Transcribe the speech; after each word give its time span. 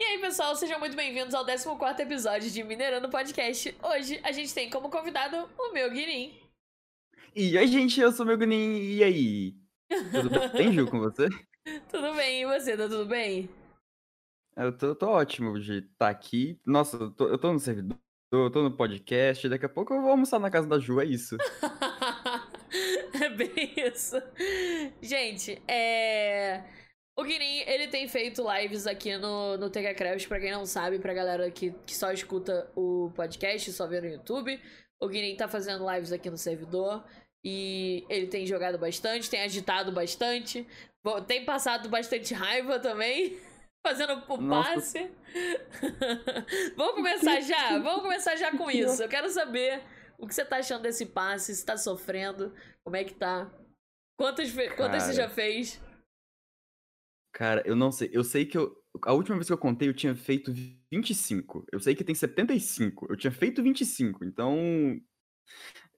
E 0.00 0.02
aí, 0.02 0.18
pessoal, 0.18 0.56
sejam 0.56 0.80
muito 0.80 0.96
bem-vindos 0.96 1.34
ao 1.34 1.44
14 1.44 2.00
episódio 2.00 2.50
de 2.50 2.64
Minerando 2.64 3.10
Podcast. 3.10 3.76
Hoje 3.82 4.18
a 4.22 4.32
gente 4.32 4.54
tem 4.54 4.70
como 4.70 4.88
convidado 4.88 5.46
o 5.58 5.74
meu 5.74 5.90
Guirim. 5.90 6.40
E 7.36 7.58
aí, 7.58 7.66
gente, 7.66 8.00
eu 8.00 8.10
sou 8.10 8.24
o 8.24 8.26
meu 8.26 8.38
Guirim. 8.38 8.78
E 8.78 9.04
aí? 9.04 9.54
Tudo 10.10 10.30
bem, 10.54 10.72
Ju, 10.72 10.86
com 10.86 11.00
você? 11.00 11.28
tudo 11.90 12.14
bem, 12.14 12.40
e 12.40 12.46
você, 12.46 12.78
tá 12.78 12.88
tudo 12.88 13.04
bem? 13.04 13.50
Eu 14.56 14.74
tô, 14.74 14.94
tô 14.94 15.06
ótimo 15.10 15.60
de 15.60 15.80
estar 15.80 15.90
tá 15.98 16.08
aqui. 16.08 16.58
Nossa, 16.64 16.96
eu 16.96 17.10
tô, 17.10 17.28
eu 17.28 17.36
tô 17.36 17.52
no 17.52 17.60
servidor, 17.60 17.98
eu 18.32 18.50
tô 18.50 18.62
no 18.62 18.74
podcast. 18.74 19.50
Daqui 19.50 19.66
a 19.66 19.68
pouco 19.68 19.92
eu 19.92 20.00
vou 20.00 20.12
almoçar 20.12 20.40
na 20.40 20.50
casa 20.50 20.66
da 20.66 20.78
Ju, 20.78 20.98
é 20.98 21.04
isso. 21.04 21.36
é 23.22 23.28
bem 23.28 23.74
isso. 23.76 24.16
Gente, 25.02 25.62
é. 25.68 26.64
O 27.18 27.22
Guinim, 27.22 27.60
ele 27.66 27.88
tem 27.88 28.08
feito 28.08 28.42
lives 28.50 28.86
aqui 28.86 29.16
no, 29.16 29.56
no 29.56 29.68
TK 29.68 30.26
pra 30.26 30.40
quem 30.40 30.52
não 30.52 30.64
sabe, 30.64 30.98
pra 30.98 31.12
galera 31.12 31.50
que, 31.50 31.72
que 31.84 31.94
só 31.94 32.12
escuta 32.12 32.70
o 32.74 33.10
podcast, 33.14 33.72
só 33.72 33.86
vê 33.86 34.00
no 34.00 34.06
YouTube. 34.06 34.60
O 35.00 35.08
Guinim 35.08 35.36
tá 35.36 35.48
fazendo 35.48 35.90
lives 35.90 36.12
aqui 36.12 36.30
no 36.30 36.38
servidor. 36.38 37.04
E 37.44 38.04
ele 38.08 38.26
tem 38.26 38.46
jogado 38.46 38.78
bastante, 38.78 39.30
tem 39.30 39.42
agitado 39.42 39.90
bastante. 39.90 40.66
Tem 41.26 41.44
passado 41.44 41.88
bastante 41.88 42.34
raiva 42.34 42.78
também. 42.78 43.38
Fazendo 43.82 44.22
o 44.28 44.48
passe. 44.48 45.10
Vamos 46.76 46.96
começar 46.96 47.40
já? 47.40 47.78
Vamos 47.78 48.02
começar 48.02 48.36
já 48.36 48.50
com 48.54 48.70
isso. 48.70 49.02
Eu 49.02 49.08
quero 49.08 49.30
saber 49.30 49.82
o 50.18 50.26
que 50.26 50.34
você 50.34 50.44
tá 50.44 50.58
achando 50.58 50.82
desse 50.82 51.06
passe, 51.06 51.54
se 51.54 51.64
tá 51.64 51.78
sofrendo, 51.78 52.54
como 52.84 52.96
é 52.96 53.04
que 53.04 53.14
tá. 53.14 53.50
Quantas, 54.18 54.52
quantas 54.76 55.04
você 55.04 55.14
já 55.14 55.30
fez? 55.30 55.80
Cara, 57.32 57.62
eu 57.64 57.76
não 57.76 57.92
sei. 57.92 58.10
Eu 58.12 58.24
sei 58.24 58.44
que 58.44 58.58
eu. 58.58 58.76
A 59.04 59.12
última 59.12 59.36
vez 59.36 59.46
que 59.46 59.52
eu 59.52 59.58
contei, 59.58 59.88
eu 59.88 59.94
tinha 59.94 60.14
feito 60.14 60.52
25. 60.90 61.64
Eu 61.72 61.80
sei 61.80 61.94
que 61.94 62.04
tem 62.04 62.14
75. 62.14 63.06
Eu 63.08 63.16
tinha 63.16 63.30
feito 63.30 63.62
25. 63.62 64.24
Então. 64.24 65.00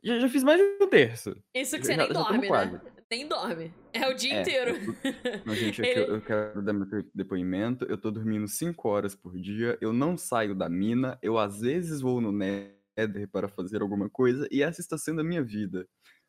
Já, 0.03 0.19
já 0.19 0.29
fiz 0.29 0.43
mais 0.43 0.61
de 0.61 0.85
um 0.85 0.89
terço. 0.89 1.37
Isso 1.55 1.77
que 1.79 1.85
você 1.85 1.93
já, 1.93 1.99
nem 1.99 2.09
já 2.09 2.13
dorme, 2.13 2.51
né? 2.51 2.81
Nem 3.11 3.29
dorme. 3.29 3.75
É 3.93 4.09
o 4.09 4.15
dia 4.15 4.35
é, 4.35 4.41
inteiro. 4.41 4.71
Eu, 4.71 5.43
mas, 5.45 5.59
gente, 5.59 5.83
Ele... 5.83 6.01
eu, 6.01 6.15
eu 6.17 6.23
quero 6.23 6.63
dar 6.63 6.73
meu 6.73 6.87
depoimento. 7.15 7.85
Eu 7.85 7.99
tô 7.99 8.11
dormindo 8.11 8.49
5 8.49 8.89
horas 8.89 9.15
por 9.15 9.39
dia. 9.39 9.79
Eu 9.81 9.93
não 9.93 10.17
saio 10.17 10.55
da 10.55 10.69
mina. 10.69 11.19
Eu 11.23 11.39
às 11.39 11.61
vezes 11.61 12.01
vou 12.01 12.21
no 12.21 12.33
Nether 12.33 13.29
para 13.31 13.49
fazer 13.49 13.81
alguma 13.81 14.09
coisa. 14.11 14.49
E 14.51 14.63
essa 14.63 14.81
está 14.81 14.99
sendo 14.99 15.21
a 15.21 15.25
minha 15.25 15.43
vida. 15.43 15.87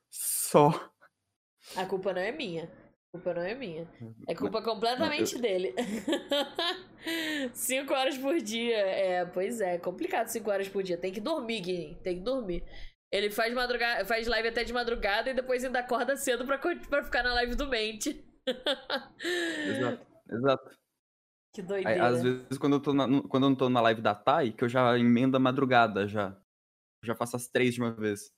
Só. 0.10 0.92
A 1.76 1.86
culpa 1.86 2.14
não 2.14 2.22
é 2.22 2.32
minha 2.32 2.70
culpa 3.14 3.32
não 3.32 3.44
é 3.44 3.54
minha. 3.54 3.88
Uhum. 4.02 4.16
É 4.28 4.34
culpa 4.34 4.62
completamente 4.64 5.38
dele. 5.40 5.76
cinco 7.54 7.94
horas 7.94 8.18
por 8.18 8.42
dia. 8.42 8.78
É, 8.78 9.26
pois 9.26 9.62
é, 9.62 9.78
complicado 9.78 10.28
cinco 10.30 10.50
horas 10.50 10.68
por 10.68 10.82
dia. 10.82 10.98
Tem 10.98 11.14
que 11.14 11.22
dormir, 11.22 11.62
Guilherme. 11.62 11.96
Tem 12.02 12.18
que 12.18 12.24
dormir. 12.24 12.64
Ele 13.12 13.30
faz, 13.30 13.54
madrugada, 13.54 14.04
faz 14.06 14.28
live 14.28 14.48
até 14.48 14.64
de 14.64 14.74
madrugada 14.74 15.30
e 15.30 15.36
depois 15.36 15.64
ainda 15.64 15.80
acorda 15.80 16.18
cedo 16.18 16.44
pra, 16.48 16.58
pra 16.58 17.04
ficar 17.04 17.22
na 17.22 17.36
live 17.36 17.54
do 17.54 17.68
Mente. 17.68 18.26
exato, 19.68 20.08
exato. 20.32 20.78
Que 21.54 21.62
doideira. 21.62 22.08
Às 22.08 22.24
vezes, 22.24 22.58
quando 22.58 22.78
eu, 22.78 22.80
tô 22.80 22.94
na, 22.94 23.06
quando 23.30 23.44
eu 23.44 23.50
não 23.50 23.56
tô 23.56 23.70
na 23.70 23.82
live 23.82 24.02
da 24.02 24.16
Thay, 24.16 24.54
que 24.54 24.64
eu 24.64 24.70
já 24.70 24.98
emendo 24.98 25.38
a 25.38 25.40
madrugada 25.40 26.08
já. 26.08 26.36
Eu 27.04 27.08
já 27.08 27.16
faço 27.16 27.36
as 27.36 27.48
três 27.48 27.76
de 27.76 27.82
uma 27.82 27.92
vez. 27.92 28.34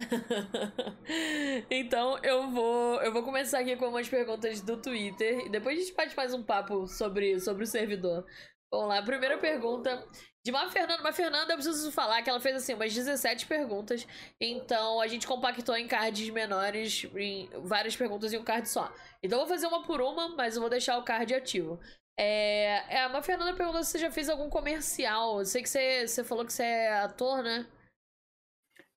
então 1.70 2.18
eu 2.22 2.50
vou 2.50 3.00
eu 3.02 3.12
vou 3.12 3.22
começar 3.22 3.60
aqui 3.60 3.76
com 3.76 3.88
umas 3.88 4.08
perguntas 4.08 4.60
do 4.60 4.76
Twitter 4.76 5.46
e 5.46 5.48
depois 5.48 5.78
a 5.78 5.80
gente 5.80 5.94
bate 5.94 6.16
mais 6.16 6.34
um 6.34 6.42
papo 6.42 6.86
sobre, 6.86 7.38
sobre 7.40 7.64
o 7.64 7.66
servidor. 7.66 8.26
Vamos 8.72 8.88
lá, 8.88 9.02
primeira 9.02 9.38
pergunta 9.38 10.04
de 10.44 10.50
uma 10.50 10.68
Fernanda. 10.68 11.00
Uma 11.00 11.12
Fernanda, 11.12 11.52
eu 11.52 11.56
preciso 11.56 11.92
falar 11.92 12.22
que 12.22 12.28
ela 12.28 12.40
fez 12.40 12.56
assim 12.56 12.74
umas 12.74 12.92
17 12.92 13.46
perguntas. 13.46 14.06
Então 14.40 15.00
a 15.00 15.06
gente 15.06 15.26
compactou 15.26 15.76
em 15.76 15.86
cards 15.86 16.28
menores, 16.30 17.04
em 17.14 17.48
várias 17.62 17.96
perguntas 17.96 18.32
em 18.32 18.38
um 18.38 18.44
card 18.44 18.68
só. 18.68 18.92
Então 19.22 19.38
eu 19.38 19.46
vou 19.46 19.54
fazer 19.54 19.66
uma 19.68 19.82
por 19.82 20.00
uma, 20.00 20.28
mas 20.30 20.56
eu 20.56 20.60
vou 20.60 20.70
deixar 20.70 20.98
o 20.98 21.04
card 21.04 21.32
ativo. 21.34 21.78
É, 22.18 23.00
é 23.00 23.06
uma 23.06 23.22
Fernanda 23.22 23.54
perguntou 23.54 23.82
se 23.82 23.92
você 23.92 23.98
já 23.98 24.10
fez 24.10 24.28
algum 24.28 24.50
comercial. 24.50 25.38
Eu 25.38 25.44
sei 25.44 25.62
que 25.62 25.68
você, 25.68 26.06
você 26.06 26.24
falou 26.24 26.44
que 26.44 26.52
você 26.52 26.64
é 26.64 26.94
ator, 26.98 27.42
né? 27.42 27.66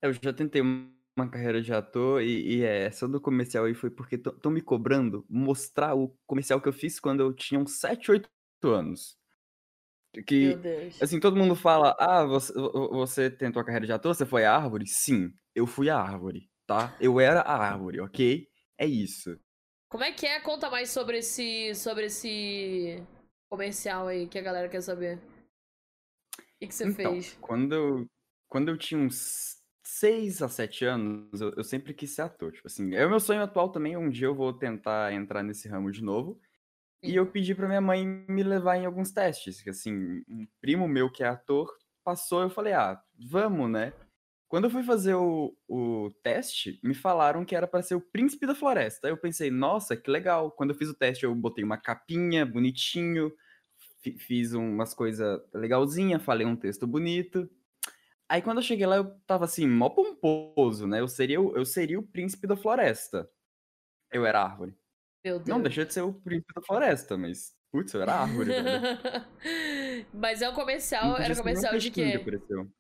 Eu 0.02 0.14
já 0.14 0.34
tentei 0.34 0.62
uma 1.18 1.30
carreira 1.30 1.62
de 1.62 1.74
ator 1.74 2.22
e, 2.22 2.58
e 2.58 2.64
é, 2.64 2.84
essa 2.86 3.08
do 3.08 3.20
comercial 3.20 3.66
aí 3.66 3.74
foi 3.74 3.90
porque 3.90 4.16
estão 4.16 4.52
me 4.52 4.62
cobrando 4.62 5.26
mostrar 5.28 5.96
o 5.96 6.16
comercial 6.28 6.62
que 6.62 6.68
eu 6.68 6.74
fiz 6.74 7.00
quando 7.00 7.22
eu 7.22 7.34
tinha 7.34 7.60
uns 7.60 7.80
7, 7.80 8.12
8 8.12 8.30
anos. 8.64 9.18
Que, 10.26 10.50
Meu 10.50 10.58
Deus. 10.58 11.02
assim, 11.02 11.20
todo 11.20 11.36
mundo 11.36 11.56
fala, 11.56 11.96
ah, 12.00 12.24
você, 12.24 12.54
você 12.54 13.30
tentou 13.30 13.62
a 13.62 13.66
carreira 13.66 13.86
de 13.86 13.92
ator, 13.92 14.16
você 14.16 14.26
foi 14.26 14.46
a 14.46 14.56
árvore? 14.56 14.88
Sim, 14.88 15.34
eu 15.54 15.68
fui 15.68 15.90
a 15.90 15.98
árvore, 15.98 16.50
tá? 16.66 16.96
Eu 17.00 17.20
era 17.20 17.42
a 17.42 17.56
árvore, 17.56 18.00
ok? 18.00 18.48
É 18.78 18.86
isso. 18.86 19.40
Como 19.90 20.04
é 20.04 20.12
que 20.12 20.26
é? 20.26 20.40
Conta 20.40 20.70
mais 20.70 20.90
sobre 20.90 21.20
esse, 21.20 21.74
sobre 21.76 22.06
esse 22.06 23.04
comercial 23.50 24.08
aí 24.08 24.28
que 24.28 24.38
a 24.38 24.42
galera 24.42 24.70
quer 24.70 24.82
saber. 24.82 25.18
O 25.18 26.60
que, 26.60 26.68
que 26.68 26.76
você 26.76 26.88
então, 26.88 27.14
fez? 27.14 27.38
Quando 27.40 27.74
eu, 27.74 28.10
quando 28.50 28.70
eu 28.70 28.78
tinha 28.78 29.00
uns 29.00 29.57
6 30.00 30.42
a 30.42 30.48
7 30.50 30.86
anos, 30.86 31.42
eu, 31.42 31.54
eu 31.58 31.64
sempre 31.64 31.94
quis 31.94 32.12
ser 32.12 32.24
ator. 32.24 32.52
Tipo 32.52 32.68
assim, 32.68 32.94
é 32.96 33.06
o 33.06 33.10
meu 33.10 33.20
sonho 33.20 33.42
atual 33.42 33.70
também. 33.70 33.98
Um 33.98 34.10
dia 34.10 34.28
eu 34.28 34.36
vou 34.36 34.54
tentar 34.54 35.14
entrar 35.14 35.44
nesse 35.44 35.68
ramo 35.68 35.92
de 35.92 36.04
novo. 36.04 36.40
E 37.04 37.16
eu 37.16 37.26
pedi 37.28 37.56
pra 37.56 37.68
minha 37.68 37.82
mãe 37.82 38.06
me 38.06 38.44
levar 38.44 38.78
em 38.78 38.86
alguns 38.86 39.12
testes. 39.12 39.62
Que 39.62 39.70
assim, 39.70 40.24
um 40.28 40.48
primo 40.62 40.88
meu 40.88 41.12
que 41.12 41.24
é 41.24 41.28
ator 41.28 41.72
passou, 42.04 42.42
eu 42.42 42.50
falei, 42.50 42.74
ah, 42.74 43.02
vamos, 43.30 43.70
né? 43.70 43.94
Quando 44.48 44.66
eu 44.66 44.70
fui 44.70 44.84
fazer 44.84 45.14
o, 45.16 45.56
o 45.68 46.10
teste, 46.24 46.80
me 46.82 46.94
falaram 46.94 47.44
que 47.44 47.56
era 47.56 47.68
para 47.68 47.82
ser 47.84 47.96
o 47.96 48.02
príncipe 48.02 48.48
da 48.48 48.56
floresta. 48.56 49.10
Eu 49.10 49.18
pensei, 49.18 49.52
nossa, 49.52 49.98
que 49.98 50.10
legal. 50.10 50.52
Quando 50.52 50.70
eu 50.70 50.76
fiz 50.76 50.90
o 50.90 50.94
teste, 50.94 51.26
eu 51.26 51.36
botei 51.36 51.64
uma 51.64 51.78
capinha 51.78 52.46
bonitinho, 52.46 53.32
fiz 54.20 54.54
umas 54.54 54.94
coisas 54.94 55.42
legalzinha, 55.54 56.20
falei 56.20 56.48
um 56.48 56.56
texto 56.56 56.88
bonito. 56.88 57.50
Aí 58.30 58.42
quando 58.42 58.58
eu 58.58 58.64
cheguei 58.64 58.86
lá, 58.86 58.98
eu 58.98 59.20
tava 59.26 59.46
assim, 59.46 59.68
mó 59.68 59.90
pomposo, 59.90 60.86
né? 60.86 61.00
Eu 61.00 61.08
seria, 61.08 61.40
o- 61.40 61.56
eu 61.56 61.66
seria 61.66 61.98
o 62.00 62.04
príncipe 62.06 62.46
da 62.46 62.58
floresta. 62.58 63.30
Eu 64.12 64.26
era 64.26 64.42
árvore. 64.42 64.78
Meu 65.24 65.38
Deus. 65.38 65.48
Não, 65.48 65.62
deixa 65.62 65.86
de 65.86 65.94
ser 65.94 66.02
o 66.02 66.14
príncipe 66.14 66.54
da 66.54 66.62
floresta, 66.62 67.18
mas. 67.18 67.56
Putz, 67.72 67.94
eu 67.94 68.02
era 68.02 68.14
árvore. 68.16 68.50
Mas 70.14 70.42
é 70.42 70.50
um 70.50 70.54
comercial. 70.54 71.18
Era 71.18 71.36
comercial 71.36 71.78
de 71.78 71.92
quê? 71.92 72.14
Apareceu. 72.16 72.72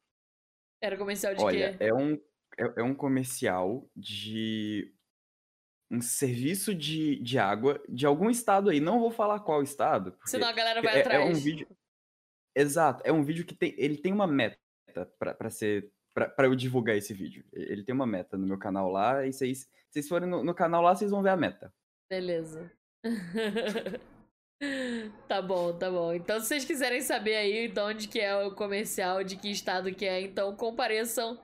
Era 0.81 0.97
comercial 0.97 1.35
de 1.35 1.43
Olha, 1.43 1.77
quê? 1.77 1.83
é 1.83 1.93
um, 1.93 2.13
é, 2.57 2.73
é 2.77 2.83
um 2.83 2.95
comercial 2.95 3.89
de 3.93 4.93
um 5.91 5.99
serviço 6.01 6.73
de, 6.73 7.17
de 7.21 7.37
água 7.37 7.83
de 7.89 8.05
algum 8.05 8.29
estado 8.29 8.69
aí. 8.69 8.79
Não 8.79 8.99
vou 8.99 9.11
falar 9.11 9.41
qual 9.41 9.61
estado. 9.61 10.17
Senão 10.25 10.47
a 10.47 10.53
galera 10.53 10.81
vai 10.81 10.97
é, 10.97 11.01
atrás. 11.01 11.21
É 11.21 11.29
um 11.29 11.33
vídeo. 11.33 11.67
Exato, 12.55 13.01
é 13.05 13.11
um 13.11 13.23
vídeo 13.23 13.45
que 13.45 13.53
tem. 13.55 13.75
Ele 13.77 13.97
tem 13.97 14.13
uma 14.13 14.25
meta 14.25 14.57
para 15.19 15.49
ser 15.49 15.91
para 16.35 16.47
eu 16.47 16.55
divulgar 16.55 16.95
esse 16.95 17.13
vídeo. 17.13 17.45
Ele 17.53 17.83
tem 17.83 17.93
uma 17.93 18.07
meta 18.07 18.37
no 18.37 18.47
meu 18.47 18.57
canal 18.57 18.89
lá, 18.89 19.25
e 19.25 19.31
vocês, 19.31 19.69
vocês 19.87 20.07
forem 20.07 20.27
no, 20.27 20.43
no 20.43 20.53
canal 20.53 20.81
lá, 20.81 20.95
vocês 20.95 21.11
vão 21.11 21.21
ver 21.21 21.29
a 21.29 21.37
meta. 21.37 21.71
Beleza. 22.09 22.71
tá 25.27 25.41
bom, 25.41 25.77
tá 25.77 25.91
bom. 25.91 26.13
Então, 26.13 26.39
se 26.39 26.47
vocês 26.47 26.65
quiserem 26.65 27.01
saber 27.01 27.35
aí 27.35 27.67
de 27.67 27.79
onde 27.79 28.07
que 28.07 28.19
é 28.19 28.35
o 28.35 28.55
comercial, 28.55 29.23
de 29.23 29.37
que 29.37 29.51
estado 29.51 29.93
que 29.93 30.05
é, 30.05 30.21
então 30.21 30.55
compareçam 30.55 31.39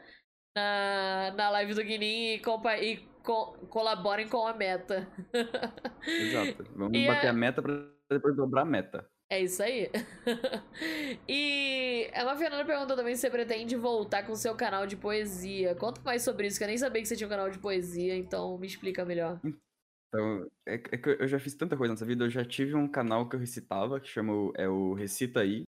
na, 0.58 1.34
na 1.36 1.50
live 1.52 1.76
do 1.76 1.84
Guinim 1.84 2.34
e, 2.34 2.40
compa 2.40 2.76
e 2.78 2.98
co 3.24 3.54
colaborem 3.70 4.28
com 4.28 4.48
a 4.48 4.54
meta. 4.54 5.08
Exato. 6.06 6.66
Vamos 6.76 6.98
e 6.98 7.06
bater 7.06 7.28
a... 7.28 7.30
a 7.30 7.34
meta 7.34 7.62
para 7.62 7.90
depois 8.10 8.36
dobrar 8.36 8.64
a 8.64 8.66
meta. 8.66 9.08
É 9.34 9.42
isso 9.42 9.64
aí. 9.64 9.90
e 11.28 12.08
a 12.14 12.36
Fernanda 12.36 12.64
perguntou 12.64 12.96
também 12.96 13.16
se 13.16 13.22
você 13.22 13.32
pretende 13.32 13.76
voltar 13.76 14.24
com 14.28 14.34
o 14.34 14.36
seu 14.36 14.54
canal 14.54 14.86
de 14.86 14.96
poesia. 14.96 15.74
Conta 15.74 16.00
mais 16.02 16.22
sobre 16.22 16.46
isso, 16.46 16.60
que 16.60 16.64
eu 16.64 16.68
nem 16.68 16.78
sabia 16.78 17.02
que 17.02 17.08
você 17.08 17.16
tinha 17.16 17.26
um 17.26 17.32
canal 17.32 17.50
de 17.50 17.58
poesia, 17.58 18.16
então 18.16 18.56
me 18.60 18.68
explica 18.68 19.04
melhor. 19.04 19.42
Então, 19.44 20.48
é, 20.68 20.76
é 20.76 20.78
que 20.78 21.10
eu 21.20 21.28
já 21.28 21.40
fiz 21.40 21.56
tanta 21.56 21.76
coisa 21.76 21.94
nessa 21.94 22.06
vida. 22.06 22.26
Eu 22.26 22.30
já 22.30 22.46
tive 22.46 22.76
um 22.76 22.88
canal 22.88 23.28
que 23.28 23.36
eu 23.36 23.40
recitava, 23.40 24.00
que 24.00 24.08
chama 24.08 24.52
é 24.56 24.70
o 24.70 24.94
Recita 24.94 25.40
Aí. 25.40 25.64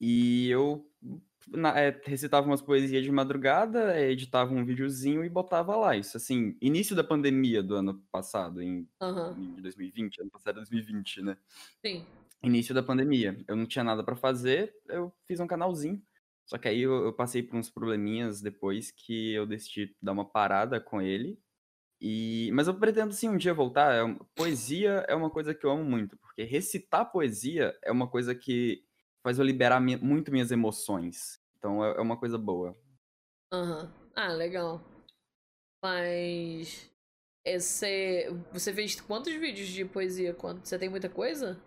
E 0.00 0.48
eu 0.48 0.90
na, 1.46 1.78
é, 1.78 2.00
recitava 2.06 2.46
umas 2.46 2.62
poesias 2.62 3.04
de 3.04 3.12
madrugada, 3.12 3.94
é, 3.94 4.10
editava 4.10 4.54
um 4.54 4.64
videozinho 4.64 5.22
e 5.22 5.28
botava 5.28 5.76
lá. 5.76 5.94
Isso, 5.94 6.16
assim, 6.16 6.56
início 6.58 6.96
da 6.96 7.04
pandemia 7.04 7.62
do 7.62 7.74
ano 7.74 8.02
passado, 8.10 8.62
em, 8.62 8.88
uhum. 9.02 9.56
em 9.58 9.60
2020, 9.60 10.22
ano 10.22 10.30
passado 10.30 10.54
2020, 10.54 11.20
né? 11.20 11.36
Sim 11.84 12.06
início 12.42 12.74
da 12.74 12.82
pandemia. 12.82 13.42
Eu 13.48 13.56
não 13.56 13.66
tinha 13.66 13.84
nada 13.84 14.02
para 14.04 14.16
fazer, 14.16 14.74
eu 14.88 15.12
fiz 15.26 15.40
um 15.40 15.46
canalzinho. 15.46 16.02
Só 16.46 16.56
que 16.56 16.66
aí 16.66 16.80
eu, 16.80 17.04
eu, 17.04 17.12
passei 17.12 17.42
por 17.42 17.56
uns 17.56 17.68
probleminhas 17.68 18.40
depois 18.40 18.90
que 18.90 19.34
eu 19.34 19.46
decidi 19.46 19.94
dar 20.00 20.12
uma 20.12 20.24
parada 20.24 20.80
com 20.80 21.00
ele. 21.02 21.38
E 22.00 22.50
mas 22.54 22.68
eu 22.68 22.74
pretendo 22.74 23.12
sim 23.12 23.28
um 23.28 23.36
dia 23.36 23.52
voltar. 23.52 23.92
É, 23.92 24.16
poesia 24.34 25.04
é 25.08 25.14
uma 25.14 25.30
coisa 25.30 25.54
que 25.54 25.66
eu 25.66 25.70
amo 25.70 25.84
muito, 25.84 26.16
porque 26.16 26.44
recitar 26.44 27.10
poesia 27.10 27.76
é 27.82 27.92
uma 27.92 28.08
coisa 28.08 28.34
que 28.34 28.82
faz 29.22 29.38
eu 29.38 29.44
liberar 29.44 29.80
muito 29.80 30.32
minhas 30.32 30.50
emoções. 30.50 31.38
Então 31.58 31.84
é, 31.84 31.98
é 31.98 32.00
uma 32.00 32.16
coisa 32.16 32.38
boa. 32.38 32.74
Uhum. 33.52 33.90
Ah, 34.14 34.32
legal. 34.32 34.82
Mas. 35.82 36.90
Esse, 37.44 38.28
você 38.52 38.74
fez 38.74 39.00
quantos 39.00 39.32
vídeos 39.34 39.68
de 39.68 39.84
poesia? 39.84 40.36
Você 40.62 40.78
tem 40.78 40.88
muita 40.88 41.08
coisa? 41.08 41.58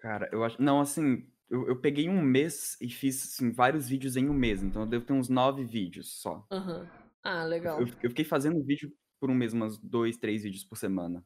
Cara, 0.00 0.28
eu 0.32 0.44
acho. 0.44 0.60
Não, 0.60 0.80
assim, 0.80 1.26
eu, 1.50 1.68
eu 1.68 1.80
peguei 1.80 2.08
um 2.08 2.20
mês 2.20 2.76
e 2.80 2.88
fiz 2.88 3.24
assim, 3.24 3.50
vários 3.50 3.88
vídeos 3.88 4.16
em 4.16 4.28
um 4.28 4.34
mês. 4.34 4.62
Então 4.62 4.82
eu 4.82 4.88
devo 4.88 5.04
ter 5.04 5.12
uns 5.12 5.28
nove 5.28 5.64
vídeos 5.64 6.20
só. 6.20 6.46
Aham. 6.50 6.80
Uhum. 6.80 7.08
Ah, 7.22 7.44
legal. 7.44 7.80
Eu, 7.80 7.88
eu, 8.02 8.10
fiquei 8.10 8.24
fazendo 8.24 8.64
vídeo 8.64 8.92
por 9.20 9.30
um 9.30 9.34
mês, 9.34 9.52
umas 9.52 9.76
dois, 9.78 10.16
três 10.16 10.44
vídeos 10.44 10.64
por 10.64 10.76
semana. 10.76 11.24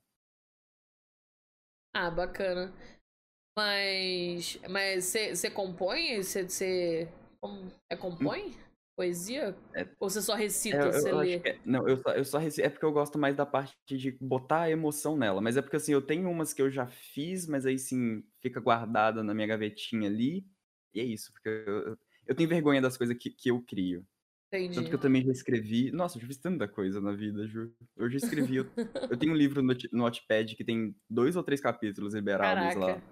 Ah, 1.94 2.10
bacana. 2.10 2.72
Mas. 3.56 4.58
Mas 4.69 5.04
você 5.04 5.50
compõe? 5.50 6.22
Você. 6.22 7.08
É 7.90 7.96
compõe? 7.96 8.52
Poesia? 8.97 9.56
É, 9.75 9.87
Ou 9.99 10.11
você 10.11 10.21
só 10.21 10.35
recita, 10.35 10.77
é, 10.77 10.93
você 10.93 11.12
lê? 11.12 11.37
É, 11.37 11.59
não, 11.65 11.89
eu 11.89 11.97
só, 11.97 12.11
eu 12.11 12.25
só 12.25 12.39
recito. 12.39 12.67
É 12.67 12.71
porque 12.71 12.85
eu 12.85 12.93
gosto 12.93 13.19
mais 13.19 13.35
da 13.35 13.47
parte 13.47 13.75
de 13.87 14.12
botar 14.21 14.62
a 14.62 14.71
emoção 14.71 15.17
nela. 15.17 15.41
Mas 15.41 15.56
é 15.56 15.62
porque 15.62 15.77
assim, 15.77 15.93
eu 15.93 16.03
tenho 16.03 16.31
umas 16.31 16.53
que 16.53 16.61
eu 16.61 16.71
já 16.71 16.87
fiz, 16.87 17.47
mas 17.47 17.65
aí 17.65 17.79
sim 17.79 18.23
fica 18.41 18.61
guardada 18.61 19.23
na 19.23 19.33
minha 19.33 19.47
gavetinha 19.47 20.09
ali. 20.09 20.47
E 20.94 21.00
é 21.00 21.05
isso, 21.05 21.33
porque 21.33 21.49
eu, 21.49 21.97
eu 22.27 22.35
tenho 22.35 22.49
vergonha 22.49 22.83
das 22.83 22.97
coisas 22.97 23.17
que, 23.17 23.31
que 23.31 23.50
eu 23.50 23.62
crio. 23.62 24.06
Entendi. 24.53 24.75
Tanto 24.75 24.89
que 24.91 24.94
eu 24.94 25.00
também 25.00 25.25
já 25.25 25.33
escrevi. 25.33 25.91
Nossa, 25.91 26.19
eu 26.19 26.21
já 26.21 26.27
fiz 26.27 26.37
tanta 26.37 26.69
coisa 26.69 27.00
na 27.00 27.12
vida, 27.12 27.47
Ju. 27.47 27.75
Eu 27.97 28.11
já 28.11 28.19
escrevi. 28.19 28.56
eu, 28.56 28.67
eu 29.11 29.17
tenho 29.17 29.33
um 29.33 29.37
livro 29.37 29.62
no, 29.62 29.73
no 29.73 29.99
Notepad 30.05 30.55
que 30.55 30.62
tem 30.62 30.94
dois 31.09 31.37
ou 31.37 31.43
três 31.43 31.62
capítulos 31.62 32.12
liberados 32.12 32.75
Caraca. 32.75 33.00
lá. 33.00 33.03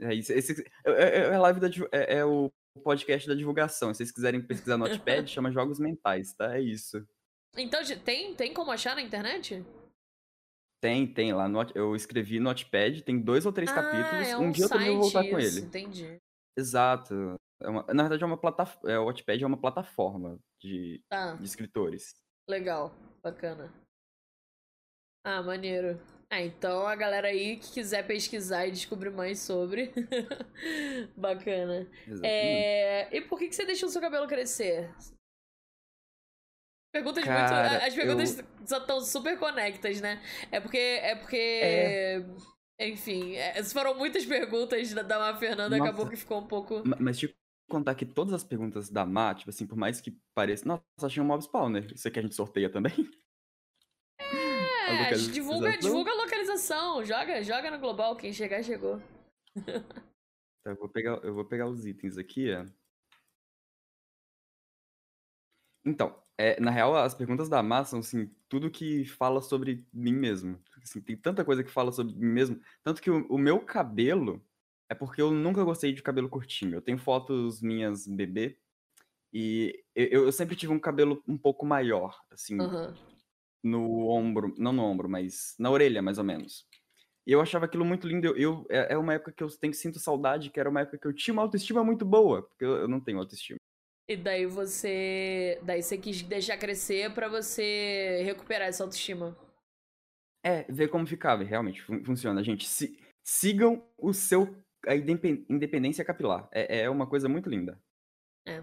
É 0.00 0.14
isso. 0.14 0.32
Esse, 0.32 0.64
é, 0.86 0.90
é, 0.90 1.18
é, 1.34 1.38
live 1.38 1.60
da, 1.60 1.68
é, 1.92 2.18
é 2.18 2.24
o 2.24 2.50
podcast 2.76 3.28
da 3.28 3.34
divulgação. 3.34 3.92
Se 3.92 3.98
vocês 3.98 4.12
quiserem 4.12 4.40
pesquisar 4.40 4.76
no 4.76 4.86
Notepad, 4.86 5.26
chama 5.30 5.50
Jogos 5.50 5.78
Mentais, 5.78 6.32
tá? 6.34 6.56
É 6.56 6.60
isso. 6.60 7.06
Então, 7.56 7.80
tem, 8.04 8.34
tem 8.34 8.52
como 8.52 8.70
achar 8.70 8.94
na 8.94 9.02
internet? 9.02 9.64
Tem, 10.80 11.06
tem. 11.06 11.32
Lá 11.32 11.48
no, 11.48 11.62
eu 11.74 11.96
escrevi 11.96 12.38
no 12.38 12.44
Notepad, 12.44 13.02
tem 13.02 13.20
dois 13.20 13.46
ou 13.46 13.52
três 13.52 13.70
ah, 13.70 13.74
capítulos. 13.74 14.28
É 14.28 14.36
um, 14.36 14.44
um 14.44 14.50
dia 14.50 14.64
eu 14.64 14.68
também 14.68 14.90
vou 14.90 15.02
voltar 15.02 15.22
isso, 15.22 15.30
com 15.30 15.38
ele. 15.38 15.60
Entendi. 15.60 16.18
Exato. 16.56 17.36
É 17.60 17.68
uma, 17.68 17.82
na 17.92 18.02
verdade, 18.02 18.22
é 18.22 18.26
uma 18.26 18.36
plataforma. 18.36 18.92
É, 18.92 18.98
o 18.98 19.06
Wattpad 19.06 19.42
é 19.42 19.46
uma 19.46 19.60
plataforma 19.60 20.38
de, 20.60 21.02
tá. 21.08 21.34
de 21.34 21.44
escritores. 21.44 22.14
Legal, 22.48 22.94
bacana. 23.22 23.72
Ah, 25.24 25.42
maneiro. 25.42 25.98
Ah, 26.30 26.42
então 26.42 26.86
a 26.86 26.96
galera 26.96 27.28
aí 27.28 27.56
que 27.56 27.72
quiser 27.72 28.04
pesquisar 28.04 28.66
e 28.66 28.72
descobrir 28.72 29.10
mais 29.10 29.38
sobre. 29.40 29.92
Bacana. 31.16 31.88
É... 32.22 33.16
E 33.16 33.20
por 33.20 33.38
que, 33.38 33.48
que 33.48 33.54
você 33.54 33.64
deixou 33.64 33.88
o 33.88 33.92
seu 33.92 34.00
cabelo 34.00 34.26
crescer? 34.26 34.92
Perguntas 36.92 37.24
Cara, 37.24 37.70
muito. 37.70 37.84
As 37.84 37.94
perguntas 37.94 38.38
eu... 38.38 38.78
estão 38.78 39.00
super 39.02 39.38
conectas, 39.38 40.00
né? 40.00 40.20
É 40.50 40.58
porque. 40.58 40.78
É 40.78 41.14
porque. 41.14 41.60
É... 41.62 42.26
Enfim, 42.80 43.36
é... 43.36 43.62
foram 43.62 43.96
muitas 43.96 44.26
perguntas 44.26 44.92
da, 44.92 45.02
da 45.02 45.36
Fernanda, 45.36 45.76
Nossa. 45.76 45.90
acabou 45.90 46.08
que 46.08 46.16
ficou 46.16 46.40
um 46.40 46.46
pouco. 46.46 46.82
Mas 46.98 47.18
te 47.18 47.32
contar 47.70 47.94
que 47.94 48.04
todas 48.04 48.32
as 48.32 48.44
perguntas 48.44 48.90
da 48.90 49.06
Má, 49.06 49.34
tipo 49.34 49.50
assim, 49.50 49.66
por 49.66 49.76
mais 49.76 50.00
que 50.00 50.16
pareça. 50.34 50.66
Nossa, 50.66 50.82
achei 51.02 51.22
um 51.22 51.26
mob 51.26 51.42
spawner. 51.42 51.86
Isso 51.94 52.08
aqui 52.08 52.18
a 52.18 52.22
gente 52.22 52.34
sorteia 52.34 52.68
também? 52.68 52.92
É, 54.86 55.12
divulga, 55.14 55.76
divulga 55.76 56.10
a 56.10 56.14
localização. 56.14 57.04
Joga, 57.04 57.42
joga 57.42 57.70
no 57.70 57.78
global. 57.78 58.16
Quem 58.16 58.32
chegar, 58.32 58.62
chegou. 58.62 59.00
Tá, 60.62 60.72
eu, 60.72 60.76
vou 60.76 60.88
pegar, 60.88 61.20
eu 61.22 61.32
vou 61.32 61.44
pegar 61.44 61.68
os 61.68 61.86
itens 61.86 62.18
aqui, 62.18 62.50
é. 62.50 62.66
Então, 65.84 66.20
é, 66.36 66.60
na 66.60 66.72
real, 66.72 66.96
as 66.96 67.14
perguntas 67.14 67.48
da 67.48 67.62
Má 67.62 67.84
são, 67.84 68.00
assim, 68.00 68.28
tudo 68.48 68.68
que 68.68 69.04
fala 69.04 69.40
sobre 69.40 69.86
mim 69.92 70.12
mesmo. 70.12 70.60
Assim, 70.82 71.00
tem 71.00 71.16
tanta 71.16 71.44
coisa 71.44 71.62
que 71.62 71.70
fala 71.70 71.92
sobre 71.92 72.14
mim 72.16 72.32
mesmo. 72.32 72.60
Tanto 72.82 73.00
que 73.00 73.08
o, 73.08 73.24
o, 73.28 73.38
meu 73.38 73.60
cabelo 73.60 74.44
é 74.88 74.94
porque 74.96 75.22
eu 75.22 75.30
nunca 75.30 75.62
gostei 75.62 75.92
de 75.92 76.02
cabelo 76.02 76.28
curtinho. 76.28 76.74
Eu 76.74 76.82
tenho 76.82 76.98
fotos 76.98 77.62
minhas 77.62 78.08
bebê 78.08 78.58
e 79.32 79.84
eu, 79.94 80.24
eu 80.24 80.32
sempre 80.32 80.56
tive 80.56 80.72
um 80.72 80.80
cabelo 80.80 81.22
um 81.28 81.38
pouco 81.38 81.64
maior, 81.64 82.20
assim. 82.28 82.60
Uhum 82.60 82.92
no 83.66 84.08
ombro, 84.08 84.54
não 84.56 84.72
no 84.72 84.82
ombro, 84.84 85.08
mas 85.08 85.54
na 85.58 85.70
orelha, 85.70 86.00
mais 86.00 86.18
ou 86.18 86.24
menos. 86.24 86.66
E 87.26 87.32
eu 87.32 87.40
achava 87.40 87.64
aquilo 87.64 87.84
muito 87.84 88.06
lindo. 88.06 88.26
Eu, 88.28 88.36
eu 88.36 88.66
é, 88.70 88.94
é 88.94 88.96
uma 88.96 89.14
época 89.14 89.32
que 89.32 89.42
eu 89.42 89.48
tenho 89.58 89.74
sinto 89.74 89.98
saudade, 89.98 90.50
que 90.50 90.60
era 90.60 90.70
uma 90.70 90.80
época 90.80 90.98
que 90.98 91.06
eu 91.06 91.12
tinha 91.12 91.32
uma 91.34 91.42
autoestima 91.42 91.82
muito 91.82 92.04
boa, 92.04 92.42
porque 92.42 92.64
eu, 92.64 92.76
eu 92.76 92.88
não 92.88 93.00
tenho 93.00 93.18
autoestima. 93.18 93.58
E 94.08 94.16
daí 94.16 94.46
você, 94.46 95.58
daí 95.62 95.82
você 95.82 95.98
quis 95.98 96.22
deixar 96.22 96.56
crescer 96.56 97.12
para 97.12 97.28
você 97.28 98.22
recuperar 98.24 98.68
essa 98.68 98.84
autoestima. 98.84 99.36
É, 100.44 100.62
ver 100.70 100.88
como 100.88 101.06
ficava, 101.06 101.42
realmente 101.42 101.82
fun 101.82 102.04
funciona. 102.04 102.44
Gente, 102.44 102.68
se, 102.68 102.96
sigam 103.24 103.84
o 103.98 104.12
seu 104.12 104.56
a 104.86 104.94
independência 104.94 106.04
capilar. 106.04 106.48
É, 106.52 106.82
é 106.82 106.90
uma 106.90 107.08
coisa 107.08 107.28
muito 107.28 107.50
linda. 107.50 107.80
É. 108.46 108.62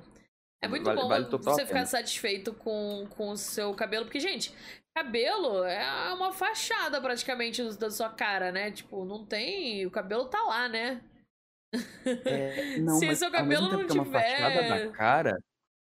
É 0.61 0.67
muito 0.69 0.85
vale, 0.85 1.01
bom 1.01 1.09
vale 1.09 1.25
você 1.25 1.65
ficar 1.65 1.85
satisfeito 1.85 2.53
com, 2.53 3.05
com 3.09 3.31
o 3.31 3.35
seu 3.35 3.73
cabelo, 3.73 4.05
porque, 4.05 4.21
gente, 4.21 4.55
cabelo 4.95 5.63
é 5.63 6.13
uma 6.13 6.31
fachada 6.31 7.01
praticamente 7.01 7.63
da 7.77 7.89
sua 7.89 8.09
cara, 8.09 8.51
né? 8.51 8.71
Tipo, 8.71 9.05
não 9.05 9.25
tem. 9.25 9.85
O 9.85 9.91
cabelo 9.91 10.29
tá 10.29 10.41
lá, 10.43 10.69
né? 10.69 11.03
É, 12.25 12.77
não, 12.79 12.99
Se 12.99 13.07
o 13.07 13.15
seu 13.15 13.31
cabelo 13.31 13.69
não 13.69 13.87
tiver. 13.87 13.97
É 13.97 14.01
uma 14.01 14.05
fachada 14.05 14.69
da 14.85 14.91
cara, 14.91 15.43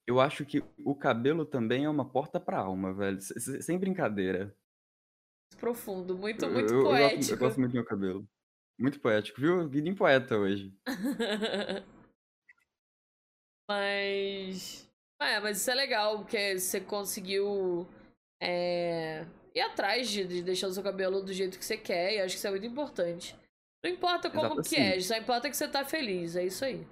eu 0.08 0.20
acho 0.20 0.46
que 0.46 0.64
o 0.80 0.96
cabelo 0.96 1.46
também 1.46 1.86
é 1.86 1.90
uma 1.90 2.10
porta 2.10 2.40
pra 2.40 2.60
alma, 2.60 2.94
velho. 2.94 3.20
Sem 3.22 3.78
brincadeira. 3.78 4.56
Profundo, 5.60 6.18
muito, 6.18 6.50
muito 6.50 6.74
eu, 6.74 6.84
poético. 6.84 7.14
Eu 7.14 7.18
gosto, 7.18 7.32
eu 7.32 7.38
gosto 7.38 7.60
muito 7.60 7.72
do 7.72 7.76
meu 7.76 7.86
cabelo. 7.86 8.28
Muito 8.80 9.00
poético, 9.00 9.42
viu? 9.42 9.68
Guidinho 9.68 9.96
poeta 9.96 10.38
hoje. 10.38 10.74
Mas. 13.70 14.88
É, 15.20 15.40
mas 15.40 15.58
isso 15.58 15.70
é 15.72 15.76
legal, 15.76 16.20
porque 16.20 16.58
você 16.60 16.80
conseguiu 16.80 17.88
é, 18.42 19.25
ir 19.54 19.62
atrás 19.62 20.10
de, 20.10 20.25
de, 20.25 20.42
deixar 20.42 20.68
o 20.68 20.72
seu 20.72 20.84
cabelo 20.84 21.22
do 21.22 21.34
jeito 21.34 21.57
que 21.57 21.66
você 21.66 21.78
quer, 21.78 22.13
e 22.13 22.22
acho 22.22 22.36
que 22.36 22.38
isso 22.38 22.48
é 22.48 22.51
muito 22.51 22.66
importante. 22.66 23.36
Não 23.84 23.92
importa 23.92 24.30
como 24.30 24.54
Exato, 24.54 24.69
que 24.69 24.75
assim. 24.75 24.98
é, 24.98 25.00
só 25.00 25.18
importa 25.18 25.50
que 25.50 25.57
você 25.57 25.68
tá 25.68 25.86
feliz, 25.86 26.36
é 26.36 26.45
isso 26.45 26.66
aí. 26.66 26.86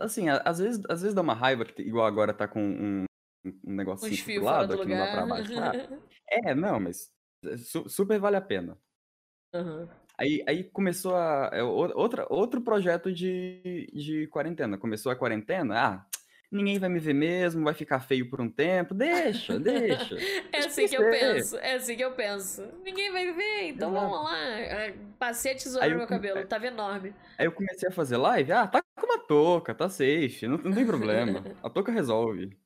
Assim, 0.00 0.28
às 0.28 0.58
vezes, 0.58 0.82
às 0.88 1.02
vezes 1.02 1.14
dá 1.14 1.20
uma 1.20 1.34
raiva, 1.34 1.64
que 1.64 1.82
igual 1.82 2.06
agora 2.06 2.32
tá 2.32 2.48
com 2.48 2.62
um, 2.62 3.04
um 3.44 3.74
negócio 3.74 4.06
assim 4.06 4.38
do 4.38 4.44
lado, 4.44 4.74
aqui 4.74 4.88
não 4.88 4.96
dá 4.96 5.12
pra 5.12 5.26
baixo. 5.26 5.52
é, 6.30 6.54
não, 6.54 6.80
mas 6.80 7.12
é, 7.44 7.56
su 7.58 7.88
super 7.88 8.18
vale 8.18 8.36
a 8.36 8.40
pena. 8.40 8.78
Uhum. 9.54 9.86
Aí, 10.16 10.44
aí 10.46 10.64
começou 10.64 11.16
a. 11.16 11.50
É, 11.52 11.62
outra, 11.62 12.26
outro 12.30 12.60
projeto 12.60 13.12
de, 13.12 13.90
de 13.92 14.26
quarentena. 14.28 14.78
Começou 14.78 15.10
a 15.10 15.16
quarentena, 15.16 15.74
ah, 15.76 16.06
ninguém 16.54 16.78
vai 16.78 16.88
me 16.88 17.00
ver 17.00 17.12
mesmo, 17.12 17.64
vai 17.64 17.74
ficar 17.74 18.00
feio 18.00 18.30
por 18.30 18.40
um 18.40 18.48
tempo. 18.48 18.94
Deixa, 18.94 19.58
deixa. 19.60 20.16
é 20.52 20.58
assim 20.58 20.86
que 20.86 20.96
eu 20.96 21.10
penso, 21.10 21.58
é 21.58 21.74
assim 21.74 21.96
que 21.96 22.04
eu 22.04 22.12
penso. 22.12 22.62
Ninguém 22.84 23.10
vai 23.10 23.32
ver, 23.32 23.68
então 23.70 23.90
Exato. 23.90 24.06
vamos 24.08 24.24
lá. 24.24 24.38
Passei 25.18 25.52
a 25.52 25.56
tesoura 25.56 25.88
no 25.88 25.96
meu 25.96 26.06
cabelo, 26.06 26.46
tava 26.46 26.66
enorme. 26.66 27.12
Aí 27.36 27.46
eu 27.46 27.52
comecei 27.52 27.88
a 27.88 27.92
fazer 27.92 28.16
live, 28.16 28.52
ah, 28.52 28.66
tá 28.66 28.80
com 28.98 29.06
uma 29.06 29.18
touca, 29.18 29.74
tá 29.74 29.88
safe, 29.88 30.46
não, 30.46 30.58
não 30.58 30.72
tem 30.72 30.86
problema. 30.86 31.42
a 31.62 31.68
touca 31.68 31.90
resolve. 31.90 32.56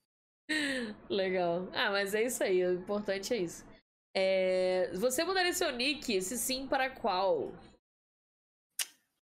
Legal. 1.08 1.68
Ah, 1.72 1.90
mas 1.90 2.14
é 2.14 2.24
isso 2.24 2.44
aí, 2.44 2.64
o 2.64 2.74
importante 2.74 3.32
é 3.32 3.38
isso. 3.38 3.66
É... 4.14 4.90
Você 4.94 5.24
mudaria 5.24 5.52
seu 5.52 5.72
nick, 5.72 6.20
se 6.20 6.36
sim, 6.36 6.66
para 6.66 6.90
qual? 6.90 7.52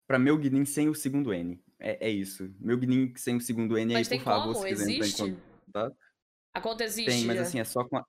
Para 0.08 0.20
meu 0.20 0.38
Guinin 0.38 0.66
sem 0.66 0.90
o 0.90 0.96
segundo 0.96 1.34
N. 1.34 1.62
É, 1.80 2.08
é 2.08 2.10
isso. 2.10 2.54
Meu 2.60 2.78
Guinin 2.78 3.14
sem 3.16 3.38
o 3.38 3.42
segundo 3.42 3.78
N, 3.78 3.94
mas 3.94 4.12
aí, 4.12 4.18
por 4.18 4.24
favor, 4.24 4.54
como? 4.54 4.66
se 4.66 4.70
quiser 4.70 4.92
existe? 4.92 5.22
entrar 5.22 5.28
em 5.28 5.66
contato. 5.66 5.98
A 6.54 6.62
conta 6.62 6.84
existe? 6.84 7.12
Tem, 7.12 7.26
mas 7.26 7.40
assim, 7.40 7.60
é 7.60 7.64
só 7.64 7.84
com 7.84 7.98
a... 7.98 8.06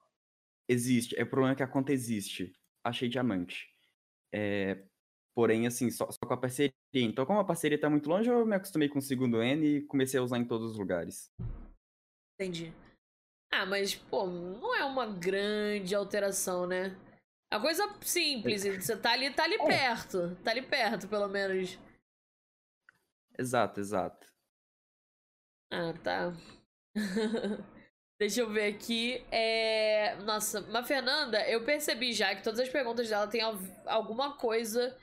Existe. 0.69 1.19
É 1.19 1.23
o 1.23 1.31
problema 1.31 1.53
é 1.53 1.57
que 1.57 1.63
a 1.63 1.69
conta 1.69 1.93
existe. 1.93 2.53
Achei 2.85 3.09
diamante. 3.09 3.69
É... 4.33 4.83
Porém, 5.35 5.67
assim, 5.67 5.91
só, 5.91 6.11
só, 6.11 6.19
com 6.27 6.35
a 6.35 6.37
parceria. 6.37 6.75
Então, 6.93 7.25
como 7.25 7.39
a 7.39 7.45
parceria 7.45 7.81
tá 7.81 7.89
muito 7.89 8.09
longe, 8.09 8.29
eu 8.29 8.45
me 8.45 8.57
acostumei 8.57 8.89
com 8.89 8.99
o 8.99 9.03
segundo 9.03 9.43
N 9.43 9.65
e 9.65 9.83
comecei 9.83 10.19
a 10.19 10.23
usar 10.23 10.39
em 10.39 10.45
todos 10.45 10.73
os 10.73 10.79
lugares. 10.79 11.31
Entendi. 12.35 12.73
Ah, 13.53 13.67
mas, 13.67 13.95
pô, 13.95 14.27
não 14.27 14.75
é 14.75 14.85
uma 14.85 15.07
grande 15.07 15.95
alteração, 15.95 16.67
né? 16.67 16.97
É 17.53 17.57
uma 17.57 17.63
coisa 17.63 17.89
simples, 18.01 18.65
você 18.65 18.97
tá 18.97 19.13
ali, 19.13 19.31
tá 19.33 19.45
ali 19.45 19.55
é. 19.55 19.67
perto. 19.67 20.37
Tá 20.37 20.51
ali 20.53 20.63
perto, 20.63 21.09
pelo 21.09 21.29
menos. 21.29 21.79
Exato, 23.41 23.81
exato. 23.81 24.27
Ah, 25.73 25.95
tá. 26.05 26.31
Deixa 28.21 28.43
eu 28.43 28.51
ver 28.51 28.75
aqui. 28.75 29.25
É... 29.31 30.15
Nossa, 30.25 30.61
mas 30.61 30.87
Fernanda, 30.87 31.49
eu 31.49 31.65
percebi 31.65 32.13
já 32.13 32.35
que 32.35 32.45
todas 32.45 32.61
as 32.61 32.69
perguntas 32.69 33.09
dela 33.09 33.27
tem 33.27 33.41
alguma 33.87 34.37
coisa 34.37 34.95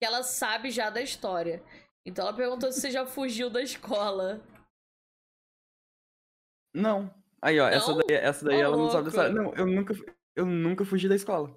que 0.00 0.04
ela 0.04 0.24
sabe 0.24 0.72
já 0.72 0.90
da 0.90 1.00
história. 1.00 1.62
Então 2.04 2.26
ela 2.26 2.36
perguntou 2.36 2.72
se 2.72 2.80
você 2.80 2.90
já 2.90 3.06
fugiu 3.06 3.48
da 3.48 3.62
escola. 3.62 4.44
Não. 6.74 7.14
Aí, 7.40 7.60
ó, 7.60 7.68
essa 7.68 7.92
Não? 7.92 7.98
daí, 7.98 8.16
essa 8.16 8.44
daí 8.44 8.60
ela 8.60 8.76
não 8.76 8.90
sabe 8.90 9.04
dessa. 9.04 9.28
Não, 9.28 9.54
eu 9.54 9.66
nunca, 9.66 9.94
eu 10.34 10.44
nunca 10.44 10.84
fugi 10.84 11.08
da 11.08 11.14
escola. 11.14 11.54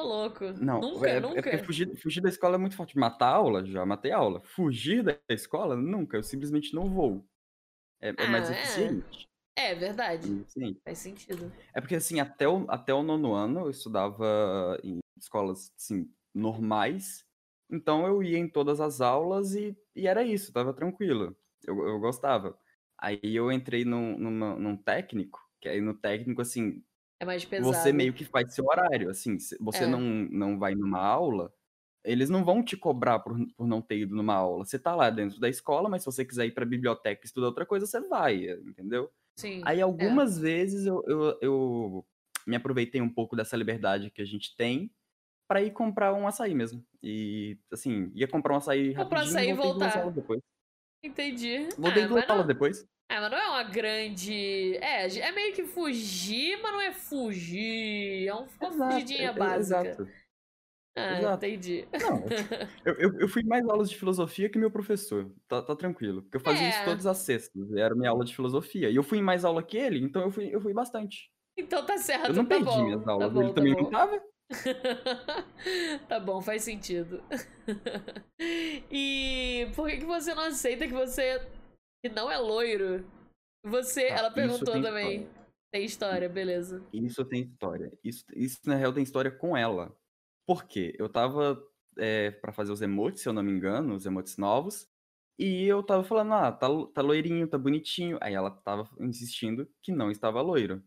Ô, 0.00 0.02
louco. 0.02 0.44
Não, 0.52 0.80
Nunca, 0.80 1.08
é, 1.08 1.16
é 1.16 1.20
nunca. 1.20 1.42
porque 1.42 1.58
fugir, 1.58 1.96
fugir 1.96 2.20
da 2.20 2.28
escola 2.28 2.54
é 2.54 2.58
muito 2.58 2.76
forte. 2.76 2.98
Matar 2.98 3.34
aula, 3.34 3.64
já 3.64 3.84
matei 3.84 4.12
aula. 4.12 4.40
Fugir 4.40 5.02
da 5.02 5.18
escola, 5.28 5.76
nunca. 5.76 6.16
Eu 6.16 6.22
simplesmente 6.22 6.74
não 6.74 6.84
vou. 6.84 7.24
É, 8.00 8.08
é 8.08 8.26
mais 8.28 8.48
Ah, 8.48 8.54
é. 8.54 8.56
eficiente. 8.58 9.28
É 9.56 9.74
verdade. 9.74 10.44
Sim. 10.48 10.76
Faz 10.84 10.98
sentido. 10.98 11.52
É 11.74 11.80
porque, 11.80 11.94
assim, 11.96 12.18
até 12.18 12.48
o, 12.48 12.64
até 12.68 12.94
o 12.94 13.02
nono 13.02 13.34
ano 13.34 13.60
eu 13.60 13.70
estudava 13.70 14.78
em 14.82 14.98
escolas, 15.18 15.72
assim, 15.76 16.10
normais. 16.34 17.24
Então 17.70 18.06
eu 18.06 18.22
ia 18.22 18.38
em 18.38 18.48
todas 18.48 18.80
as 18.80 19.00
aulas 19.00 19.54
e, 19.54 19.76
e 19.94 20.06
era 20.06 20.22
isso, 20.24 20.52
tava 20.52 20.72
tranquilo. 20.72 21.36
Eu, 21.64 21.86
eu 21.86 22.00
gostava. 22.00 22.58
Aí 22.98 23.20
eu 23.22 23.52
entrei 23.52 23.84
num, 23.84 24.18
numa- 24.18 24.56
num 24.56 24.76
técnico, 24.76 25.38
que 25.60 25.68
aí 25.68 25.80
no 25.80 25.94
técnico, 25.94 26.40
assim, 26.40 26.82
É 27.20 27.24
mais 27.26 27.44
pesado. 27.44 27.74
você 27.76 27.92
meio 27.92 28.14
que 28.14 28.24
faz 28.24 28.54
seu 28.54 28.64
horário, 28.66 29.10
assim, 29.10 29.36
você 29.60 29.84
É. 29.84 29.86
não, 29.86 30.00
não 30.00 30.58
vai 30.58 30.74
numa 30.74 30.98
aula, 31.00 31.52
eles 32.04 32.30
não 32.30 32.44
vão 32.44 32.64
te 32.64 32.76
cobrar 32.76 33.18
por, 33.20 33.36
por 33.56 33.66
não 33.68 33.82
ter 33.82 33.98
ido 33.98 34.14
numa 34.16 34.34
aula. 34.34 34.64
Você 34.64 34.78
tá 34.78 34.94
lá 34.96 35.10
dentro 35.10 35.38
da 35.38 35.48
escola, 35.48 35.88
mas 35.88 36.02
se 36.02 36.06
você 36.06 36.24
quiser 36.24 36.46
ir 36.46 36.52
pra 36.54 36.64
biblioteca 36.64 37.22
e 37.22 37.26
estudar 37.26 37.48
outra 37.48 37.66
coisa, 37.66 37.86
você 37.86 38.00
vai, 38.00 38.46
entendeu? 38.66 39.10
Sim. 39.38 39.60
Aí 39.66 39.80
é. 39.80 39.82
algumas 39.82 40.38
vezes 40.38 40.86
eu, 40.86 41.02
eu, 41.06 41.38
eu 41.42 42.06
me 42.46 42.56
aproveitei 42.56 43.00
um 43.02 43.08
pouco 43.12 43.36
dessa 43.36 43.56
liberdade 43.56 44.10
que 44.10 44.22
a 44.22 44.24
gente 44.24 44.56
tem 44.56 44.90
pra 45.48 45.62
ir 45.62 45.72
comprar 45.72 46.14
um 46.14 46.26
açaí 46.26 46.54
mesmo. 46.54 46.84
E, 47.02 47.58
assim, 47.72 48.10
ia 48.14 48.28
comprar 48.28 48.54
um 48.54 48.58
açaí 48.58 48.94
Comprar 48.94 49.24
rapidinho 49.24 49.38
açaí 49.38 49.48
e 49.48 49.50
e 49.50 49.54
voltar. 49.54 50.10
depois. 50.10 50.40
Entendi. 51.02 51.68
Voltei 51.78 52.04
ah, 52.04 52.08
duas 52.08 52.30
aulas 52.30 52.46
depois. 52.46 52.88
Ah, 53.10 53.20
mas 53.22 53.30
não 53.30 53.38
é 53.38 53.48
uma 53.48 53.62
grande. 53.64 54.76
É, 54.76 55.06
é 55.18 55.32
meio 55.32 55.52
que 55.52 55.64
fugir, 55.64 56.58
mas 56.62 56.72
não 56.72 56.80
é 56.80 56.92
fugir. 56.92 58.28
É 58.28 58.34
um- 58.34 58.46
uma 58.60 58.68
Exato, 58.68 58.92
fugidinha 58.92 59.20
é- 59.22 59.24
é- 59.24 59.32
básica. 59.32 59.80
exato. 59.80 60.08
Ah, 60.96 61.18
exato. 61.18 61.46
entendi. 61.46 61.88
Não, 61.92 62.24
eu, 62.84 62.94
eu, 62.94 63.20
eu 63.20 63.28
fui 63.28 63.42
mais 63.44 63.66
aulas 63.68 63.88
de 63.90 63.96
filosofia 63.96 64.48
que 64.50 64.58
meu 64.58 64.70
professor. 64.70 65.30
Tá, 65.48 65.62
tá 65.62 65.74
tranquilo. 65.76 66.22
Porque 66.22 66.36
eu 66.36 66.40
fazia 66.40 66.68
isso 66.68 66.78
É. 66.78 66.84
todas 66.84 67.06
as 67.06 67.18
sextas. 67.18 67.72
Era 67.76 67.94
minha 67.94 68.10
aula 68.10 68.24
de 68.24 68.34
filosofia. 68.34 68.90
E 68.90 68.96
eu 68.96 69.02
fui 69.02 69.18
em 69.18 69.22
mais 69.22 69.44
aula 69.44 69.62
que 69.62 69.76
ele, 69.76 69.98
então 70.04 70.22
eu 70.22 70.30
fui, 70.30 70.54
eu 70.54 70.60
fui 70.60 70.72
bastante. 70.74 71.30
Então 71.56 71.84
tá 71.84 71.96
certo, 71.98 72.28
Eu 72.28 72.34
não 72.34 72.44
tá 72.44 72.48
perdi 72.56 72.64
bom. 72.64 72.84
minhas 72.84 73.04
tá 73.04 73.12
aulas. 73.12 73.32
bom, 73.32 73.40
ele 73.40 73.48
tá 73.50 73.54
também 73.54 73.74
bom. 73.74 73.82
não 73.82 73.90
tava. 73.90 74.22
tá 76.08 76.20
bom, 76.20 76.40
faz 76.40 76.62
sentido. 76.64 77.22
e 78.90 79.68
por 79.74 79.88
que, 79.88 79.98
que 79.98 80.04
você 80.06 80.34
não 80.34 80.44
aceita 80.44 80.86
que 80.86 80.92
você 80.92 81.40
que 82.02 82.08
não 82.08 82.30
é 82.30 82.38
loiro? 82.38 83.04
Você, 83.64 84.08
Tá, 84.08 84.14
ela 84.14 84.30
perguntou 84.30 84.72
também. 84.80 85.22
história. 85.22 85.40
Tem 85.72 85.84
história, 85.84 86.28
beleza. 86.28 86.84
Isso 86.92 87.24
tem 87.24 87.42
história. 87.42 87.92
Isso, 88.02 88.24
isso, 88.34 88.60
na 88.64 88.74
real, 88.74 88.92
tem 88.92 89.02
história 89.02 89.30
com 89.30 89.56
ela. 89.56 89.96
Por 90.46 90.64
quê? 90.64 90.94
Eu 90.98 91.08
tava 91.08 91.62
é, 91.96 92.30
para 92.30 92.52
fazer 92.52 92.72
os 92.72 92.82
emotes, 92.82 93.22
se 93.22 93.28
eu 93.28 93.32
não 93.32 93.42
me 93.42 93.52
engano, 93.52 93.94
os 93.94 94.04
emotes 94.04 94.36
novos. 94.36 94.88
E 95.38 95.64
eu 95.64 95.82
tava 95.82 96.02
falando, 96.02 96.34
ah, 96.34 96.52
tá, 96.52 96.66
tá 96.92 97.02
loirinho, 97.02 97.46
tá 97.46 97.56
bonitinho. 97.56 98.18
Aí 98.20 98.34
ela 98.34 98.50
tava 98.50 98.88
insistindo 98.98 99.70
que 99.80 99.92
não 99.92 100.10
estava 100.10 100.40
loiro. 100.42 100.82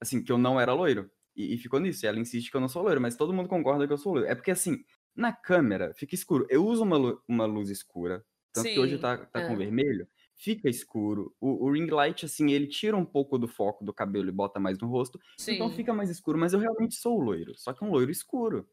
Assim, 0.00 0.22
que 0.22 0.32
eu 0.32 0.38
não 0.38 0.60
era 0.60 0.72
loiro. 0.72 1.10
E, 1.36 1.54
e 1.54 1.58
ficou 1.58 1.78
nisso. 1.78 2.04
E 2.04 2.08
ela 2.08 2.18
insiste 2.18 2.50
que 2.50 2.56
eu 2.56 2.60
não 2.60 2.68
sou 2.68 2.82
loiro, 2.82 3.00
mas 3.00 3.16
todo 3.16 3.32
mundo 3.32 3.48
concorda 3.48 3.86
que 3.86 3.92
eu 3.92 3.98
sou 3.98 4.14
loiro. 4.14 4.28
É 4.28 4.34
porque, 4.34 4.50
assim, 4.50 4.84
na 5.14 5.32
câmera 5.32 5.94
fica 5.94 6.14
escuro. 6.14 6.46
Eu 6.50 6.66
uso 6.66 6.82
uma, 6.82 7.20
uma 7.28 7.46
luz 7.46 7.70
escura. 7.70 8.24
Tanto 8.52 8.68
que 8.68 8.78
hoje 8.78 8.96
Sim, 8.96 9.00
tá, 9.00 9.18
tá 9.18 9.46
com 9.46 9.52
é. 9.52 9.56
vermelho. 9.56 10.08
Fica 10.40 10.68
escuro. 10.70 11.34
O, 11.40 11.66
o 11.66 11.72
ring 11.72 11.90
light, 11.90 12.24
assim, 12.24 12.52
ele 12.52 12.68
tira 12.68 12.96
um 12.96 13.04
pouco 13.04 13.36
do 13.38 13.48
foco 13.48 13.84
do 13.84 13.92
cabelo 13.92 14.28
e 14.28 14.32
bota 14.32 14.60
mais 14.60 14.78
no 14.78 14.86
rosto. 14.86 15.20
Então 15.48 15.68
Sim. 15.68 15.74
fica 15.76 15.92
mais 15.92 16.08
escuro, 16.08 16.38
mas 16.38 16.52
eu 16.52 16.60
realmente 16.60 16.94
sou 16.94 17.20
loiro. 17.20 17.58
Só 17.58 17.72
que 17.72 17.84
um 17.84 17.90
loiro 17.90 18.10
escuro. 18.10 18.68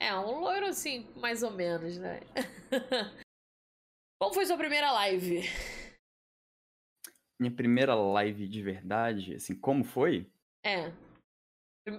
É, 0.00 0.14
um 0.16 0.40
loiro 0.40 0.66
assim, 0.66 1.08
mais 1.16 1.42
ou 1.42 1.50
menos, 1.50 1.98
né? 1.98 2.20
Como 4.20 4.32
foi 4.32 4.46
sua 4.46 4.56
primeira 4.56 4.92
live? 4.92 5.42
Minha 7.40 7.54
primeira 7.54 7.94
live 7.94 8.48
de 8.48 8.62
verdade, 8.62 9.34
assim, 9.34 9.54
como 9.54 9.84
foi? 9.84 10.28
É. 10.64 10.88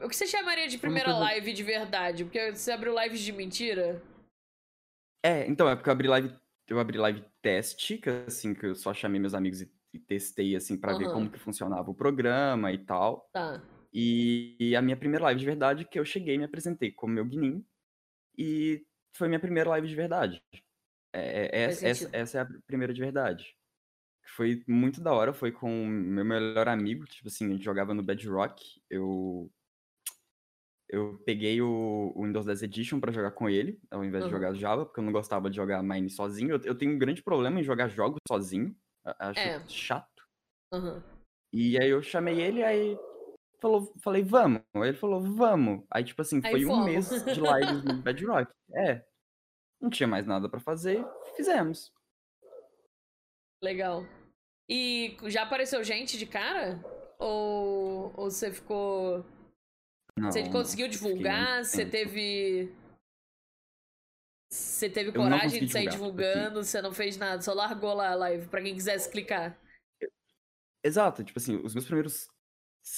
O 0.04 0.10
que 0.10 0.16
você 0.16 0.28
chamaria 0.28 0.68
de 0.68 0.78
primeira 0.78 1.06
coisa- 1.12 1.20
live 1.22 1.54
de 1.54 1.64
verdade? 1.64 2.24
Porque 2.26 2.52
você 2.54 2.72
abriu 2.72 2.94
lives 3.02 3.22
de 3.22 3.32
mentira? 3.32 4.04
É, 5.26 5.48
então, 5.48 5.68
é 5.70 5.76
porque 5.76 5.90
eu 5.90 5.94
abri 5.94 6.08
live, 6.10 6.38
eu 6.74 6.80
abri 6.80 6.98
live 6.98 7.24
teste, 7.42 7.98
que 7.98 8.10
assim, 8.10 8.54
que 8.54 8.66
eu 8.66 8.76
só 8.76 8.94
chamei 8.94 9.20
meus 9.20 9.34
amigos 9.34 9.62
e, 9.62 9.72
e 9.94 10.00
testei, 10.00 10.56
assim, 10.56 10.78
pra 10.78 10.94
ver 10.94 11.06
Aham. 11.06 11.14
como 11.14 11.32
que 11.32 11.40
funcionava 11.40 11.90
o 11.90 11.96
programa 11.96 12.72
e 12.72 12.78
tal. 12.80 13.30
Tá. 13.34 13.62
E, 13.94 14.56
e 14.60 14.76
a 14.76 14.82
minha 14.82 14.98
primeira 14.98 15.26
live 15.26 15.40
de 15.40 15.46
verdade, 15.46 15.86
que 15.86 16.00
eu 16.00 16.06
cheguei 16.06 16.36
e 16.36 16.38
me 16.38 16.44
apresentei 16.46 16.92
como 16.92 17.14
meu 17.14 17.26
guinim. 17.26 17.66
E 18.38 18.86
foi 19.16 19.28
minha 19.28 19.40
primeira 19.40 19.70
live 19.72 19.88
de 19.88 19.96
verdade. 19.96 20.44
É, 21.14 21.64
é- 21.64 21.66
Faz 21.66 21.84
essa, 21.84 22.06
essa, 22.06 22.18
essa 22.18 22.38
é 22.40 22.42
a 22.42 22.48
primeira 22.68 22.94
de 22.94 23.02
verdade. 23.02 23.56
Foi 24.36 24.64
muito 24.68 25.02
da 25.02 25.12
hora, 25.14 25.34
foi 25.34 25.52
com 25.52 25.86
meu 25.88 26.24
melhor 26.24 26.68
amigo, 26.68 27.06
tipo 27.06 27.28
assim, 27.28 27.48
a 27.48 27.54
gente 27.54 27.64
jogava 27.66 27.94
no 27.94 28.04
Bedrock. 28.04 28.64
Eu 28.90 29.52
eu 30.90 31.22
peguei 31.26 31.62
o, 31.62 32.12
o 32.16 32.26
Windows 32.26 32.48
10 32.48 32.64
Edition 32.64 33.00
pra 33.00 33.12
jogar 33.12 33.32
com 33.32 33.48
ele, 33.48 33.80
ao 33.92 34.04
invés 34.04 34.24
de 34.26 34.30
Aham. 34.30 34.40
jogar 34.40 34.54
Java, 34.56 34.86
porque 34.86 35.00
eu 35.00 35.04
não 35.04 35.12
gostava 35.12 35.50
de 35.50 35.56
jogar 35.56 35.84
Mine 35.84 36.10
sozinho. 36.10 36.56
Eu, 36.56 36.62
eu 36.64 36.76
tenho 36.76 36.94
um 36.94 36.98
grande 36.98 37.22
problema 37.22 37.60
em 37.60 37.64
jogar 37.64 37.88
jogos 37.90 38.20
sozinho. 38.28 38.76
Acho 39.06 39.40
É. 39.40 39.68
chato. 39.68 40.28
Aham. 40.74 41.04
E 41.54 41.80
aí 41.82 41.90
eu 41.90 42.02
chamei 42.02 42.40
ele, 42.42 42.64
aí 42.64 42.98
falou, 43.60 43.94
falei, 44.02 44.24
vamos. 44.24 44.62
Ele 44.76 44.94
falou, 44.94 45.22
vamos. 45.22 45.84
Aí, 45.92 46.04
tipo 46.04 46.22
assim, 46.22 46.42
Aí 46.44 46.52
foi 46.52 46.66
um 46.66 46.84
mês 46.84 47.10
de 47.10 47.40
lives 47.40 47.84
no 47.86 47.94
Bedrock. 48.02 48.52
É. 48.74 49.06
Não 49.80 49.90
tinha 49.90 50.08
mais 50.08 50.26
nada 50.26 50.50
pra 50.50 50.60
fazer, 50.60 51.06
fizemos. 51.36 51.94
Legal. 53.64 54.04
E 54.68 55.18
já 55.26 55.44
apareceu 55.44 55.84
gente 55.84 56.18
de 56.18 56.26
cara? 56.26 56.84
Ou, 57.18 58.14
ou 58.16 58.30
você 58.30 58.52
ficou. 58.52 59.26
Não, 60.20 60.32
Você 60.32 60.50
conseguiu 60.50 60.88
divulgar? 60.90 61.64
Você 61.64 61.86
teve. 61.86 62.70
Você 64.52 64.90
teve 64.90 65.12
coragem 65.12 65.66
de 65.66 65.72
sair 65.72 65.88
divulgar, 65.88 66.26
assim. 66.26 66.34
divulgando? 66.34 66.64
Você 66.66 66.82
não 66.82 66.92
fez 66.92 67.18
nada, 67.18 67.42
só 67.42 67.54
largou 67.54 67.94
lá 67.94 68.10
a 68.12 68.16
live 68.16 68.48
pra 68.48 68.62
quem 68.62 68.74
quisesse 68.74 69.10
clicar. 69.10 69.58
Exato, 70.84 71.24
tipo 71.24 71.40
assim, 71.40 71.56
os 71.64 71.74
meus 71.74 71.86
primeiros 71.86 72.28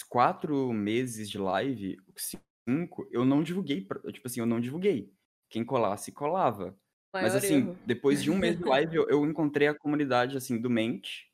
quatro 0.08 0.72
meses 0.72 1.30
de 1.30 1.38
live, 1.38 1.98
cinco, 2.16 3.08
eu 3.12 3.26
não 3.26 3.44
divulguei, 3.44 3.86
tipo 4.14 4.28
assim, 4.28 4.40
eu 4.40 4.46
não 4.46 4.60
divulguei. 4.62 5.14
Quem 5.50 5.64
colasse, 5.64 6.12
colava. 6.12 6.76
Mas 7.14 7.34
Maior 7.34 7.38
assim, 7.38 7.58
erro. 7.58 7.78
depois 7.86 8.24
de 8.24 8.32
um 8.32 8.38
mês 8.38 8.58
de 8.58 8.64
live, 8.64 8.96
eu, 8.96 9.10
eu 9.10 9.26
encontrei 9.26 9.68
a 9.68 9.78
comunidade, 9.78 10.38
assim, 10.38 10.60
do 10.60 10.70
Mente. 10.70 11.30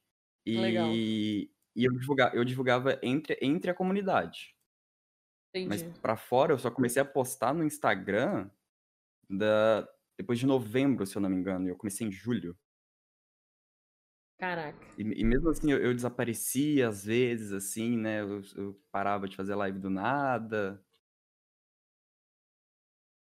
Legal. 0.48 0.89
E, 0.91 1.51
e 1.75 1.86
eu, 1.86 1.91
divulga, 1.94 2.32
eu 2.34 2.44
divulgava 2.44 3.00
entre, 3.03 3.38
entre 3.41 3.70
a 3.70 3.75
comunidade. 3.75 4.56
Mas 5.65 5.81
Entendi. 5.81 5.99
pra 6.01 6.15
fora, 6.15 6.53
eu 6.53 6.59
só 6.59 6.69
comecei 6.71 7.01
a 7.01 7.05
postar 7.05 7.53
no 7.53 7.63
Instagram 7.63 8.49
da, 9.29 9.87
depois 10.17 10.39
de 10.39 10.45
novembro, 10.45 11.05
se 11.05 11.15
eu 11.15 11.21
não 11.21 11.29
me 11.29 11.35
engano. 11.35 11.67
e 11.67 11.69
Eu 11.71 11.75
comecei 11.77 12.07
em 12.07 12.11
julho. 12.11 12.57
Caraca. 14.37 14.85
E, 14.97 15.01
e 15.01 15.23
mesmo 15.23 15.49
assim, 15.49 15.71
eu, 15.71 15.79
eu 15.79 15.93
desaparecia 15.93 16.87
às 16.87 17.05
vezes, 17.05 17.51
assim, 17.51 17.97
né? 17.97 18.21
Eu, 18.21 18.41
eu 18.55 18.81
parava 18.91 19.27
de 19.27 19.35
fazer 19.35 19.55
live 19.55 19.79
do 19.79 19.89
nada. 19.89 20.83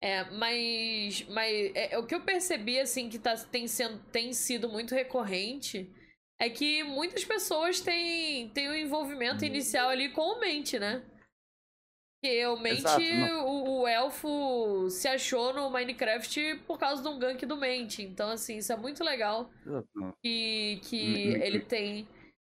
É, 0.02 0.24
mas, 0.30 1.26
mas 1.28 1.52
é, 1.74 1.94
é 1.94 1.98
o 1.98 2.06
que 2.06 2.14
eu 2.14 2.24
percebi, 2.24 2.80
assim, 2.80 3.10
que 3.10 3.18
tá, 3.18 3.36
tem, 3.36 3.68
sendo, 3.68 3.98
tem 4.10 4.32
sido 4.32 4.68
muito 4.68 4.94
recorrente 4.94 5.90
é 6.40 6.48
que 6.48 6.82
muitas 6.82 7.22
pessoas 7.22 7.82
têm, 7.82 8.48
têm 8.48 8.70
o 8.70 8.74
envolvimento 8.74 9.44
Hum. 9.44 9.48
inicial 9.48 9.90
ali 9.90 10.10
com 10.10 10.22
o 10.22 10.40
Mente, 10.40 10.78
né? 10.78 11.04
Porque 12.20 12.46
o 12.46 12.56
Mente, 12.58 12.80
Exato, 12.80 13.02
o, 13.46 13.80
o 13.80 13.88
elfo 13.88 14.90
se 14.90 15.08
achou 15.08 15.54
no 15.54 15.70
Minecraft 15.70 16.56
por 16.66 16.78
causa 16.78 17.02
de 17.02 17.08
um 17.08 17.18
gank 17.18 17.46
do 17.46 17.56
Mente. 17.56 18.02
Então, 18.02 18.30
assim, 18.30 18.58
isso 18.58 18.70
é 18.70 18.76
muito 18.76 19.02
legal 19.02 19.50
que, 20.22 20.78
que 20.84 21.02
Me- 21.02 21.38
me- 21.38 21.46
ele 21.46 21.60
tem 21.60 22.06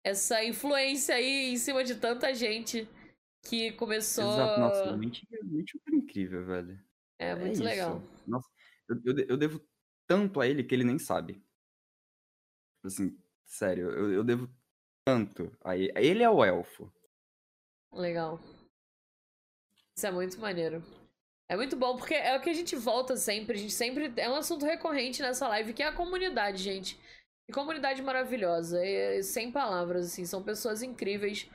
essa 0.04 0.44
influência 0.44 1.16
aí 1.16 1.50
em 1.50 1.56
cima 1.56 1.82
de 1.82 1.96
tanta 1.96 2.32
gente 2.32 2.88
que 3.44 3.72
começou. 3.72 4.24
Exato, 4.24 4.60
nossa, 4.60 4.96
mente, 4.96 5.26
mente 5.42 5.80
é 5.84 5.96
incrível, 5.96 6.46
velho. 6.46 6.80
É 7.18 7.34
muito 7.34 7.54
isso. 7.54 7.64
legal. 7.64 8.02
Nossa, 8.24 8.48
eu, 8.88 9.00
eu, 9.04 9.26
eu 9.30 9.36
devo 9.36 9.60
tanto 10.06 10.40
a 10.40 10.46
ele 10.46 10.62
que 10.62 10.76
ele 10.76 10.84
nem 10.84 10.98
sabe. 10.98 11.42
Assim, 12.84 13.18
sério, 13.44 13.90
eu, 13.90 14.12
eu 14.12 14.22
devo 14.22 14.48
tanto 15.04 15.50
a 15.64 15.76
ele. 15.76 15.92
Ele 15.96 16.22
é 16.22 16.30
o 16.30 16.44
elfo. 16.44 16.92
Legal. 17.92 18.38
Isso 19.96 20.06
é 20.06 20.10
muito 20.10 20.38
maneiro. 20.38 20.84
É 21.48 21.56
muito 21.56 21.76
bom, 21.76 21.96
porque 21.96 22.14
é 22.14 22.36
o 22.36 22.40
que 22.40 22.50
a 22.50 22.54
gente 22.54 22.76
volta 22.76 23.16
sempre. 23.16 23.56
A 23.56 23.60
gente 23.60 23.72
sempre. 23.72 24.12
É 24.16 24.28
um 24.28 24.34
assunto 24.34 24.66
recorrente 24.66 25.22
nessa 25.22 25.48
live, 25.48 25.72
que 25.72 25.82
é 25.82 25.86
a 25.86 25.92
comunidade, 25.92 26.62
gente. 26.62 26.98
Que 27.46 27.52
comunidade 27.54 28.02
maravilhosa. 28.02 28.84
É, 28.84 29.22
sem 29.22 29.50
palavras, 29.50 30.06
assim. 30.06 30.24
São 30.26 30.42
pessoas 30.42 30.82
incríveis. 30.82 31.48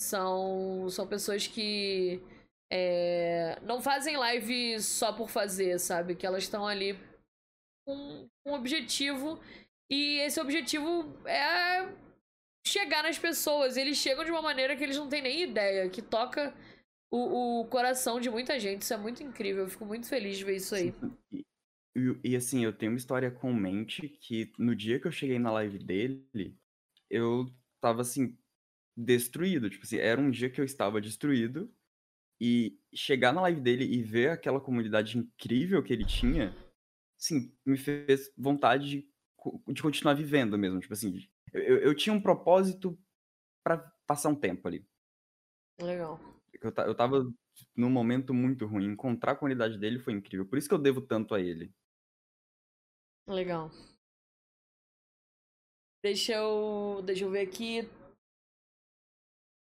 São, 0.00 0.88
são 0.90 1.06
pessoas 1.08 1.46
que. 1.46 2.22
É, 2.70 3.58
não 3.62 3.80
fazem 3.80 4.16
live 4.16 4.80
só 4.80 5.12
por 5.12 5.28
fazer, 5.30 5.80
sabe? 5.80 6.14
Que 6.14 6.26
elas 6.26 6.44
estão 6.44 6.66
ali 6.66 6.96
com 7.86 8.28
um 8.46 8.52
objetivo. 8.52 9.40
E 9.90 10.18
esse 10.20 10.38
objetivo 10.38 11.16
é 11.26 11.88
chegar 12.64 13.02
nas 13.02 13.18
pessoas. 13.18 13.76
Eles 13.76 13.96
chegam 13.96 14.24
de 14.24 14.30
uma 14.30 14.42
maneira 14.42 14.76
que 14.76 14.84
eles 14.84 14.98
não 14.98 15.08
têm 15.08 15.22
nem 15.22 15.42
ideia. 15.42 15.88
Que 15.88 16.02
toca 16.02 16.54
o, 17.10 17.60
o 17.60 17.66
coração 17.66 18.20
de 18.20 18.30
muita 18.30 18.58
gente. 18.58 18.82
Isso 18.82 18.94
é 18.94 18.96
muito 18.96 19.22
incrível. 19.22 19.64
Eu 19.64 19.70
fico 19.70 19.84
muito 19.84 20.08
feliz 20.08 20.36
de 20.36 20.44
ver 20.44 20.56
isso 20.56 20.74
aí. 20.74 20.94
E, 21.32 21.44
e, 22.22 22.36
assim, 22.36 22.64
eu 22.64 22.72
tenho 22.72 22.92
uma 22.92 22.98
história 22.98 23.30
com 23.30 23.52
mente 23.52 24.08
que 24.08 24.52
no 24.58 24.74
dia 24.74 25.00
que 25.00 25.06
eu 25.06 25.12
cheguei 25.12 25.38
na 25.38 25.50
live 25.52 25.78
dele, 25.78 26.56
eu 27.10 27.46
tava 27.80 28.02
assim, 28.02 28.36
destruído. 28.96 29.70
Tipo 29.70 29.84
assim, 29.84 29.96
era 29.96 30.20
um 30.20 30.30
dia 30.30 30.50
que 30.50 30.60
eu 30.60 30.64
estava 30.64 31.00
destruído. 31.00 31.72
E 32.40 32.78
chegar 32.94 33.32
na 33.32 33.40
live 33.42 33.60
dele 33.60 33.84
e 33.84 34.00
ver 34.00 34.30
aquela 34.30 34.60
comunidade 34.60 35.18
incrível 35.18 35.82
que 35.82 35.92
ele 35.92 36.04
tinha, 36.04 36.54
assim, 37.18 37.52
me 37.66 37.76
fez 37.76 38.32
vontade 38.38 38.88
de, 38.88 39.12
de 39.72 39.82
continuar 39.82 40.14
vivendo 40.14 40.56
mesmo. 40.56 40.78
Tipo 40.78 40.92
assim, 40.92 41.28
eu, 41.52 41.78
eu 41.78 41.94
tinha 41.96 42.12
um 42.12 42.22
propósito 42.22 42.96
para 43.64 43.78
passar 44.06 44.28
um 44.28 44.36
tempo 44.36 44.68
ali. 44.68 44.86
Legal. 45.80 46.37
Eu, 46.60 46.72
eu 46.86 46.94
tava 46.94 47.30
num 47.76 47.90
momento 47.90 48.34
muito 48.34 48.66
ruim. 48.66 48.86
Encontrar 48.86 49.32
a 49.32 49.36
comunidade 49.36 49.78
dele 49.78 49.98
foi 49.98 50.12
incrível. 50.12 50.46
Por 50.46 50.58
isso 50.58 50.68
que 50.68 50.74
eu 50.74 50.78
devo 50.78 51.00
tanto 51.00 51.34
a 51.34 51.40
ele. 51.40 51.72
Legal. 53.26 53.70
Deixa 56.02 56.32
eu, 56.32 57.02
deixa 57.04 57.24
eu 57.24 57.30
ver 57.30 57.46
aqui. 57.46 57.82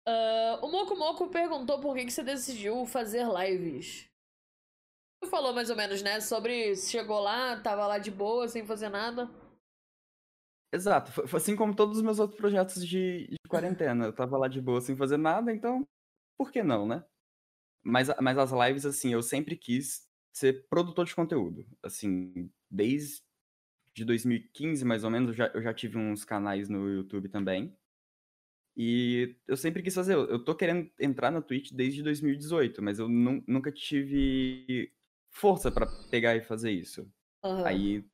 Uh, 0.07 0.65
o 0.65 0.71
Moco 0.71 0.95
Moco 0.95 1.29
perguntou 1.29 1.79
por 1.79 1.95
que, 1.95 2.05
que 2.05 2.11
você 2.11 2.23
decidiu 2.23 2.85
fazer 2.85 3.25
lives. 3.27 4.09
Você 5.19 5.29
falou 5.29 5.53
mais 5.53 5.69
ou 5.69 5.75
menos, 5.75 6.01
né? 6.01 6.19
Sobre 6.19 6.75
chegou 6.75 7.19
lá, 7.19 7.61
tava 7.61 7.85
lá 7.85 7.99
de 7.99 8.09
boa, 8.09 8.47
sem 8.47 8.65
fazer 8.65 8.89
nada. 8.89 9.29
Exato. 10.73 11.11
Foi 11.11 11.37
assim 11.37 11.55
como 11.55 11.75
todos 11.75 11.97
os 11.97 12.03
meus 12.03 12.17
outros 12.17 12.39
projetos 12.39 12.85
de, 12.85 13.27
de 13.27 13.37
quarentena. 13.47 14.05
Eu 14.05 14.13
tava 14.13 14.37
lá 14.37 14.47
de 14.47 14.59
boa, 14.59 14.81
sem 14.81 14.95
fazer 14.95 15.17
nada, 15.17 15.53
então 15.53 15.87
por 16.41 16.51
que 16.51 16.63
não, 16.63 16.87
né? 16.87 17.05
Mas, 17.83 18.07
mas 18.19 18.35
as 18.35 18.51
lives, 18.51 18.83
assim, 18.83 19.13
eu 19.13 19.21
sempre 19.21 19.55
quis 19.55 20.09
ser 20.33 20.67
produtor 20.67 21.05
de 21.05 21.13
conteúdo. 21.13 21.63
Assim, 21.83 22.51
desde 22.67 23.21
de 23.93 24.03
2015, 24.03 24.83
mais 24.83 25.03
ou 25.03 25.11
menos, 25.11 25.29
eu 25.29 25.35
já, 25.35 25.47
eu 25.53 25.61
já 25.61 25.71
tive 25.71 25.99
uns 25.99 26.25
canais 26.25 26.67
no 26.67 26.89
YouTube 26.89 27.29
também. 27.29 27.77
E 28.75 29.35
eu 29.47 29.55
sempre 29.55 29.83
quis 29.83 29.93
fazer. 29.93 30.15
Eu 30.15 30.43
tô 30.43 30.55
querendo 30.55 30.89
entrar 30.99 31.29
na 31.29 31.43
Twitch 31.43 31.73
desde 31.73 32.01
2018, 32.01 32.81
mas 32.81 32.97
eu 32.97 33.07
nunca 33.07 33.71
tive 33.71 34.91
força 35.29 35.71
para 35.71 35.85
pegar 36.09 36.35
e 36.35 36.41
fazer 36.41 36.71
isso. 36.71 37.07
Uhum. 37.43 37.65
Aí, 37.67 38.09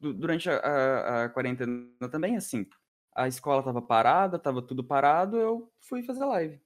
durante 0.00 0.48
a, 0.48 0.56
a, 0.56 1.24
a, 1.24 1.28
quarentena 1.28 2.08
também, 2.10 2.34
assim, 2.34 2.66
a 3.14 3.28
escola 3.28 3.62
tava 3.62 3.82
parada, 3.82 4.38
tava 4.38 4.62
tudo 4.62 4.82
parado, 4.82 5.36
eu 5.36 5.70
fui 5.80 6.02
fazer 6.02 6.24
live. 6.24 6.58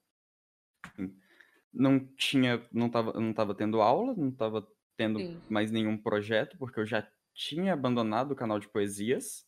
Não 1.73 1.99
tinha, 2.15 2.65
não 2.71 2.89
tava, 2.89 3.13
não 3.13 3.33
tava 3.33 3.55
tendo 3.55 3.81
aula, 3.81 4.13
não 4.15 4.31
tava 4.31 4.67
tendo 4.95 5.19
Sim. 5.19 5.41
mais 5.49 5.71
nenhum 5.71 5.97
projeto, 5.97 6.57
porque 6.57 6.79
eu 6.79 6.85
já 6.85 7.07
tinha 7.33 7.73
abandonado 7.73 8.31
o 8.31 8.35
canal 8.35 8.59
de 8.59 8.69
poesias. 8.69 9.45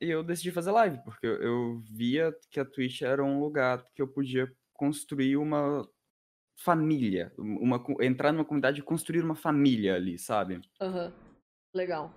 E 0.00 0.08
eu 0.08 0.22
decidi 0.22 0.50
fazer 0.50 0.70
live, 0.70 0.98
porque 1.04 1.26
eu, 1.26 1.42
eu 1.42 1.80
via 1.80 2.36
que 2.50 2.58
a 2.58 2.64
Twitch 2.64 3.02
era 3.02 3.22
um 3.24 3.40
lugar 3.40 3.84
que 3.94 4.02
eu 4.02 4.08
podia 4.08 4.52
construir 4.72 5.36
uma 5.36 5.88
família, 6.56 7.32
uma, 7.38 7.82
entrar 8.00 8.32
numa 8.32 8.44
comunidade 8.44 8.80
e 8.80 8.84
construir 8.84 9.22
uma 9.22 9.34
família 9.34 9.94
ali, 9.94 10.18
sabe? 10.18 10.60
Uhum. 10.80 11.12
Legal. 11.74 12.14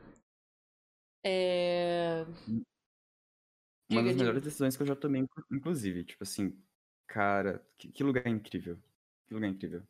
É... 1.23 2.25
Uma 3.89 4.01
diga, 4.01 4.03
das 4.03 4.15
melhores 4.15 4.43
decisões 4.43 4.75
que 4.75 4.83
eu 4.83 4.87
já 4.87 4.95
tomei, 4.95 5.25
inclusive. 5.51 6.03
Tipo 6.03 6.23
assim, 6.23 6.59
cara, 7.07 7.65
que, 7.77 7.91
que 7.91 8.03
lugar 8.03 8.27
incrível. 8.27 8.77
Que 9.27 9.33
lugar 9.33 9.49
incrível. 9.49 9.83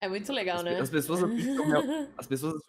É 0.00 0.08
muito 0.08 0.32
legal, 0.32 0.58
as, 0.58 0.64
né? 0.64 0.80
As 0.80 0.90
pessoas, 0.90 1.20
real, 1.66 1.82
as 2.16 2.26
pessoas 2.26 2.60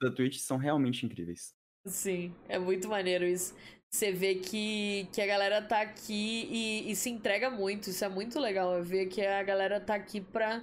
da 0.00 0.10
Twitch 0.10 0.38
são 0.38 0.56
realmente 0.56 1.06
incríveis. 1.06 1.54
Sim, 1.86 2.34
é 2.48 2.58
muito 2.58 2.88
maneiro 2.88 3.24
isso. 3.24 3.54
Você 3.90 4.10
vê 4.10 4.36
que, 4.36 5.06
que 5.12 5.20
a 5.20 5.26
galera 5.26 5.60
tá 5.60 5.82
aqui 5.82 6.48
e, 6.50 6.90
e 6.90 6.96
se 6.96 7.10
entrega 7.10 7.50
muito. 7.50 7.90
Isso 7.90 8.04
é 8.04 8.08
muito 8.08 8.40
legal. 8.40 8.82
Ver 8.82 9.06
que 9.06 9.20
a 9.20 9.42
galera 9.42 9.80
tá 9.80 9.94
aqui 9.94 10.20
pra. 10.20 10.60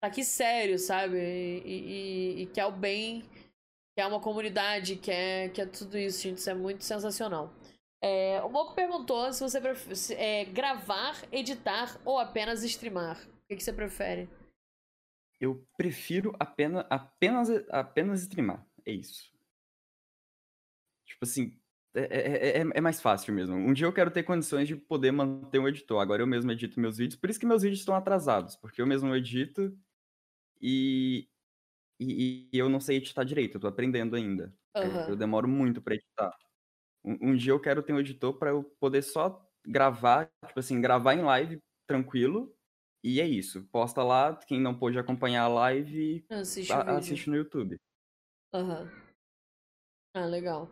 tá 0.00 0.06
aqui 0.06 0.24
sério, 0.24 0.78
sabe? 0.78 1.18
E, 1.18 1.62
e, 2.38 2.42
e 2.42 2.46
que 2.46 2.60
é 2.60 2.66
o 2.66 2.70
bem, 2.70 3.22
que 3.94 4.00
é 4.00 4.06
uma 4.06 4.20
comunidade, 4.20 4.96
que 4.96 5.10
é, 5.10 5.48
que 5.48 5.60
é 5.60 5.66
tudo 5.66 5.98
isso, 5.98 6.22
gente. 6.22 6.38
Isso 6.38 6.50
é 6.50 6.54
muito 6.54 6.84
sensacional. 6.84 7.52
É, 8.02 8.40
o 8.42 8.48
Moco 8.48 8.74
perguntou 8.74 9.32
se 9.32 9.42
você 9.42 9.60
prefere 9.60 10.20
é, 10.20 10.44
gravar, 10.46 11.22
editar 11.30 12.00
ou 12.04 12.18
apenas 12.18 12.62
streamar. 12.62 13.20
O 13.20 13.48
que, 13.48 13.56
que 13.56 13.62
você 13.62 13.72
prefere? 13.72 14.28
Eu 15.38 15.66
prefiro 15.76 16.34
apenas, 16.38 16.86
apenas, 16.88 17.48
apenas 17.70 18.22
streamar. 18.22 18.66
É 18.86 18.92
isso. 18.92 19.30
Tipo 21.06 21.24
assim, 21.24 21.60
é, 21.94 22.00
é, 22.02 22.60
é, 22.60 22.66
é, 22.74 22.80
mais 22.80 23.00
fácil 23.00 23.34
mesmo. 23.34 23.54
Um 23.54 23.72
dia 23.72 23.86
eu 23.86 23.92
quero 23.92 24.10
ter 24.10 24.22
condições 24.22 24.68
de 24.68 24.76
poder 24.76 25.10
manter 25.10 25.58
um 25.58 25.68
editor. 25.68 26.00
Agora 26.00 26.22
eu 26.22 26.26
mesmo 26.26 26.50
edito 26.52 26.78
meus 26.78 26.98
vídeos. 26.98 27.18
Por 27.18 27.28
isso 27.28 27.40
que 27.40 27.46
meus 27.46 27.62
vídeos 27.62 27.80
estão 27.80 27.94
atrasados. 27.94 28.56
Porque 28.56 28.80
eu 28.80 28.86
mesmo 28.86 29.14
edito 29.14 29.76
e, 30.60 31.28
e, 31.98 32.48
e 32.52 32.58
eu 32.58 32.68
não 32.68 32.80
sei 32.80 32.98
editar 32.98 33.24
direito. 33.24 33.56
Eu 33.56 33.60
tô 33.60 33.66
aprendendo 33.66 34.14
ainda. 34.16 34.54
Uhum. 34.76 34.82
Eu, 34.82 35.08
eu, 35.10 35.16
demoro 35.16 35.48
muito 35.48 35.82
para 35.82 35.94
editar. 35.94 36.32
Um, 37.04 37.30
um, 37.30 37.36
dia 37.36 37.52
eu 37.52 37.60
quero 37.60 37.82
ter 37.82 37.92
um 37.92 38.00
editor 38.00 38.38
para 38.38 38.50
eu 38.50 38.64
poder 38.78 39.02
só 39.02 39.44
gravar, 39.66 40.30
tipo 40.46 40.60
assim, 40.60 40.80
gravar 40.80 41.14
em 41.14 41.22
live 41.22 41.58
tranquilo 41.86 42.54
e 43.02 43.20
é 43.20 43.26
isso. 43.26 43.64
Posta 43.72 44.02
lá, 44.02 44.36
quem 44.46 44.60
não 44.60 44.78
pôde 44.78 44.98
acompanhar 44.98 45.44
a 45.44 45.48
live, 45.48 46.24
assiste, 46.30 46.72
a, 46.72 46.96
assiste 46.96 47.30
no 47.30 47.36
YouTube. 47.36 47.76
Aham. 48.54 48.82
Uhum. 48.82 49.10
Ah, 50.14 50.26
legal. 50.26 50.68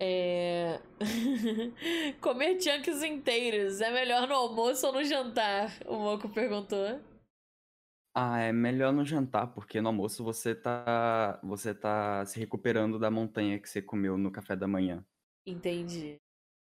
É... 0.00 0.80
Comer 2.20 2.60
chunks 2.60 3.02
inteiros 3.02 3.80
é 3.80 3.90
melhor 3.90 4.28
no 4.28 4.34
almoço 4.34 4.86
ou 4.86 4.92
no 4.92 5.04
jantar? 5.04 5.70
O 5.86 5.96
Moco 5.96 6.28
perguntou. 6.28 7.00
Ah, 8.14 8.40
é 8.40 8.52
melhor 8.52 8.92
no 8.92 9.04
jantar, 9.04 9.46
porque 9.54 9.80
no 9.80 9.88
almoço 9.88 10.24
você 10.24 10.54
tá, 10.54 11.38
você 11.42 11.72
tá 11.72 12.24
se 12.26 12.38
recuperando 12.38 12.98
da 12.98 13.10
montanha 13.10 13.60
que 13.60 13.68
você 13.68 13.80
comeu 13.80 14.18
no 14.18 14.30
café 14.30 14.56
da 14.56 14.66
manhã. 14.66 15.04
Entendi. 15.48 16.20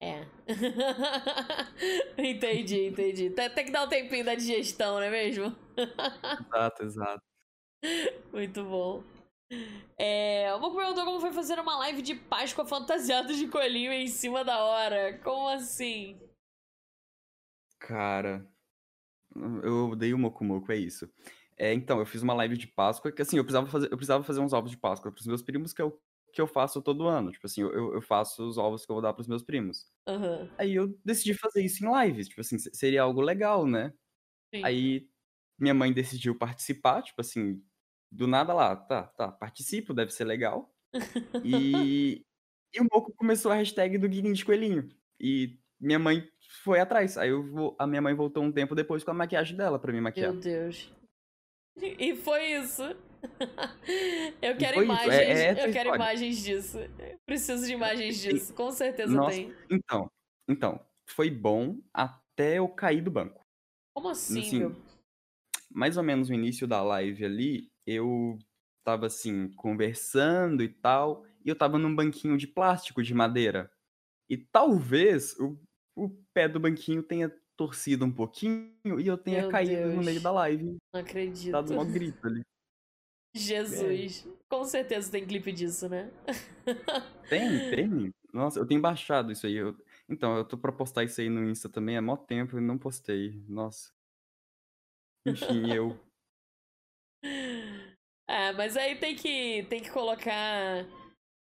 É. 0.01 0.27
entendi, 2.17 2.87
entendi. 2.87 3.29
Tem, 3.29 3.49
tem 3.49 3.65
que 3.65 3.71
dar 3.71 3.83
um 3.83 3.89
tempinho 3.89 4.25
da 4.25 4.35
digestão, 4.35 4.95
não 4.95 5.03
é 5.03 5.11
mesmo? 5.11 5.55
exato, 6.49 6.83
exato. 6.83 7.23
Muito 8.31 8.63
bom. 8.63 9.03
É, 9.97 10.53
uma 10.55 10.75
perguntou 10.75 11.05
como 11.05 11.19
foi 11.19 11.31
fazer 11.31 11.59
uma 11.59 11.77
live 11.77 12.01
de 12.01 12.15
Páscoa 12.15 12.65
fantasiado 12.65 13.35
de 13.35 13.47
coelhinho 13.47 13.93
em 13.93 14.07
cima 14.07 14.43
da 14.43 14.63
hora. 14.63 15.19
Como 15.19 15.47
assim? 15.49 16.19
Cara, 17.79 18.45
eu 19.63 19.91
odeio 19.91 20.15
o 20.15 20.19
Moco 20.19 20.43
Moco, 20.43 20.71
é 20.71 20.77
isso. 20.77 21.07
É, 21.55 21.73
então, 21.73 21.99
eu 21.99 22.05
fiz 22.05 22.23
uma 22.23 22.33
live 22.33 22.57
de 22.57 22.65
Páscoa 22.65 23.11
que 23.11 23.21
assim, 23.21 23.37
eu 23.37 23.43
precisava 23.43 23.67
fazer, 23.67 23.85
eu 23.85 23.97
precisava 23.97 24.23
fazer 24.23 24.39
uns 24.39 24.53
ovos 24.53 24.71
de 24.71 24.77
Páscoa 24.77 25.11
pros 25.11 25.27
meus 25.27 25.43
primos, 25.43 25.71
que 25.71 25.81
é 25.81 25.85
o 25.85 25.97
que 26.33 26.41
eu 26.41 26.47
faço 26.47 26.81
todo 26.81 27.07
ano. 27.07 27.31
Tipo 27.31 27.45
assim, 27.45 27.61
eu, 27.61 27.93
eu 27.93 28.01
faço 28.01 28.43
os 28.45 28.57
ovos 28.57 28.85
que 28.85 28.91
eu 28.91 28.95
vou 28.95 29.01
dar 29.01 29.13
pros 29.13 29.27
meus 29.27 29.43
primos. 29.43 29.85
Uhum. 30.07 30.49
Aí 30.57 30.73
eu 30.73 30.99
decidi 31.05 31.33
fazer 31.35 31.63
isso 31.63 31.85
em 31.85 32.05
lives. 32.05 32.27
Tipo 32.27 32.41
assim, 32.41 32.57
seria 32.57 33.03
algo 33.03 33.21
legal, 33.21 33.67
né? 33.67 33.93
Sim. 34.53 34.63
Aí 34.65 35.07
minha 35.59 35.73
mãe 35.73 35.93
decidiu 35.93 36.35
participar, 36.35 37.03
tipo 37.03 37.21
assim, 37.21 37.63
do 38.11 38.27
nada 38.27 38.53
lá, 38.53 38.75
tá, 38.75 39.03
tá, 39.03 39.31
participo, 39.31 39.93
deve 39.93 40.11
ser 40.11 40.25
legal. 40.25 40.73
e, 41.43 42.25
e 42.73 42.81
o 42.81 42.87
Moco 42.91 43.13
começou 43.15 43.51
a 43.51 43.55
hashtag 43.55 43.97
do 43.99 44.09
Guiguinho 44.09 44.33
de 44.33 44.43
Coelhinho. 44.43 44.89
E 45.19 45.59
minha 45.79 45.99
mãe 45.99 46.27
foi 46.63 46.79
atrás. 46.79 47.17
Aí 47.17 47.29
eu 47.29 47.75
a 47.77 47.85
minha 47.85 48.01
mãe 48.01 48.15
voltou 48.15 48.43
um 48.43 48.51
tempo 48.51 48.73
depois 48.73 49.03
com 49.03 49.11
a 49.11 49.13
maquiagem 49.13 49.55
dela 49.55 49.77
pra 49.77 49.93
me 49.93 50.01
maquiar. 50.01 50.31
Meu 50.31 50.41
Deus. 50.41 50.91
E 51.77 52.15
foi 52.15 52.53
isso. 52.53 52.83
eu 54.41 54.57
quero 54.57 54.83
imagens, 54.83 55.13
é, 55.13 55.47
é 55.47 55.67
eu 55.67 55.71
quero 55.71 55.95
imagens 55.95 56.37
disso. 56.43 56.77
Preciso 57.25 57.65
de 57.65 57.73
imagens 57.73 58.19
disso, 58.19 58.53
com 58.53 58.71
certeza 58.71 59.13
Nossa, 59.13 59.31
tem. 59.31 59.53
Então, 59.69 60.09
então, 60.47 60.85
foi 61.09 61.29
bom 61.29 61.79
até 61.93 62.57
eu 62.57 62.67
cair 62.67 63.01
do 63.01 63.11
banco. 63.11 63.41
Como 63.95 64.09
assim, 64.09 64.39
assim 64.39 64.75
Mais 65.71 65.97
ou 65.97 66.03
menos 66.03 66.29
no 66.29 66.35
início 66.35 66.67
da 66.67 66.81
live 66.81 67.25
ali, 67.25 67.71
eu 67.87 68.37
tava 68.83 69.07
assim, 69.07 69.49
conversando 69.53 70.61
e 70.61 70.69
tal, 70.69 71.25
e 71.43 71.49
eu 71.49 71.55
tava 71.55 71.77
num 71.77 71.95
banquinho 71.95 72.37
de 72.37 72.47
plástico, 72.47 73.01
de 73.01 73.13
madeira. 73.13 73.71
E 74.29 74.37
talvez 74.37 75.37
o, 75.39 75.57
o 75.95 76.09
pé 76.33 76.47
do 76.49 76.59
banquinho 76.59 77.01
tenha 77.01 77.33
torcido 77.67 78.05
um 78.05 78.11
pouquinho 78.11 78.73
e 78.99 79.07
eu 79.07 79.17
tenha 79.17 79.41
Meu 79.41 79.49
caído 79.49 79.87
no 79.87 79.93
Deus. 79.93 80.05
meio 80.05 80.21
da 80.21 80.31
live, 80.31 80.77
Não 80.93 81.01
acredito. 81.01 81.51
dado 81.51 81.79
um 81.79 81.91
grito 81.91 82.25
ali. 82.27 82.41
Jesus. 83.35 84.27
Com 84.49 84.63
certeza 84.63 85.11
tem 85.11 85.25
clipe 85.25 85.51
disso, 85.51 85.89
né? 85.89 86.11
Tem, 87.29 87.69
tem. 87.71 88.13
Nossa, 88.31 88.59
eu 88.59 88.65
tenho 88.67 88.79
baixado 88.81 89.31
isso 89.31 89.47
aí. 89.47 89.55
eu- 89.55 89.75
Então, 90.07 90.37
eu 90.37 90.45
tô 90.45 90.55
pra 90.57 90.71
postar 90.71 91.03
isso 91.03 91.19
aí 91.21 91.29
no 91.29 91.43
Insta 91.49 91.67
também 91.69 91.97
há 91.97 92.01
mó 92.01 92.15
tempo 92.17 92.57
e 92.57 92.61
não 92.61 92.77
postei. 92.77 93.41
Nossa. 93.47 93.91
Enfim, 95.25 95.73
eu. 95.73 95.97
É, 98.27 98.51
mas 98.53 98.77
aí 98.77 98.99
tem 98.99 99.15
que, 99.15 99.63
tem 99.69 99.81
que 99.81 99.89
colocar 99.89 100.85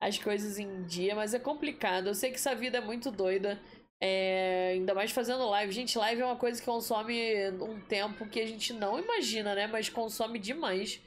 as 0.01 0.19
coisas 0.19 0.59
em 0.59 0.85
dia, 0.85 1.15
mas 1.17 1.35
é 1.35 1.39
complicado. 1.41 2.07
Eu 2.09 2.15
sei 2.15 2.31
que 2.31 2.37
essa 2.37 2.55
vida 2.55 2.79
é 2.79 2.81
muito 2.81 3.11
doida. 3.11 3.61
É, 4.05 4.71
ainda 4.73 4.95
mais 4.95 5.13
fazendo 5.13 5.49
live. 5.49 5.73
Gente, 5.73 5.97
live 5.97 6.21
é 6.21 6.27
uma 6.27 6.37
coisa 6.37 6.59
que 6.59 6.67
consome 6.67 7.53
um 7.53 7.81
tempo 7.83 8.29
que 8.29 8.41
a 8.41 8.47
gente 8.47 8.73
não 8.73 8.99
imagina, 8.99 9.55
né? 9.55 9.69
Mas 9.69 9.89
consome 9.89 10.41
demais. 10.41 11.01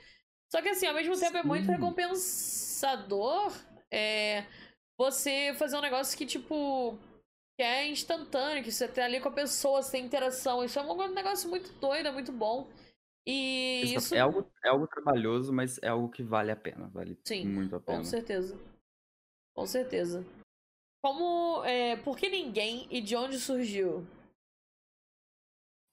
Só 0.49 0.61
que 0.61 0.69
assim, 0.69 0.87
ao 0.87 0.93
mesmo 0.93 1.19
tempo 1.19 1.35
é 1.35 1.43
muito 1.43 1.65
Sim. 1.65 1.73
recompensador 1.73 3.51
é, 3.91 4.45
você 4.97 5.53
fazer 5.57 5.75
um 5.75 5.81
negócio 5.81 6.17
que, 6.17 6.25
tipo, 6.25 6.97
que 7.59 7.63
é 7.63 7.85
instantâneo, 7.85 8.63
que 8.63 8.71
você 8.71 8.87
tá 8.87 9.03
ali 9.03 9.19
com 9.19 9.27
a 9.27 9.33
pessoa, 9.33 9.81
você 9.81 9.91
tem 9.91 10.05
interação. 10.05 10.63
Isso 10.63 10.79
é 10.79 10.81
um 10.81 11.13
negócio 11.13 11.49
muito 11.49 11.73
doido, 11.73 12.07
é 12.07 12.11
muito 12.13 12.31
bom. 12.31 12.69
E 13.27 13.93
isso. 13.93 14.15
É 14.15 14.19
algo, 14.21 14.49
é 14.63 14.69
algo 14.69 14.87
trabalhoso, 14.87 15.51
mas 15.51 15.77
é 15.81 15.89
algo 15.89 16.07
que 16.07 16.23
vale 16.23 16.49
a 16.49 16.55
pena. 16.55 16.87
Vale 16.93 17.19
Sim, 17.25 17.45
muito 17.45 17.75
a 17.75 17.79
Com 17.81 17.85
pena. 17.87 18.05
certeza. 18.05 18.57
Com 19.53 19.65
certeza. 19.65 20.25
Como. 21.05 21.63
É, 21.63 21.97
por 21.97 22.17
que 22.17 22.27
ninguém 22.27 22.87
e 22.89 22.99
de 22.99 23.15
onde 23.15 23.37
surgiu? 23.37 24.07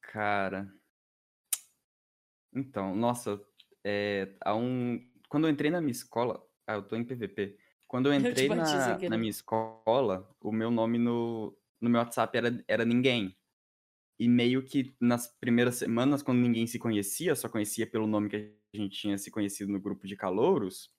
Cara. 0.00 0.74
Então, 2.50 2.96
nossa, 2.96 3.38
é, 3.84 4.34
há 4.40 4.56
um. 4.56 5.06
Quando 5.28 5.46
eu 5.46 5.50
entrei 5.50 5.70
na 5.70 5.82
minha 5.82 5.92
escola. 5.92 6.42
Ah, 6.66 6.76
eu 6.76 6.82
tô 6.82 6.96
em 6.96 7.04
PVP. 7.04 7.58
Quando 7.86 8.06
eu 8.06 8.14
entrei 8.16 8.48
sem 8.48 8.56
na, 8.56 8.64
na 8.88 8.96
querer. 8.96 9.16
minha 9.18 9.28
escola, 9.28 10.34
o 10.40 10.50
meu 10.50 10.70
nome 10.70 10.96
no, 10.96 11.54
no 11.78 11.90
meu 11.90 12.00
WhatsApp 12.00 12.34
era, 12.38 12.64
era 12.66 12.84
ninguém. 12.86 13.36
E 14.18 14.26
meio 14.26 14.64
que 14.64 14.96
nas 14.98 15.26
primeiras 15.26 15.74
semanas, 15.74 16.22
quando 16.22 16.38
ninguém 16.38 16.66
se 16.66 16.78
conhecia, 16.78 17.34
só 17.34 17.50
conhecia 17.50 17.86
pelo 17.86 18.06
nome 18.06 18.30
que 18.30 18.36
a 18.72 18.76
gente 18.78 18.98
tinha 18.98 19.18
se 19.18 19.30
conhecido 19.30 19.70
no 19.70 19.80
grupo 19.80 20.06
de 20.06 20.16
calouros, 20.16 20.90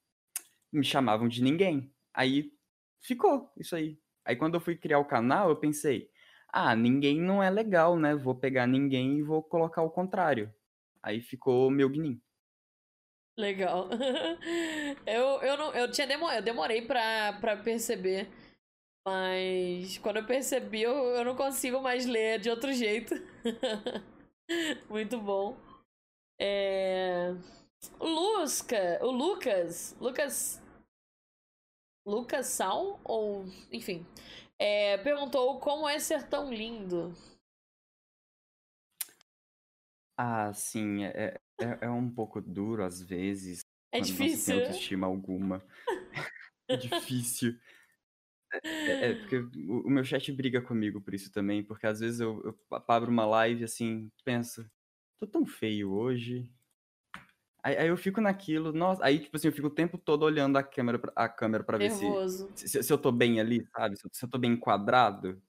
me 0.71 0.83
chamavam 0.83 1.27
de 1.27 1.41
ninguém. 1.41 1.91
Aí 2.13 2.53
ficou 3.01 3.51
isso 3.57 3.75
aí. 3.75 4.02
Aí 4.25 4.35
quando 4.35 4.55
eu 4.55 4.61
fui 4.61 4.75
criar 4.75 4.99
o 4.99 5.05
canal, 5.05 5.49
eu 5.49 5.55
pensei, 5.55 6.09
ah, 6.47 6.75
ninguém 6.75 7.19
não 7.19 7.41
é 7.41 7.49
legal, 7.49 7.97
né? 7.97 8.15
Vou 8.15 8.35
pegar 8.35 8.67
ninguém 8.67 9.17
e 9.17 9.23
vou 9.23 9.41
colocar 9.41 9.81
o 9.81 9.89
contrário. 9.89 10.53
Aí 11.01 11.21
ficou 11.21 11.69
meu 11.69 11.89
Gnin. 11.89 12.21
Legal. 13.37 13.89
eu, 15.05 15.41
eu, 15.41 15.57
não, 15.57 15.73
eu, 15.73 15.91
tinha 15.91 16.07
demo, 16.07 16.29
eu 16.31 16.41
demorei 16.41 16.83
pra, 16.83 17.33
pra 17.41 17.57
perceber. 17.57 18.29
Mas 19.05 19.97
quando 19.97 20.17
eu 20.17 20.25
percebi, 20.25 20.83
eu, 20.83 20.93
eu 20.93 21.25
não 21.25 21.35
consigo 21.35 21.81
mais 21.81 22.05
ler 22.05 22.39
de 22.39 22.49
outro 22.49 22.71
jeito. 22.71 23.15
Muito 24.89 25.19
bom. 25.19 25.57
É... 26.39 27.33
Lusca, 27.99 28.99
o 29.01 29.11
Lucas, 29.11 29.95
Lucas. 29.99 30.62
Lucas 32.05 32.47
Sal? 32.47 32.99
Ou. 33.03 33.45
Enfim. 33.71 34.05
é, 34.59 34.97
perguntou 34.99 35.59
como 35.59 35.87
é 35.87 35.99
ser 35.99 36.27
tão 36.27 36.53
lindo. 36.53 37.13
Ah, 40.17 40.53
sim, 40.53 41.03
é, 41.05 41.39
é, 41.59 41.85
é 41.85 41.89
um 41.89 42.09
pouco 42.09 42.39
duro 42.39 42.83
às 42.83 43.01
vezes, 43.01 43.61
É 43.91 43.97
quando 43.99 44.09
não 44.09 44.15
difícil. 44.15 44.55
tem 44.55 44.63
autoestima 44.63 45.07
alguma. 45.07 45.63
É 46.69 46.77
difícil. 46.77 47.59
É, 48.63 49.09
é 49.09 49.15
porque 49.15 49.37
o, 49.37 49.85
o 49.85 49.89
meu 49.89 50.03
chat 50.05 50.31
briga 50.31 50.61
comigo 50.61 51.01
por 51.01 51.13
isso 51.13 51.29
também, 51.29 51.61
porque 51.61 51.85
às 51.85 51.99
vezes 51.99 52.21
eu, 52.21 52.41
eu 52.45 52.57
abro 52.87 53.11
uma 53.11 53.25
live 53.25 53.65
assim, 53.65 54.09
penso, 54.23 54.65
tô 55.19 55.27
tão 55.27 55.45
feio 55.45 55.91
hoje. 55.91 56.49
Aí, 57.63 57.77
aí 57.77 57.87
eu 57.87 57.95
fico 57.97 58.19
naquilo, 58.19 58.73
nossa, 58.73 59.03
aí 59.05 59.19
tipo 59.19 59.37
assim, 59.37 59.47
eu 59.47 59.53
fico 59.53 59.67
o 59.67 59.73
tempo 59.73 59.97
todo 59.97 60.23
olhando 60.23 60.57
a 60.57 60.63
câmera, 60.63 60.99
pra- 60.99 61.13
a 61.15 61.29
câmera 61.29 61.63
pra 61.63 61.77
ver 61.77 61.89
se, 61.91 62.67
se, 62.67 62.83
se 62.83 62.91
eu 62.93 62.97
tô 62.97 63.09
bem 63.11 63.39
ali, 63.39 63.65
sabe? 63.75 63.95
Se 63.97 64.05
eu, 64.05 64.09
se 64.13 64.25
eu 64.25 64.29
tô 64.29 64.37
bem 64.37 64.51
enquadrado. 64.51 65.41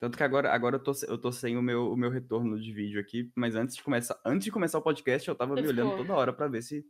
Tanto 0.00 0.16
que 0.16 0.22
agora, 0.22 0.50
agora 0.52 0.76
eu, 0.76 0.82
tô, 0.82 0.92
eu 1.08 1.18
tô 1.18 1.30
sem 1.32 1.56
o 1.58 1.62
meu, 1.62 1.92
o 1.92 1.96
meu 1.96 2.08
retorno 2.08 2.58
de 2.58 2.72
vídeo 2.72 3.00
aqui, 3.00 3.30
mas 3.34 3.54
antes 3.56 3.74
de 3.76 3.82
começar, 3.82 4.18
antes 4.24 4.44
de 4.44 4.52
começar 4.52 4.78
o 4.78 4.82
podcast, 4.82 5.28
eu 5.28 5.34
tava 5.34 5.54
Você 5.56 5.62
me 5.62 5.68
olhando 5.68 5.90
ficou? 5.90 6.06
toda 6.06 6.18
hora 6.18 6.32
pra 6.32 6.46
ver 6.48 6.62
se, 6.62 6.86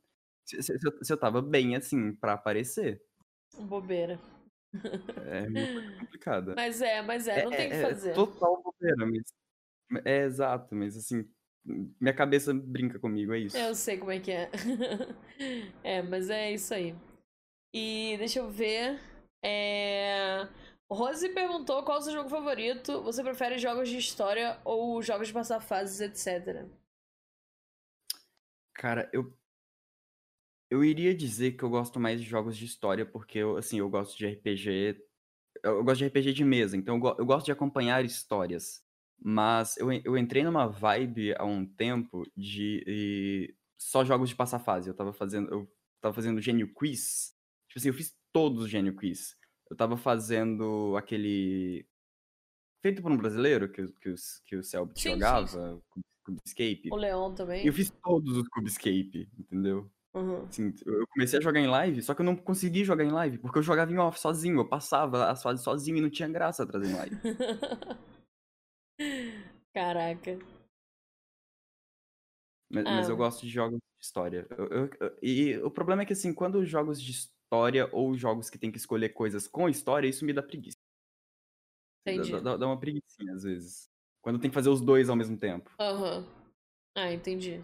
se, 0.46 0.62
se- 0.62 0.72
eu, 0.74 1.04
se 1.04 1.12
eu 1.12 1.16
tava 1.16 1.40
bem, 1.42 1.74
assim, 1.74 2.14
pra 2.14 2.34
aparecer. 2.34 3.02
Bobeira. 3.58 4.20
É 5.16 5.48
uma 5.48 5.66
coisa 5.72 5.90
complicada. 5.98 6.54
Mas 6.54 6.80
é, 6.82 7.02
mas 7.02 7.26
é, 7.26 7.44
não 7.44 7.50
tem 7.50 7.66
o 7.66 7.70
que 7.70 7.74
é, 7.76 7.82
fazer. 7.82 8.14
total 8.14 8.62
bobeira, 8.62 9.06
mas. 9.06 10.02
É 10.04 10.18
exato, 10.22 10.72
mas 10.76 10.96
assim, 10.96 11.28
minha 11.64 12.14
cabeça 12.14 12.52
brinca 12.54 12.98
comigo, 12.98 13.32
é 13.32 13.38
isso. 13.38 13.56
Eu 13.56 13.74
sei 13.74 13.98
como 13.98 14.10
é 14.10 14.18
que 14.20 14.30
é. 14.32 14.50
é, 15.82 16.02
mas 16.02 16.30
é 16.30 16.52
isso 16.52 16.72
aí. 16.72 16.94
E 17.74 18.16
deixa 18.18 18.38
eu 18.38 18.50
ver. 18.50 18.98
É... 19.44 20.48
Rose 20.90 21.28
perguntou 21.28 21.84
qual 21.84 21.98
o 21.98 22.02
seu 22.02 22.12
jogo 22.12 22.28
favorito. 22.28 23.02
Você 23.02 23.22
prefere 23.22 23.58
jogos 23.58 23.88
de 23.88 23.96
história 23.96 24.60
ou 24.64 25.00
jogos 25.02 25.28
de 25.28 25.34
passar 25.34 25.60
fases, 25.60 26.00
etc. 26.00 26.66
Cara, 28.74 29.08
eu. 29.12 29.36
Eu 30.70 30.84
iria 30.84 31.14
dizer 31.14 31.52
que 31.52 31.64
eu 31.64 31.70
gosto 31.70 31.98
mais 31.98 32.20
de 32.20 32.26
jogos 32.26 32.56
de 32.56 32.64
história, 32.64 33.04
porque 33.04 33.38
eu, 33.38 33.56
assim, 33.56 33.80
eu 33.80 33.88
gosto 33.90 34.16
de 34.16 34.26
RPG. 34.26 35.04
Eu, 35.62 35.76
eu 35.76 35.84
gosto 35.84 35.98
de 35.98 36.06
RPG 36.06 36.32
de 36.32 36.44
mesa, 36.44 36.76
então 36.76 36.94
eu, 36.94 37.00
go- 37.00 37.16
eu 37.18 37.26
gosto 37.26 37.46
de 37.46 37.52
acompanhar 37.52 38.04
histórias. 38.04 38.84
Mas 39.22 39.76
eu, 39.76 39.92
eu 39.92 40.16
entrei 40.16 40.42
numa 40.42 40.66
vibe 40.66 41.34
há 41.38 41.44
um 41.44 41.66
tempo 41.66 42.24
de 42.36 43.54
só 43.78 44.04
jogos 44.04 44.28
de 44.30 44.34
passar 44.36 44.58
fase. 44.58 44.88
Eu 44.88 44.94
tava 44.94 45.12
fazendo. 45.12 45.50
Eu 45.50 45.70
tava 46.00 46.14
fazendo 46.14 46.40
Gênio 46.40 46.72
Quiz. 46.72 47.34
Tipo 47.68 47.78
assim, 47.78 47.88
eu 47.88 47.94
fiz 47.94 48.14
todos 48.32 48.64
os 48.64 48.70
Gênio 48.70 48.96
Quiz. 48.96 49.36
Eu 49.70 49.76
tava 49.76 49.96
fazendo 49.96 50.96
aquele. 50.96 51.86
Feito 52.82 53.02
por 53.02 53.12
um 53.12 53.16
brasileiro 53.16 53.70
que, 53.70 53.82
o- 53.82 53.92
que, 53.92 54.14
que 54.46 54.56
o 54.56 54.62
Selbit 54.62 54.98
Sim, 54.98 55.08
sim, 55.10 55.14
jogava, 55.16 55.82
Cube- 55.90 56.04
Cubescape. 56.24 56.88
O 56.90 56.96
Leon 56.96 57.32
E 57.32 57.34
também. 57.36 57.66
eu 57.66 57.72
fiz 57.74 57.90
todos 58.02 58.36
os 58.38 58.48
Cubescape, 58.48 59.28
entendeu? 59.38 59.90
Uhum. 60.14 60.44
Assim, 60.46 60.72
eu 60.86 61.06
comecei 61.12 61.38
a 61.38 61.42
jogar 61.42 61.60
em 61.60 61.66
live, 61.68 62.02
só 62.02 62.14
que 62.14 62.22
eu 62.22 62.24
não 62.26 62.34
consegui 62.34 62.82
jogar 62.84 63.04
em 63.04 63.10
live, 63.12 63.36
porque 63.38 63.58
eu 63.58 63.62
jogava 63.62 63.92
em 63.92 63.98
off 63.98 64.18
sozinho, 64.18 64.58
eu 64.60 64.68
passava 64.68 65.30
as 65.30 65.42
fases 65.42 65.62
sozinho 65.62 65.98
e 65.98 66.00
não 66.00 66.10
tinha 66.10 66.28
graça 66.28 66.66
trazer 66.66 66.88
em 66.90 66.94
live. 66.94 67.16
Caraca. 69.74 70.38
Mas, 72.72 72.84
mas 72.84 73.08
eu 73.08 73.14
Ah. 73.14 73.18
gosto 73.18 73.42
de 73.42 73.48
jogos 73.48 73.78
de 73.78 74.04
história. 74.04 74.46
Eu- 74.50 74.66
eu- 74.68 74.90
eu- 75.00 75.18
e 75.22 75.58
o 75.58 75.70
problema 75.70 76.02
é 76.02 76.06
que, 76.06 76.12
assim, 76.12 76.32
quando 76.32 76.64
jogos 76.64 77.00
de 77.02 77.10
história 77.10 77.88
ou 77.92 78.14
jogos 78.16 78.48
que 78.48 78.58
tem 78.58 78.70
que 78.70 78.78
escolher 78.78 79.10
coisas 79.10 79.48
com 79.48 79.68
história, 79.68 80.08
isso 80.08 80.24
me 80.24 80.32
dá 80.32 80.42
preguiça. 80.42 80.76
Entendi. 82.06 82.32
Dá, 82.32 82.40
dá- 82.40 82.56
dá 82.56 82.66
uma 82.66 82.78
preguicinha, 82.78 83.34
às 83.34 83.42
vezes. 83.42 83.88
Quando 84.22 84.38
tem 84.38 84.50
que 84.50 84.54
fazer 84.54 84.68
os 84.70 84.80
dois 84.80 85.08
ao 85.08 85.16
mesmo 85.16 85.36
tempo. 85.36 85.70
Aham. 85.80 86.24
Ah, 86.96 87.12
entendi. 87.12 87.60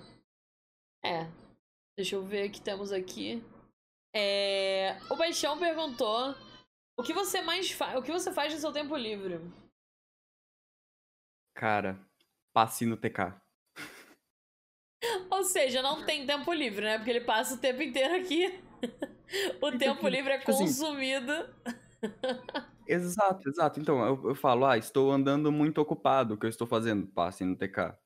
É. 1.04 1.24
Deixa 1.96 2.16
eu 2.16 2.24
ver 2.24 2.48
o 2.48 2.52
que 2.52 2.60
temos 2.60 2.92
aqui. 2.92 3.42
É... 4.14 4.98
O 5.10 5.16
Baixão 5.16 5.58
perguntou: 5.58 6.34
O 6.98 7.02
que 7.02 7.12
você 7.12 7.40
mais 7.42 7.70
faz? 7.70 7.96
O 7.98 8.02
que 8.02 8.12
você 8.12 8.32
faz 8.32 8.52
no 8.52 8.60
seu 8.60 8.72
tempo 8.72 8.96
livre? 8.96 9.38
Cara, 11.56 11.98
passe 12.52 12.86
no 12.86 12.96
TK. 12.96 13.42
Ou 15.30 15.44
seja, 15.44 15.82
não 15.82 16.04
tem 16.04 16.26
tempo 16.26 16.52
livre, 16.52 16.84
né? 16.84 16.96
Porque 16.98 17.10
ele 17.10 17.20
passa 17.22 17.54
o 17.54 17.58
tempo 17.58 17.82
inteiro 17.82 18.14
aqui. 18.16 18.60
o 19.62 19.70
Então, 19.70 19.78
tempo 19.78 20.08
livre 20.08 20.32
é 20.32 20.38
tipo 20.38 20.50
assim, 20.50 20.66
consumido. 20.66 21.32
Exato, 22.86 23.48
exato. 23.48 23.80
Então, 23.80 24.04
eu, 24.06 24.28
eu 24.30 24.34
falo, 24.34 24.64
ah, 24.66 24.78
estou 24.78 25.10
andando 25.10 25.50
muito 25.50 25.78
ocupado, 25.80 26.34
o 26.34 26.38
que 26.38 26.46
eu 26.46 26.50
estou 26.50 26.66
fazendo? 26.66 27.06
Passe 27.08 27.44
no 27.44 27.56
TK. 27.56 27.98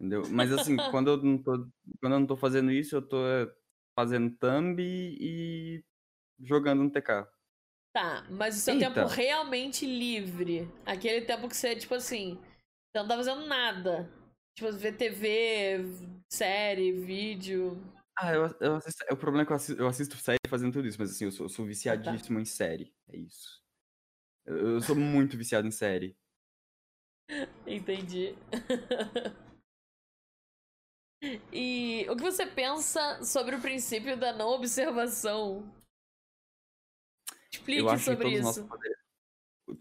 Entendeu? 0.00 0.28
Mas 0.30 0.52
assim, 0.52 0.80
quando 0.90 1.10
eu 1.10 1.18
não 1.18 1.38
tô, 1.42 1.52
quando 2.00 2.14
eu 2.14 2.20
não 2.20 2.26
tô 2.26 2.36
fazendo 2.36 2.70
isso, 2.72 2.96
eu 2.96 3.02
tô 3.08 3.18
é, 3.26 3.52
fazendo 3.96 4.36
thumb 4.38 4.80
e 4.82 5.84
jogando 6.40 6.84
no 6.84 6.90
TK. 6.92 7.28
Tá, 7.92 8.24
mas 8.30 8.56
o 8.56 8.60
seu 8.60 8.78
tempo 8.78 9.00
Eita. 9.00 9.06
realmente 9.06 9.84
livre. 9.84 10.66
Aquele 10.84 11.22
tempo 11.26 11.46
que 11.48 11.54
você, 11.56 11.76
tipo 11.76 11.94
assim, 11.94 12.38
você 12.92 12.98
não 12.98 13.08
tá 13.08 13.16
fazendo 13.16 13.46
nada. 13.46 14.10
Tipo, 14.54 14.70
ver 14.72 14.96
TV, 14.96 15.78
série, 16.30 16.92
vídeo. 16.92 17.82
Ah, 18.18 18.34
eu, 18.34 18.54
eu 18.60 18.74
assisto, 18.76 19.02
o 19.10 19.16
problema 19.16 19.42
é 19.42 19.46
que 19.46 19.52
eu 19.52 19.56
assisto, 19.56 19.82
eu 19.82 19.86
assisto 19.88 20.16
série 20.18 20.38
fazendo 20.46 20.74
tudo 20.74 20.86
isso, 20.86 20.98
mas 21.00 21.10
assim, 21.10 21.24
eu 21.24 21.32
sou, 21.32 21.46
eu 21.46 21.48
sou 21.48 21.64
Ah, 21.64 21.66
tá. 21.66 21.68
viciadíssimo 21.70 22.38
em 22.38 22.44
série. 22.44 22.94
É 23.08 23.16
isso. 23.16 23.62
Eu, 24.44 24.74
eu 24.74 24.80
sou 24.82 24.94
muito 24.94 25.38
viciado 25.38 25.66
em 25.66 25.70
série. 25.70 26.16
Entendi. 27.66 28.34
E 31.52 32.04
o 32.10 32.16
que 32.16 32.22
você 32.22 32.44
pensa 32.44 33.22
sobre 33.22 33.54
o 33.54 33.60
princípio 33.60 34.16
da 34.16 34.32
não 34.32 34.48
observação? 34.48 35.72
Explique 37.52 37.96
sobre 38.00 38.40
nós 38.40 38.56
isso. 38.56 38.66
poderia- 38.66 38.98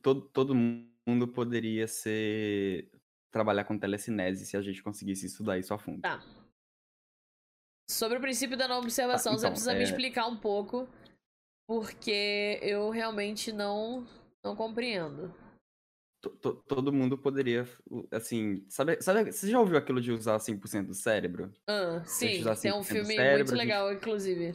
todo, 0.03 0.21
todo 0.29 0.53
mundo 0.53 1.27
poderia 1.33 1.87
ser 1.87 2.91
trabalhar 3.31 3.63
com 3.63 3.77
telecinese 3.77 4.45
se 4.45 4.57
a 4.57 4.61
gente 4.61 4.83
conseguisse 4.83 5.25
estudar 5.25 5.57
isso 5.57 5.73
a 5.73 5.77
fundo. 5.79 6.01
Tá. 6.01 6.21
Sobre 7.89 8.17
o 8.17 8.21
princípio 8.21 8.57
da 8.57 8.67
não 8.67 8.79
observação, 8.79 9.33
Ah, 9.33 9.35
você 9.37 9.41
então, 9.45 9.51
precisa 9.51 9.73
me 9.73 9.79
é- 9.79 9.83
explicar 9.83 10.27
um 10.27 10.37
pouco, 10.37 10.87
porque 11.67 12.59
eu 12.61 12.89
realmente 12.89 13.51
não 13.51 14.05
não 14.43 14.55
compreendo. 14.55 15.31
To- 16.23 16.29
to- 16.31 16.63
todo 16.67 16.91
mundo 16.93 17.15
poderia, 17.17 17.67
assim, 18.11 18.65
sabe, 18.69 18.99
sabe, 19.01 19.31
você 19.31 19.49
já 19.49 19.59
ouviu 19.59 19.77
aquilo 19.77 20.01
de 20.01 20.11
usar 20.11 20.37
100% 20.39 20.87
do 20.87 20.93
cérebro? 20.95 21.51
Ah, 21.67 22.03
sim, 22.05 22.27
tem 22.27 22.41
um 22.47 22.55
100% 22.55 22.77
do 22.79 22.83
filme 22.83 23.15
cérebro, 23.15 23.37
muito 23.37 23.53
a 23.53 23.55
gente- 23.55 23.65
legal, 23.65 23.93
inclusive. 23.93 24.53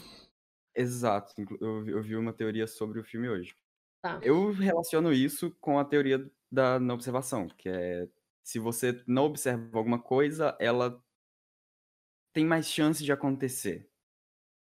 Exato, 0.75 1.35
eu, 1.61 1.83
vi- 1.85 1.93
eu 1.93 2.03
vi 2.03 2.17
uma 2.17 2.33
teoria 2.33 2.67
sobre 2.67 2.99
o 3.01 3.05
filme 3.05 3.29
hoje. 3.29 3.55
Tá. 4.03 4.21
Eu 4.23 4.51
relaciono 4.53 5.13
isso 5.13 5.51
com 5.61 5.79
a 5.79 5.85
teoria 5.85 6.29
da 6.51 6.79
não 6.79 6.95
observação, 6.97 7.49
que 7.49 7.69
é 7.69 8.09
se 8.47 8.61
você 8.61 9.03
não 9.09 9.25
observa 9.25 9.77
alguma 9.77 9.99
coisa, 9.99 10.57
ela 10.61 11.03
tem 12.33 12.47
mais 12.47 12.69
chance 12.69 13.03
de 13.03 13.11
acontecer. 13.11 13.91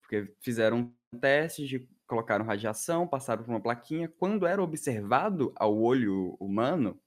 Porque 0.03 0.35
fizeram 0.39 0.95
testes 1.19 1.67
de 1.67 1.89
colocaram 2.07 2.45
radiação, 2.45 3.09
passaram 3.09 3.43
por 3.43 3.51
uma 3.51 3.63
plaquinha, 3.63 4.07
quando 4.07 4.47
era 4.47 4.63
observado 4.63 5.55
ao 5.57 5.81
olho 5.81 6.37
humano, 6.39 7.01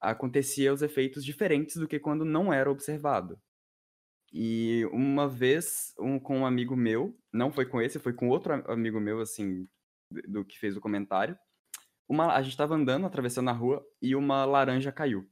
acontecia 0.00 0.72
os 0.72 0.80
efeitos 0.80 1.22
diferentes 1.22 1.76
do 1.76 1.86
que 1.86 2.00
quando 2.00 2.24
não 2.24 2.50
era 2.50 2.70
observado. 2.70 3.38
E 4.32 4.86
uma 4.92 5.28
vez, 5.28 5.94
um, 5.98 6.18
com 6.18 6.38
um 6.38 6.46
amigo 6.46 6.74
meu, 6.74 7.14
não 7.30 7.52
foi 7.52 7.66
com 7.66 7.82
esse, 7.82 7.98
foi 7.98 8.14
com 8.14 8.28
outro 8.30 8.54
amigo 8.70 9.00
meu, 9.00 9.20
assim, 9.20 9.68
do 10.26 10.44
que 10.44 10.58
fez 10.58 10.76
o 10.76 10.80
comentário. 10.80 11.38
Uma, 12.08 12.34
a 12.34 12.40
gente 12.40 12.52
estava 12.52 12.74
andando, 12.74 13.04
atravessando 13.04 13.50
a 13.50 13.52
rua, 13.52 13.86
e 14.00 14.16
uma 14.16 14.46
laranja 14.46 14.90
caiu. 14.90 15.28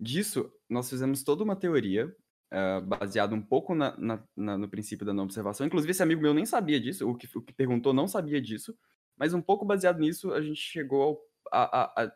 Disso, 0.00 0.52
nós 0.68 0.88
fizemos 0.88 1.22
toda 1.22 1.44
uma 1.44 1.56
teoria, 1.56 2.14
ah, 2.50 2.80
baseada 2.80 3.34
um 3.34 3.42
pouco 3.42 3.74
na- 3.74 3.96
na- 3.98 4.24
na- 4.36 4.58
no 4.58 4.68
princípio 4.68 5.04
da 5.06 5.12
não 5.12 5.24
observação. 5.24 5.66
Inclusive, 5.66 5.90
esse 5.92 6.02
amigo 6.02 6.22
meu 6.22 6.34
nem 6.34 6.46
sabia 6.46 6.80
disso, 6.80 7.08
o 7.08 7.16
que, 7.16 7.28
o 7.36 7.42
que 7.42 7.52
perguntou 7.54 7.92
não 7.92 8.08
sabia 8.08 8.40
disso, 8.40 8.76
mas 9.16 9.34
um 9.34 9.42
pouco 9.42 9.64
baseado 9.66 9.98
nisso, 10.00 10.32
a 10.32 10.40
gente 10.42 10.60
chegou 10.60 11.20
a, 11.52 11.82
a- 12.02 12.04
a 12.06 12.12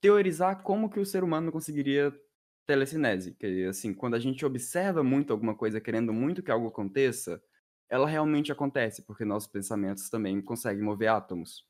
teorizar 0.00 0.62
como 0.62 0.90
que 0.90 1.00
o 1.00 1.06
ser 1.06 1.24
humano 1.24 1.52
conseguiria 1.52 2.14
telecinese. 2.66 3.34
Que, 3.34 3.64
assim, 3.66 3.94
quando 3.94 4.14
a 4.14 4.20
gente 4.20 4.44
observa 4.46 5.02
muito 5.04 5.32
alguma 5.32 5.56
coisa, 5.56 5.80
querendo 5.80 6.12
muito 6.12 6.42
que 6.42 6.50
algo 6.50 6.68
aconteça, 6.68 7.42
ela 7.90 8.08
realmente 8.08 8.52
acontece, 8.52 9.02
porque 9.06 9.24
nossos 9.24 9.50
pensamentos 9.50 10.10
também 10.10 10.40
conseguem 10.42 10.82
mover 10.84 11.08
átomos. 11.10 11.66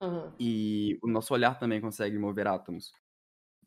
Aham. 0.00 0.34
E 0.38 0.98
o 1.02 1.08
nosso 1.08 1.34
olhar 1.34 1.58
também 1.58 1.80
consegue 1.80 2.18
mover 2.18 2.46
átomos. 2.46 2.92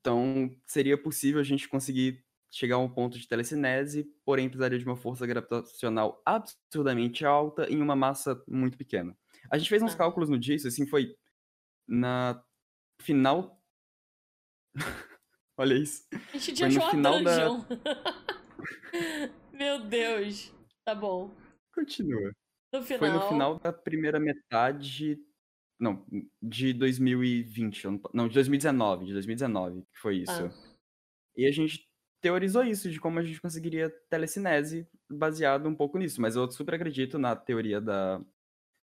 Então, 0.03 0.53
seria 0.65 0.97
possível 1.01 1.39
a 1.39 1.43
gente 1.45 1.69
conseguir 1.69 2.21
chegar 2.51 2.75
a 2.75 2.79
um 2.79 2.89
ponto 2.89 3.17
de 3.17 3.25
telecinese, 3.25 4.05
porém 4.25 4.49
precisaria 4.49 4.77
de 4.77 4.83
uma 4.85 4.97
força 4.97 5.25
gravitacional 5.25 6.21
absurdamente 6.25 7.25
alta 7.25 7.71
em 7.71 7.81
uma 7.81 7.95
massa 7.95 8.43
muito 8.45 8.77
pequena. 8.77 9.17
A 9.49 9.57
gente 9.57 9.69
fez 9.69 9.81
uns 9.81 9.93
Tá. 9.93 9.99
cálculos 9.99 10.27
no 10.29 10.37
dia, 10.37 10.55
isso 10.55 10.67
assim 10.67 10.85
foi 10.85 11.15
na 11.87 12.43
final. 12.99 13.63
Olha 15.57 15.73
isso. 15.75 16.05
A 16.11 16.37
gente 16.37 16.57
Foi 16.59 16.67
no 16.69 16.81
final 16.89 17.23
da-. 17.23 17.47
Meu 19.53 19.85
Deus. 19.85 20.53
Tá 20.83 20.93
bom. 20.93 21.33
Continua. 21.73 22.33
No 22.73 22.83
final. 22.83 22.99
Foi 22.99 23.09
no 23.09 23.21
final 23.29 23.57
da 23.59 23.71
primeira 23.71 24.19
metade. 24.19 25.17
Não, 25.83 26.05
de 26.41 26.71
2020. 26.73 27.87
ano 27.87 27.99
pa- 27.99 28.09
Não, 28.13 28.27
de 28.27 28.33
2019. 28.35 29.05
De 29.05 29.13
2019, 29.13 29.81
que 29.81 29.99
foi 29.99 30.17
isso. 30.19 30.31
Ah. 30.31 30.51
E 31.35 31.45
a 31.45 31.51
gente 31.51 31.85
teorizou 32.21 32.63
isso, 32.63 32.89
de 32.89 32.99
como 33.01 33.19
a 33.19 33.23
gente 33.23 33.41
conseguiria 33.41 33.89
telecinese 34.09 34.87
baseado 35.09 35.67
um 35.67 35.75
pouco 35.75 35.97
nisso. 35.97 36.21
Mas 36.21 36.35
eu 36.37 36.49
super 36.49 36.75
acredito 36.75 37.19
na 37.19 37.35
teoria 37.35 37.81
da. 37.81 38.21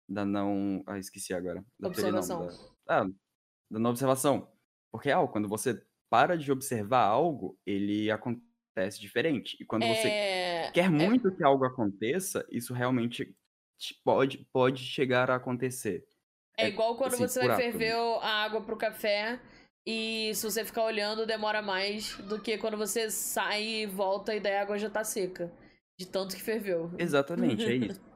Da 0.09 0.25
não. 0.25 0.83
Ah, 0.87 0.99
esqueci 0.99 1.33
agora. 1.33 1.65
Da 1.81 1.91
teoria 1.91 2.13
não, 2.13 2.19
Observação. 2.19 2.69
da- 2.87 3.01
ah, 3.03 3.09
da 3.71 3.79
não 3.79 3.91
observação. 3.91 4.53
Porque, 4.93 5.11
ah, 5.11 5.27
quando 5.27 5.49
você 5.49 5.83
para 6.11 6.37
de 6.37 6.53
observar 6.53 7.05
algo, 7.07 7.59
ele 7.65 8.11
acontece 8.11 9.01
diferente. 9.01 9.57
E 9.59 9.65
quando 9.65 9.87
você 9.87 10.09
É... 10.09 10.71
quer 10.73 10.91
muito 10.91 11.35
que 11.35 11.43
algo 11.43 11.65
aconteça, 11.65 12.47
isso 12.51 12.75
realmente 12.75 13.35
te- 13.79 13.99
pode, 14.05 14.47
pode 14.53 14.83
chegar 14.85 15.31
a 15.31 15.37
acontecer. 15.37 16.07
É 16.57 16.65
É, 16.65 16.69
igual 16.69 16.97
quando 16.97 17.15
assim, 17.15 17.27
você 17.29 17.41
vai 17.41 17.49
átomo. 17.51 17.73
ferver 17.73 17.95
a 18.23 18.45
água 18.45 18.61
pro 18.63 18.77
café 18.77 19.41
e 19.87 20.33
se 20.35 20.45
você 20.45 20.65
ficar 20.65 20.85
olhando 20.85 21.27
demora 21.27 21.61
mais 21.61 22.17
do 22.19 22.41
que 22.41 22.57
quando 22.59 22.77
você 22.77 23.11
sai 23.11 23.63
e 23.65 23.87
volta 23.87 24.35
e 24.35 24.41
daí 24.41 24.55
a 24.57 24.63
água 24.63 24.79
já 24.79 24.89
tá 24.91 25.05
seca. 25.05 25.53
De 25.99 26.07
tanto 26.07 26.35
que 26.35 26.43
ferveu. 26.43 26.91
Exatamente, 26.99 27.65
é 27.65 27.75
isso. 27.77 28.01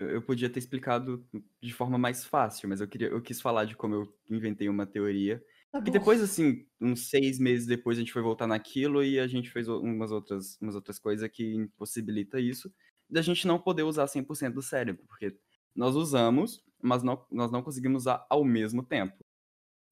Eu, 0.00 0.20
podia 0.20 0.50
ter 0.50 0.58
explicado 0.58 1.24
de 1.62 1.72
forma 1.72 1.96
mais 1.96 2.24
fácil, 2.24 2.68
mas 2.68 2.80
eu 2.80 2.88
queria, 2.88 3.06
eu 3.06 3.22
quis 3.22 3.40
falar 3.40 3.64
de 3.66 3.76
como 3.76 3.94
eu 3.94 4.14
inventei 4.28 4.68
uma 4.68 4.84
teoria. 4.84 5.40
Tá 5.70 5.78
E 5.86 5.90
depois, 5.92 6.20
assim, 6.20 6.66
uns 6.80 7.08
seis 7.08 7.38
meses 7.38 7.66
depois, 7.66 7.96
a 7.96 8.00
gente 8.00 8.12
foi 8.12 8.20
voltar 8.20 8.48
naquilo 8.48 9.04
e 9.04 9.20
a 9.20 9.28
gente 9.28 9.48
fez 9.48 9.68
umas 9.68 10.10
outras, 10.10 10.58
umas 10.60 10.74
outras 10.74 10.98
coisas 10.98 11.28
que 11.30 11.54
impossibilita 11.54 12.40
isso, 12.40 12.72
da 13.08 13.22
gente 13.22 13.46
não 13.46 13.60
poder 13.60 13.84
usar 13.84 14.08
100% 14.08 14.54
do 14.54 14.62
cérebro, 14.62 15.04
porque 15.06 15.36
nós 15.74 15.94
usamos, 15.96 16.64
mas 16.80 17.02
não, 17.02 17.24
nós 17.30 17.50
não 17.50 17.62
conseguimos 17.62 18.02
usar 18.02 18.26
ao 18.28 18.44
mesmo 18.44 18.82
tempo. 18.82 19.16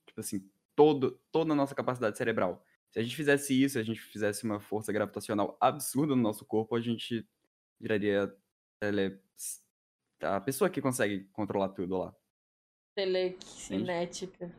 Tipo 0.07 0.21
assim, 0.21 0.49
todo, 0.77 1.21
toda 1.31 1.53
a 1.53 1.57
nossa 1.57 1.75
capacidade 1.75 2.17
cerebral. 2.19 2.65
Se 2.91 2.99
a 2.99 3.03
gente 3.03 3.15
fizesse 3.15 3.61
isso, 3.63 3.75
se 3.75 3.79
a 3.79 3.83
gente 3.85 4.01
fizesse 4.01 4.45
uma 4.45 4.59
força 4.59 4.93
gravitacional 4.93 5.57
absurda 5.61 6.17
no 6.17 6.23
nosso 6.23 6.45
corpo, 6.45 6.75
a 6.75 6.81
gente 6.81 7.27
viraria 7.81 8.35
tele- 8.81 9.21
a 10.23 10.41
pessoa 10.41 10.69
que 10.69 10.83
consegue 10.83 11.25
controlar 11.33 11.69
tudo 11.71 11.97
lá. 11.99 12.15
Telecinética. 12.97 14.53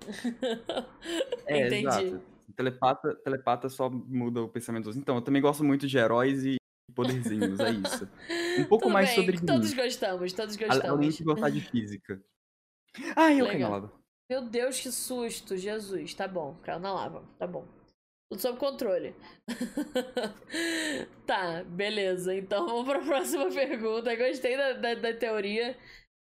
É, 1.46 1.68
Entendi. 1.68 1.88
exato. 1.88 2.22
Telepata, 2.56 3.16
telepata 3.24 3.70
só 3.70 3.90
muda 3.90 4.42
o 4.42 4.50
pensamento 4.50 4.86
dos. 4.86 4.98
Então, 4.98 5.16
eu 5.16 5.22
também 5.22 5.42
gosto 5.42 5.64
muito 5.64 5.88
de 5.88 5.98
heróis 5.98 6.44
e 6.44 6.56
poderzinhos, 6.92 7.60
é 7.60 7.72
isso. 7.72 8.10
Um 8.60 8.64
pouco 8.70 8.84
Tudo 8.86 8.94
mais 8.94 9.08
bem, 9.10 9.16
sobre 9.16 9.40
Todos 9.46 9.74
mim. 9.74 9.82
gostamos, 9.84 10.34
todos 10.34 10.56
Ale- 10.58 10.66
Além 10.66 10.80
gostamos. 10.82 11.18
de 11.18 11.24
gostar 11.24 11.50
de 11.50 11.62
física. 11.70 12.22
Ai, 13.16 13.40
eu 13.42 13.46
caí 13.48 13.60
na 13.60 13.70
lava. 13.70 13.92
Meu 14.30 14.42
Deus, 14.44 14.80
que 14.80 14.92
susto, 14.92 15.58
Jesus. 15.58 16.14
Tá 16.14 16.28
bom, 16.28 16.56
caiu 16.64 16.80
na 16.80 16.94
lava, 16.94 17.24
tá 17.38 17.46
bom. 17.48 17.66
Tudo 18.32 18.42
sob 18.42 18.58
controle. 18.60 19.14
tá, 21.26 21.64
beleza. 21.66 22.34
Então 22.36 22.66
vamos 22.66 22.86
pra 22.86 23.00
próxima 23.00 23.50
pergunta. 23.52 24.16
Gostei 24.16 24.56
da, 24.58 24.74
da, 24.74 24.94
da 24.96 25.14
teoria, 25.14 25.78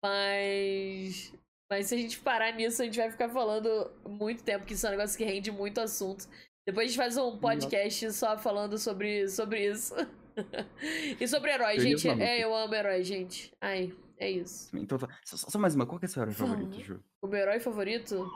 mas. 0.04 1.34
Mas 1.71 1.86
se 1.88 1.95
a 1.95 1.97
gente 1.97 2.19
parar 2.19 2.52
nisso, 2.54 2.82
a 2.82 2.86
gente 2.86 2.97
vai 3.00 3.10
ficar 3.10 3.30
falando 3.30 3.89
muito 4.06 4.43
tempo, 4.43 4.65
que 4.65 4.74
isso 4.74 4.86
é 4.86 4.89
um 4.89 4.91
negócio 4.91 5.17
que 5.17 5.24
rende 5.24 5.52
muito 5.52 5.80
assunto. 5.80 6.28
Depois 6.67 6.86
a 6.86 6.88
gente 6.89 6.97
faz 6.97 7.15
um 7.17 7.38
podcast 7.38 8.12
só 8.12 8.38
falando 8.38 8.78
sobre, 8.78 9.30
sobre 9.30 9.71
isso. 9.71 9.93
e 11.19 11.27
sobre 11.27 11.51
herói, 11.51 11.79
gente. 11.79 12.07
É, 12.09 12.39
eu 12.43 12.55
amo 12.55 12.73
herói, 12.73 13.03
gente. 13.03 13.51
Ai, 13.61 13.93
é 14.17 14.29
isso. 14.29 14.75
Então, 14.77 14.97
tá. 14.97 15.07
Só, 15.25 15.37
só 15.37 15.59
mais 15.59 15.75
uma. 15.75 15.85
Qual 15.85 15.99
que 15.99 16.05
é 16.05 16.07
o 16.07 16.11
seu 16.11 16.21
herói 16.23 16.33
Fala. 16.33 16.51
favorito, 16.55 16.79
Ju? 16.83 17.03
O 17.23 17.27
meu 17.27 17.39
herói 17.39 17.59
favorito? 17.59 18.29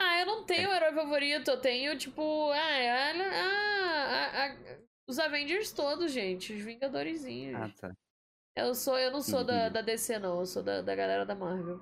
Ah, 0.00 0.20
eu 0.20 0.26
não 0.26 0.44
tenho 0.44 0.70
É. 0.70 0.76
herói 0.76 0.92
favorito. 0.94 1.48
Eu 1.50 1.60
tenho, 1.60 1.96
tipo. 1.98 2.50
Ah, 2.52 2.70
é- 2.72 3.12
ah, 3.30 4.32
ah, 4.46 4.78
os 5.08 5.18
Avengers 5.18 5.72
todos, 5.72 6.12
gente. 6.12 6.52
Os 6.52 6.62
Vingadorezinhos. 6.62 7.60
Ah, 7.60 7.70
tá. 7.80 7.92
Eu, 8.56 8.74
sou, 8.74 8.96
eu 8.98 9.10
não 9.10 9.20
sou 9.20 9.42
da, 9.44 9.68
da 9.68 9.80
DC, 9.80 10.18
não. 10.18 10.40
Eu 10.40 10.46
sou 10.46 10.62
da, 10.62 10.80
da 10.82 10.94
galera 10.94 11.24
da 11.26 11.34
Marvel. 11.34 11.80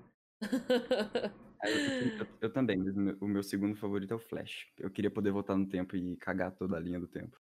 Ah, 1.65 1.69
Eu, 1.71 2.19
eu- 2.19 2.27
eu- 2.43 2.53
também, 2.53 2.81
o 3.21 3.29
meu 3.29 3.43
segundo 3.43 3.77
favorito 3.77 4.13
é 4.13 4.17
o 4.17 4.19
Flash. 4.19 4.67
Eu 4.79 4.91
queria 4.91 5.11
poder 5.11 5.31
voltar 5.31 5.57
no 5.57 5.69
tempo 5.69 5.95
e 5.97 6.17
cagar 6.17 6.51
toda 6.53 6.77
a 6.77 6.81
linha 6.81 6.99
do 6.99 7.07
tempo. 7.07 7.39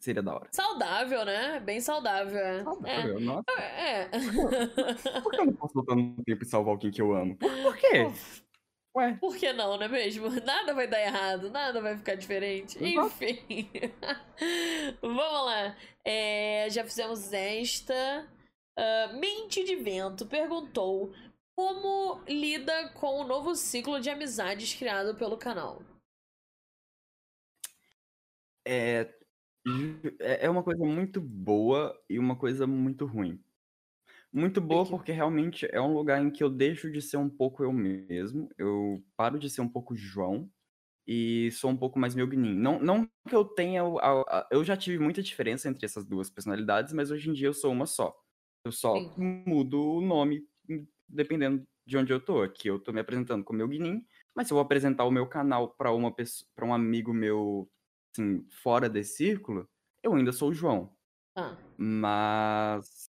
Seria 0.00 0.22
da 0.22 0.34
hora. 0.34 0.48
saudável, 0.50 1.24
né? 1.24 1.60
Bem 1.60 1.80
saudável, 1.80 2.38
é. 2.38 2.64
Saudável, 2.64 3.20
nossa. 3.20 3.44
É. 3.58 4.00
é. 4.02 5.20
Por 5.20 5.30
que 5.30 5.40
eu 5.40 5.46
não 5.46 5.52
posso 5.52 5.74
voltar 5.74 5.94
no 5.94 6.22
tempo 6.24 6.42
e 6.42 6.46
salvar 6.46 6.72
alguém 6.72 6.90
que 6.90 7.00
eu 7.00 7.14
amo? 7.14 7.36
Por, 7.36 7.50
por 7.62 7.76
quê? 7.76 8.10
Ué, 8.94 9.16
Por 9.18 9.36
que 9.36 9.52
não, 9.54 9.76
não 9.78 9.84
é 9.84 9.88
mesmo? 9.88 10.28
Nada 10.44 10.74
vai 10.74 10.86
dar 10.86 11.00
errado, 11.00 11.50
nada 11.50 11.80
vai 11.80 11.96
ficar 11.96 12.14
diferente. 12.14 12.82
Exato. 12.82 13.06
Enfim. 13.06 13.70
Vamos 15.00 15.46
lá. 15.46 15.76
É, 16.04 16.68
já 16.70 16.84
fizemos 16.84 17.32
esta. 17.32 18.28
Uh, 18.78 19.18
Mente 19.18 19.64
de 19.64 19.76
Vento 19.76 20.26
perguntou 20.26 21.12
como 21.54 22.22
lida 22.26 22.88
com 22.90 23.20
o 23.20 23.24
novo 23.24 23.54
ciclo 23.54 24.00
de 24.00 24.10
amizades 24.10 24.74
criado 24.74 25.14
pelo 25.14 25.36
canal. 25.36 25.82
É, 28.66 29.08
é, 30.20 30.46
é 30.46 30.50
uma 30.50 30.62
coisa 30.62 30.84
muito 30.84 31.20
boa 31.20 31.98
e 32.08 32.18
uma 32.18 32.36
coisa 32.36 32.66
muito 32.66 33.06
ruim. 33.06 33.40
Muito 34.32 34.60
boa 34.60 34.86
porque 34.86 35.12
realmente 35.12 35.66
é 35.70 35.80
um 35.80 35.92
lugar 35.92 36.22
em 36.22 36.30
que 36.30 36.42
eu 36.42 36.48
deixo 36.48 36.90
de 36.90 37.02
ser 37.02 37.18
um 37.18 37.28
pouco 37.28 37.62
eu 37.62 37.72
mesmo, 37.72 38.48
eu 38.56 39.04
paro 39.16 39.38
de 39.38 39.50
ser 39.50 39.60
um 39.60 39.68
pouco 39.68 39.94
João 39.94 40.50
e 41.06 41.50
sou 41.52 41.70
um 41.70 41.76
pouco 41.76 41.98
mais 41.98 42.14
meu 42.14 42.26
Guinin. 42.26 42.54
Não, 42.54 42.80
não 42.80 43.08
que 43.28 43.34
eu 43.34 43.44
tenha. 43.44 43.82
Eu 44.50 44.64
já 44.64 44.76
tive 44.76 44.98
muita 44.98 45.22
diferença 45.22 45.68
entre 45.68 45.84
essas 45.84 46.06
duas 46.06 46.30
personalidades, 46.30 46.92
mas 46.92 47.10
hoje 47.10 47.30
em 47.30 47.32
dia 47.32 47.48
eu 47.48 47.54
sou 47.54 47.72
uma 47.72 47.86
só. 47.86 48.14
Eu 48.64 48.72
só 48.72 48.94
Sim. 48.94 49.10
mudo 49.46 49.82
o 49.82 50.00
nome 50.00 50.46
dependendo 51.08 51.64
de 51.86 51.96
onde 51.98 52.12
eu 52.12 52.20
tô. 52.20 52.42
Aqui 52.42 52.68
eu 52.68 52.78
tô 52.78 52.92
me 52.92 53.00
apresentando 53.00 53.44
como 53.44 53.58
meu 53.58 53.68
Guinin, 53.68 54.06
mas 54.34 54.46
se 54.46 54.52
eu 54.52 54.56
vou 54.56 54.64
apresentar 54.64 55.04
o 55.04 55.10
meu 55.10 55.26
canal 55.28 55.74
para 55.76 55.92
uma 55.92 56.14
pessoa, 56.14 56.48
para 56.54 56.64
um 56.64 56.72
amigo 56.72 57.12
meu 57.12 57.70
assim, 58.12 58.46
fora 58.50 58.88
desse 58.88 59.16
círculo, 59.16 59.68
eu 60.02 60.14
ainda 60.14 60.32
sou 60.32 60.50
o 60.50 60.54
João. 60.54 60.94
Ah. 61.36 61.56
Mas. 61.76 63.10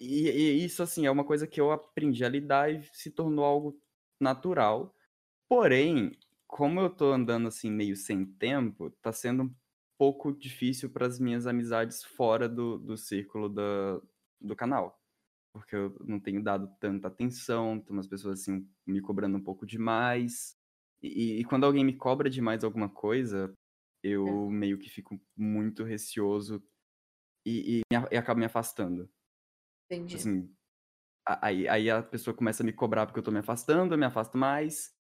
E, 0.00 0.28
e, 0.28 0.64
isso, 0.64 0.82
assim, 0.82 1.06
é 1.06 1.10
uma 1.10 1.24
coisa 1.24 1.46
que 1.46 1.60
eu 1.60 1.72
aprendi 1.72 2.24
a 2.24 2.28
lidar 2.28 2.72
e 2.72 2.82
se 2.92 3.10
tornou 3.10 3.44
algo 3.44 3.80
natural. 4.20 4.94
Porém, 5.48 6.16
como 6.46 6.80
eu 6.80 6.90
tô 6.90 7.12
andando 7.12 7.48
assim, 7.48 7.70
meio 7.70 7.96
sem 7.96 8.24
tempo, 8.24 8.90
tá 9.02 9.12
sendo 9.12 9.44
um 9.44 9.54
pouco 9.98 10.32
difícil 10.32 10.90
para 10.90 11.06
as 11.06 11.18
minhas 11.18 11.46
amizades 11.46 12.04
fora 12.04 12.48
do, 12.48 12.78
do 12.78 12.96
círculo 12.96 13.48
da, 13.48 14.00
do 14.40 14.54
canal. 14.54 15.00
Porque 15.52 15.74
eu 15.74 15.96
não 16.06 16.20
tenho 16.20 16.42
dado 16.42 16.70
tanta 16.80 17.08
atenção, 17.08 17.80
tem 17.80 17.92
umas 17.96 18.06
pessoas 18.06 18.40
assim 18.40 18.68
me 18.86 19.00
cobrando 19.00 19.36
um 19.36 19.42
pouco 19.42 19.66
demais. 19.66 20.56
E, 21.02 21.40
e 21.40 21.44
quando 21.44 21.64
alguém 21.64 21.84
me 21.84 21.96
cobra 21.96 22.30
demais 22.30 22.62
alguma 22.64 22.88
coisa, 22.88 23.52
eu 24.02 24.26
é. 24.26 24.50
meio 24.50 24.78
que 24.78 24.88
fico 24.88 25.20
muito 25.36 25.84
receoso 25.84 26.62
e, 27.46 27.78
e, 27.78 27.94
e 28.10 28.16
acabo 28.16 28.40
me 28.40 28.46
afastando. 28.46 29.08
Entendi. 29.90 30.16
Assim, 30.16 30.54
aí, 31.26 31.68
aí 31.68 31.90
a 31.90 32.02
pessoa 32.02 32.34
começa 32.36 32.62
a 32.62 32.66
me 32.66 32.72
cobrar 32.72 33.06
porque 33.06 33.18
eu 33.18 33.24
tô 33.24 33.30
me 33.30 33.38
afastando, 33.38 33.94
eu 33.94 33.98
me 33.98 34.06
afasto 34.06 34.36
mais. 34.36 34.92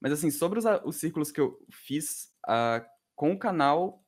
Mas 0.00 0.12
assim, 0.12 0.30
sobre 0.30 0.58
os, 0.58 0.64
os 0.84 0.96
círculos 0.96 1.30
que 1.30 1.40
eu 1.40 1.58
fiz 1.70 2.32
uh, 2.46 2.84
com 3.16 3.32
o 3.32 3.38
canal, 3.38 4.04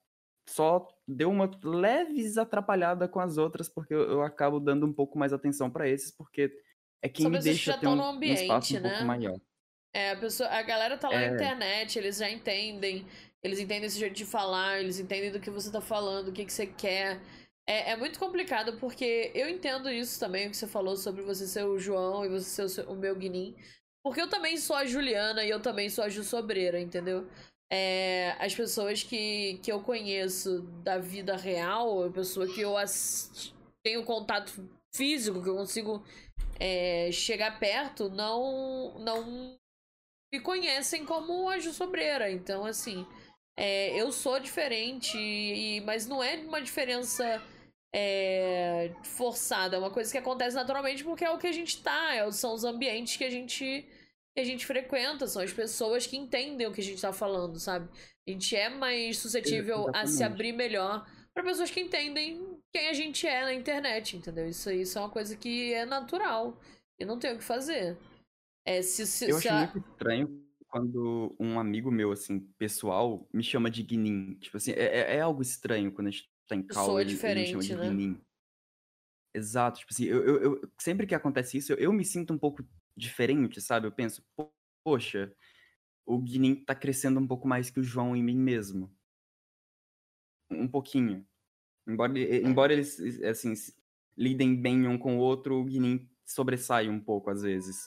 só 0.48 0.86
deu 1.06 1.30
uma 1.30 1.50
leves 1.62 2.38
atrapalhada 2.38 3.08
com 3.08 3.20
as 3.20 3.38
outras, 3.38 3.68
porque 3.68 3.94
eu, 3.94 4.02
eu 4.02 4.22
acabo 4.22 4.60
dando 4.60 4.86
um 4.86 4.92
pouco 4.92 5.18
mais 5.18 5.32
atenção 5.32 5.70
para 5.70 5.88
esses, 5.88 6.10
porque 6.10 6.52
é 7.02 7.08
quem 7.08 7.28
me 7.28 7.38
deixa 7.38 7.78
ter 7.78 7.86
um, 7.86 8.02
ambiente, 8.02 8.40
um 8.40 8.42
espaço 8.42 8.76
um 8.76 8.80
né? 8.80 8.90
pouco 8.90 9.04
maior. 9.04 9.40
É, 9.94 10.10
a, 10.10 10.16
pessoa, 10.16 10.48
a 10.50 10.62
galera 10.62 10.98
tá 10.98 11.08
lá 11.08 11.14
é... 11.14 11.30
na 11.30 11.34
internet, 11.34 11.98
eles 11.98 12.18
já 12.18 12.30
entendem 12.30 13.06
eles 13.42 13.58
entendem 13.58 13.86
esse 13.86 13.98
jeito 13.98 14.14
de 14.14 14.24
falar, 14.24 14.80
eles 14.80 14.98
entendem 14.98 15.30
do 15.30 15.40
que 15.40 15.50
você 15.50 15.70
tá 15.70 15.80
falando, 15.80 16.28
o 16.28 16.32
que, 16.32 16.44
que 16.44 16.52
você 16.52 16.66
quer. 16.66 17.20
É, 17.68 17.92
é 17.92 17.96
muito 17.96 18.18
complicado 18.18 18.78
porque 18.78 19.30
eu 19.34 19.48
entendo 19.48 19.90
isso 19.90 20.18
também, 20.20 20.46
o 20.46 20.50
que 20.50 20.56
você 20.56 20.66
falou 20.66 20.96
sobre 20.96 21.22
você 21.22 21.46
ser 21.46 21.64
o 21.64 21.78
João 21.78 22.24
e 22.24 22.28
você 22.28 22.68
ser 22.68 22.86
o, 22.86 22.92
o 22.92 22.96
meu 22.96 23.14
Guinim. 23.16 23.54
Porque 24.04 24.20
eu 24.20 24.28
também 24.28 24.56
sou 24.56 24.76
a 24.76 24.84
Juliana 24.84 25.44
e 25.44 25.50
eu 25.50 25.60
também 25.60 25.90
sou 25.90 26.04
a 26.04 26.08
Ju 26.08 26.22
Sobreira, 26.22 26.80
entendeu? 26.80 27.26
É, 27.68 28.36
as 28.38 28.54
pessoas 28.54 29.02
que, 29.02 29.58
que 29.62 29.72
eu 29.72 29.82
conheço 29.82 30.62
da 30.84 30.98
vida 30.98 31.36
real, 31.36 32.04
a 32.04 32.10
pessoa 32.10 32.46
que 32.46 32.60
eu 32.60 32.74
tenho 33.84 34.04
contato 34.04 34.52
físico, 34.94 35.42
que 35.42 35.48
eu 35.48 35.56
consigo 35.56 36.04
é, 36.60 37.10
chegar 37.10 37.58
perto, 37.58 38.08
não, 38.08 38.96
não 39.00 39.58
me 40.32 40.40
conhecem 40.40 41.04
como 41.04 41.48
a 41.48 41.58
Ju 41.58 41.72
Sobreira. 41.72 42.30
Então, 42.30 42.64
assim, 42.64 43.04
é, 43.56 44.00
eu 44.00 44.12
sou 44.12 44.38
diferente, 44.38 45.16
e, 45.16 45.80
mas 45.80 46.06
não 46.06 46.22
é 46.22 46.36
uma 46.36 46.60
diferença 46.60 47.42
é, 47.94 48.92
forçada, 49.02 49.76
é 49.76 49.78
uma 49.78 49.90
coisa 49.90 50.12
que 50.12 50.18
acontece 50.18 50.54
naturalmente 50.54 51.02
porque 51.02 51.24
é 51.24 51.30
o 51.30 51.38
que 51.38 51.46
a 51.46 51.52
gente 51.52 51.82
tá, 51.82 52.14
é, 52.14 52.30
são 52.30 52.52
os 52.52 52.64
ambientes 52.64 53.16
que 53.16 53.24
a 53.24 53.30
gente 53.30 53.88
que 54.34 54.40
a 54.40 54.44
gente 54.44 54.66
frequenta, 54.66 55.26
são 55.26 55.40
as 55.40 55.50
pessoas 55.50 56.06
que 56.06 56.14
entendem 56.14 56.66
o 56.66 56.72
que 56.72 56.82
a 56.82 56.84
gente 56.84 57.00
tá 57.00 57.10
falando, 57.10 57.58
sabe? 57.58 57.88
A 58.28 58.30
gente 58.30 58.54
é 58.54 58.68
mais 58.68 59.18
suscetível 59.18 59.84
Exatamente. 59.84 60.04
a 60.04 60.06
se 60.06 60.22
abrir 60.22 60.52
melhor 60.52 61.06
para 61.32 61.42
pessoas 61.42 61.70
que 61.70 61.80
entendem 61.80 62.60
quem 62.70 62.90
a 62.90 62.92
gente 62.92 63.26
é 63.26 63.40
na 63.44 63.54
internet, 63.54 64.14
entendeu? 64.14 64.46
Isso, 64.46 64.70
isso 64.70 64.98
é 64.98 65.00
uma 65.00 65.08
coisa 65.08 65.34
que 65.34 65.72
é 65.72 65.86
natural 65.86 66.60
e 67.00 67.04
não 67.06 67.18
tem 67.18 67.32
o 67.32 67.38
que 67.38 67.44
fazer. 67.44 67.96
É, 68.66 68.82
se, 68.82 69.06
se, 69.06 69.30
eu 69.30 69.38
se 69.38 69.48
acho 69.48 69.56
a... 69.56 69.72
muito 69.72 69.88
estranho 69.90 70.45
quando 70.76 71.34
um 71.40 71.58
amigo 71.58 71.90
meu, 71.90 72.12
assim, 72.12 72.38
pessoal, 72.58 73.26
me 73.32 73.42
chama 73.42 73.70
de 73.70 73.82
Guinin. 73.82 74.34
Tipo 74.34 74.58
assim, 74.58 74.72
é, 74.72 74.84
é, 74.84 75.16
é 75.16 75.20
algo 75.22 75.40
estranho 75.40 75.90
quando 75.90 76.08
a 76.08 76.10
gente 76.10 76.30
tá 76.46 76.54
em 76.54 76.62
call, 76.62 77.00
ele, 77.00 77.12
ele 77.12 77.34
me 77.34 77.46
chama 77.46 77.62
de 77.62 77.76
né? 77.76 77.88
Guinin. 77.88 78.20
Exato, 79.34 79.78
tipo 79.78 79.94
assim, 79.94 80.04
eu, 80.04 80.22
eu, 80.22 80.42
eu, 80.42 80.70
sempre 80.78 81.06
que 81.06 81.14
acontece 81.14 81.56
isso, 81.56 81.72
eu, 81.72 81.78
eu, 81.78 81.92
me 81.94 82.04
sinto 82.04 82.34
um 82.34 82.38
pouco 82.38 82.62
diferente, 82.94 83.58
sabe? 83.58 83.86
Eu 83.86 83.92
penso, 83.92 84.22
poxa, 84.84 85.34
o 86.04 86.18
Guinin 86.18 86.56
tá 86.56 86.74
crescendo 86.74 87.20
um 87.20 87.26
pouco 87.26 87.48
mais 87.48 87.70
que 87.70 87.80
o 87.80 87.84
João 87.84 88.14
em 88.14 88.22
mim 88.22 88.36
mesmo. 88.36 88.94
Um 90.50 90.68
pouquinho. 90.68 91.26
Embora, 91.88 92.18
é. 92.18 92.36
embora 92.42 92.72
eles, 92.74 93.00
assim, 93.22 93.54
lidem 94.14 94.54
bem 94.54 94.86
um 94.86 94.98
com 94.98 95.16
o 95.16 95.20
outro, 95.20 95.56
o 95.56 95.64
Guinin 95.64 96.06
sobressai 96.26 96.90
um 96.90 97.00
pouco 97.00 97.30
às 97.30 97.40
vezes. 97.40 97.86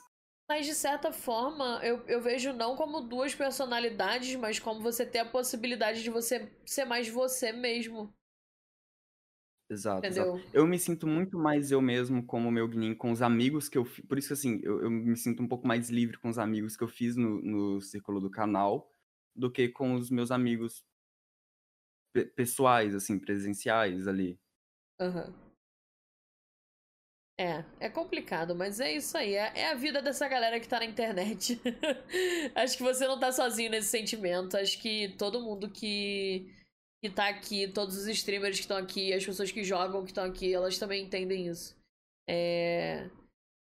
Mas 0.50 0.66
de 0.66 0.74
certa 0.74 1.12
forma, 1.12 1.80
eu, 1.84 2.04
eu 2.08 2.20
vejo 2.20 2.52
não 2.52 2.76
como 2.76 3.02
duas 3.02 3.36
personalidades, 3.36 4.36
mas 4.36 4.58
como 4.58 4.82
você 4.82 5.06
ter 5.06 5.20
a 5.20 5.26
possibilidade 5.30 6.02
de 6.02 6.10
você 6.10 6.52
ser 6.66 6.86
mais 6.86 7.08
você 7.08 7.52
mesmo. 7.52 8.12
Exato, 9.70 10.08
exato, 10.08 10.42
Eu 10.52 10.66
me 10.66 10.80
sinto 10.80 11.06
muito 11.06 11.38
mais 11.38 11.70
eu 11.70 11.80
mesmo 11.80 12.26
como 12.26 12.50
meu 12.50 12.68
Gnin 12.68 12.96
com 12.96 13.12
os 13.12 13.22
amigos 13.22 13.70
que 13.70 13.78
eu 13.78 13.86
fiz. 13.86 14.04
Por 14.08 14.18
isso 14.18 14.30
que 14.30 14.34
assim, 14.34 14.60
eu, 14.64 14.82
eu, 14.82 14.90
me 14.90 15.16
sinto 15.16 15.44
um 15.44 15.48
pouco 15.48 15.68
mais 15.68 15.92
livre 15.92 16.18
com 16.18 16.28
os 16.28 16.40
amigos 16.40 16.76
que 16.76 16.84
eu 16.84 16.88
fiz 16.88 17.16
no, 17.16 17.40
no 17.40 17.80
círculo 17.80 18.20
do 18.20 18.32
canal 18.32 18.92
do 19.36 19.52
que 19.52 19.70
com 19.70 19.94
os 19.94 20.10
meus 20.10 20.32
amigos 20.32 20.84
pessoais, 22.36 22.96
assim, 22.96 23.20
presenciais 23.20 24.08
ali. 24.08 24.40
Aham. 25.00 25.28
Uhum. 25.28 25.49
É, 27.40 27.64
é 27.80 27.90
complicado, 27.90 28.54
mas 28.54 28.82
é 28.82 28.92
isso 28.92 29.18
aí. 29.18 29.34
É, 29.34 29.54
é 29.56 29.72
a 29.72 29.74
vida 29.74 30.02
dessa 30.02 30.28
galera 30.28 30.60
que 30.60 30.68
tá 30.68 30.80
na 30.80 30.86
internet. 30.86 31.58
Acho 32.54 32.76
que 32.76 32.84
você 32.84 33.08
não 33.08 33.18
tá 33.18 33.32
sozinho 33.32 33.72
nesse 33.72 33.88
sentimento. 33.88 34.58
Acho 34.58 34.78
que 34.78 35.16
todo 35.18 35.42
mundo 35.42 35.70
que, 35.70 36.54
que 37.02 37.10
tá 37.10 37.30
aqui, 37.30 37.66
todos 37.70 37.96
os 37.96 38.08
streamers 38.08 38.58
que 38.58 38.64
estão 38.64 38.76
aqui, 38.76 39.14
as 39.14 39.26
pessoas 39.26 39.54
que 39.54 39.64
jogam 39.64 40.04
que 40.04 40.12
estão 40.12 40.26
aqui, 40.26 40.54
elas 40.54 40.78
também 40.78 41.06
entendem 41.06 41.48
isso. 41.48 41.78
É. 42.30 43.10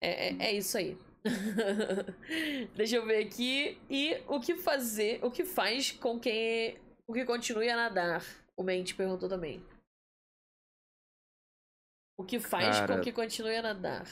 É, 0.01 0.30
é, 0.30 0.36
é 0.39 0.53
isso 0.53 0.77
aí. 0.77 0.97
Deixa 2.73 2.95
eu 2.95 3.06
ver 3.06 3.25
aqui. 3.25 3.77
E 3.89 4.17
o 4.30 4.39
que 4.39 4.56
fazer, 4.56 5.19
o 5.21 5.30
que 5.30 5.43
faz 5.43 5.91
com 5.91 6.17
quem 6.17 6.77
o 7.06 7.12
que 7.12 7.25
continue 7.25 7.69
a 7.69 7.75
nadar? 7.75 8.23
O 8.56 8.63
Mente 8.63 8.95
perguntou 8.95 9.27
também. 9.27 9.62
O 12.17 12.23
que 12.23 12.39
faz 12.39 12.80
cara, 12.80 12.95
com 12.95 13.01
que 13.01 13.12
continue 13.12 13.56
a 13.56 13.62
nadar? 13.62 14.06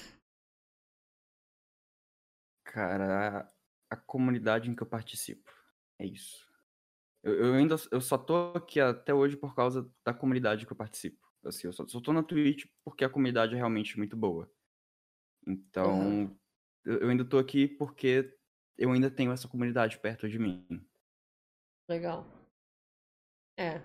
Cara, 2.63 3.39
a, 3.39 3.95
a, 3.95 3.97
comunidade 3.97 4.69
em 4.69 4.75
que 4.75 4.83
eu 4.83 4.87
participo. 4.87 5.51
É 5.99 6.05
isso. 6.05 6.45
Eu, 7.23 7.33
eu, 7.33 7.53
ainda 7.55 7.75
eu 7.91 7.99
só 7.99 8.17
tô 8.17 8.53
aqui 8.55 8.79
até 8.79 9.11
hoje 9.11 9.35
por 9.35 9.55
causa 9.55 9.91
da 10.05 10.13
comunidade 10.13 10.67
que 10.67 10.71
eu 10.71 10.77
participo. 10.77 11.25
Assim, 11.43 11.67
eu 11.67 11.73
só, 11.73 11.87
só 11.87 11.99
tô 11.99 12.13
na 12.13 12.21
Twitch 12.21 12.65
porque 12.83 13.03
a 13.03 13.09
comunidade 13.09 13.53
é 13.53 13.57
realmente 13.57 13.97
muito 13.97 14.15
boa. 14.15 14.51
Então, 15.47 15.99
uhum. 15.99 16.39
eu, 16.85 16.99
eu 16.99 17.09
ainda 17.09 17.25
tô 17.25 17.39
aqui 17.39 17.67
porque 17.67 18.37
eu 18.77 18.91
ainda 18.91 19.09
tenho 19.09 19.31
essa 19.31 19.47
comunidade 19.47 19.99
perto 19.99 20.29
de 20.29 20.37
mim. 20.37 20.67
Legal. 21.89 22.27
É, 23.57 23.81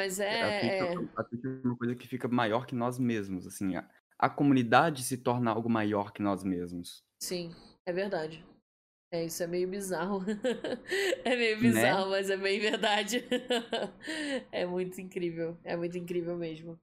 mas 0.00 0.18
é. 0.18 0.40
A 0.40 0.60
Twitch, 0.60 0.72
é... 0.72 1.20
a 1.20 1.24
Twitch 1.24 1.44
é 1.44 1.66
uma 1.66 1.76
coisa 1.76 1.94
que 1.94 2.08
fica 2.08 2.26
maior 2.26 2.64
que 2.64 2.74
nós 2.74 2.98
mesmos, 2.98 3.46
assim. 3.46 3.76
A, 3.76 3.86
a 4.18 4.30
comunidade 4.30 5.04
se 5.04 5.18
torna 5.18 5.50
algo 5.50 5.68
maior 5.68 6.10
que 6.10 6.22
nós 6.22 6.42
mesmos. 6.42 7.04
Sim, 7.22 7.54
é 7.84 7.92
verdade. 7.92 8.42
É, 9.12 9.24
isso 9.26 9.42
é 9.42 9.46
meio 9.46 9.68
bizarro. 9.68 10.22
é 11.22 11.36
meio 11.36 11.56
né? 11.56 11.62
bizarro, 11.62 12.06
né? 12.06 12.10
mas 12.12 12.30
é 12.30 12.36
bem 12.38 12.58
verdade. 12.58 13.22
é 14.50 14.64
muito 14.64 14.98
incrível. 15.02 15.58
É 15.64 15.76
muito 15.76 15.98
incrível 15.98 16.34
mesmo. 16.34 16.80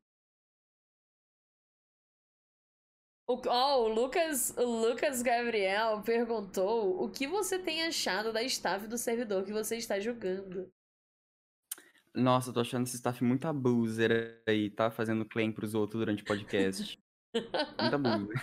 O, 3.27 3.41
oh, 3.47 3.83
o 3.83 3.87
Lucas, 3.87 4.55
o 4.55 4.87
Lucas 4.87 5.23
Gabriel 5.23 6.03
perguntou 6.03 7.03
o 7.03 7.09
que 7.09 7.27
você 7.27 7.57
tem 7.57 7.83
achado 7.83 8.31
da 8.31 8.43
staff 8.43 8.87
do 8.87 8.97
servidor 8.97 9.43
que 9.43 9.51
você 9.51 9.75
está 9.75 9.99
jogando. 9.99 10.71
Nossa, 12.17 12.49
eu 12.49 12.53
tô 12.53 12.59
achando 12.61 12.83
esse 12.83 12.95
staff 12.95 13.23
muito 13.23 13.47
abuser 13.47 14.41
aí, 14.47 14.69
tá? 14.69 14.89
Fazendo 14.89 15.25
claim 15.25 15.51
pros 15.51 15.73
outros 15.73 15.99
durante 15.99 16.23
o 16.23 16.25
podcast. 16.25 16.97
Muita 17.79 17.97
blusa. 17.97 18.33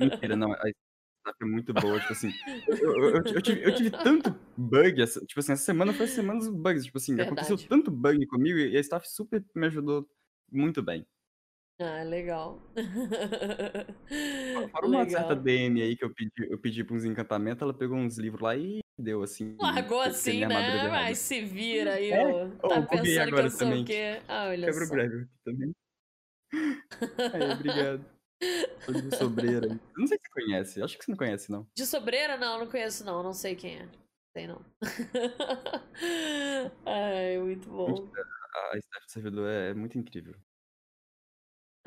Mentira, 0.00 0.36
não. 0.36 0.52
A 0.52 0.68
staff 0.68 1.38
é 1.40 1.44
muito 1.44 1.72
boa, 1.72 2.00
tipo 2.00 2.12
assim. 2.12 2.30
Eu, 2.66 2.76
eu, 2.76 3.22
eu, 3.24 3.42
tive, 3.42 3.64
eu 3.64 3.74
tive 3.74 3.90
tanto 3.90 4.34
bug, 4.56 5.00
essa, 5.00 5.20
tipo 5.24 5.38
assim, 5.40 5.52
essa 5.52 5.64
semana 5.64 5.92
foi 5.92 6.06
a 6.06 6.08
semana 6.08 6.40
dos 6.40 6.48
bugs. 6.48 6.84
Tipo 6.84 6.98
assim, 6.98 7.20
aconteceu 7.20 7.56
Verdade. 7.56 7.68
tanto 7.68 7.90
bug 7.90 8.26
comigo 8.26 8.58
e 8.58 8.76
a 8.76 8.80
staff 8.80 9.08
super 9.08 9.44
me 9.54 9.66
ajudou 9.66 10.08
muito 10.50 10.82
bem. 10.82 11.06
Ah, 11.80 12.02
legal. 12.02 12.60
Fora 14.72 14.86
uma 14.86 15.08
certa 15.08 15.28
Legal. 15.28 15.42
DM 15.44 15.80
aí 15.80 15.96
que 15.96 16.04
eu 16.04 16.12
pedi, 16.12 16.32
eu 16.50 16.58
pedi 16.58 16.82
pra 16.82 16.96
uns 16.96 17.04
encantamentos, 17.04 17.62
ela 17.62 17.72
pegou 17.72 17.96
uns 17.96 18.18
livros 18.18 18.42
lá 18.42 18.56
e 18.56 18.80
deu 18.98 19.22
assim. 19.22 19.56
Largou 19.60 19.98
que- 19.98 20.04
que 20.04 20.10
assim, 20.10 20.40
né? 20.46 20.88
Mas 20.88 21.18
se 21.18 21.40
vira 21.44 21.94
aí, 21.94 22.10
É? 22.10 22.24
ó. 22.24 22.48
Oh, 22.62 22.68
Tá 22.68 22.82
pensando 22.82 23.02
que 23.04 23.18
agora 23.18 23.46
eu 23.46 23.50
sou 23.50 23.58
também. 23.60 23.82
o 23.82 23.86
quê? 23.86 24.20
Ah, 24.28 24.48
olha 24.48 24.66
Quebra 24.66 24.84
o 24.84 24.86
só. 24.86 24.94
breve 24.94 25.16
aqui 25.22 25.30
também. 25.44 25.72
Aí, 27.34 27.52
obrigado. 27.52 28.04
Tô 28.86 28.92
de 28.92 29.14
sobreira 29.16 29.68
Não 29.96 30.06
sei 30.06 30.16
se 30.16 30.22
você 30.24 30.30
conhece, 30.32 30.82
acho 30.82 30.96
que 30.96 31.04
você 31.04 31.10
não 31.10 31.18
conhece, 31.18 31.50
não. 31.52 31.66
De 31.76 31.84
sobreira, 31.84 32.38
não, 32.38 32.58
não 32.60 32.66
conheço, 32.66 33.04
não. 33.04 33.22
Não 33.22 33.34
sei 33.34 33.54
quem 33.54 33.76
é. 33.80 33.88
Sei 34.32 34.46
não. 34.46 34.64
Ai, 36.86 37.38
muito 37.38 37.68
bom. 37.68 38.08
A 38.72 38.78
staff 38.78 39.06
do 39.06 39.10
servidor 39.10 39.50
é 39.50 39.74
muito 39.74 39.98
incrível. 39.98 40.34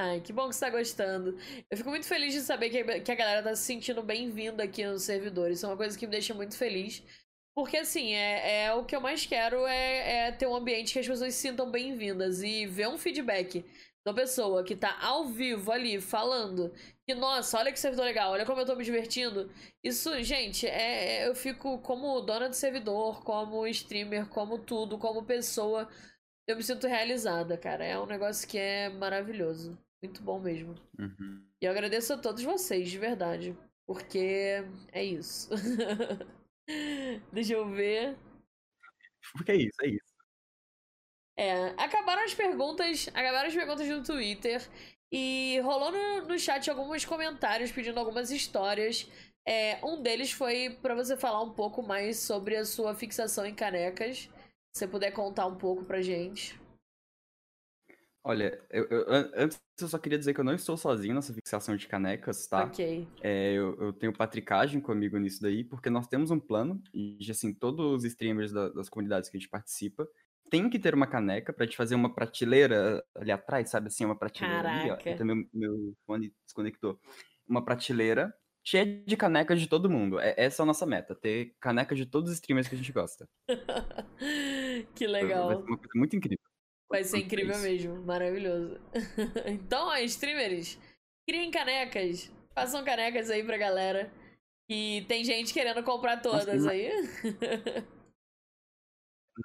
Ai, 0.04 0.20
que 0.20 0.34
bom 0.34 0.50
que 0.50 0.56
você 0.56 0.66
tá 0.66 0.72
gostando. 0.72 1.38
Eu 1.70 1.78
fico 1.78 1.90
muito 1.92 2.08
feliz 2.08 2.34
de 2.34 2.42
saber 2.42 2.72
que, 2.72 3.12
a 3.12 3.16
galera 3.16 3.44
tá 3.44 3.56
se 3.56 3.62
sentindo 3.64 4.02
bem-vinda 4.02 4.64
aqui 4.64 4.84
no 4.84 4.98
servidor. 4.98 5.52
Isso 5.52 5.64
é 5.66 5.70
uma 5.70 5.78
coisa 5.78 5.96
que 5.98 6.08
me 6.08 6.12
deixa 6.12 6.34
muito 6.34 6.58
feliz. 6.58 7.04
Porque, 7.54 7.78
assim, 7.78 8.14
é, 8.14 8.64
é 8.66 8.74
o 8.74 8.84
que 8.84 8.96
eu 8.96 9.02
mais 9.02 9.28
quero 9.28 9.64
é, 9.68 10.28
é 10.28 10.32
ter 10.32 10.48
um 10.48 10.56
ambiente 10.56 10.94
que 10.94 11.00
as 11.00 11.08
pessoas 11.08 11.36
se 11.36 11.42
sintam 11.42 11.70
bem-vindas. 11.70 12.42
E 12.42 12.66
ver 12.66 12.88
um 12.88 12.98
feedback 12.98 13.64
da 14.04 14.12
pessoa 14.12 14.64
que 14.64 14.76
tá 14.76 14.98
ao 15.02 15.28
vivo 15.28 15.72
ali 15.72 16.02
falando 16.02 16.74
que, 17.06 17.14
nossa, 17.14 17.60
olha 17.60 17.72
que 17.72 17.80
servidor 17.80 18.06
legal, 18.06 18.32
olha 18.32 18.46
como 18.46 18.60
eu 18.60 18.66
tô 18.66 18.76
me 18.76 18.84
divertindo. 18.84 19.52
Isso, 19.84 20.20
gente, 20.24 20.66
é, 20.66 21.22
é- 21.26 21.28
eu 21.28 21.36
fico 21.36 21.78
como 21.80 22.20
dona 22.22 22.50
de 22.50 22.58
servidor, 22.58 23.24
como 23.24 23.68
streamer, 23.68 24.28
como 24.30 24.58
tudo, 24.58 24.98
como 24.98 25.24
pessoa. 25.24 25.88
Eu 26.48 26.56
me 26.58 26.64
sinto 26.64 26.88
realizada, 26.88 27.58
cara. 27.58 27.86
É 27.86 28.00
um 28.00 28.06
negócio 28.08 28.48
que 28.48 28.58
é 28.58 28.90
maravilhoso. 28.90 29.78
Muito 30.02 30.24
bom 30.24 30.40
mesmo. 30.40 30.76
Uhum. 30.98 31.46
E 31.62 31.66
eu 31.66 31.72
agradeço 31.72 32.14
a 32.14 32.18
todos 32.18 32.44
vocês, 32.44 32.90
de 32.90 32.98
verdade. 32.98 33.56
Porque 33.86 34.64
é 34.92 35.04
isso. 35.04 35.50
Deixa 37.32 37.54
eu 37.54 37.70
ver. 37.70 38.18
Porque 39.34 39.52
é 39.52 39.56
isso, 39.58 39.78
é 39.84 39.88
isso. 39.88 40.12
É, 41.38 41.68
acabaram 41.78 42.24
as 42.24 42.34
perguntas. 42.34 43.10
Acabaram 43.10 43.48
as 43.48 43.54
perguntas 43.54 43.88
no 43.88 44.04
Twitter. 44.04 44.62
E 45.12 45.60
rolou 45.60 45.92
no, 45.92 46.28
no 46.28 46.40
chat 46.40 46.70
alguns 46.70 47.04
comentários 47.04 47.72
pedindo 47.72 48.00
algumas 48.00 48.32
histórias. 48.32 49.10
É, 49.46 49.84
um 49.84 50.02
deles 50.02 50.32
foi 50.32 50.78
pra 50.82 50.94
você 50.96 51.18
falar 51.18 51.42
um 51.42 51.54
pouco 51.54 51.82
mais 51.82 52.20
sobre 52.20 52.56
a 52.56 52.64
sua 52.64 52.96
fixação 52.96 53.46
em 53.46 53.54
canecas. 53.56 54.30
Se 54.74 54.80
você 54.80 54.88
puder 54.88 55.12
contar 55.12 55.48
um 55.48 55.58
pouco 55.58 55.84
pra 55.84 56.02
gente. 56.02 56.61
Olha, 58.24 58.62
eu, 58.70 58.86
eu- 58.86 59.06
an- 59.12 59.32
antes 59.36 59.60
eu 59.82 59.88
só 59.88 59.98
queria 59.98 60.18
dizer 60.20 60.34
que 60.36 60.40
eu 60.40 60.44
não 60.44 60.54
estou 60.54 60.78
sozinho 60.78 61.16
nessa 61.16 61.34
fixação 61.34 61.76
de 61.76 61.88
canecas, 61.88 62.46
tá? 62.48 62.66
Ok. 62.66 63.08
É, 63.22 63.54
eu, 63.54 63.76
eu 63.82 63.94
tenho 63.94 64.14
patricagem 64.14 64.80
comigo 64.80 65.18
nisso 65.18 65.42
daí, 65.42 65.64
porque 65.64 65.90
nós 65.90 66.08
temos 66.08 66.30
um 66.30 66.40
plano, 66.40 66.80
e 66.94 67.18
assim, 67.32 67.52
todos 67.52 67.84
os 67.98 68.04
streamers 68.06 68.52
da- 68.52 68.70
das 68.70 68.90
comunidades 68.90 69.28
que 69.30 69.38
a 69.38 69.40
gente 69.40 69.50
participa 69.50 70.08
tem 70.52 70.70
que 70.70 70.78
ter 70.78 70.94
uma 70.94 71.08
caneca 71.08 71.52
pra 71.52 71.66
te 71.66 71.76
fazer 71.76 71.96
uma 71.96 72.14
prateleira 72.14 73.04
ali 73.16 73.32
atrás, 73.32 73.70
sabe 73.72 73.88
assim, 73.88 74.06
uma 74.06 74.16
prateleira 74.18 74.70
ali, 74.70 74.92
ó. 74.92 74.96
Caraca. 74.98 75.10
E 75.10 75.16
também 75.16 75.50
meu 75.52 75.96
fone 76.06 76.32
desconectou. 76.46 77.00
Uma 77.48 77.64
prateleira 77.66 78.32
cheia 78.64 78.86
de 78.86 79.18
canecas 79.18 79.60
de 79.60 79.68
todo 79.68 79.90
mundo. 79.90 80.20
É, 80.20 80.36
essa 80.38 80.62
é 80.62 80.64
a 80.64 80.68
nossa 80.68 80.86
meta, 80.86 81.16
ter 81.16 81.56
canecas 81.60 81.98
de 81.98 82.06
todos 82.06 82.30
os 82.30 82.36
streamers 82.36 82.68
que 82.68 82.76
a 82.76 82.78
gente 82.78 82.92
gosta. 82.92 83.28
que 84.94 85.08
Vai- 85.08 85.22
Vai 85.22 85.24
legal. 85.24 85.50
ser 85.50 85.56
uma 85.68 85.78
coisa 85.78 85.94
muito 85.96 86.16
incrível. 86.16 86.51
Vai 86.92 87.04
ser 87.04 87.18
a 87.18 87.20
incrível 87.20 87.54
isso. 87.56 87.64
mesmo, 87.64 88.04
maravilhoso. 88.04 88.80
então, 89.48 89.88
ó, 89.88 89.98
streamers, 89.98 90.78
criem 91.28 91.50
canecas. 91.50 92.32
Façam 92.54 92.84
canecas 92.84 93.30
aí 93.30 93.44
pra 93.44 93.58
galera. 93.58 94.12
E 94.70 95.04
tem 95.08 95.24
gente 95.24 95.54
querendo 95.54 95.84
comprar 95.84 96.18
todas 96.22 96.64
ima- 96.64 96.72
aí. 96.72 96.92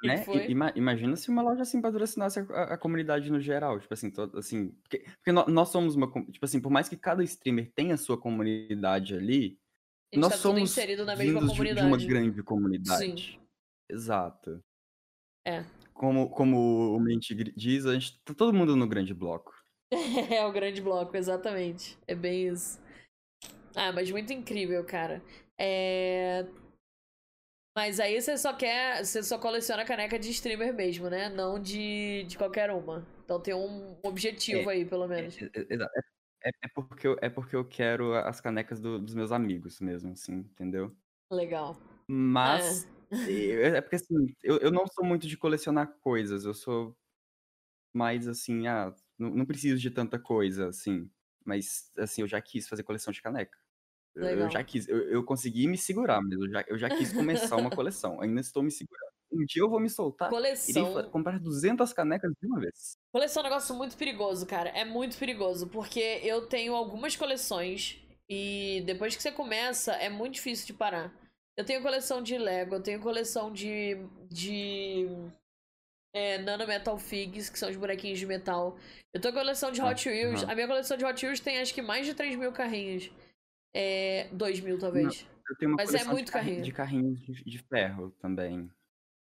Né? 0.02 0.24
ima- 0.48 0.72
imagina 0.74 1.16
se 1.16 1.30
uma 1.30 1.40
loja 1.42 1.62
assim 1.62 1.80
patrocinasse 1.80 2.40
a, 2.40 2.74
a 2.74 2.78
comunidade 2.78 3.30
no 3.30 3.40
geral, 3.40 3.78
tipo 3.80 3.94
assim, 3.94 4.10
todo, 4.10 4.36
assim, 4.36 4.70
porque, 4.82 4.98
porque 4.98 5.32
nó- 5.32 5.46
nós 5.46 5.68
somos 5.70 5.94
uma, 5.94 6.10
tipo 6.30 6.44
assim, 6.44 6.60
por 6.60 6.70
mais 6.70 6.88
que 6.88 6.96
cada 6.96 7.22
streamer 7.22 7.70
tenha 7.72 7.94
a 7.94 7.96
sua 7.96 8.20
comunidade 8.20 9.14
ali, 9.14 9.58
A 10.12 10.16
gente 10.16 10.22
nós 10.22 10.32
tá 10.32 10.36
tudo 10.38 10.42
somos 10.56 10.70
inserido 10.70 11.04
na 11.04 11.14
mesma 11.16 11.40
vindos 11.40 11.46
de, 11.46 11.52
de 11.54 11.58
comunidade. 11.74 11.86
uma 11.86 11.96
grande 11.96 12.42
comunidade. 12.42 13.32
Sim. 13.32 13.38
Exato. 13.88 14.60
É. 15.46 15.64
Como, 15.98 16.28
como 16.30 16.94
o 16.94 17.00
Mente 17.00 17.34
diz, 17.56 17.86
a 17.86 17.94
gente 17.94 18.20
tá 18.22 18.34
todo 18.34 18.52
mundo 18.52 18.76
no 18.76 18.86
grande 18.88 19.14
bloco. 19.14 19.52
É 20.30 20.44
o 20.44 20.52
grande 20.52 20.82
bloco, 20.82 21.16
exatamente. 21.16 21.98
É 22.06 22.14
bem 22.14 22.48
isso. 22.48 22.80
Ah, 23.74 23.92
mas 23.92 24.10
muito 24.10 24.32
incrível, 24.32 24.84
cara. 24.84 25.22
É... 25.58 26.44
Mas 27.76 28.00
aí 28.00 28.20
você 28.20 28.36
só 28.38 28.54
quer. 28.54 29.04
Você 29.04 29.22
só 29.22 29.38
coleciona 29.38 29.84
caneca 29.84 30.18
de 30.18 30.30
streamer 30.30 30.74
mesmo, 30.74 31.08
né? 31.10 31.28
Não 31.28 31.60
de, 31.60 32.24
de 32.24 32.36
qualquer 32.38 32.70
uma. 32.70 33.06
Então 33.24 33.40
tem 33.40 33.54
um 33.54 33.96
objetivo 34.02 34.68
aí, 34.70 34.84
pelo 34.84 35.04
É, 35.04 35.08
menos. 35.08 35.40
é- 35.40 35.44
é- 35.54 35.66
exa- 35.70 35.90
é- 36.42 36.50
é 36.64 36.68
porque 36.74 37.06
eu, 37.06 37.16
é 37.20 37.28
porque 37.28 37.54
eu 37.54 37.64
quero 37.64 38.14
as 38.14 38.40
canecas 38.40 38.80
do- 38.80 38.98
dos 38.98 39.14
meus 39.14 39.30
amigos 39.30 39.78
mesmo, 39.80 40.12
assim, 40.12 40.36
entendeu? 40.36 40.96
Legal. 41.30 41.76
Mas 42.08 42.88
É, 43.10 43.80
porque 43.80 43.96
assim, 43.96 44.14
eu, 44.42 44.58
eu 44.58 44.70
não 44.70 44.86
sou 44.86 45.04
muito 45.04 45.26
de 45.26 45.36
colecionar 45.36 45.96
coisas, 46.00 46.44
eu 46.44 46.54
sou 46.54 46.96
mais 47.92 48.28
assim, 48.28 48.66
ah, 48.66 48.94
não, 49.18 49.30
não 49.30 49.46
preciso 49.46 49.80
de 49.80 49.90
tanta 49.90 50.18
coisa, 50.18 50.68
assim. 50.68 51.10
Mas, 51.44 51.90
assim, 51.96 52.22
eu 52.22 52.28
já 52.28 52.40
quis 52.40 52.68
fazer 52.68 52.82
coleção 52.82 53.12
de 53.12 53.22
caneca. 53.22 53.56
Eu, 54.14 54.24
eu 54.24 54.30
Legal. 54.30 54.50
já 54.50 54.64
quis, 54.64 54.88
eu, 54.88 54.98
eu 55.10 55.24
consegui 55.24 55.66
me 55.68 55.78
segurar, 55.78 56.20
mas 56.22 56.32
eu 56.32 56.50
já, 56.50 56.64
eu 56.68 56.78
já 56.78 56.90
quis 56.90 57.12
começar 57.12 57.56
uma 57.56 57.70
coleção. 57.70 58.20
Ainda 58.20 58.40
estou 58.40 58.62
me 58.62 58.70
segurando. 58.70 59.10
Um 59.32 59.44
dia 59.44 59.62
eu 59.62 59.68
vou 59.68 59.80
me 59.80 59.90
soltar. 59.90 60.30
Coleção. 60.30 60.92
fa- 60.92 61.02
comprar 61.04 61.38
200 61.38 61.92
canecas 61.92 62.32
de 62.40 62.46
uma 62.46 62.60
vez. 62.60 62.96
Coleção 63.12 63.42
é 63.42 63.46
um 63.46 63.48
negócio 63.50 63.74
muito 63.74 63.96
perigoso, 63.96 64.46
cara. 64.46 64.70
É 64.70 64.84
muito 64.84 65.18
perigoso, 65.18 65.68
porque 65.68 66.00
eu 66.22 66.46
tenho 66.46 66.74
algumas 66.74 67.14
coleções 67.16 68.00
e 68.28 68.82
depois 68.86 69.14
que 69.14 69.22
você 69.22 69.30
começa, 69.30 69.92
é 69.92 70.08
muito 70.08 70.34
difícil 70.34 70.66
de 70.66 70.74
parar. 70.74 71.12
Eu 71.56 71.64
tenho 71.64 71.82
coleção 71.82 72.22
de 72.22 72.36
Lego, 72.36 72.74
eu 72.76 72.82
tenho 72.82 73.00
coleção 73.00 73.52
de. 73.52 73.96
de. 74.30 75.06
É, 76.14 76.38
Nano 76.38 76.66
Metal 76.66 76.98
Figs, 76.98 77.50
que 77.50 77.58
são 77.58 77.68
os 77.68 77.76
bonequinhos 77.76 78.18
de 78.18 78.24
metal. 78.26 78.78
Eu 79.12 79.20
tenho 79.20 79.34
coleção 79.34 79.70
de 79.70 79.80
Ah, 79.82 79.88
Hot 79.88 80.08
Wheels. 80.08 80.42
aham. 80.42 80.52
A 80.52 80.54
minha 80.54 80.66
coleção 80.66 80.96
de 80.96 81.04
Hot 81.04 81.24
Wheels 81.24 81.40
tem 81.40 81.58
acho 81.60 81.74
que 81.74 81.82
mais 81.82 82.06
de 82.06 82.14
3 82.14 82.36
mil 82.36 82.52
carrinhos. 82.52 83.10
É. 83.74 84.28
2 84.32 84.60
mil, 84.60 84.78
talvez. 84.78 85.26
Eu 85.48 85.56
tenho 85.56 85.70
uma 85.72 85.76
Mas 85.76 85.90
é 85.90 85.92
coleção 85.98 86.12
muito 86.12 86.26
de, 86.26 86.32
carri- 86.32 86.46
carrinho. 86.48 86.64
de 86.64 86.72
carrinhos 86.72 87.20
de, 87.20 87.44
de 87.44 87.58
ferro 87.64 88.10
também. 88.18 88.70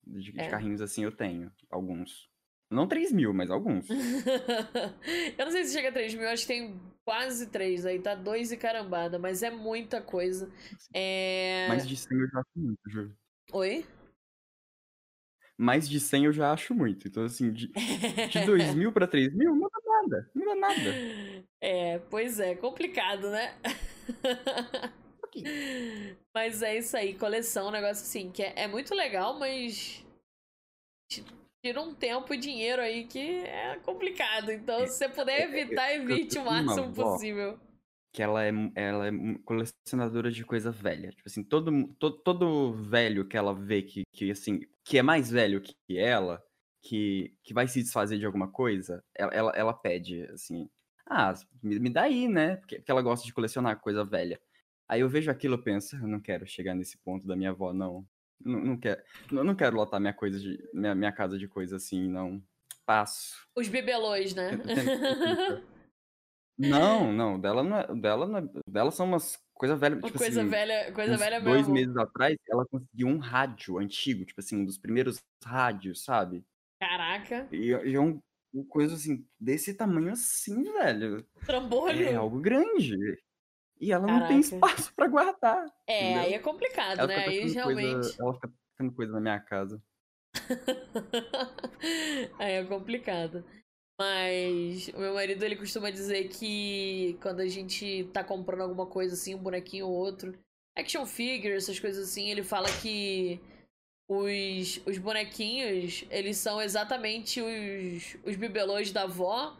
De, 0.05 0.31
de 0.31 0.39
É. 0.39 0.49
carrinhos 0.49 0.81
assim 0.81 1.03
eu 1.03 1.11
tenho, 1.11 1.51
alguns. 1.69 2.29
Não 2.73 2.87
3 2.87 3.11
mil, 3.11 3.33
mas 3.33 3.51
alguns. 3.51 3.87
eu 5.37 5.45
não 5.45 5.51
sei 5.51 5.63
se 5.65 5.73
chega 5.73 5.89
a 5.89 5.91
3 5.91 6.15
mil, 6.15 6.27
acho 6.27 6.41
que 6.41 6.47
tem 6.47 6.79
quase 7.05 7.47
3 7.47 7.85
aí, 7.85 7.99
tá 7.99 8.15
2 8.15 8.51
e 8.51 8.57
carambada, 8.57 9.19
mas 9.19 9.43
é 9.43 9.51
muita 9.51 10.01
coisa. 10.01 10.49
É. 10.93 11.67
Mais 11.69 11.87
de 11.87 11.95
100 11.95 12.17
eu 12.17 12.27
já 12.27 12.39
acho 12.39 12.49
muito, 12.55 12.79
juro. 12.89 13.15
Oi? 13.53 13.85
Mais 15.55 15.87
de 15.87 15.99
100 15.99 16.25
eu 16.25 16.33
já 16.33 16.51
acho 16.51 16.73
muito. 16.73 17.07
Então, 17.07 17.23
assim, 17.23 17.51
de, 17.51 17.67
de 17.67 17.73
2 18.45 18.73
mil 18.73 18.91
pra 18.91 19.07
3 19.07 19.33
mil, 19.33 19.51
não 19.51 19.57
muda 19.57 19.77
nada. 19.85 20.31
Não 20.33 20.43
muda 20.43 20.55
nada. 20.55 21.45
É, 21.61 21.99
pois 22.09 22.39
é, 22.39 22.55
complicado, 22.55 23.29
né? 23.29 23.55
Mas 26.33 26.61
é 26.61 26.77
isso 26.77 26.97
aí, 26.97 27.13
coleção, 27.13 27.67
um 27.67 27.71
negócio 27.71 28.03
assim, 28.03 28.31
que 28.31 28.41
é, 28.43 28.53
é 28.63 28.67
muito 28.67 28.93
legal, 28.93 29.37
mas 29.39 30.03
tira 31.63 31.81
um 31.81 31.95
tempo 31.95 32.33
e 32.33 32.37
dinheiro 32.37 32.81
aí 32.81 33.05
que 33.05 33.19
é 33.19 33.79
complicado. 33.79 34.51
Então, 34.51 34.85
se 34.85 34.97
você 34.97 35.07
puder 35.09 35.49
evitar, 35.49 35.93
evite 35.93 36.37
o 36.37 36.41
uma 36.41 36.61
máximo 36.61 36.93
possível. 36.93 37.57
Que 38.11 38.21
ela 38.21 38.45
é, 38.45 38.51
ela 38.75 39.07
é 39.07 39.11
colecionadora 39.45 40.29
de 40.29 40.43
coisa 40.43 40.69
velha. 40.71 41.09
Tipo 41.11 41.23
assim, 41.25 41.41
todo, 41.41 41.87
todo, 41.97 42.17
todo 42.17 42.73
velho 42.73 43.25
que 43.25 43.37
ela 43.37 43.55
vê 43.55 43.81
que, 43.81 44.03
que, 44.11 44.29
assim, 44.29 44.59
que 44.83 44.97
é 44.97 45.01
mais 45.01 45.31
velho 45.31 45.61
que 45.61 45.97
ela, 45.97 46.43
que, 46.83 47.33
que 47.41 47.53
vai 47.53 47.67
se 47.67 47.81
desfazer 47.81 48.19
de 48.19 48.25
alguma 48.25 48.51
coisa, 48.51 49.01
ela, 49.15 49.31
ela, 49.33 49.51
ela 49.55 49.73
pede, 49.73 50.23
assim, 50.33 50.69
ah, 51.07 51.33
me, 51.63 51.79
me 51.79 51.89
dá 51.89 52.03
aí, 52.03 52.27
né? 52.27 52.57
Porque, 52.57 52.75
porque 52.75 52.91
ela 52.91 53.01
gosta 53.01 53.25
de 53.25 53.33
colecionar 53.33 53.79
coisa 53.79 54.03
velha. 54.03 54.39
Aí 54.87 54.99
eu 54.99 55.09
vejo 55.09 55.31
aquilo 55.31 55.55
e 55.55 55.63
penso, 55.63 55.95
eu 55.95 56.07
não 56.07 56.19
quero 56.19 56.45
chegar 56.45 56.75
nesse 56.75 56.97
ponto 56.97 57.25
da 57.25 57.37
minha 57.37 57.51
avó, 57.51 57.73
não. 57.73 58.05
Não, 58.45 58.59
não 58.59 58.77
quero, 58.77 59.01
não, 59.31 59.43
não 59.43 59.55
quero 59.55 59.75
lotar 59.75 59.99
minha, 59.99 60.13
coisa 60.13 60.39
de, 60.39 60.57
minha, 60.73 60.93
minha 60.93 61.11
casa 61.11 61.37
de 61.37 61.47
coisa 61.47 61.77
assim, 61.77 62.07
não. 62.09 62.41
Passo. 62.85 63.47
Os 63.55 63.67
bibelôs, 63.67 64.35
né? 64.35 64.51
Não, 66.57 67.11
não, 67.11 67.39
dela 67.39 67.63
não 67.63 67.77
é, 67.77 67.95
dela 67.95 68.27
não 68.27 68.37
é, 68.37 68.47
dela 68.67 68.91
são 68.91 69.07
umas 69.07 69.39
coisa 69.55 69.75
velha, 69.75 69.95
tipo 69.95 70.15
coisa 70.17 70.41
assim, 70.41 70.49
velha, 70.49 70.91
coisa 70.91 71.17
velha 71.17 71.41
dois 71.41 71.67
mesmo. 71.67 71.73
meses 71.73 71.97
atrás, 71.97 72.37
ela 72.47 72.65
conseguiu 72.67 73.07
um 73.07 73.17
rádio 73.17 73.79
antigo, 73.79 74.23
tipo 74.23 74.39
assim, 74.39 74.57
um 74.57 74.65
dos 74.65 74.77
primeiros 74.77 75.19
rádios, 75.43 76.03
sabe? 76.03 76.45
Caraca, 76.79 77.47
E, 77.51 77.69
e 77.69 77.95
é 77.95 77.99
um, 77.99 78.19
uma 78.53 78.65
coisa 78.65 78.93
assim, 78.93 79.25
desse 79.39 79.73
tamanho 79.73 80.11
assim, 80.11 80.63
velho. 80.63 81.25
É 81.41 81.45
trambolho. 81.45 82.19
algo 82.19 82.39
grande. 82.39 83.17
E 83.83 83.91
ela 83.91 84.07
não 84.07 84.25
tem 84.27 84.41
Caraca. 84.41 84.55
espaço 84.55 84.93
pra 84.95 85.07
guardar. 85.07 85.65
É, 85.85 86.05
aí 86.05 86.19
entendeu? 86.21 86.35
é 86.35 86.39
complicado, 86.39 86.99
Ela 86.99 87.07
né? 87.07 87.15
Aí 87.17 87.39
coisa, 87.41 87.53
realmente. 87.53 88.21
ela 88.21 88.33
fica 88.35 88.53
tacando 88.77 88.95
coisa 88.95 89.11
na 89.11 89.19
minha 89.19 89.39
casa. 89.41 89.81
Aí 92.39 92.53
é 92.53 92.63
complicado. 92.63 93.43
Mas 93.99 94.87
o 94.89 94.99
meu 94.99 95.13
marido 95.13 95.43
ele 95.43 95.55
costuma 95.55 95.89
dizer 95.91 96.27
que 96.29 97.17
quando 97.21 97.41
a 97.41 97.47
gente 97.47 98.05
tá 98.13 98.23
comprando 98.23 98.61
alguma 98.61 98.85
coisa 98.87 99.13
assim, 99.13 99.35
um 99.35 99.43
bonequinho 99.43 99.87
ou 99.87 99.93
outro, 99.93 100.33
action 100.75 101.05
figure, 101.05 101.53
essas 101.53 101.79
coisas 101.79 102.09
assim, 102.09 102.29
ele 102.29 102.43
fala 102.43 102.67
que 102.81 103.39
os, 104.09 104.81
os 104.85 104.97
bonequinhos, 104.97 106.05
eles 106.09 106.37
são 106.37 106.61
exatamente 106.61 107.39
os, 107.41 108.17
os 108.25 108.35
bibelôs 108.35 108.91
da 108.91 109.03
avó, 109.03 109.55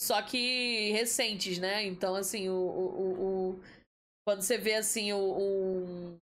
só 0.00 0.20
que 0.22 0.90
recentes, 0.92 1.58
né? 1.58 1.84
Então, 1.84 2.14
assim, 2.14 2.48
o- 2.48 2.54
o- 2.54 3.33
quando 4.24 4.42
você 4.42 4.58
vê 4.58 4.74
assim 4.74 5.12
o, 5.12 5.18
um- 5.18 6.18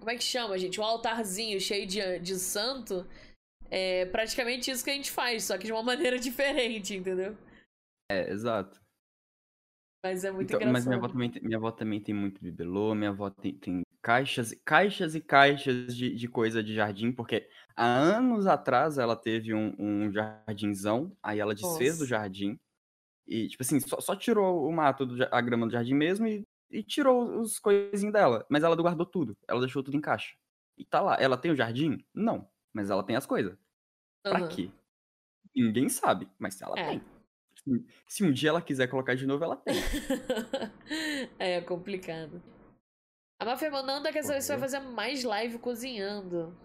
como 0.00 0.10
é 0.10 0.16
que 0.16 0.24
chama, 0.24 0.58
gente? 0.58 0.80
Um 0.80 0.84
altarzinho 0.84 1.60
cheio 1.60 1.86
de, 1.86 2.18
de 2.20 2.36
santo. 2.38 3.06
É 3.70 4.06
praticamente 4.06 4.70
isso 4.70 4.84
que 4.84 4.90
a 4.90 4.94
gente 4.94 5.10
faz, 5.10 5.44
só 5.44 5.58
que 5.58 5.66
de 5.66 5.72
uma 5.72 5.82
maneira 5.84 6.18
diferente, 6.18 6.94
entendeu? 6.96 7.36
É, 8.08 8.30
exato. 8.30 8.80
Mas 10.02 10.24
é 10.24 10.30
muito 10.30 10.52
Então, 10.52 10.60
mas 10.64 10.84
minha 10.86 10.96
avó 10.96 11.08
engraçado. 11.08 11.08
também, 11.08 11.30
tem- 11.30 11.42
minha 11.42 11.56
avó 11.58 11.70
também 11.70 12.00
tem 12.00 12.14
muito 12.14 12.40
bibelô, 12.42 12.94
minha 12.94 13.10
avó 13.10 13.30
tem, 13.30 13.56
tem 13.58 13.82
caixas, 14.02 14.52
caixas 14.64 15.14
e 15.14 15.20
caixas 15.20 15.94
de, 15.96 16.14
de 16.14 16.28
coisa 16.28 16.62
de 16.62 16.74
jardim, 16.74 17.12
porque 17.12 17.48
há 17.76 17.84
anos 17.98 18.46
atrás 18.46 18.98
ela 18.98 19.14
teve 19.16 19.54
um, 19.54 19.72
um 19.78 20.10
jardinzão, 20.12 21.16
aí 21.22 21.38
ela 21.38 21.54
desfez 21.54 22.00
Nossa. 22.00 22.06
jardim, 22.06 22.58
e, 23.26 23.48
tipo 23.48 23.62
assim, 23.62 23.80
só, 23.80 24.00
só 24.00 24.16
tirou 24.16 24.66
o 24.68 24.72
mato, 24.72 25.06
do 25.06 25.16
a 25.32 25.40
grama 25.42 25.66
do 25.66 25.72
jardim 25.72 25.94
mesmo 25.94 26.26
e, 26.26 26.44
e 26.72 26.82
tirou 26.82 27.40
os 27.40 27.58
coisinhos 27.58 28.12
dela, 28.12 28.44
mas 28.48 28.62
ela 28.64 28.74
guardou 28.76 29.06
tudo, 29.06 29.36
ela 29.46 29.60
deixou 29.60 29.82
tudo 29.82 29.96
em 29.96 30.00
caixa. 30.00 30.34
E 30.76 30.84
tá 30.84 31.00
lá, 31.00 31.16
ela 31.20 31.36
tem 31.36 31.50
o 31.50 31.56
jardim? 31.56 32.04
Não, 32.14 32.48
mas 32.72 32.90
ela 32.90 33.02
tem 33.04 33.14
as 33.14 33.26
coisas. 33.26 33.56
Pra 34.22 34.38
Aham. 34.38 34.48
quê? 34.48 34.70
Ninguém 35.54 35.88
sabe, 35.88 36.28
mas 36.38 36.60
ela 36.62 36.78
É. 36.78 36.86
tem. 36.86 37.02
Se- 37.62 37.86
Se 38.08 38.24
um 38.24 38.32
dia 38.32 38.48
ela 38.50 38.62
quiser 38.62 38.88
colocar 38.88 39.14
de 39.14 39.26
novo, 39.26 39.44
ela 39.44 39.56
tem. 39.56 39.74
é 41.38 41.60
complicado. 41.60 42.42
A 43.38 43.44
Mafia 43.44 43.70
mandando 43.70 44.08
é 44.08 44.12
que 44.12 44.18
essa 44.18 44.32
vez 44.32 44.44
você 44.44 44.52
vai 44.52 44.60
fazer 44.60 44.80
mais 44.80 45.22
live 45.24 45.58
cozinhando. 45.58 46.56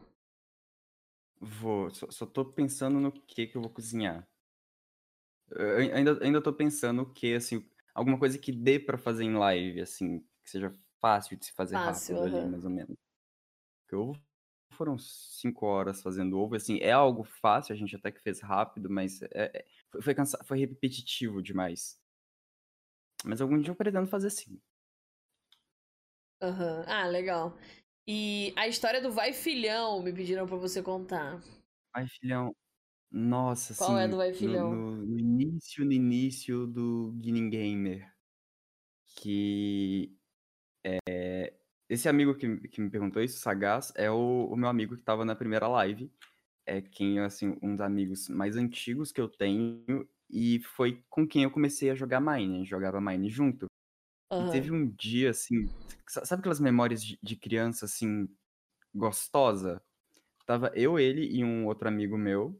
Vou, 1.40 1.90
só, 1.92 2.10
só 2.10 2.26
tô 2.26 2.46
pensando 2.46 3.00
no 3.00 3.12
que 3.12 3.48
que 3.48 3.58
eu 3.58 3.62
vou 3.62 3.70
cozinhar. 3.70 4.28
Eu 5.50 5.78
ai- 5.78 5.92
ainda, 5.92 6.24
ainda 6.24 6.42
tô 6.42 6.52
pensando 6.54 7.04
o 7.04 7.14
que, 7.14 7.34
assim, 7.36 7.68
alguma 7.98 8.20
coisa 8.20 8.38
que 8.40 8.52
dê 8.52 8.80
pra 8.80 8.98
fazer 8.98 9.24
em 9.26 9.34
live, 9.36 9.82
assim, 9.82 10.22
que 10.44 10.52
seja 10.52 10.76
fácil 11.02 11.38
de 11.38 11.46
se 11.48 11.54
fazer 11.54 11.78
Fácil, 11.78 12.18
rápido 12.18 12.26
ali, 12.26 12.36
aham. 12.36 12.52
mais 12.52 12.66
ou 12.66 12.72
menos. 12.72 12.98
Porque 13.84 13.96
ovo 13.98 14.22
foram 14.74 14.98
cinco 15.00 15.66
horas 15.68 16.02
fazendo 16.04 16.40
ovo, 16.40 16.56
assim, 16.56 16.80
é 16.82 16.92
algo 16.92 17.24
fácil, 17.24 17.74
a 17.74 17.78
gente 17.78 17.96
até 17.96 18.12
que 18.12 18.22
fez 18.22 18.42
rápido, 18.42 18.90
mas 18.90 19.22
é, 19.24 19.30
é- 19.60 19.66
foi, 20.02 20.16
cansa- 20.16 20.44
foi 20.46 20.60
repetitivo 20.60 21.42
demais. 21.44 22.02
Mas 23.24 23.42
algum 23.42 23.60
dia 23.60 23.70
eu 23.72 23.76
pretendo 23.76 24.08
fazer 24.08 24.32
sim. 24.32 24.60
Aham. 26.42 26.84
Ah, 26.88 27.08
legal. 27.08 27.58
E 28.08 28.54
a 28.56 28.68
história 28.68 29.02
do 29.02 29.12
Vai 29.12 29.34
Filhão 29.34 30.02
me 30.02 30.14
pediram 30.14 30.48
pra 30.48 30.58
você 30.58 30.82
contar. 30.82 31.42
Ai, 31.94 32.08
filhão, 32.08 32.56
nossa, 33.12 33.74
Qual 33.76 33.98
é 33.98 34.04
assim, 34.04 34.10
do 34.10 34.18
Vai 34.18 34.34
no, 34.40 34.58
Filhão? 34.58 34.70
no- 34.70 35.06
no 35.06 35.20
início, 35.20 35.86
no 35.86 35.92
início 35.92 36.68
do 36.68 37.14
Guining 37.20 37.50
Gamer, 37.50 38.14
que 39.16 40.16
é, 40.84 41.54
esse 41.90 42.10
amigo 42.10 42.36
que, 42.36 42.58
que 42.70 42.82
me 42.82 42.90
perguntou 42.90 43.22
isso, 43.22 43.40
Sagaz, 43.40 43.94
é 43.96 44.12
o, 44.12 44.48
o 44.52 44.56
meu 44.56 44.70
amigo 44.70 44.96
que 44.98 45.04
tava 45.04 45.26
na 45.26 45.36
primeira 45.36 45.68
live, 45.68 46.12
é 46.66 46.82
quem, 46.82 47.20
assim, 47.20 47.58
um 47.64 47.74
dos 47.76 47.82
amigos 47.82 48.30
mais 48.30 48.58
antigos 48.58 49.12
que 49.12 49.22
eu 49.22 49.30
tenho, 49.30 49.86
e 50.30 50.60
foi 50.62 51.04
com 51.10 51.28
quem 51.28 51.44
eu 51.44 51.52
comecei 51.52 51.90
a 51.92 51.96
jogar 51.96 52.22
Mine, 52.22 52.66
jogava 52.66 53.02
Mine 53.02 53.30
junto. 53.30 53.68
E 54.40 54.46
teve 54.46 54.72
um 54.72 54.90
dia, 54.92 55.32
assim, 55.32 55.70
sa- 56.10 56.26
sabe 56.26 56.42
aquelas 56.42 56.60
memórias 56.60 57.04
de, 57.04 57.20
de 57.24 57.36
criança, 57.38 57.86
assim, 57.86 58.28
gostosa? 58.94 59.82
Tava 60.46 60.72
eu, 60.76 61.00
ele 61.00 61.26
e 61.28 61.44
um 61.44 61.66
outro 61.68 61.88
amigo 61.88 62.18
meu, 62.18 62.60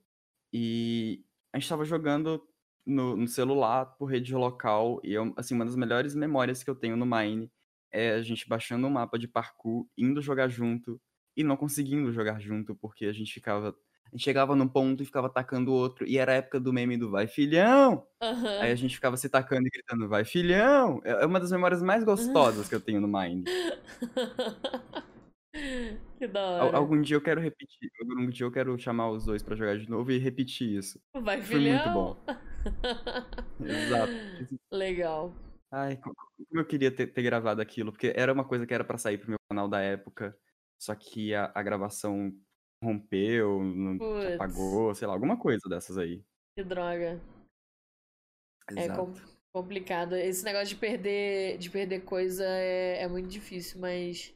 e 0.52 1.24
a 1.54 1.60
gente 1.60 1.70
tava 1.70 1.86
jogando 1.86 2.42
no, 2.86 3.18
no 3.18 3.28
celular 3.28 3.86
por 3.98 4.06
rede 4.06 4.34
local, 4.34 5.02
e 5.04 5.14
eu, 5.14 5.34
assim, 5.36 5.56
uma 5.56 5.66
das 5.66 5.76
melhores 5.76 6.16
memórias 6.16 6.64
que 6.64 6.70
eu 6.70 6.76
tenho 6.76 6.96
no 6.96 7.06
Mine 7.06 7.52
é 7.92 8.12
a 8.12 8.22
gente 8.22 8.48
baixando 8.48 8.88
um 8.88 8.90
mapa 8.90 9.20
de 9.20 9.28
parkour, 9.28 9.88
indo 9.98 10.22
jogar 10.22 10.48
junto, 10.48 11.00
e 11.36 11.44
não 11.44 11.58
conseguindo 11.58 12.12
jogar 12.12 12.40
junto, 12.40 12.76
porque 12.76 13.06
a 13.06 13.14
gente 13.14 13.34
ficava. 13.34 13.76
A 14.06 14.10
gente 14.12 14.24
chegava 14.24 14.56
num 14.56 14.70
ponto 14.70 15.04
e 15.04 15.06
ficava 15.06 15.28
atacando 15.28 15.72
o 15.72 15.74
outro, 15.76 16.08
e 16.08 16.18
era 16.18 16.32
a 16.32 16.36
época 16.36 16.62
do 16.62 16.72
meme 16.72 16.96
do 16.98 17.12
vai 17.12 17.28
filhão! 17.28 18.08
Aí 18.62 18.72
a 18.72 18.76
gente 18.76 18.96
ficava 18.96 19.18
se 19.18 19.28
tacando 19.28 19.68
e 19.68 19.70
gritando, 19.70 20.08
vai 20.08 20.24
filhão! 20.24 21.02
É 21.04 21.24
é 21.24 21.26
uma 21.26 21.40
das 21.42 21.52
memórias 21.52 21.82
mais 21.84 22.06
gostosas 22.06 22.70
que 22.70 22.76
eu 22.76 22.80
tenho 22.82 23.02
no 23.02 23.08
Mine. 23.08 23.44
Que 26.18 26.28
da 26.28 26.42
hora. 26.66 26.78
Algum 26.78 27.02
dia 27.02 27.16
eu 27.16 27.22
quero 27.22 27.40
repetir, 27.40 27.92
algum 28.02 28.28
dia 28.30 28.46
eu 28.46 28.52
quero 28.52 28.78
chamar 28.80 29.12
os 29.12 29.26
dois 29.26 29.44
pra 29.44 29.56
jogar 29.56 29.78
de 29.78 29.90
novo 29.90 30.12
e 30.12 30.18
repetir 30.18 30.78
isso. 30.78 31.00
Vai 31.14 31.42
Foi 31.42 31.60
muito 31.60 31.90
bom. 31.92 32.18
Filhão! 33.58 33.86
Exato. 33.86 34.12
Legal. 34.72 35.34
Ai, 35.72 35.98
co- 35.98 36.14
como 36.50 36.62
eu 36.62 36.66
queria 36.66 36.92
ter, 36.92 37.08
ter 37.08 37.22
gravado 37.22 37.62
aquilo, 37.62 37.92
porque 37.92 38.14
era 38.16 38.32
uma 38.34 38.44
coisa 38.46 38.66
que 38.66 38.74
era 38.74 38.84
pra 38.84 38.98
sair 38.98 39.18
pro 39.18 39.30
meu 39.30 39.38
canal 39.50 39.68
da 39.68 39.80
época, 39.82 40.38
só 40.82 40.96
que 40.96 41.34
a, 41.36 41.52
a 41.54 41.62
gravação 41.62 42.34
rompeu, 42.84 43.64
não- 43.64 43.98
Putz, 43.98 44.34
apagou, 44.36 44.96
sei 44.96 45.08
lá, 45.08 45.14
alguma 45.14 45.38
coisa 45.38 45.62
dessas 45.70 45.98
aí. 45.98 46.24
que 46.58 46.64
droga. 46.64 47.22
É 48.72 48.74
com- 48.74 49.12
Exato. 49.12 49.38
complicado. 49.54 50.16
Esse 50.16 50.44
negócio 50.44 50.70
de 50.70 50.76
perder, 50.76 51.58
de 51.58 51.70
perder 51.70 52.02
coisa 52.02 52.44
é, 52.46 53.04
é 53.04 53.08
muito 53.08 53.28
difícil, 53.28 53.80
mas, 53.80 54.34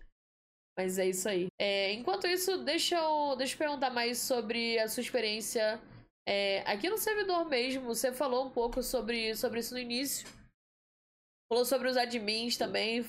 mas 0.81 0.97
é 0.97 1.07
isso 1.07 1.29
aí. 1.29 1.47
É, 1.59 1.91
enquanto 1.93 2.25
isso, 2.27 2.57
deixa 2.63 2.95
eu, 2.95 3.35
deixa 3.35 3.53
eu 3.53 3.57
perguntar 3.59 3.91
mais 3.91 4.17
sobre 4.17 4.79
a 4.79 4.87
sua 4.87 5.01
experiência 5.01 5.79
é, 6.27 6.61
aqui 6.61 6.89
no 6.89 6.97
servidor 6.97 7.45
mesmo. 7.45 7.85
Você 7.85 8.11
falou 8.11 8.47
um 8.47 8.49
pouco 8.49 8.81
sobre, 8.81 9.35
sobre 9.35 9.59
isso 9.59 9.73
no 9.75 9.79
início. 9.79 10.27
Falou 11.51 11.65
sobre 11.65 11.87
os 11.87 11.97
admins 11.97 12.57
também, 12.57 13.05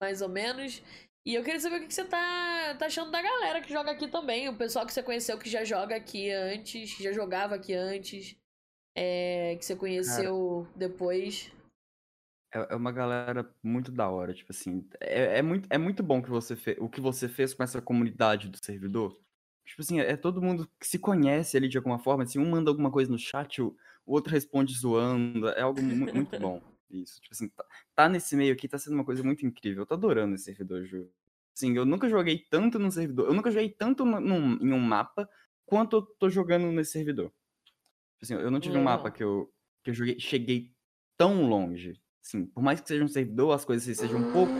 mais 0.00 0.22
ou 0.22 0.28
menos. 0.28 0.82
E 1.26 1.34
eu 1.34 1.44
queria 1.44 1.60
saber 1.60 1.82
o 1.82 1.86
que 1.86 1.92
você 1.92 2.04
tá, 2.04 2.74
tá 2.78 2.86
achando 2.86 3.10
da 3.10 3.20
galera 3.20 3.60
que 3.60 3.72
joga 3.72 3.92
aqui 3.92 4.08
também. 4.08 4.48
O 4.48 4.56
pessoal 4.56 4.86
que 4.86 4.92
você 4.92 5.02
conheceu 5.02 5.38
que 5.38 5.50
já 5.50 5.64
joga 5.64 5.94
aqui 5.96 6.30
antes, 6.30 6.94
que 6.94 7.02
já 7.02 7.12
jogava 7.12 7.56
aqui 7.56 7.74
antes. 7.74 8.36
é, 8.96 9.56
que 9.58 9.64
você 9.64 9.74
Cara, 9.74 9.80
conheceu 9.80 10.66
depois. 10.74 11.52
É, 12.54 12.74
é 12.74 12.76
uma 12.76 12.92
galera 12.92 13.54
muito 13.62 13.90
da 13.92 14.08
hora, 14.10 14.34
tipo 14.34 14.52
assim, 14.52 14.86
é, 15.00 15.38
é 15.38 15.42
muito, 15.42 15.66
é 15.70 15.78
muito 15.78 16.02
bom 16.02 16.22
que 16.22 16.30
você 16.30 16.56
fe, 16.56 16.76
o 16.80 16.88
que 16.88 17.00
você 17.00 17.28
fez 17.28 17.54
com 17.54 17.62
essa 17.62 17.80
comunidade 17.82 18.48
do 18.48 18.58
servidor. 18.64 19.18
Tipo 19.64 19.82
assim, 19.82 20.00
é 20.00 20.16
todo 20.16 20.42
mundo 20.42 20.68
que 20.80 20.86
se 20.86 20.98
conhece 20.98 21.56
ali 21.56 21.68
de 21.68 21.78
alguma 21.78 21.98
forma, 21.98 22.24
assim, 22.24 22.38
um 22.38 22.48
manda 22.50 22.70
alguma 22.70 22.90
coisa 22.90 23.10
no 23.10 23.18
chat, 23.18 23.62
o, 23.62 23.76
outro 24.06 24.32
responde 24.32 24.74
zoando, 24.74 25.48
é 25.50 25.62
algo 25.62 25.80
mu- 25.82 26.10
muito 26.12 26.36
bom 26.36 26.60
isso. 26.90 27.20
Tipo 27.20 27.34
assim, 27.34 27.48
tá, 27.48 27.64
tá 27.94 28.08
nesse 28.08 28.36
meio 28.36 28.52
aqui, 28.52 28.68
tá 28.68 28.76
sendo 28.78 28.94
uma 28.94 29.04
coisa 29.04 29.22
muito 29.22 29.46
incrível. 29.46 29.82
Eu 29.82 29.86
tô 29.86 29.94
adorando 29.94 30.34
esse 30.34 30.44
servidor, 30.44 30.84
Ju. 30.84 31.08
Assim, 31.56 31.74
eu 31.76 31.84
nunca 31.86 32.08
joguei 32.08 32.38
tanto 32.50 32.78
no 32.78 32.90
servidor, 32.90 33.28
eu 33.28 33.34
nunca 33.34 33.50
joguei 33.50 33.70
tanto 33.70 34.04
num- 34.04 34.54
em 34.60 34.72
um 34.72 34.78
mapa 34.80 35.28
quanto 35.64 35.96
eu 35.96 36.02
tô 36.02 36.28
jogando 36.28 36.70
nesse 36.72 36.92
servidor. 36.92 37.32
Tipo 38.18 38.24
assim, 38.24 38.34
eu 38.34 38.50
não 38.50 38.60
tive 38.60 38.76
um 38.76 38.82
mapa 38.82 39.10
que 39.10 39.22
eu, 39.22 39.52
que 39.82 39.90
eu 39.90 39.94
joguei, 39.94 40.18
cheguei 40.20 40.72
tão 41.16 41.46
longe. 41.48 42.00
Assim, 42.24 42.46
por 42.46 42.62
mais 42.62 42.80
que 42.80 42.88
seja 42.88 43.04
um 43.04 43.08
servidor, 43.08 43.52
as 43.52 43.64
coisas 43.64 43.96
sejam 43.98 44.20
um 44.20 44.32
pouco 44.32 44.52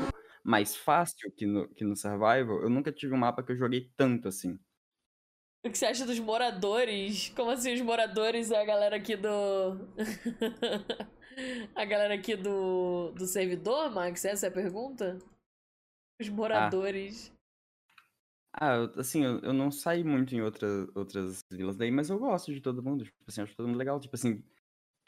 mais 0.44 0.74
fácil 0.76 1.32
que 1.36 1.46
no, 1.46 1.68
que 1.74 1.84
no 1.84 1.96
Survival, 1.96 2.62
eu 2.62 2.68
nunca 2.70 2.92
tive 2.92 3.14
um 3.14 3.18
mapa 3.18 3.42
que 3.42 3.52
eu 3.52 3.56
joguei 3.56 3.92
tanto 3.96 4.28
assim. 4.28 4.58
O 5.64 5.70
que 5.70 5.78
você 5.78 5.86
acha 5.86 6.04
dos 6.04 6.18
moradores? 6.18 7.28
Como 7.30 7.50
assim, 7.50 7.72
os 7.74 7.80
moradores 7.80 8.50
é 8.50 8.60
a 8.60 8.64
galera 8.64 8.96
aqui 8.96 9.16
do. 9.16 9.28
a 11.74 11.84
galera 11.84 12.14
aqui 12.14 12.36
do, 12.36 13.10
do 13.12 13.26
servidor, 13.26 13.90
Max? 13.90 14.24
Essa 14.24 14.46
é 14.46 14.48
a 14.48 14.52
pergunta? 14.52 15.18
Os 16.20 16.28
Ah, 16.50 16.70
moradores. 16.70 17.32
ah 18.52 18.74
eu- 18.76 19.00
assim, 19.00 19.24
eu, 19.24 19.40
eu 19.40 19.52
não 19.52 19.70
saí 19.70 20.04
muito 20.04 20.34
em 20.34 20.42
outra, 20.42 20.66
outras 20.94 21.44
vilas 21.50 21.76
daí, 21.76 21.90
mas 21.90 22.10
eu 22.10 22.18
gosto 22.18 22.52
de 22.52 22.60
todo 22.60 22.82
mundo. 22.82 23.04
Tipo 23.04 23.16
assim, 23.28 23.42
acho 23.42 23.56
todo 23.56 23.66
mundo 23.68 23.78
legal. 23.78 23.98
Tipo 24.00 24.14
assim, 24.16 24.42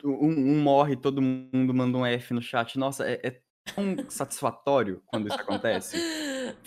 um, 0.03 0.53
um 0.53 0.62
morre, 0.62 0.97
todo 0.97 1.22
mundo 1.22 1.74
manda 1.74 1.99
um 1.99 2.07
F 2.07 2.34
no 2.34 2.42
chat. 2.42 2.78
Nossa, 2.78 3.09
é, 3.09 3.20
é 3.22 3.40
tão 3.74 4.09
satisfatório 4.09 5.03
quando 5.07 5.28
isso 5.28 5.40
acontece. 5.40 5.97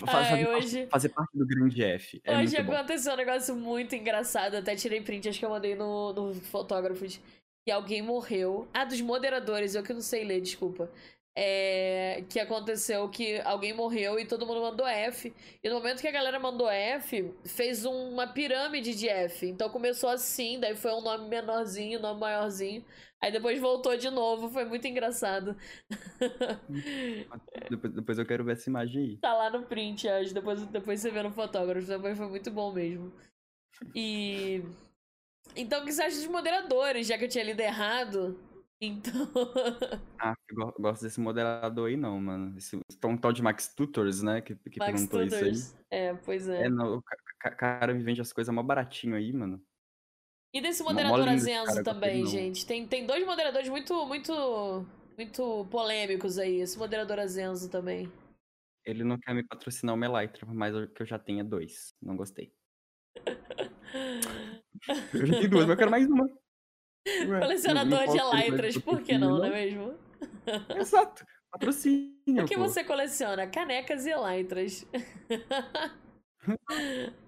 Ai, 0.07 0.47
hoje... 0.47 0.87
fazer 0.87 1.09
parte 1.09 1.37
do 1.37 1.45
grande 1.45 1.83
F. 1.83 2.21
É 2.23 2.37
hoje 2.37 2.57
aconteceu 2.57 3.13
um 3.13 3.17
negócio 3.17 3.55
muito 3.55 3.95
engraçado. 3.95 4.55
Até 4.55 4.75
tirei 4.75 5.01
print, 5.01 5.29
acho 5.29 5.39
que 5.39 5.45
eu 5.45 5.49
mandei 5.49 5.75
no, 5.75 6.13
no 6.13 6.33
fotógrafo. 6.33 7.05
Que 7.65 7.71
alguém 7.71 8.01
morreu. 8.01 8.67
Ah, 8.73 8.85
dos 8.85 9.01
moderadores, 9.01 9.75
eu 9.75 9.83
que 9.83 9.93
não 9.93 10.01
sei 10.01 10.23
ler, 10.23 10.41
desculpa 10.41 10.89
é, 11.39 12.23
que 12.27 12.39
aconteceu 12.39 13.07
que 13.09 13.39
alguém 13.41 13.71
morreu 13.71 14.19
e 14.19 14.25
todo 14.25 14.43
mundo 14.43 14.59
mandou 14.59 14.87
F. 14.87 15.31
E 15.63 15.69
no 15.69 15.75
momento 15.75 16.01
que 16.01 16.07
a 16.07 16.11
galera 16.11 16.39
mandou 16.39 16.67
F, 16.67 17.31
fez 17.45 17.85
uma 17.85 18.25
pirâmide 18.25 18.95
de 18.95 19.07
F. 19.07 19.45
Então 19.45 19.69
começou 19.69 20.09
assim, 20.09 20.59
daí 20.59 20.75
foi 20.75 20.91
um 20.91 21.01
nome 21.01 21.29
menorzinho, 21.29 21.99
um 21.99 22.01
nome 22.01 22.21
maiorzinho. 22.21 22.83
Aí 23.21 23.31
depois 23.31 23.59
voltou 23.59 23.97
de 23.97 24.09
novo, 24.09 24.49
foi 24.49 24.65
muito 24.65 24.87
engraçado. 24.87 25.55
depois, 27.69 27.93
depois 27.93 28.19
eu 28.19 28.25
quero 28.25 28.43
ver 28.43 28.53
essa 28.53 28.69
imagem 28.69 29.01
aí. 29.01 29.17
Tá 29.17 29.33
lá 29.33 29.49
no 29.49 29.63
print, 29.63 30.07
acho. 30.07 30.33
Depois, 30.33 30.65
depois 30.67 30.99
você 30.99 31.09
vê 31.09 31.23
no 31.23 31.31
fotógrafo. 31.31 31.87
Depois 31.87 32.17
foi 32.17 32.27
muito 32.27 32.51
bom 32.51 32.71
mesmo. 32.71 33.11
E. 33.95 34.63
Então, 35.55 35.81
o 35.81 35.85
que 35.85 35.91
você 35.91 36.03
acha 36.03 36.15
dos 36.15 36.27
moderadores? 36.27 37.07
Já 37.07 37.17
que 37.17 37.25
eu 37.25 37.29
tinha 37.29 37.43
lido 37.43 37.59
errado, 37.59 38.39
então. 38.79 39.11
ah, 40.19 40.35
eu 40.49 40.73
gosto 40.79 41.01
desse 41.01 41.19
moderador 41.19 41.87
aí, 41.87 41.97
não, 41.97 42.19
mano. 42.19 42.55
Esse 42.57 42.79
um 43.03 43.17
tal 43.17 43.33
de 43.33 43.41
Max 43.41 43.73
Tutors, 43.73 44.21
né? 44.21 44.41
Que, 44.41 44.55
que 44.55 44.79
Max 44.79 44.91
perguntou 44.91 45.23
Tutors. 45.23 45.57
isso 45.57 45.75
aí. 45.75 45.99
É, 45.99 46.13
pois 46.13 46.47
é. 46.47 46.65
É, 46.65 46.69
não, 46.69 46.97
o 46.97 47.03
cara 47.57 47.93
me 47.93 48.03
vende 48.03 48.21
as 48.21 48.31
coisas 48.31 48.53
mó 48.53 48.61
baratinho 48.61 49.15
aí, 49.15 49.33
mano. 49.33 49.59
E 50.53 50.61
desse 50.61 50.81
moderador 50.81 51.27
Azenzo 51.27 51.83
também, 51.83 52.25
gente. 52.25 52.65
Tem, 52.65 52.87
tem 52.87 53.05
dois 53.05 53.25
moderadores 53.25 53.69
muito, 53.69 54.05
muito, 54.05 54.85
muito 55.17 55.67
polêmicos 55.69 56.37
aí. 56.39 56.61
Esse 56.61 56.77
moderador 56.77 57.19
Azenzo 57.19 57.69
também. 57.69 58.11
Ele 58.85 59.03
não 59.03 59.19
quer 59.19 59.35
me 59.35 59.43
patrocinar 59.43 59.93
o 59.93 59.97
Melytra, 59.97 60.47
mas 60.47 60.73
que 60.95 61.01
eu 61.01 61.05
já 61.05 61.19
tenho 61.19 61.41
é 61.41 61.43
dois. 61.43 61.93
Não 62.01 62.15
gostei. 62.15 62.53
eu 65.13 65.25
já 65.25 65.33
tenho 65.33 65.49
duas, 65.49 65.63
mas 65.65 65.71
eu 65.71 65.77
quero 65.77 65.91
mais 65.91 66.07
uma. 66.07 66.29
Colecionador 67.39 68.07
de 68.07 68.17
Elytras, 68.17 68.77
por 68.77 69.01
que 69.01 69.17
não, 69.17 69.37
não 69.37 69.45
é 69.45 69.49
mesmo? 69.49 69.93
Exato. 70.75 71.25
Patrocínio. 71.51 72.43
O 72.43 72.45
que 72.45 72.55
pô. 72.55 72.61
você 72.61 72.83
coleciona? 72.83 73.47
Canecas 73.47 74.05
e 74.05 74.11
Elytras. 74.11 74.85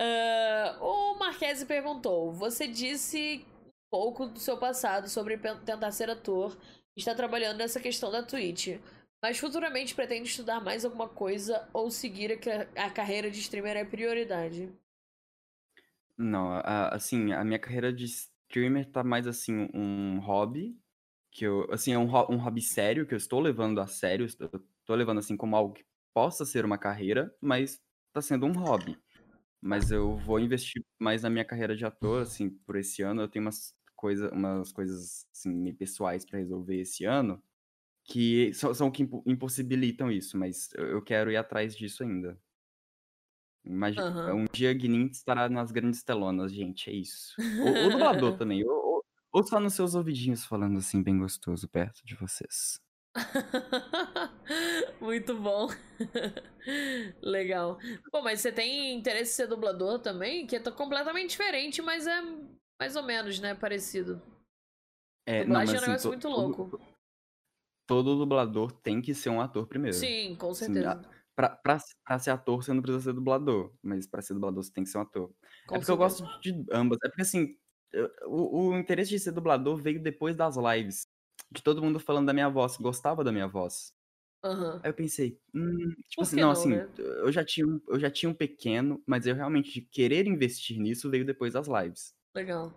uh, 0.00 0.84
o 0.84 1.18
Marquese 1.18 1.66
perguntou: 1.66 2.32
Você 2.32 2.66
disse 2.66 3.44
um 3.64 3.70
pouco 3.90 4.26
do 4.26 4.38
seu 4.38 4.58
passado 4.58 5.08
sobre 5.08 5.36
tentar 5.38 5.90
ser 5.92 6.10
ator 6.10 6.56
e 6.96 7.00
está 7.00 7.14
trabalhando 7.14 7.58
nessa 7.58 7.80
questão 7.80 8.10
da 8.10 8.22
Twitch. 8.22 8.78
Mas 9.22 9.38
futuramente 9.38 9.94
pretende 9.94 10.28
estudar 10.28 10.60
mais 10.60 10.84
alguma 10.84 11.08
coisa 11.08 11.68
ou 11.72 11.90
seguir 11.90 12.38
a, 12.76 12.86
a 12.86 12.90
carreira 12.90 13.30
de 13.30 13.40
streamer 13.40 13.76
é 13.76 13.84
prioridade? 13.84 14.72
Não, 16.16 16.52
a, 16.52 16.88
assim, 16.94 17.32
a 17.32 17.44
minha 17.44 17.58
carreira 17.58 17.92
de 17.92 18.04
streamer 18.04 18.90
tá 18.90 19.02
mais 19.02 19.26
assim 19.26 19.68
um 19.74 20.18
hobby, 20.20 20.78
que 21.30 21.44
eu, 21.44 21.66
assim, 21.70 21.92
é 21.92 21.98
um, 21.98 22.04
um 22.04 22.38
hobby 22.38 22.62
sério 22.62 23.06
que 23.06 23.14
eu 23.14 23.18
estou 23.18 23.40
levando 23.40 23.80
a 23.80 23.86
sério, 23.86 24.24
estou, 24.24 24.48
levando 24.96 25.18
assim 25.18 25.36
como 25.36 25.56
algo 25.56 25.74
que 25.74 25.84
possa 26.14 26.46
ser 26.46 26.64
uma 26.64 26.78
carreira, 26.78 27.34
mas 27.40 27.82
tá 28.12 28.22
sendo 28.22 28.46
um 28.46 28.52
hobby. 28.52 28.98
Mas 29.60 29.90
eu 29.90 30.16
vou 30.18 30.38
investir 30.38 30.84
mais 30.98 31.22
na 31.22 31.30
minha 31.30 31.44
carreira 31.44 31.76
de 31.76 31.84
ator, 31.84 32.22
assim, 32.22 32.50
por 32.50 32.76
esse 32.76 33.02
ano. 33.02 33.22
Eu 33.22 33.28
tenho 33.28 33.44
umas, 33.44 33.74
coisa, 33.96 34.30
umas 34.32 34.72
coisas, 34.72 35.26
assim, 35.32 35.72
pessoais 35.74 36.24
para 36.24 36.38
resolver 36.38 36.80
esse 36.80 37.04
ano, 37.04 37.42
que 38.04 38.52
são, 38.54 38.72
são 38.74 38.90
que 38.90 39.08
impossibilitam 39.26 40.10
isso, 40.10 40.38
mas 40.38 40.70
eu 40.76 41.02
quero 41.02 41.30
ir 41.30 41.36
atrás 41.36 41.76
disso 41.76 42.04
ainda. 42.04 42.38
Imagina, 43.64 44.32
uhum. 44.32 44.42
um 44.42 44.44
dia 44.52 44.72
Guinin 44.72 45.06
estará 45.06 45.48
nas 45.48 45.72
grandes 45.72 46.04
telonas, 46.04 46.52
gente, 46.52 46.88
é 46.88 46.92
isso. 46.92 47.34
O, 47.40 47.86
o 47.86 47.90
dublador 47.90 48.36
também, 48.36 48.64
ou, 48.64 48.70
ou, 48.70 49.04
ou 49.32 49.42
só 49.44 49.58
nos 49.58 49.74
seus 49.74 49.96
ouvidinhos 49.96 50.44
falando 50.44 50.78
assim, 50.78 51.02
bem 51.02 51.18
gostoso, 51.18 51.68
perto 51.68 52.00
de 52.04 52.14
vocês. 52.14 52.80
Muito 55.00 55.34
bom. 55.38 55.68
Legal. 57.22 57.78
Pô, 58.10 58.22
mas 58.22 58.40
você 58.40 58.50
tem 58.50 58.94
interesse 58.94 59.32
em 59.32 59.34
ser 59.34 59.46
dublador 59.46 59.98
também? 59.98 60.46
Que 60.46 60.56
é 60.56 60.60
completamente 60.70 61.30
diferente, 61.30 61.82
mas 61.82 62.06
é 62.06 62.22
mais 62.80 62.96
ou 62.96 63.02
menos, 63.02 63.38
né? 63.38 63.54
Parecido. 63.54 64.20
É, 65.26 65.44
Dublagem 65.44 65.48
não, 65.48 65.54
mas, 65.54 65.68
é 65.70 65.72
um 65.72 65.76
assim, 65.76 65.86
negócio 65.86 66.08
muito 66.08 66.28
louco. 66.28 66.80
Todo 67.86 68.16
dublador 68.16 68.72
tem 68.72 69.00
que 69.00 69.14
ser 69.14 69.30
um 69.30 69.40
ator 69.40 69.66
primeiro. 69.66 69.96
Sim, 69.96 70.34
com 70.36 70.52
certeza. 70.52 70.92
Assim, 70.92 71.16
Pra, 71.36 71.50
pra, 71.50 71.78
pra 72.02 72.18
ser 72.18 72.30
ator, 72.30 72.62
você 72.62 72.72
não 72.72 72.80
precisa 72.80 73.04
ser 73.04 73.12
dublador. 73.12 73.70
Mas 73.82 74.06
pra 74.06 74.22
ser 74.22 74.32
dublador, 74.32 74.64
você 74.64 74.72
tem 74.72 74.84
que 74.84 74.90
ser 74.90 74.96
um 74.96 75.02
ator. 75.02 75.30
Com 75.66 75.76
é 75.76 75.78
porque 75.78 75.92
eu 75.92 75.96
gosto 75.96 76.24
de 76.40 76.64
ambas. 76.72 76.98
É 77.04 77.08
porque, 77.08 77.22
assim, 77.22 77.54
o, 78.26 78.70
o 78.70 78.78
interesse 78.78 79.10
de 79.10 79.18
ser 79.18 79.32
dublador 79.32 79.76
veio 79.76 80.02
depois 80.02 80.34
das 80.34 80.56
lives. 80.56 81.06
De 81.52 81.62
todo 81.62 81.82
mundo 81.82 82.00
falando 82.00 82.26
da 82.26 82.32
minha 82.32 82.48
voz, 82.48 82.78
gostava 82.78 83.22
da 83.22 83.30
minha 83.30 83.46
voz. 83.46 83.92
Uhum. 84.46 84.80
Aí 84.82 84.90
eu 84.90 84.94
pensei, 84.94 85.38
hum, 85.54 85.94
tipo 86.08 86.22
assim, 86.22 86.36
não, 86.36 86.42
não, 86.42 86.50
assim, 86.50 86.70
né? 86.70 86.88
eu, 86.98 87.32
já 87.32 87.44
tinha, 87.44 87.66
eu 87.88 87.98
já 87.98 88.10
tinha 88.10 88.30
um 88.30 88.34
pequeno, 88.34 89.02
mas 89.06 89.26
eu 89.26 89.34
realmente 89.34 89.72
de 89.72 89.80
querer 89.80 90.26
investir 90.26 90.78
nisso 90.78 91.10
veio 91.10 91.24
depois 91.24 91.54
das 91.54 91.66
lives. 91.66 92.14
Legal. 92.34 92.72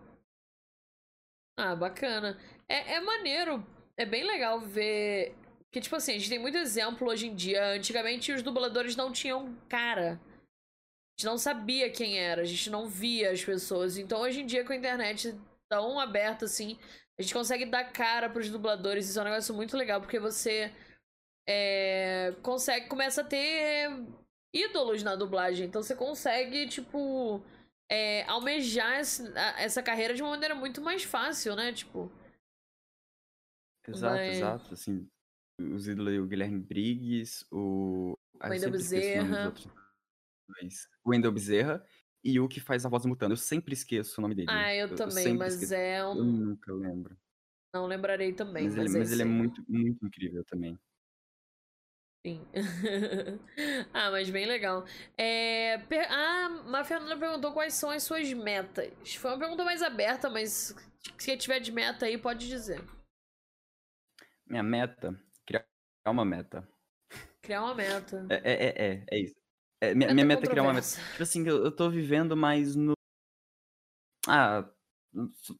Ah, 1.57 1.75
bacana. 1.75 2.39
É, 2.67 2.93
é 2.95 3.01
maneiro, 3.01 3.65
é 3.97 4.05
bem 4.05 4.23
legal 4.23 4.61
ver 4.61 5.35
que, 5.71 5.81
tipo 5.81 5.95
assim, 5.95 6.13
a 6.13 6.17
gente 6.17 6.29
tem 6.29 6.39
muito 6.39 6.57
exemplo 6.57 7.07
hoje 7.07 7.27
em 7.27 7.35
dia. 7.35 7.73
Antigamente 7.73 8.31
os 8.31 8.41
dubladores 8.41 8.95
não 8.95 9.11
tinham 9.11 9.55
cara. 9.67 10.13
A 10.13 11.19
gente 11.19 11.25
não 11.25 11.37
sabia 11.37 11.91
quem 11.91 12.17
era, 12.17 12.41
a 12.41 12.45
gente 12.45 12.69
não 12.69 12.87
via 12.87 13.31
as 13.31 13.43
pessoas. 13.43 13.97
Então 13.97 14.21
hoje 14.21 14.41
em 14.41 14.45
dia, 14.45 14.63
com 14.63 14.71
a 14.71 14.75
internet 14.75 15.37
tão 15.69 15.99
aberta 15.99 16.45
assim, 16.45 16.79
a 17.19 17.21
gente 17.21 17.33
consegue 17.33 17.65
dar 17.65 17.91
cara 17.91 18.29
pros 18.29 18.49
dubladores. 18.49 19.09
Isso 19.09 19.19
é 19.19 19.21
um 19.21 19.25
negócio 19.25 19.53
muito 19.53 19.75
legal, 19.75 19.99
porque 19.99 20.19
você 20.19 20.73
é, 21.51 22.35
consegue, 22.43 22.87
começa 22.87 23.21
a 23.21 23.23
ter 23.23 23.89
ídolos 24.53 25.01
na 25.01 25.15
dublagem. 25.15 25.65
Então 25.65 25.81
você 25.81 25.95
consegue, 25.95 26.67
tipo, 26.67 27.43
é, 27.89 28.23
almejar 28.25 28.99
essa 29.57 29.81
carreira 29.81 30.13
de 30.13 30.21
uma 30.21 30.29
maneira 30.29 30.53
muito 30.53 30.79
mais 30.79 31.03
fácil, 31.03 31.55
né? 31.55 31.73
Tipo. 31.73 32.11
Exato, 33.87 34.15
Mas... 34.15 34.37
exato. 34.37 34.73
Assim, 34.75 35.09
os 35.59 35.87
ídolos 35.87 36.19
o 36.19 36.27
Guilherme 36.27 36.59
Briggs, 36.59 37.43
o. 37.51 38.15
O 38.41 38.47
Wendel 38.47 38.71
Bezerra. 38.71 39.53
O 41.03 41.09
Wendel 41.09 41.31
Bezerra 41.31 41.85
e 42.23 42.39
o 42.39 42.47
que 42.47 42.59
faz 42.59 42.85
a 42.85 42.89
voz 42.89 43.05
mutando. 43.05 43.33
Eu 43.33 43.37
sempre 43.37 43.73
esqueço 43.73 44.19
o 44.19 44.21
nome 44.21 44.35
dele. 44.35 44.49
Ah, 44.51 44.73
eu, 44.73 44.87
eu 44.87 44.95
também, 44.95 45.35
mas 45.35 45.55
esqueço. 45.55 45.73
é 45.73 46.05
um. 46.05 46.15
Eu 46.15 46.23
nunca 46.23 46.71
lembro. 46.71 47.17
Não 47.73 47.87
lembrarei 47.87 48.33
também. 48.33 48.65
Mas, 48.65 48.75
mas, 48.75 48.91
ele, 48.91 48.99
mas 48.99 49.11
ele 49.11 49.21
é 49.23 49.25
muito, 49.25 49.63
muito 49.67 50.05
incrível 50.05 50.43
também. 50.45 50.77
Sim. 52.25 52.45
ah, 53.93 54.11
mas 54.11 54.29
bem 54.29 54.45
legal. 54.45 54.85
É, 55.17 55.77
per... 55.87 56.05
Ah, 56.11 56.63
a 56.73 56.83
Fernanda 56.83 57.17
perguntou 57.17 57.53
quais 57.53 57.73
são 57.73 57.89
as 57.89 58.03
suas 58.03 58.31
metas. 58.33 59.15
Foi 59.15 59.31
uma 59.31 59.39
pergunta 59.39 59.63
mais 59.63 59.81
aberta, 59.81 60.29
mas 60.29 60.75
se 61.17 61.37
tiver 61.37 61.59
de 61.59 61.71
meta 61.71 62.05
aí, 62.05 62.17
pode 62.17 62.47
dizer. 62.47 62.83
Minha 64.45 64.63
meta 64.63 65.17
criar 65.45 65.65
uma 66.07 66.25
meta. 66.25 66.67
Criar 67.41 67.63
uma 67.63 67.75
meta. 67.75 68.27
É, 68.29 68.35
é, 68.35 68.53
é, 68.53 68.85
é, 68.85 69.05
é 69.11 69.19
isso. 69.19 69.35
É, 69.81 69.95
minha, 69.95 70.13
minha 70.13 70.25
meta 70.25 70.45
é 70.45 70.49
criar 70.49 70.63
uma 70.63 70.73
meta. 70.73 70.87
Tipo 70.87 71.23
assim, 71.23 71.47
eu, 71.47 71.63
eu 71.63 71.71
tô 71.71 71.89
vivendo 71.89 72.35
mais 72.35 72.75
no. 72.75 72.93
Ah, 74.27 74.69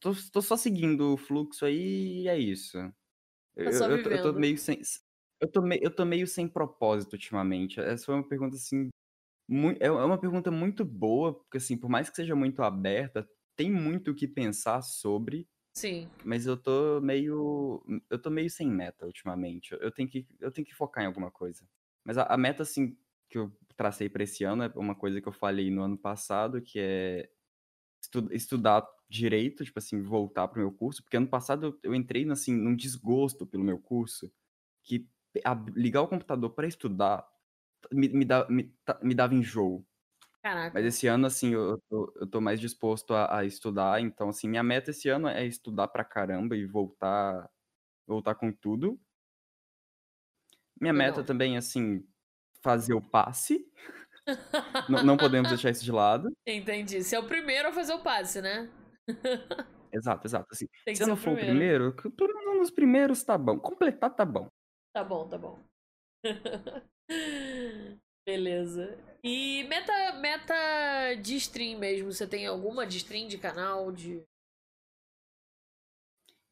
tô, 0.00 0.12
tô 0.32 0.42
só 0.42 0.56
seguindo 0.56 1.14
o 1.14 1.16
fluxo 1.16 1.64
aí 1.64 2.22
e 2.22 2.28
é 2.28 2.38
isso. 2.38 2.78
Eu, 3.56 3.70
tá 3.70 3.86
eu, 3.86 3.96
eu, 3.98 4.22
tô 4.22 4.32
meio 4.32 4.58
sem. 4.58 4.80
Eu 5.40 5.50
tô, 5.50 5.62
meio, 5.62 5.82
eu 5.82 5.90
tô 5.94 6.04
meio 6.04 6.26
sem 6.26 6.46
propósito 6.46 7.14
ultimamente. 7.14 7.80
Essa 7.80 8.06
foi 8.06 8.14
uma 8.14 8.28
pergunta 8.28 8.56
assim. 8.56 8.90
Muito, 9.48 9.82
é 9.82 9.90
uma 9.90 10.18
pergunta 10.18 10.50
muito 10.50 10.84
boa, 10.84 11.34
porque 11.34 11.56
assim, 11.56 11.76
por 11.76 11.88
mais 11.88 12.08
que 12.08 12.16
seja 12.16 12.36
muito 12.36 12.62
aberta, 12.62 13.28
tem 13.56 13.70
muito 13.70 14.10
o 14.10 14.14
que 14.14 14.28
pensar 14.28 14.82
sobre. 14.82 15.48
Sim. 15.74 16.08
Mas 16.24 16.46
eu 16.46 16.56
tô 16.56 17.00
meio. 17.00 17.82
Eu 18.08 18.20
tô 18.20 18.30
meio 18.30 18.50
sem 18.50 18.68
meta 18.68 19.06
ultimamente. 19.06 19.76
Eu 19.80 19.90
tenho 19.90 20.08
que, 20.08 20.26
eu 20.40 20.50
tenho 20.50 20.66
que 20.66 20.74
focar 20.74 21.04
em 21.04 21.06
alguma 21.06 21.30
coisa. 21.30 21.66
Mas 22.04 22.18
a, 22.18 22.24
a 22.24 22.36
meta, 22.36 22.62
assim, 22.62 22.96
que 23.28 23.38
eu 23.38 23.52
tracei 23.76 24.08
para 24.08 24.24
esse 24.24 24.44
ano 24.44 24.64
é 24.64 24.72
uma 24.76 24.94
coisa 24.94 25.20
que 25.20 25.28
eu 25.28 25.32
falei 25.32 25.70
no 25.70 25.82
ano 25.82 25.96
passado, 25.96 26.60
que 26.60 26.78
é 26.78 27.30
estu, 28.02 28.28
estudar 28.32 28.86
direito, 29.08 29.64
tipo 29.64 29.78
assim, 29.78 30.02
voltar 30.02 30.48
pro 30.48 30.60
meu 30.60 30.72
curso. 30.72 31.02
Porque 31.02 31.16
ano 31.16 31.28
passado 31.28 31.66
eu, 31.66 31.90
eu 31.90 31.94
entrei, 31.94 32.28
assim, 32.30 32.54
num 32.54 32.74
desgosto 32.74 33.46
pelo 33.46 33.64
meu 33.64 33.78
curso, 33.78 34.32
que 34.82 35.08
a, 35.44 35.54
ligar 35.74 36.02
o 36.02 36.08
computador 36.08 36.50
para 36.50 36.66
estudar 36.66 37.26
me, 37.92 38.08
me, 38.08 38.24
dá, 38.24 38.46
me, 38.48 38.74
me 39.02 39.14
dava 39.14 39.34
enjoo. 39.34 39.84
Caraca. 40.42 40.72
Mas 40.74 40.86
esse 40.86 41.06
ano, 41.06 41.26
assim, 41.26 41.52
eu 41.52 41.70
eu 41.70 41.78
tô 41.88 42.12
eu 42.20 42.26
tô 42.26 42.40
mais 42.40 42.60
disposto 42.60 43.14
a 43.14 43.38
a 43.38 43.44
estudar, 43.44 44.00
então, 44.00 44.30
assim, 44.30 44.48
minha 44.48 44.62
meta 44.62 44.90
esse 44.90 45.08
ano 45.08 45.28
é 45.28 45.46
estudar 45.46 45.88
pra 45.88 46.04
caramba 46.04 46.56
e 46.56 46.64
voltar 46.64 47.48
voltar 48.06 48.34
com 48.34 48.52
tudo. 48.52 48.98
Minha 50.80 50.94
meta 50.94 51.22
também, 51.22 51.58
assim, 51.58 52.02
fazer 52.62 52.94
o 52.94 53.02
passe. 53.02 53.66
Não 54.88 55.02
não 55.02 55.16
podemos 55.16 55.48
deixar 55.48 55.70
isso 55.70 55.84
de 55.84 55.90
lado. 55.90 56.30
Entendi. 56.46 57.02
Ser 57.02 57.18
o 57.18 57.26
primeiro 57.26 57.68
a 57.68 57.72
fazer 57.72 57.92
o 57.94 57.98
passe, 58.00 58.40
né. 58.40 58.70
Exato, 59.92 60.26
exato. 60.26 60.46
Assim, 60.52 60.66
se 60.94 61.02
eu 61.02 61.06
não 61.08 61.14
o 61.14 61.16
for 61.16 61.32
o 61.32 61.34
primeiro. 61.34 61.90
primeiro, 61.90 61.96
que 61.96 62.08
pelo 62.10 62.32
menos 62.32 62.58
nos 62.58 62.70
primeiros 62.70 63.24
tá 63.24 63.36
bom, 63.36 63.58
completar 63.58 64.14
tá 64.14 64.24
bom. 64.24 64.48
Tá 64.94 65.04
bom, 65.04 65.28
tá 65.28 65.38
bom. 65.38 65.58
Beleza. 68.26 68.98
E 69.22 69.64
meta 69.64 70.12
meta 70.20 71.14
de 71.22 71.36
stream 71.36 71.78
mesmo, 71.78 72.12
você 72.12 72.26
tem 72.26 72.46
alguma 72.46 72.86
de 72.86 72.98
stream, 72.98 73.28
de 73.28 73.38
canal, 73.38 73.92
de 73.92 74.22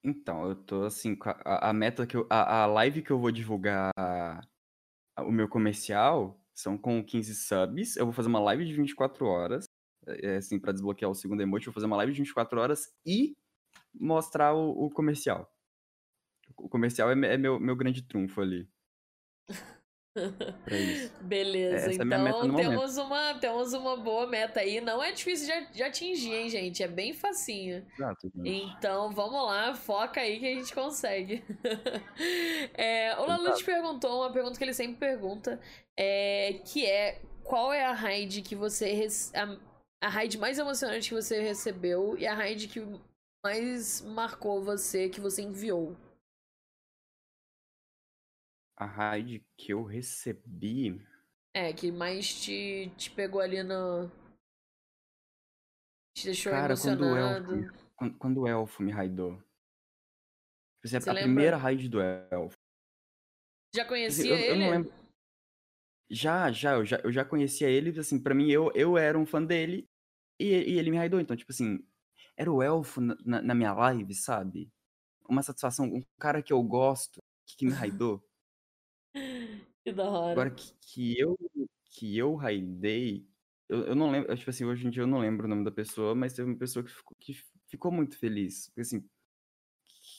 Então, 0.03 0.49
eu 0.49 0.55
tô, 0.55 0.85
assim, 0.85 1.17
a 1.45 1.71
a 1.71 1.73
meta 1.73 2.07
que 2.07 2.17
eu 2.17 2.27
a 2.31 2.63
a 2.63 2.67
live 2.67 3.03
que 3.03 3.11
eu 3.11 3.19
vou 3.19 3.31
divulgar 3.33 3.91
o 5.21 5.33
meu 5.33 5.49
comercial 5.49 6.41
são 6.55 6.79
com 6.79 7.05
15 7.05 7.35
subs, 7.35 7.97
eu 7.97 8.05
vou 8.07 8.13
fazer 8.15 8.29
uma 8.29 8.41
live 8.41 8.65
de 8.67 8.75
24 8.75 9.27
horas, 9.27 9.67
eh, 10.07 10.37
assim, 10.37 10.59
pra 10.61 10.73
desbloquear 10.73 11.11
o 11.11 11.15
segundo 11.15 11.43
emote, 11.43 11.67
vou 11.67 11.75
fazer 11.75 11.87
uma 11.87 11.97
live 11.99 12.13
de 12.13 12.19
24 12.21 12.61
horas 12.61 12.93
e 13.07 13.37
mostrar 13.95 14.55
o 14.55 14.87
o 14.87 14.91
comercial. 14.91 15.51
O 16.57 16.69
comercial 16.69 17.11
é 17.11 17.13
é 17.13 17.37
meu 17.37 17.59
meu 17.59 17.77
grande 17.77 18.03
trunfo 18.03 18.41
ali. 18.41 18.69
Beleza, 21.21 21.77
Essa 21.77 21.91
é 21.91 22.05
então 22.05 22.19
momento. 22.19 22.57
temos 22.57 22.97
uma 22.97 23.35
temos 23.35 23.73
uma 23.73 23.97
boa 23.97 24.27
meta 24.27 24.61
aí, 24.61 24.81
não 24.81 25.03
é 25.03 25.13
difícil 25.13 25.47
de 25.47 25.73
de 25.75 25.83
atingir, 25.83 26.33
hein, 26.35 26.51
gente, 26.51 26.83
é 26.83 26.89
bem 26.89 27.13
facinho. 27.13 27.87
Exato. 27.95 28.33
Então 28.45 29.13
vamos 29.13 29.47
lá, 29.47 29.75
foca 29.75 30.21
aí 30.21 30.41
que 30.41 30.47
a 30.47 30.55
gente 30.55 30.75
consegue. 30.75 31.45
Eh, 32.75 33.15
o 33.19 33.27
Lalu 33.27 33.55
te 33.55 33.65
perguntou 33.65 34.21
uma 34.21 34.33
pergunta 34.33 34.59
que 34.59 34.65
ele 34.65 34.75
sempre 34.75 34.97
pergunta, 34.97 35.61
eh, 35.97 36.61
que 36.65 36.85
é: 36.85 37.23
qual 37.45 37.73
é 37.73 37.85
a 37.85 37.93
raid 37.93 38.43
que 38.43 38.57
você 38.57 39.07
a 39.35 39.69
a 40.01 40.09
raid 40.09 40.39
mais 40.39 40.59
emocionante 40.59 41.09
que 41.09 41.15
você 41.15 41.41
recebeu 41.41 42.17
e 42.17 42.27
a 42.27 42.35
raid 42.35 42.69
que 42.69 42.81
mais 43.45 44.01
marcou 44.03 44.63
você, 44.63 45.09
que 45.09 45.21
você 45.21 45.43
enviou? 45.43 45.97
A 48.79 48.87
raid 48.87 49.45
que 49.59 49.75
eu 49.75 49.85
recebi 49.85 50.99
É, 51.53 51.75
que 51.75 51.93
mais 51.93 52.33
te 52.33 52.91
te 52.97 53.11
pegou 53.11 53.41
ali 53.43 53.63
no 53.63 54.11
te 56.15 56.25
deixou 56.27 56.53
Cara, 56.53 56.77
quando 56.77 57.07
o 57.07 57.17
elfo 57.17 57.55
me 57.55 57.65
emocionado. 57.65 57.89
quan 57.97 58.11
quando 58.19 58.41
o 58.43 58.47
elfo 58.49 58.83
me 58.83 58.91
raidou. 58.93 59.37
Tipo 60.81 60.87
assim, 60.97 60.97
Você 60.99 61.11
a 61.11 61.15
primeira 61.15 61.57
lembra? 61.57 61.57
raid 61.57 61.89
do 61.89 62.01
elfo. 62.01 62.57
Já 63.75 63.85
Tipo 64.07 64.13
assim, 64.13 64.27
conhecia 64.27 64.29
eu 64.29 64.45
eu 64.49 64.57
não 64.57 64.71
ele? 64.71 64.71
lembro 64.71 64.91
Já, 66.11 66.51
já, 66.51 66.73
eu 66.75 66.85
já 66.87 66.97
eu 67.05 67.13
já 67.13 67.25
conhecia 67.25 67.69
ele, 67.69 67.99
assim, 68.01 68.19
pra 68.23 68.35
mim 68.35 68.51
eu 68.51 68.71
eu 68.75 68.97
era 68.97 69.19
um 69.19 69.27
fã 69.27 69.43
dele, 69.45 69.87
e 70.39 70.47
e 70.47 70.79
ele 70.79 70.91
me 70.91 70.97
raidou, 70.97 71.21
então, 71.21 71.37
tipo 71.37 71.53
assim, 71.53 71.81
era 72.37 72.51
o 72.53 72.63
elfo 72.63 73.01
na 73.01 73.17
na 73.25 73.43
na 73.43 73.55
minha 73.55 73.73
live, 73.75 74.15
sabe. 74.15 74.71
Uma 75.29 75.43
satisfação, 75.43 75.87
um 75.87 76.05
cara 76.21 76.43
que 76.43 76.53
eu 76.53 76.63
gosto, 76.65 77.21
que 77.47 77.67
me 77.67 77.73
raidou. 77.75 78.23
Que 79.85 79.93
da 79.93 80.09
hora. 80.11 80.33
Agora 80.33 80.51
que 80.51 80.73
que 80.81 81.19
eu 81.19 81.37
que 81.85 82.17
eu 82.17 82.35
raidei, 82.35 83.27
eu 83.69 83.87
eu 83.87 83.95
não 83.95 84.11
lembro, 84.11 84.35
tipo 84.37 84.51
assim, 84.51 84.65
hoje 84.65 84.87
em 84.87 84.91
dia 84.91 85.03
eu 85.03 85.07
não 85.07 85.19
lembro 85.21 85.47
o 85.47 85.49
nome 85.49 85.65
da 85.65 85.71
pessoa, 85.71 86.15
mas 86.15 86.33
teve 86.35 86.49
uma 86.51 86.59
pessoa 86.59 86.85
que 86.85 86.91
ficou 86.91 87.17
que 87.19 87.33
ficou 87.67 87.91
muito 87.93 88.19
feliz, 88.19 88.71
assim, 88.79 89.09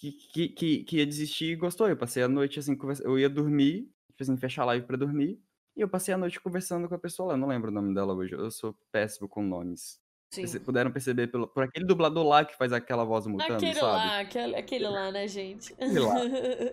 que 0.02 0.12
que 0.14 0.50
que 0.50 0.84
que 0.86 0.98
ia 0.98 1.06
desistir 1.06 1.52
e 1.54 1.56
gostou, 1.56 1.88
eu 1.90 1.98
passei 1.98 2.24
a 2.24 2.28
noite, 2.30 2.60
assim, 2.60 2.76
conversa 2.76 3.04
eu 3.04 3.18
ia 3.20 3.30
dormir, 3.30 3.84
tipo 4.10 4.24
assim, 4.24 4.38
fechar 4.38 4.64
a 4.64 4.66
live 4.68 4.86
pra 4.88 4.98
dormir, 4.98 5.42
e 5.76 5.82
eu 5.82 5.90
passei 5.90 6.14
a 6.14 6.18
noite 6.18 6.40
conversando 6.42 6.88
com 6.90 6.96
a 6.96 7.00
pessoa 7.00 7.30
lá, 7.30 7.34
eu 7.36 7.38
não 7.38 7.48
lembro 7.48 7.70
o 7.72 7.74
nome 7.74 7.94
dela 7.96 8.14
hoje, 8.14 8.34
eu 8.36 8.52
sou 8.52 8.78
péssimo 8.92 9.28
com 9.30 9.44
nomes. 9.44 10.02
Vocês 10.40 10.52
Sim. 10.52 10.60
puderam 10.64 10.92
perceber 10.92 11.28
pelo 11.28 11.48
por 11.48 11.64
aquele 11.64 11.86
dublador 11.86 12.26
lá 12.28 12.46
que 12.46 12.56
faz 12.58 12.72
aquela 12.74 13.04
voz 13.04 13.26
mutando, 13.28 13.66
Aquele 13.66 13.74
sabe. 13.76 13.82
lá, 13.82 14.20
aquele 14.20 14.56
aquele 14.56 14.88
lá, 14.88 15.12
né, 15.12 15.28
gente. 15.28 15.74
Aquele 15.74 16.00
lá. 16.00 16.20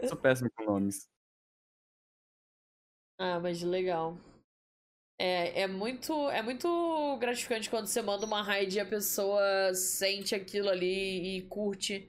Eu 0.02 0.08
sou 0.08 0.18
péssimo 0.18 0.50
com 0.54 0.64
nomes. 0.64 1.08
Ah, 3.18 3.40
mas 3.40 3.62
legal. 3.62 4.18
É 5.18 5.62
é 5.62 5.66
muito 5.66 6.28
é 6.30 6.42
muito 6.42 7.16
gratificante 7.18 7.70
quando 7.70 7.86
você 7.86 8.02
manda 8.02 8.26
uma 8.26 8.42
raid 8.42 8.76
e 8.76 8.80
a 8.80 8.84
pessoa 8.86 9.72
sente 9.74 10.34
aquilo 10.34 10.68
ali 10.68 11.38
e 11.38 11.42
curte, 11.48 12.06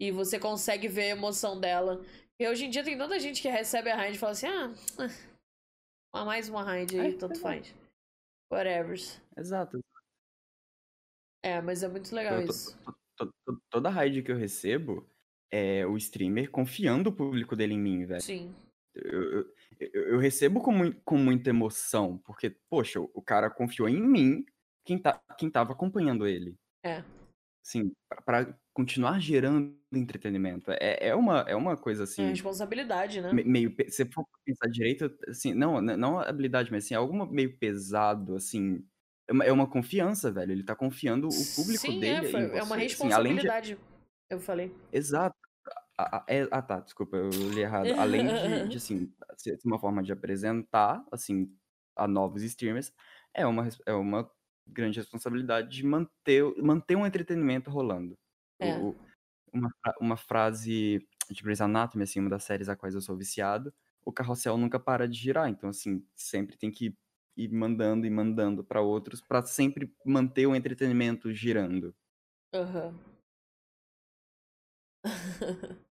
e 0.00 0.10
você 0.10 0.38
consegue 0.38 0.88
ver 0.88 1.02
a 1.02 1.16
emoção 1.16 1.60
dela. 1.60 1.98
Porque 2.30 2.48
hoje 2.50 2.64
em 2.64 2.70
dia 2.70 2.82
tem 2.82 2.98
tanta 2.98 3.20
gente 3.20 3.40
que 3.40 3.48
recebe 3.48 3.90
a 3.90 3.96
raid 3.96 4.16
e 4.16 4.18
fala 4.18 4.32
assim: 4.32 4.46
"Ah, 4.48 4.74
ah, 6.12 6.24
mais 6.24 6.48
uma 6.48 6.64
raid 6.64 6.96
É, 6.98 7.02
aí, 7.02 7.12
tanto 7.12 7.34
exato. 7.34 7.40
faz. 7.40 7.74
Whatevers". 8.52 9.20
Exato. 9.36 9.78
É, 11.42 11.60
mas 11.60 11.82
é 11.84 11.88
muito 11.88 12.12
legal 12.14 12.44
to 12.44 12.52
isso. 12.52 12.76
to 13.16 13.32
to 13.46 13.62
toda 13.70 13.88
raid 13.88 14.22
que 14.22 14.32
eu 14.32 14.36
recebo, 14.36 15.08
é 15.52 15.86
o 15.86 15.96
streamer 15.96 16.50
confiando 16.50 17.10
o 17.10 17.12
público 17.12 17.54
dele 17.54 17.74
em 17.74 17.78
mim, 17.78 18.04
velho. 18.04 18.20
Sim. 18.20 18.52
Eu 18.94 19.38
eu 19.38 19.54
eu 19.80 20.08
eu 20.14 20.18
recebo 20.18 20.60
com 20.62 20.92
com 21.04 21.16
muita 21.18 21.50
emoção, 21.50 22.18
porque, 22.24 22.50
poxa, 22.70 23.00
o 23.00 23.22
cara 23.22 23.50
confiou 23.50 23.88
em 23.88 24.00
mim, 24.02 24.44
quem 24.84 24.98
tá 24.98 25.20
quem 25.38 25.48
estava 25.48 25.72
acompanhando 25.72 26.26
ele. 26.26 26.56
É. 26.84 27.04
Assim, 27.64 27.92
pra 28.08 28.22
pra 28.22 28.58
continuar 28.74 29.20
gerando 29.20 29.78
entretenimento, 29.92 30.70
é 30.72 31.08
é 31.08 31.14
uma 31.14 31.40
é 31.48 31.54
uma 31.56 31.76
coisa, 31.76 32.02
É 32.02 32.04
assim 32.04 32.22
responsabilidade, 32.30 33.20
né. 33.20 33.32
me 33.32 33.44
meio 33.44 33.74
se 33.88 34.04
for 34.06 34.24
pensar 34.44 34.68
direito, 34.70 35.12
assim, 35.28 35.52
não 35.54 35.80
não 35.80 36.18
habilidade, 36.20 36.70
mas 36.70 36.84
assim, 36.84 36.94
algo 36.94 37.26
meio 37.26 37.58
pesado, 37.58 38.36
assim, 38.36 38.84
é 39.28 39.32
uma 39.32 39.44
é 39.44 39.52
uma 39.52 39.68
confiança, 39.70 40.30
velho, 40.32 40.52
ele 40.52 40.64
tá 40.64 40.74
confiando 40.76 41.28
o 41.28 41.30
público 41.56 41.92
Sim, 41.92 41.98
é, 41.98 42.20
dele 42.20 42.30
foi 42.30 42.40
em 42.40 42.44
é 42.56 42.62
uma 42.62 42.76
assim, 42.76 43.12
além 43.12 43.36
de 43.36 43.48
responsabilidade, 43.48 43.78
eu 44.30 44.40
falei. 44.40 44.74
Exato. 44.92 45.36
A 46.04 46.24
é 46.28 46.48
ah 46.50 46.62
tá, 46.62 46.80
desculpa, 46.80 47.16
eu 47.16 47.48
li 47.50 47.60
errado. 47.60 47.94
Além 47.96 48.32
de 48.32 48.66
de, 48.68 48.76
assim, 48.78 49.12
ser 49.36 49.58
uma 49.64 49.78
forma 49.78 50.02
de 50.02 50.12
apresentar, 50.12 51.04
assim, 51.12 51.54
a 51.96 52.06
novos 52.08 52.42
streamers, 52.42 52.92
é 53.34 53.46
uma 53.46 53.68
é 53.86 53.92
uma 53.94 54.30
grande 54.66 54.98
responsabilidade 54.98 55.68
de 55.70 55.84
manter 55.84 56.44
manter 56.62 56.96
um 56.96 57.06
entretenimento 57.06 57.70
rolando. 57.70 58.18
É. 58.58 58.86
O 58.88 59.00
uma 59.52 59.70
uma 60.00 60.16
frase 60.16 61.06
de 61.30 61.42
Grey's 61.42 61.60
Anatomy, 61.60 62.04
assim, 62.04 62.20
uma 62.20 62.30
das 62.30 62.44
séries 62.44 62.68
a 62.68 62.76
quais 62.76 62.94
eu 62.94 63.00
sou 63.00 63.16
viciado, 63.16 63.74
o 64.04 64.12
carrossel 64.12 64.56
nunca 64.58 64.78
para 64.80 65.08
de 65.08 65.16
girar, 65.18 65.48
então, 65.48 65.70
assim, 65.70 66.06
sempre 66.16 66.56
tem 66.58 66.70
que 66.70 66.96
ir 67.36 67.48
mandando 67.52 68.06
e 68.06 68.10
mandando 68.10 68.64
pra 68.64 68.80
outros, 68.82 69.20
pra 69.22 69.42
sempre 69.44 69.94
manter 70.04 70.46
o 70.46 70.54
entretenimento 70.56 71.32
girando. 71.32 71.94
Aham. 72.52 73.00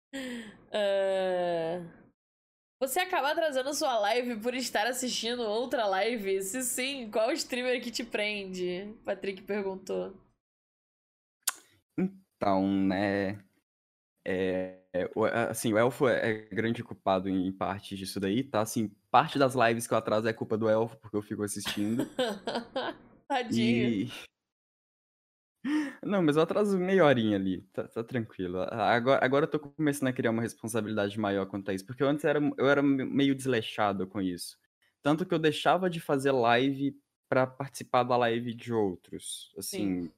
Hã, 0.72 1.86
você 2.80 3.00
acaba 3.00 3.32
atrasando 3.32 3.74
sua 3.74 3.98
live 4.00 4.40
por 4.40 4.54
estar 4.54 4.86
assistindo 4.86 5.42
outra 5.42 5.86
live? 5.88 6.42
Se 6.44 6.62
sim, 6.64 7.10
qual 7.10 7.32
streamer 7.32 7.82
que 7.82 7.90
te 7.90 8.04
prende? 8.04 8.94
Patrick 9.04 9.42
perguntou. 9.42 10.14
Então, 11.98 12.68
né, 12.68 13.40
o 15.16 15.26
a 15.26 15.50
assim, 15.50 15.74
o 15.74 15.78
elfo 15.78 16.08
é 16.08 16.48
grande 16.52 16.84
culpado 16.84 17.30
em 17.30 17.52
parte 17.52 17.96
disso 17.96 18.20
daí, 18.20 18.44
tá, 18.44 18.62
assim, 18.62 18.90
parte 19.10 19.40
das 19.40 19.56
lives 19.56 19.88
que 19.88 19.94
eu 19.94 19.98
atraso 19.98 20.28
é 20.28 20.34
culpa 20.34 20.58
do 20.58 20.70
elfo, 20.70 20.98
porque 20.98 21.16
eu 21.16 21.22
fico 21.22 21.44
assistindo. 21.44 22.06
Tadinho. 23.28 23.90
E 23.90 24.12
Não, 26.04 26.22
mas 26.24 26.36
eu 26.38 26.44
atraso 26.44 26.78
meia 26.78 27.06
horinha 27.06 27.36
ali, 27.38 27.62
tá 27.74 27.88
tá 27.88 28.04
tranquilo. 28.04 28.60
Agora 28.62 29.24
agora 29.26 29.46
eu 29.46 29.50
tô 29.50 29.60
começando 29.60 30.10
a 30.10 30.14
criar 30.14 30.32
uma 30.32 30.42
responsabilidade 30.42 31.20
maior 31.20 31.46
quanto 31.48 31.70
a 31.72 31.74
isso, 31.74 31.86
porque 31.86 32.04
eu 32.04 32.08
antes 32.10 32.24
era 32.26 32.40
eu 32.58 32.70
era 32.70 32.82
me 32.84 33.04
meio 33.06 33.36
desleixado 33.36 34.08
com 34.08 34.22
isso. 34.22 34.58
Tanto 35.02 35.26
que 35.26 35.34
eu 35.34 35.40
deixava 35.40 35.90
de 35.90 36.00
fazer 36.00 36.32
live 36.32 36.96
pra 37.30 37.46
participar 37.48 38.04
da 38.04 38.16
live 38.18 38.54
de 38.54 38.74
outros, 38.74 39.54
Sim. 39.60 39.98
assim 39.98 40.12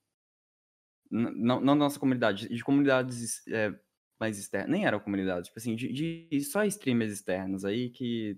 não 1.12 1.60
não 1.62 1.76
nossa 1.76 2.00
comunidade, 2.00 2.48
de 2.50 2.64
comunidades, 2.64 3.46
eh, 3.48 3.74
mais 4.20 4.38
externas, 4.38 4.70
nem 4.70 4.86
eram 4.86 5.00
comunidades, 5.00 5.48
tipo 5.48 5.60
assim, 5.60 5.76
de 5.76 5.92
de 6.30 6.42
só 6.44 6.64
streamers 6.66 7.12
externos 7.14 7.66
aí 7.66 7.90
que, 7.90 8.38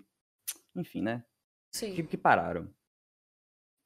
enfim, 0.75 1.01
né, 1.03 1.25
Sim. 1.71 1.95
que 1.95 2.03
que 2.03 2.17
pararam. 2.17 2.73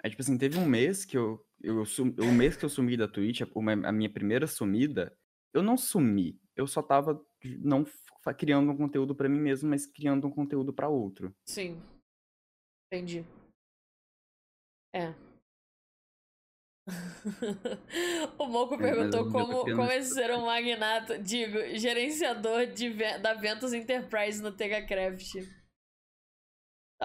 Aí, 0.04 0.10
tipo 0.10 0.22
assim, 0.22 0.38
teve 0.38 0.58
um 0.58 0.66
mês 0.66 1.06
que 1.06 1.18
eu 1.18 1.45
eu 1.62 1.84
o 2.20 2.32
mês 2.32 2.56
que 2.56 2.66
eu 2.66 2.70
sumi 2.70 2.98
da 2.98 3.08
Twitch, 3.08 3.42
a 3.42 3.92
minha 3.92 4.10
primeira 4.10 4.48
sumida, 4.48 5.18
eu 5.54 5.64
não 5.64 5.78
sumi, 5.78 6.40
eu 6.56 6.68
só 6.68 6.82
estava 6.82 7.20
não 7.60 7.86
criando 8.38 8.72
um 8.72 8.78
conteúdo 8.78 9.16
pra 9.16 9.30
mim 9.30 9.40
mesmo, 9.40 9.70
mas 9.70 9.86
criando 9.86 10.28
um 10.28 10.32
conteúdo 10.32 10.74
pra 10.74 10.90
outro. 10.90 11.36
Sim. 11.46 11.82
Entendi. 12.92 13.26
É. 14.94 15.14
o 18.38 18.46
Moco 18.48 18.76
É, 18.76 18.78
perguntou 18.78 19.22
eu 19.22 19.32
como, 19.32 19.62
como 19.62 19.84
é 19.84 20.02
ser 20.02 20.32
um 20.32 20.46
magnata, 20.46 21.18
digo, 21.18 21.58
gerenciador 21.78 22.68
de, 22.68 22.94
da 23.20 23.34
Ventus 23.34 23.74
Enterprise 23.74 24.42
no 24.42 24.52
TegaCraft. 24.52 25.34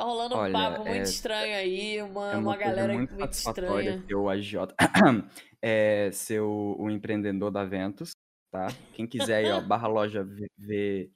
Tá 0.00 0.04
rolando 0.06 0.34
um 0.34 0.38
Olha, 0.38 0.52
papo 0.52 0.78
muito 0.84 0.88
é- 0.98 1.02
estranho 1.02 1.54
aí, 1.56 2.00
uma, 2.02 2.32
É 2.32 2.36
uma, 2.38 2.54
coisa 2.54 2.70
galera 2.70 2.92
muito 2.94 3.14
muito 3.14 3.32
estranha. 3.32 4.02
ser 4.08 4.14
o 4.14 4.28
agiota. 4.30 4.74
é 5.60 6.10
ser 6.10 6.40
o, 6.40 6.74
o 6.78 6.90
empreendedor 6.90 7.50
da 7.50 7.64
Ventus, 7.66 8.12
tá? 8.50 8.68
Quem 8.94 9.06
quiser 9.06 9.44
aí, 9.44 9.50
ó, 9.52 9.60
barra 9.68 9.86
loja 9.88 10.24
V- 10.56 11.10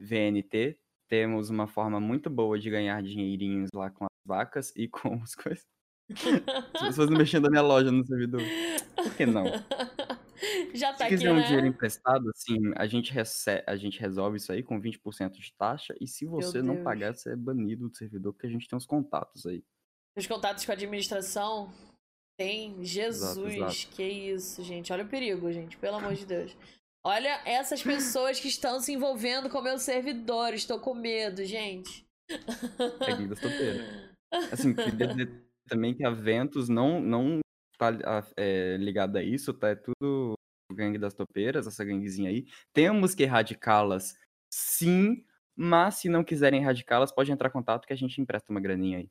VNT, 0.00 0.78
temos 1.10 1.50
uma 1.50 1.66
forma 1.66 2.00
muito 2.00 2.30
boa 2.30 2.58
de 2.58 2.70
ganhar 2.70 3.02
dinheirinhos 3.02 3.68
lá 3.74 3.90
com 3.90 4.04
as 4.04 4.10
vacas 4.26 4.72
e 4.76 4.88
com 4.88 5.14
as 5.22 5.34
coisas. 5.34 5.64
As 6.74 6.82
pessoas 6.88 7.08
não 7.10 7.16
mexendo 7.18 7.44
na 7.44 7.50
minha 7.50 7.62
loja 7.62 7.90
no 7.92 8.04
servidor. 8.04 8.42
Por 8.96 9.14
que 9.14 9.24
não? 9.26 9.44
Já 10.74 10.90
tá 10.92 10.98
Se 10.98 11.02
aqui, 11.04 11.14
quiser 11.16 11.32
um 11.32 11.36
né? 11.36 11.42
dinheiro 11.42 11.66
emprestado, 11.66 12.28
assim, 12.30 12.58
a 12.76 12.86
gente, 12.86 13.12
rece- 13.12 13.62
a 13.66 13.76
gente 13.76 14.00
resolve 14.00 14.36
isso 14.36 14.52
aí 14.52 14.62
com 14.62 14.80
20% 14.80 15.32
de 15.32 15.52
taxa. 15.56 15.94
E 16.00 16.06
se 16.06 16.26
você 16.26 16.60
não 16.62 16.82
pagar, 16.82 17.14
você 17.14 17.32
é 17.32 17.36
banido 17.36 17.88
do 17.88 17.96
servidor, 17.96 18.32
porque 18.32 18.46
a 18.46 18.50
gente 18.50 18.68
tem 18.68 18.76
uns 18.76 18.86
contatos 18.86 19.46
aí. 19.46 19.62
Os 20.16 20.26
contatos 20.26 20.64
com 20.64 20.72
a 20.72 20.74
administração 20.74 21.72
tem. 22.38 22.84
Jesus, 22.84 23.54
exato. 23.54 23.94
que 23.94 24.02
isso, 24.02 24.62
gente. 24.62 24.92
Olha 24.92 25.04
o 25.04 25.08
perigo, 25.08 25.50
gente. 25.52 25.76
Pelo 25.78 25.96
amor 25.96 26.14
de 26.14 26.26
Deus. 26.26 26.56
Olha 27.04 27.40
essas 27.44 27.82
pessoas 27.82 28.38
que 28.38 28.48
estão 28.48 28.80
se 28.80 28.92
envolvendo 28.92 29.48
com 29.50 29.60
meus 29.60 29.82
servidores. 29.82 30.60
Estou 30.60 30.78
com 30.78 30.94
medo, 30.94 31.44
gente. 31.44 32.04
É 32.30 33.26
das 33.26 33.40
topeiras. 33.40 34.12
Assim, 34.52 34.74
queria 34.74 35.06
dizer 35.08 35.44
também 35.68 35.94
que 35.94 36.04
a 36.04 36.10
Ventus 36.10 36.68
não, 36.68 37.00
não 37.00 37.40
tá 37.90 38.26
é, 38.36 38.76
ligada 38.78 39.18
a 39.18 39.22
isso, 39.22 39.52
tá? 39.52 39.70
É 39.70 39.74
tudo 39.74 40.34
gangue 40.72 40.98
das 40.98 41.14
topeiras, 41.14 41.66
essa 41.66 41.84
ganguezinha 41.84 42.30
aí. 42.30 42.46
Temos 42.72 43.14
que 43.14 43.22
erradicá-las, 43.22 44.16
sim, 44.50 45.24
mas 45.56 45.96
se 45.96 46.08
não 46.08 46.24
quiserem 46.24 46.62
erradicá-las, 46.62 47.12
pode 47.12 47.30
entrar 47.30 47.48
em 47.48 47.52
contato 47.52 47.86
que 47.86 47.92
a 47.92 47.96
gente 47.96 48.20
empresta 48.20 48.50
uma 48.50 48.60
graninha 48.60 48.98
aí. 48.98 49.08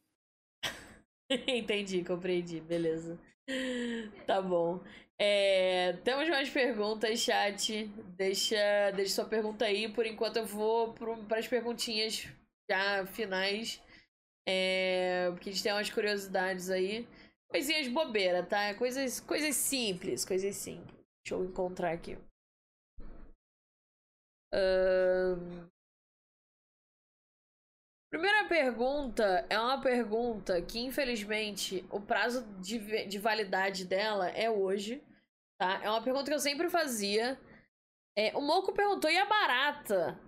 Entendi, 1.47 2.03
compreendi. 2.03 2.59
Beleza. 2.61 3.17
Tá 4.26 4.41
bom. 4.41 4.82
É, 5.17 5.93
temos 6.03 6.28
mais 6.30 6.49
perguntas, 6.49 7.19
chat. 7.19 7.86
Deixa, 8.17 8.91
deixa 8.95 9.15
sua 9.15 9.26
pergunta 9.26 9.65
aí. 9.65 9.88
Por 9.88 10.05
enquanto 10.05 10.38
eu 10.38 10.45
vou 10.45 10.93
para 10.93 11.38
as 11.38 11.47
perguntinhas 11.47 12.28
já 12.69 13.05
finais. 13.05 13.82
É, 14.47 15.30
porque 15.32 15.49
a 15.49 15.53
gente 15.53 15.63
tem 15.63 15.72
umas 15.72 15.89
curiosidades 15.89 16.69
aí. 16.69 17.07
Coisinhas 17.52 17.88
bobeira, 17.89 18.45
tá? 18.45 18.74
Coisas, 18.76 19.20
coisas 19.20 19.56
simples, 19.56 20.24
coisas 20.24 20.56
simples. 20.56 20.95
Deixa 21.24 21.36
eu 21.36 21.45
encontrar 21.45 21.91
aqui. 21.91 22.18
Ahn, 24.54 25.70
Primeira 28.12 28.45
pergunta 28.45 29.47
é 29.49 29.58
uma 29.58 29.82
pergunta 29.82 30.62
que, 30.62 30.80
infelizmente, 30.80 31.86
o 31.89 32.02
prazo 32.02 32.43
de, 32.60 33.08
de 33.08 33.18
validade 33.18 33.86
dela 33.86 34.28
é 34.32 34.49
hoje, 34.49 35.02
tá? 35.58 35.82
É 35.82 35.89
uma 35.89 36.04
pergunta 36.04 36.26
que 36.26 36.34
eu 36.34 36.39
sempre 36.39 36.70
fazia. 36.70 37.39
É, 38.18 38.36
o 38.36 38.41
Moco 38.41 38.74
perguntou, 38.74 39.10
e 39.10 39.18
a 39.18 39.26
barata? 39.26 40.20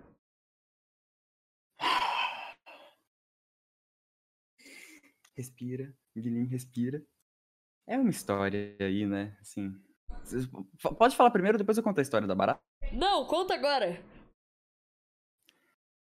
Respira, 5.36 5.94
Guilherme, 6.16 6.46
respira. 6.46 7.04
É 7.86 7.98
uma 7.98 8.10
história 8.10 8.76
aí, 8.80 9.06
né? 9.06 9.36
Assim. 9.40 9.74
Pode 10.98 11.16
falar 11.16 11.30
primeiro, 11.30 11.58
depois 11.58 11.76
eu 11.76 11.84
conto 11.84 11.98
a 11.98 12.02
história 12.02 12.26
da 12.26 12.34
barata? 12.34 12.60
Não, 12.92 13.26
conta 13.26 13.54
agora. 13.54 13.92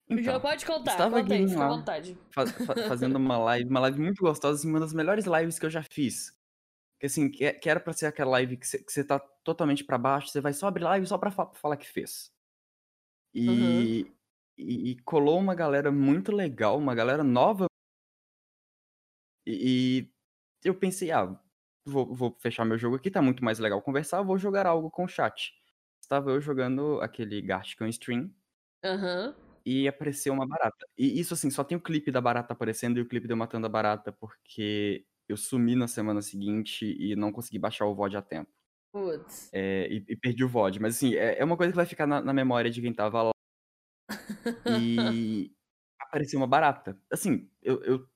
Já 0.08 0.16
Então, 0.20 0.40
pode 0.40 0.66
contar, 0.66 0.90
estava 0.92 1.20
conta 1.22 1.34
aí, 1.34 1.48
fica 1.48 1.64
à 1.64 1.68
vontade. 1.68 2.18
fa- 2.30 2.46
fa- 2.46 2.74
fazendo 2.88 3.16
uma 3.16 3.38
live, 3.38 3.68
uma 3.70 3.80
live 3.80 4.00
muito 4.00 4.20
gostosa, 4.20 4.58
assim, 4.58 4.68
uma 4.68 4.78
das 4.80 4.92
melhores 4.92 5.24
lives 5.26 5.58
que 5.58 5.66
eu 5.66 5.70
já 5.70 5.82
fiz. 5.82 6.36
Que 7.00 7.06
assim, 7.06 7.30
que, 7.30 7.50
que 7.54 7.68
era 7.68 7.80
pra 7.80 7.92
ser 7.92 8.06
aquela 8.06 8.32
live 8.32 8.56
que 8.56 8.66
você 8.66 9.02
tá 9.02 9.18
totalmente 9.18 9.82
pra 9.84 9.98
baixo, 9.98 10.28
você 10.28 10.40
vai 10.40 10.52
só 10.52 10.66
abrir 10.68 10.84
live 10.84 11.06
só 11.06 11.18
pra 11.18 11.30
fa- 11.30 11.52
falar 11.54 11.76
que 11.76 11.88
fez. 11.88 12.30
E, 13.34 14.12
e, 14.58 14.90
e 14.90 14.98
colou 15.02 15.38
uma 15.38 15.54
galera 15.54 15.90
muito 15.90 16.30
legal, 16.30 16.76
uma 16.78 16.94
galera 16.94 17.24
nova. 17.24 17.66
E, 19.46 20.06
e 20.64 20.68
eu 20.68 20.74
pensei, 20.74 21.10
ah, 21.10 21.40
vou, 21.84 22.14
vou 22.14 22.36
fechar 22.40 22.64
meu 22.64 22.78
jogo 22.78 22.96
aqui, 22.96 23.10
tá 23.10 23.22
muito 23.22 23.44
mais 23.44 23.58
legal 23.58 23.82
conversar, 23.82 24.22
vou 24.22 24.38
jogar 24.38 24.66
algo 24.66 24.90
com 24.90 25.04
o 25.04 25.08
chat. 25.08 25.52
Estava 26.00 26.30
eu 26.32 26.40
jogando 26.40 27.00
aquele 27.00 27.40
Gartic 27.42 27.80
on 27.82 27.88
Stream 27.88 28.34
Aham. 28.84 29.34
e 29.64 29.86
apareceu 29.88 30.32
uma 30.32 30.46
barata. 30.46 30.86
E 30.96 31.18
isso, 31.20 31.34
assim, 31.34 31.50
só 31.50 31.64
tem 31.64 31.76
o 31.76 31.80
clipe 31.80 32.10
da 32.10 32.20
barata 32.20 32.52
aparecendo 32.52 32.98
e 32.98 33.02
o 33.02 33.08
clipe 33.08 33.26
de 33.26 33.32
eu 33.32 33.36
matando 33.36 33.66
a 33.66 33.70
barata, 33.70 34.12
porque 34.12 35.06
eu 35.28 35.36
sumi 35.36 35.76
na 35.76 35.88
semana 35.88 36.20
seguinte 36.22 36.84
e 36.98 37.14
não 37.16 37.32
consegui 37.32 37.58
baixar 37.58 37.86
o 37.86 37.94
VOD 37.94 38.16
a 38.16 38.22
tempo. 38.22 38.50
Putz. 38.92 39.52
É, 39.52 39.86
e, 39.90 40.04
e 40.08 40.16
perdi 40.16 40.44
o 40.44 40.48
VOD. 40.48 40.80
Mas, 40.80 40.96
assim, 40.96 41.14
é, 41.14 41.38
é 41.38 41.44
uma 41.44 41.56
coisa 41.56 41.72
que 41.72 41.76
vai 41.76 41.86
ficar 41.86 42.06
na, 42.06 42.20
na 42.22 42.32
memória 42.32 42.70
de 42.70 42.80
quem 42.80 42.92
tava 42.92 43.22
lá. 43.22 43.32
E 44.64 45.52
apareceu 46.00 46.38
uma 46.40 46.46
barata. 46.46 46.98
Assim, 47.10 47.50
eu, 47.62 47.82
eu 47.84 48.08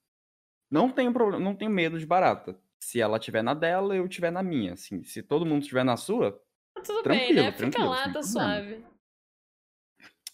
não 0.70 0.90
tenho 0.92 1.12
problema, 1.12 1.44
não 1.44 1.56
tenho 1.56 1.70
medo 1.70 1.98
de 1.98 2.06
barata. 2.06 2.60
Se 2.82 3.00
ela 3.00 3.18
tiver 3.18 3.42
na 3.42 3.54
dela, 3.54 3.96
eu 3.96 4.08
tiver 4.08 4.30
na 4.30 4.42
minha. 4.42 4.74
Assim, 4.74 5.02
se 5.02 5.22
todo 5.22 5.46
mundo 5.46 5.64
tiver 5.64 5.84
na 5.84 5.96
sua, 5.96 6.32
Tá 6.74 6.82
Tudo 6.82 7.08
bem, 7.08 7.34
Tranquilo, 7.34 7.42
né? 7.46 7.52
Fica 7.52 7.84
lá, 7.84 8.12
tá 8.12 8.22
suave. 8.22 8.84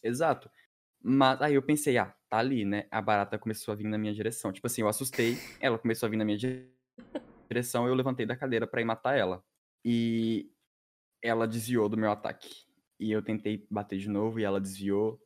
Exato. 0.03 0.51
Mas 1.01 1.41
aí 1.41 1.55
eu 1.55 1.63
pensei, 1.63 1.97
ah, 1.99 2.15
tá 2.29 2.39
ali, 2.39 2.65
né? 2.65 2.87
A 2.91 3.01
barata 3.01 3.39
começou 3.39 3.73
a 3.73 3.75
vir 3.77 3.85
na 3.87 3.97
minha 3.99 4.13
direção. 4.13 4.53
Tipo 4.53 4.67
assim, 4.67 4.83
eu 4.83 4.89
assustei, 4.89 5.37
ela 5.61 5.79
começou 5.79 6.07
a 6.07 6.11
vir 6.11 6.17
na 6.17 6.25
minha 6.25 6.37
di- 6.37 6.69
direção, 7.49 7.87
eu 7.87 7.95
levantei 7.95 8.27
da 8.27 8.37
cadeira 8.37 8.67
pra 8.67 8.81
ir 8.81 8.85
matar 8.85 9.17
ela. 9.17 9.45
E 9.85 10.51
ela 11.23 11.47
desviou 11.47 11.89
do 11.89 11.97
meu 11.97 12.11
ataque. 12.11 12.67
E 12.99 13.11
eu 13.11 13.23
tentei 13.23 13.67
bater 13.71 13.99
de 13.99 14.09
novo 14.09 14.39
e 14.41 14.45
ela 14.45 14.61
desviou. 14.61 15.21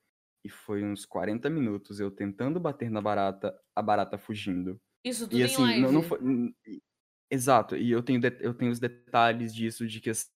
E 0.44 0.48
foi 0.48 0.84
uns 0.84 1.04
40 1.04 1.50
minutos 1.50 1.98
eu 1.98 2.10
tentando 2.10 2.60
bater 2.60 2.90
na 2.90 3.00
barata, 3.00 3.58
a 3.74 3.82
barata 3.82 4.16
fugindo. 4.16 4.80
Isso 5.04 5.24
tudo 5.28 5.38
E 5.38 5.42
em 5.42 5.44
assim, 5.44 5.62
live. 5.62 5.80
não, 5.80 5.92
não 5.92 6.02
foi. 6.02 6.18
Exato, 7.30 7.76
e 7.76 7.90
eu 7.90 8.02
tenho, 8.02 8.20
eu 8.40 8.54
tenho 8.54 8.70
os 8.70 8.78
detalhes 8.78 9.52
disso, 9.54 9.86
de 9.86 10.00
que 10.00 10.10
assim, 10.10 10.26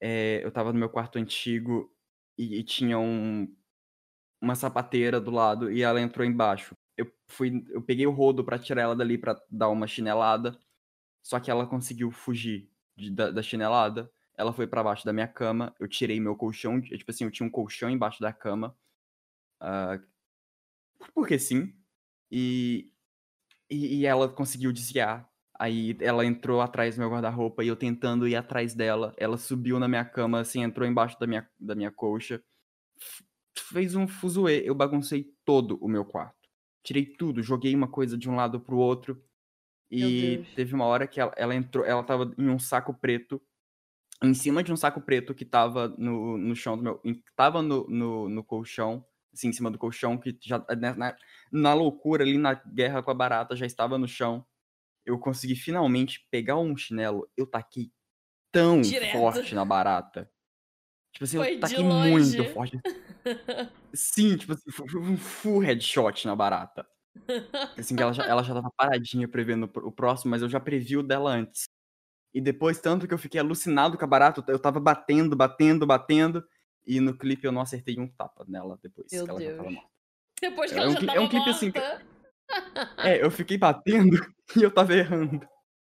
é, 0.00 0.44
eu 0.44 0.50
tava 0.50 0.72
no 0.72 0.78
meu 0.78 0.88
quarto 0.90 1.18
antigo 1.18 1.92
e, 2.38 2.58
e 2.60 2.64
tinha 2.64 2.98
um, 2.98 3.46
uma 4.42 4.54
sapateira 4.56 5.20
do 5.20 5.30
lado 5.30 5.72
e 5.72 5.82
ela 5.82 6.00
entrou 6.00 6.26
embaixo. 6.26 6.76
Eu 6.96 7.10
fui, 7.28 7.64
eu 7.70 7.82
peguei 7.82 8.06
o 8.06 8.12
rodo 8.12 8.44
pra 8.44 8.58
tirar 8.58 8.82
ela 8.82 8.96
dali 8.96 9.18
pra 9.18 9.40
dar 9.50 9.68
uma 9.70 9.86
chinelada, 9.88 10.58
só 11.24 11.40
que 11.40 11.50
ela 11.50 11.66
conseguiu 11.66 12.10
fugir 12.12 12.70
de- 12.96 13.10
da, 13.12 13.30
da 13.32 13.42
chinelada. 13.42 14.10
Ela 14.36 14.52
foi 14.52 14.66
pra 14.66 14.84
baixo 14.84 15.04
da 15.06 15.12
minha 15.14 15.28
cama, 15.28 15.74
eu 15.80 15.88
tirei 15.88 16.20
meu 16.20 16.36
colchão, 16.36 16.80
tipo 16.80 17.10
assim, 17.10 17.24
eu 17.24 17.30
tinha 17.32 17.46
um 17.46 17.50
colchão 17.50 17.90
embaixo 17.90 18.20
da 18.22 18.32
cama. 18.32 18.76
ah, 19.60 20.00
porque 21.14 21.38
sim. 21.38 21.72
E, 22.30 22.90
e, 23.70 24.00
e 24.02 24.06
ela 24.06 24.28
conseguiu 24.28 24.72
desviar. 24.72 25.27
Aí 25.58 25.96
ela 26.00 26.24
entrou 26.24 26.60
atrás 26.60 26.94
do 26.94 27.00
meu 27.00 27.10
guarda-roupa 27.10 27.64
e 27.64 27.68
eu 27.68 27.76
tentando 27.76 28.28
ir 28.28 28.36
atrás 28.36 28.74
dela. 28.74 29.12
Ela 29.16 29.36
subiu 29.36 29.78
na 29.80 29.88
minha 29.88 30.04
cama, 30.04 30.40
assim, 30.40 30.62
entrou 30.62 30.86
embaixo 30.88 31.18
da 31.18 31.26
minha, 31.26 31.48
da 31.58 31.74
minha 31.74 31.90
colcha. 31.90 32.42
Fez 33.58 33.94
um 33.94 34.06
fuzuê. 34.06 34.62
Eu 34.64 34.74
baguncei 34.74 35.32
todo 35.44 35.76
o 35.82 35.88
meu 35.88 36.04
quarto. 36.04 36.36
Tirei 36.82 37.04
tudo, 37.04 37.42
joguei 37.42 37.74
uma 37.74 37.88
coisa 37.88 38.16
de 38.16 38.30
um 38.30 38.36
lado 38.36 38.60
pro 38.60 38.76
outro. 38.76 39.22
E 39.90 40.44
teve 40.54 40.74
uma 40.74 40.86
hora 40.86 41.06
que 41.08 41.20
ela, 41.20 41.32
ela 41.36 41.54
entrou, 41.54 41.84
ela 41.84 42.02
tava 42.04 42.34
em 42.38 42.48
um 42.48 42.58
saco 42.58 42.94
preto. 42.94 43.42
Em 44.22 44.34
cima 44.34 44.62
de 44.62 44.72
um 44.72 44.76
saco 44.76 45.00
preto 45.00 45.34
que 45.34 45.44
tava 45.44 45.88
no, 45.98 46.38
no 46.38 46.56
chão 46.56 46.76
do 46.76 46.82
meu. 46.84 47.02
Tava 47.36 47.62
no, 47.62 47.86
no, 47.88 48.28
no 48.28 48.44
colchão. 48.44 49.04
Assim, 49.32 49.48
em 49.48 49.52
cima 49.52 49.70
do 49.70 49.78
colchão, 49.78 50.18
que 50.18 50.36
já. 50.42 50.58
né, 50.78 50.94
Na, 50.94 51.16
na 51.52 51.74
loucura 51.74 52.24
ali, 52.24 52.38
na 52.38 52.54
guerra 52.54 53.02
com 53.02 53.10
a 53.10 53.14
barata, 53.14 53.56
já 53.56 53.66
estava 53.66 53.98
no 53.98 54.08
chão 54.08 54.46
eu 55.08 55.18
consegui 55.18 55.56
finalmente 55.56 56.26
pegar 56.30 56.56
um 56.58 56.76
chinelo, 56.76 57.28
eu 57.36 57.46
taquei 57.46 57.90
tão 58.52 58.82
Direto. 58.82 59.12
forte 59.12 59.54
na 59.54 59.64
barata. 59.64 60.30
Tipo 61.12 61.24
assim, 61.24 61.36
Foi 61.38 61.54
eu 61.54 61.60
taquei 61.60 61.82
muito 61.82 62.44
forte. 62.50 62.78
Sim, 63.94 64.36
tipo 64.36 64.52
assim, 64.52 64.70
foi 64.70 65.00
um 65.00 65.16
full 65.16 65.60
headshot 65.60 66.26
na 66.26 66.36
barata. 66.36 66.86
Assim, 67.76 67.96
que 67.96 68.02
ela 68.02 68.12
já, 68.12 68.24
ela 68.24 68.42
já 68.42 68.54
tava 68.54 68.70
paradinha 68.76 69.26
prevendo 69.26 69.64
o 69.64 69.68
pr- 69.68 69.84
o 69.84 69.90
próximo, 69.90 70.30
mas 70.30 70.42
eu 70.42 70.48
já 70.48 70.60
previ 70.60 70.96
o 70.96 71.02
dela 71.02 71.30
antes. 71.30 71.64
E 72.34 72.40
depois, 72.40 72.78
tanto 72.80 73.08
que 73.08 73.14
eu 73.14 73.18
fiquei 73.18 73.40
alucinado 73.40 73.96
com 73.96 74.04
a 74.04 74.08
barata, 74.08 74.44
eu 74.48 74.58
tava 74.58 74.78
batendo, 74.78 75.34
batendo, 75.34 75.86
batendo. 75.86 76.46
E 76.86 77.00
no 77.00 77.16
clipe 77.16 77.46
eu 77.46 77.52
não 77.52 77.62
acertei 77.62 77.98
um 77.98 78.06
tapa 78.06 78.44
nela 78.46 78.78
depois 78.82 79.10
Meu 79.10 79.24
que 79.24 79.30
ela 79.30 79.40
já 79.40 79.50
tava 79.50 79.62
Deus. 79.62 79.74
morta. 79.74 79.90
Depois 80.40 80.70
que 80.72 80.78
É 80.78 80.82
ela 80.82 80.90
um 80.90 80.92
já 80.92 81.00
é 81.00 81.06
tava 81.06 81.20
um 81.20 81.28
clipe 81.28 81.50
assim 81.50 81.66
morta. 81.66 82.02
É, 82.98 83.22
eu 83.22 83.30
fiquei 83.30 83.58
batendo 83.58 84.16
e 84.56 84.62
eu 84.62 84.70
tava 84.70 84.94
errando. 84.94 85.46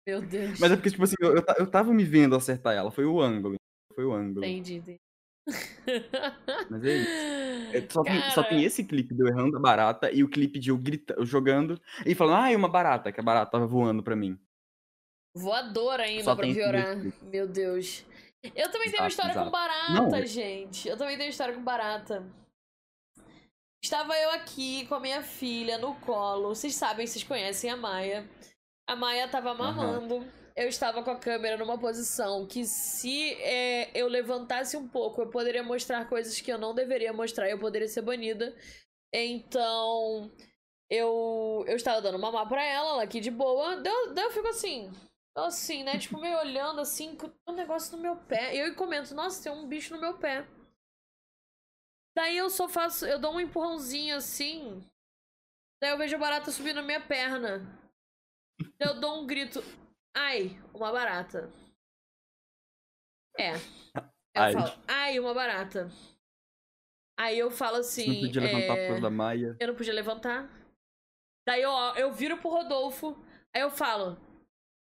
Meu 0.06 0.22
Deus. 0.22 0.58
Mas 0.58 0.72
é 0.72 0.76
porque, 0.76 0.90
tipo 0.90 1.04
assim, 1.04 1.16
eu, 1.20 1.36
eu, 1.36 1.44
eu 1.58 1.70
tava 1.70 1.92
me 1.92 2.04
vendo 2.04 2.34
acertar 2.34 2.74
ela. 2.74 2.90
Foi 2.90 3.04
o 3.04 3.20
ângulo. 3.20 3.56
Foi 3.94 4.04
o 4.04 4.12
ângulo. 4.12 4.44
Entendi, 4.44 4.74
entendi. 4.74 5.00
Mas 6.70 6.84
é 6.84 6.96
isso. 6.96 7.76
É, 7.76 7.88
só, 7.90 8.02
tem, 8.02 8.30
só 8.30 8.42
tem 8.42 8.64
esse 8.64 8.84
clipe 8.84 9.14
de 9.14 9.22
eu 9.22 9.28
errando 9.28 9.56
a 9.56 9.60
barata 9.60 10.10
e 10.12 10.22
o 10.22 10.28
clipe 10.28 10.58
de 10.58 10.70
eu 10.70 10.78
gritando, 10.78 11.24
jogando 11.24 11.80
e 12.04 12.14
falando, 12.14 12.42
ah, 12.42 12.52
é 12.52 12.56
uma 12.56 12.68
barata, 12.68 13.10
que 13.12 13.20
a 13.20 13.22
barata 13.22 13.50
tava 13.50 13.66
voando 13.66 14.02
pra 14.02 14.16
mim. 14.16 14.38
Voador 15.34 16.00
ainda 16.00 16.24
Só 16.24 16.36
pra 16.36 16.46
piorar. 16.46 16.96
Meu 17.22 17.46
Deus. 17.46 18.04
Eu 18.54 18.70
também 18.70 18.90
tenho 18.90 19.02
uma 19.02 19.08
Exato, 19.08 19.28
história 19.28 19.34
com 19.34 19.40
exato. 19.40 19.50
barata, 19.50 20.18
Não. 20.18 20.26
gente. 20.26 20.88
Eu 20.88 20.96
também 20.96 21.16
tenho 21.16 21.30
história 21.30 21.54
com 21.54 21.62
barata. 21.62 22.24
Estava 23.82 24.16
eu 24.18 24.30
aqui 24.30 24.86
com 24.86 24.96
a 24.96 25.00
minha 25.00 25.22
filha 25.22 25.78
no 25.78 25.94
colo. 26.00 26.48
Vocês 26.48 26.74
sabem, 26.74 27.06
vocês 27.06 27.24
conhecem 27.24 27.70
a 27.70 27.76
Maia. 27.76 28.28
A 28.86 28.96
Maia 28.96 29.28
tava 29.28 29.54
mamando. 29.54 30.26
Eu 30.56 30.68
estava 30.68 31.04
com 31.04 31.10
a 31.10 31.18
câmera 31.18 31.56
numa 31.56 31.78
posição 31.78 32.44
que, 32.44 32.64
se 32.64 33.34
é, 33.34 33.96
eu 33.96 34.08
levantasse 34.08 34.76
um 34.76 34.88
pouco, 34.88 35.22
eu 35.22 35.30
poderia 35.30 35.62
mostrar 35.62 36.08
coisas 36.08 36.40
que 36.40 36.50
eu 36.50 36.58
não 36.58 36.74
deveria 36.74 37.12
mostrar. 37.12 37.48
Eu 37.48 37.60
poderia 37.60 37.86
ser 37.86 38.02
banida. 38.02 38.56
Então, 39.14 40.32
eu, 40.90 41.64
eu 41.68 41.76
estava 41.76 42.02
dando 42.02 42.18
mamar 42.18 42.48
pra 42.48 42.64
ela, 42.64 42.90
ela 42.90 43.02
aqui 43.04 43.20
de 43.20 43.30
boa. 43.30 43.76
Daí, 43.76 44.12
daí 44.12 44.24
eu 44.24 44.30
fico 44.32 44.48
assim, 44.48 44.90
assim, 45.36 45.84
né? 45.84 45.96
Tipo, 45.96 46.20
meio 46.20 46.38
olhando 46.38 46.80
assim, 46.80 47.14
com 47.14 47.30
um 47.48 47.54
negócio 47.54 47.96
no 47.96 48.02
meu 48.02 48.16
pé. 48.16 48.56
E 48.56 48.58
eu 48.58 48.74
comento, 48.74 49.14
nossa, 49.14 49.42
tem 49.42 49.52
um 49.52 49.68
bicho 49.68 49.94
no 49.94 50.00
meu 50.00 50.18
pé. 50.18 50.44
Daí 52.16 52.36
eu 52.36 52.50
só 52.50 52.68
faço, 52.68 53.06
eu 53.06 53.18
dou 53.18 53.34
um 53.34 53.40
empurrãozinho 53.40 54.16
assim. 54.16 54.84
Daí 55.80 55.90
eu 55.90 55.98
vejo 55.98 56.16
a 56.16 56.18
barata 56.18 56.50
subir 56.50 56.74
na 56.74 56.82
minha 56.82 57.00
perna. 57.00 57.58
Daí 58.78 58.88
eu 58.88 59.00
dou 59.00 59.20
um 59.22 59.26
grito. 59.26 59.60
Ai, 60.16 60.60
uma 60.74 60.90
barata. 60.90 61.52
É. 63.38 63.52
Eu 63.54 64.42
Ai. 64.42 64.52
falo, 64.52 64.82
ai, 64.88 65.20
uma 65.20 65.32
barata. 65.32 65.88
Aí 67.18 67.38
eu 67.38 67.50
falo 67.50 67.76
Você 67.76 68.02
assim. 68.02 68.14
não 68.14 68.26
podia 68.26 68.42
levantar 68.42 68.74
por 68.74 68.80
é, 68.80 68.86
causa 68.86 69.02
da 69.02 69.10
Maia. 69.10 69.56
eu 69.58 69.68
não 69.68 69.74
podia 69.74 69.92
levantar. 69.92 70.48
Daí 71.46 71.62
eu, 71.62 71.72
eu 71.96 72.12
viro 72.12 72.36
pro 72.38 72.50
Rodolfo, 72.50 73.16
aí 73.54 73.62
eu 73.62 73.70
falo, 73.70 74.18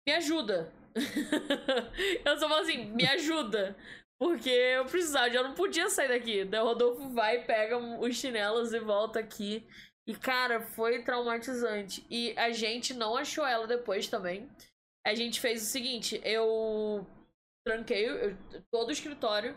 me 0.07 0.15
ajuda. 0.15 0.73
eu 2.25 2.39
só 2.39 2.49
falo 2.49 2.63
assim, 2.63 2.85
me 2.93 3.07
ajuda. 3.07 3.77
Porque 4.23 4.51
eu 4.51 4.85
precisava, 4.85 5.35
eu 5.35 5.43
não 5.43 5.53
podia 5.53 5.91
sair 5.91 6.07
daqui. 6.07 6.45
Daí 6.45 6.61
o 6.61 6.65
Rodolfo 6.65 7.09
vai, 7.09 7.43
pega 7.45 7.77
os 7.77 8.15
chinelos 8.15 8.73
e 8.73 8.79
volta 8.79 9.19
aqui. 9.19 9.67
E, 10.07 10.15
cara, 10.15 10.61
foi 10.61 11.03
traumatizante. 11.03 12.07
E 12.09 12.33
a 12.39 12.53
gente 12.53 12.95
não 12.95 13.17
achou 13.17 13.45
ela 13.45 13.67
depois 13.67 14.07
também. 14.07 14.49
A 15.05 15.13
gente 15.13 15.41
fez 15.41 15.63
o 15.63 15.67
seguinte, 15.67 16.21
eu 16.25 17.05
tranquei 17.67 18.09
eu- 18.09 18.37
todo 18.71 18.91
o 18.91 18.93
escritório, 18.93 19.57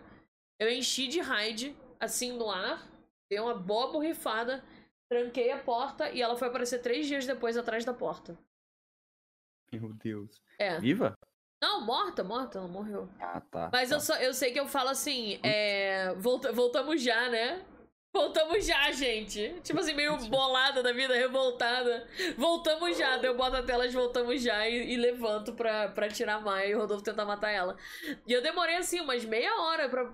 eu 0.59 0.67
enchi 0.67 1.07
de 1.07 1.19
raid, 1.19 1.77
assim, 1.99 2.31
no 2.31 2.49
ar, 2.49 2.89
dei 3.29 3.39
uma 3.39 3.53
boa 3.53 3.91
borrifada, 3.91 4.63
tranquei 5.07 5.51
a 5.51 5.59
porta 5.59 6.09
e 6.09 6.23
ela 6.23 6.35
foi 6.35 6.47
aparecer 6.47 6.81
três 6.81 7.05
dias 7.05 7.27
depois 7.27 7.55
atrás 7.55 7.85
da 7.85 7.93
porta. 7.93 8.35
Meu 9.71 9.93
Deus. 9.93 10.41
É. 10.57 10.79
Viva? 10.79 11.15
Não, 11.75 11.81
morta, 11.81 12.23
morta, 12.23 12.57
ela 12.57 12.67
morreu. 12.69 13.09
Ah, 13.19 13.41
tá. 13.41 13.69
Mas 13.71 13.89
tá. 13.89 13.95
eu, 13.95 13.99
só, 13.99 14.15
eu 14.15 14.33
sei 14.33 14.53
que 14.53 14.59
eu 14.59 14.65
falo 14.67 14.89
assim, 14.89 15.37
é. 15.43 16.13
Volta, 16.15 16.53
voltamos 16.53 17.01
já, 17.01 17.29
né? 17.29 17.61
Voltamos 18.13 18.65
já, 18.65 18.89
gente. 18.93 19.59
Tipo 19.61 19.81
assim, 19.81 19.93
meio 19.93 20.15
bolada 20.29 20.81
da 20.81 20.93
vida, 20.93 21.13
revoltada. 21.13 22.07
Voltamos 22.37 22.97
já. 22.97 23.17
Daí 23.17 23.29
eu 23.29 23.35
boto 23.35 23.57
a 23.57 23.63
tela 23.63 23.89
de 23.89 23.93
voltamos 23.93 24.41
já 24.41 24.65
e, 24.69 24.93
e 24.93 24.95
levanto 24.95 25.53
pra, 25.53 25.89
pra 25.89 26.07
tirar 26.07 26.35
a 26.35 26.39
Maia 26.39 26.69
e 26.69 26.75
o 26.75 26.79
Rodolfo 26.79 27.03
tentar 27.03 27.25
matar 27.25 27.51
ela. 27.51 27.75
E 28.25 28.31
eu 28.31 28.41
demorei 28.41 28.77
assim, 28.77 29.01
umas 29.01 29.25
meia 29.25 29.53
hora 29.61 29.89
pra. 29.89 30.13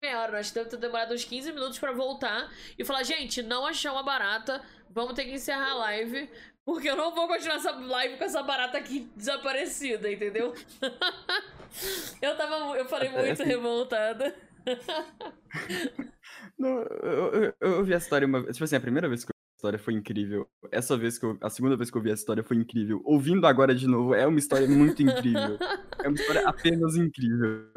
Meia 0.00 0.20
hora, 0.20 0.32
nós 0.32 0.52
deve 0.52 0.68
ter 0.68 0.76
demorado 0.76 1.12
uns 1.12 1.24
15 1.24 1.50
minutos 1.50 1.78
pra 1.78 1.90
voltar 1.90 2.52
e 2.78 2.84
falar, 2.84 3.02
gente, 3.02 3.42
não 3.42 3.66
achamos 3.66 4.00
a 4.00 4.02
barata, 4.02 4.62
vamos 4.90 5.14
ter 5.14 5.24
que 5.24 5.32
encerrar 5.32 5.70
a 5.70 5.74
live, 5.76 6.30
porque 6.64 6.88
eu 6.88 6.96
não 6.96 7.14
vou 7.14 7.28
continuar 7.28 7.56
essa 7.56 7.72
live 7.72 8.16
com 8.16 8.24
essa 8.24 8.42
barata 8.42 8.78
aqui 8.78 9.08
desaparecida, 9.14 10.10
entendeu? 10.10 10.54
eu 12.22 12.36
tava. 12.36 12.76
Eu 12.76 12.86
falei 12.86 13.10
muito 13.10 13.42
revoltada. 13.42 14.34
Não, 16.58 16.82
eu, 17.02 17.32
eu, 17.32 17.54
eu 17.60 17.78
ouvi 17.78 17.92
a 17.94 17.98
história 17.98 18.26
uma 18.26 18.40
vez. 18.40 18.56
Tipo 18.56 18.64
assim, 18.64 18.76
a 18.76 18.80
primeira 18.80 19.08
vez 19.08 19.24
que 19.24 19.30
eu 19.30 19.34
ouvi 19.34 19.52
a 19.52 19.56
história 19.56 19.78
foi 19.78 19.94
incrível. 19.94 20.48
Essa 20.70 20.96
vez 20.96 21.18
que 21.18 21.26
eu. 21.26 21.36
A 21.40 21.50
segunda 21.50 21.76
vez 21.76 21.90
que 21.90 21.96
eu 21.96 22.00
ouvi 22.00 22.10
a 22.10 22.14
história 22.14 22.42
foi 22.42 22.56
incrível. 22.56 23.02
Ouvindo 23.04 23.46
agora 23.46 23.74
de 23.74 23.86
novo, 23.86 24.14
é 24.14 24.26
uma 24.26 24.38
história 24.38 24.66
muito 24.66 25.02
incrível. 25.02 25.58
É 26.02 26.08
uma 26.08 26.14
história 26.14 26.48
apenas 26.48 26.96
incrível. 26.96 27.68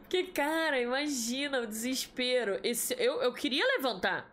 Porque, 0.00 0.24
cara, 0.24 0.80
imagina 0.80 1.60
o 1.60 1.66
desespero. 1.66 2.58
Esse, 2.62 2.94
eu, 2.94 3.22
eu 3.22 3.32
queria 3.32 3.64
levantar. 3.76 4.28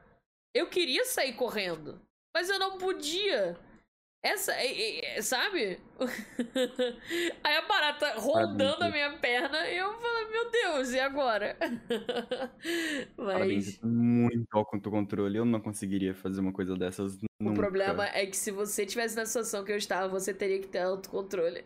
Eu 0.54 0.68
queria 0.68 1.06
sair 1.06 1.34
correndo. 1.34 2.02
Mas 2.36 2.50
eu 2.50 2.60
não 2.60 2.78
podia. 2.78 3.58
Essa, 4.22 4.52
é- 4.54 4.68
é- 4.68 5.18
é- 5.18 5.22
sabe? 5.22 5.80
Aí 7.44 7.56
a 7.56 7.62
barata 7.62 8.16
rondando 8.20 8.84
a 8.84 8.90
minha 8.90 9.18
perna 9.18 9.66
e 9.70 9.78
eu 9.78 9.94
falei, 9.94 10.28
meu 10.28 10.52
Deus, 10.52 10.92
e 10.92 11.00
agora? 11.00 11.56
Mas 13.18 13.80
muito 13.82 14.48
autocontrole. 14.52 15.38
Eu 15.38 15.46
não 15.46 15.62
conseguiria 15.62 16.14
fazer 16.14 16.42
uma 16.42 16.52
coisa 16.52 16.76
dessas 16.76 17.16
o 17.16 17.28
nunca. 17.42 17.56
problema 17.62 18.06
é 18.08 18.26
que 18.26 18.36
se 18.36 18.52
você 18.52 18.86
tivesse 18.86 19.16
na 19.16 19.26
situação 19.26 19.64
que 19.64 19.72
eu 19.72 19.78
estava, 19.78 20.08
você 20.10 20.34
teria 20.34 20.60
que 20.60 20.68
ter 20.68 20.80
autocontrole. 20.80 21.64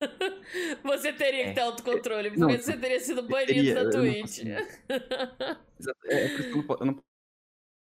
Você 0.82 1.12
teria 1.14 1.44
que 1.44 1.50
É. 1.50 1.52
ter 1.54 1.60
autocontrole, 1.62 2.28
porque 2.28 2.40
Não, 2.42 2.50
você 2.50 2.76
teria 2.76 3.00
sido 3.00 3.22
banido 3.22 3.46
teria, 3.54 3.74
da 3.74 3.84
não 3.84 3.90
Twitch. 3.90 4.40
É, 4.44 4.58
é 6.08 6.48
não, 6.50 6.62
po- 6.62 6.76
eu 6.78 6.86
não 6.86 6.94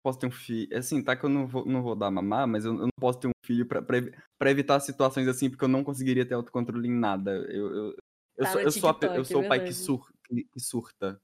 posso 0.05 0.19
ter 0.19 0.27
um 0.27 0.31
filho. 0.31 0.77
Assim, 0.77 1.03
tá 1.03 1.15
que 1.15 1.25
eu 1.25 1.29
não 1.29 1.47
vou, 1.47 1.65
não 1.65 1.81
vou 1.81 1.95
dar 1.95 2.11
mamar, 2.11 2.47
mas 2.47 2.63
eu, 2.63 2.73
eu 2.73 2.81
não 2.83 2.89
posso 2.99 3.19
ter 3.19 3.27
um 3.27 3.31
filho 3.43 3.65
pra 3.65 4.51
evitar 4.51 4.79
situações 4.79 5.27
assim, 5.27 5.49
porque 5.49 5.63
eu 5.63 5.67
não 5.69 5.83
conseguiria 5.83 6.23
ter 6.25 6.35
autocontrole 6.35 6.87
em 6.87 6.93
nada. 6.93 7.31
Eu, 7.31 7.75
eu, 7.75 7.95
eu, 8.37 8.43
Tá 8.43 8.51
sou, 8.51 8.61
eu, 8.61 8.71
sou, 8.71 8.89
a 8.89 8.93
pe- 8.93 9.07
eu 9.07 9.23
TikTok, 9.23 9.31
sou 9.31 9.41
é 9.41 9.45
o 9.45 9.49
pai 9.49 9.63
que, 9.65 9.73
sur, 9.73 10.07
que, 10.27 10.43
que 10.43 10.59
surta. 10.59 11.19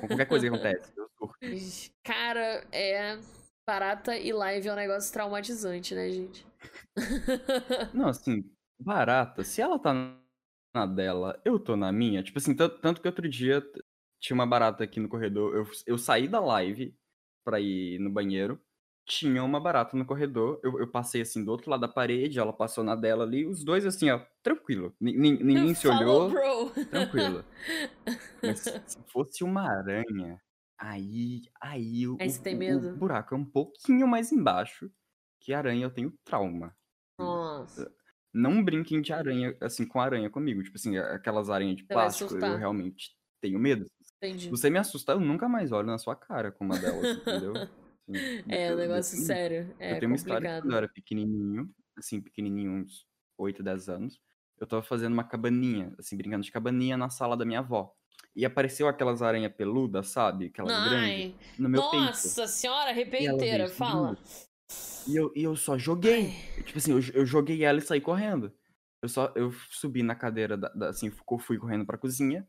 Com 0.00 0.08
qualquer 0.08 0.26
coisa 0.26 0.48
que 0.48 0.52
acontece. 0.54 0.92
Eu 0.96 1.08
surto. 1.16 1.38
Cara, 2.02 2.66
é. 2.72 3.18
Barata 3.68 4.16
e 4.16 4.32
live 4.32 4.68
é 4.68 4.72
um 4.72 4.76
negócio 4.76 5.12
traumatizante, 5.12 5.92
né, 5.94 6.08
gente? 6.10 6.46
Não, 7.92 8.08
assim, 8.08 8.48
barata, 8.80 9.42
se 9.42 9.60
ela 9.60 9.76
tá 9.76 9.92
na 10.74 10.86
dela, 10.86 11.40
eu 11.44 11.58
tô 11.58 11.76
na 11.76 11.90
minha. 11.90 12.22
Tipo 12.22 12.38
assim, 12.38 12.54
tanto, 12.54 13.00
que 13.00 13.08
outro 13.08 13.28
dia 13.28 13.60
tinha 14.20 14.34
uma 14.36 14.46
barata 14.46 14.84
aqui 14.84 15.00
no 15.00 15.08
corredor. 15.08 15.54
Eu, 15.56 15.66
eu 15.84 15.98
saí 15.98 16.28
da 16.28 16.38
live 16.38 16.94
pra 17.46 17.60
ir 17.60 18.00
no 18.00 18.10
banheiro. 18.10 18.60
Tinha 19.08 19.44
uma 19.44 19.60
barata 19.60 19.96
no 19.96 20.04
corredor. 20.04 20.58
Eu, 20.64 20.80
eu 20.80 20.90
passei 20.90 21.20
assim 21.22 21.44
do 21.44 21.52
outro 21.52 21.70
lado 21.70 21.82
da 21.82 21.88
parede, 21.88 22.40
ela 22.40 22.52
passou 22.52 22.82
na 22.82 22.96
dela 22.96 23.22
ali. 23.22 23.46
Os 23.46 23.62
dois 23.64 23.86
assim, 23.86 24.10
ó, 24.10 24.20
tranquilo. 24.42 24.92
Ni- 25.00 25.16
Ninguém 25.70 25.74
se 25.76 25.86
olhou, 25.86 26.28
bro. 26.28 26.70
tranquilo. 26.86 27.44
Mas 28.42 28.60
se 28.84 28.98
fosse 29.12 29.44
uma 29.44 29.62
aranha, 29.62 30.42
aí, 30.76 31.42
aí 31.62 32.08
o, 32.08 32.16
tem 32.16 32.54
o- 32.54 32.56
o 32.56 32.58
medo? 32.58 32.96
buraco 32.96 33.32
é 33.34 33.38
um 33.38 33.44
pouquinho 33.44 34.08
mais 34.08 34.32
embaixo. 34.32 34.90
Que 35.40 35.52
aranha 35.54 35.84
eu 35.86 35.90
tenho 35.90 36.12
trauma. 36.24 36.74
Nossa. 37.16 37.88
Não 38.34 38.62
brinquem 38.62 39.00
de 39.00 39.12
aranha, 39.12 39.56
assim, 39.62 39.86
com 39.86 40.00
aranha 40.00 40.28
comigo. 40.28 40.62
Tipo 40.64 40.76
assim, 40.76 40.98
aquelas 40.98 41.48
aranhas 41.48 41.76
de 41.76 41.82
Você 41.84 41.92
plástico, 41.92 42.34
eu 42.34 42.58
realmente 42.58 43.16
tenho 43.40 43.58
medo. 43.60 43.86
Entendi. 44.18 44.48
Você 44.50 44.70
me 44.70 44.78
assustar, 44.78 45.16
eu 45.16 45.20
nunca 45.20 45.48
mais 45.48 45.72
olho 45.72 45.86
na 45.86 45.98
sua 45.98 46.16
cara 46.16 46.50
com 46.50 46.64
uma 46.64 46.78
delas, 46.78 47.16
entendeu? 47.18 47.54
Assim, 47.56 47.66
É, 48.48 48.72
um 48.72 48.76
negócio 48.76 49.18
eu- 49.18 49.22
sério. 49.24 49.74
É 49.78 49.92
eu 49.92 49.98
tenho 49.98 50.10
uma 50.10 50.16
história 50.16 50.36
complicado. 50.48 50.62
quando 50.62 50.72
eu 50.72 50.78
era 50.78 50.88
pequenininho, 50.88 51.70
assim, 51.96 52.20
pequenininho, 52.20 52.72
uns 52.72 53.06
8, 53.36 53.62
10 53.62 53.88
anos, 53.88 54.20
eu 54.58 54.66
tava 54.66 54.82
fazendo 54.82 55.12
uma 55.12 55.24
cabaninha, 55.24 55.94
assim, 55.98 56.16
brincando 56.16 56.44
de 56.44 56.50
cabaninha 56.50 56.96
na 56.96 57.10
sala 57.10 57.36
da 57.36 57.44
minha 57.44 57.58
avó. 57.58 57.92
E 58.34 58.44
apareceu 58.44 58.88
aquelas 58.88 59.22
aranhas 59.22 59.52
peludas, 59.54 60.08
sabe? 60.08 60.46
Aquelas 60.46 60.72
grandes, 60.88 61.26
Ai, 61.26 61.34
no 61.58 61.68
meu 61.68 61.82
peito. 61.90 62.06
nossa 62.06 62.46
senhora, 62.46 62.92
veio 62.94 63.04
arrepenteira, 63.04 63.68
fala. 63.68 64.16
E 65.06 65.14
eu, 65.16 65.32
e 65.36 65.42
eu 65.42 65.54
só 65.56 65.76
joguei. 65.78 66.32
Ai, 66.56 66.62
Tipo 66.64 66.78
assim, 66.78 66.92
eu, 66.92 67.00
eu 67.14 67.26
joguei 67.26 67.64
ela 67.64 67.78
e 67.78 67.82
saí 67.82 68.00
correndo. 68.00 68.52
Eu 69.02 69.08
só 69.08 69.32
eu 69.36 69.52
subi 69.70 70.02
na 70.02 70.14
cadeira, 70.14 70.56
da, 70.56 70.68
da- 70.70 70.88
assim, 70.88 71.10
fui 71.38 71.58
correndo 71.58 71.84
pra 71.86 71.98
cozinha. 71.98 72.46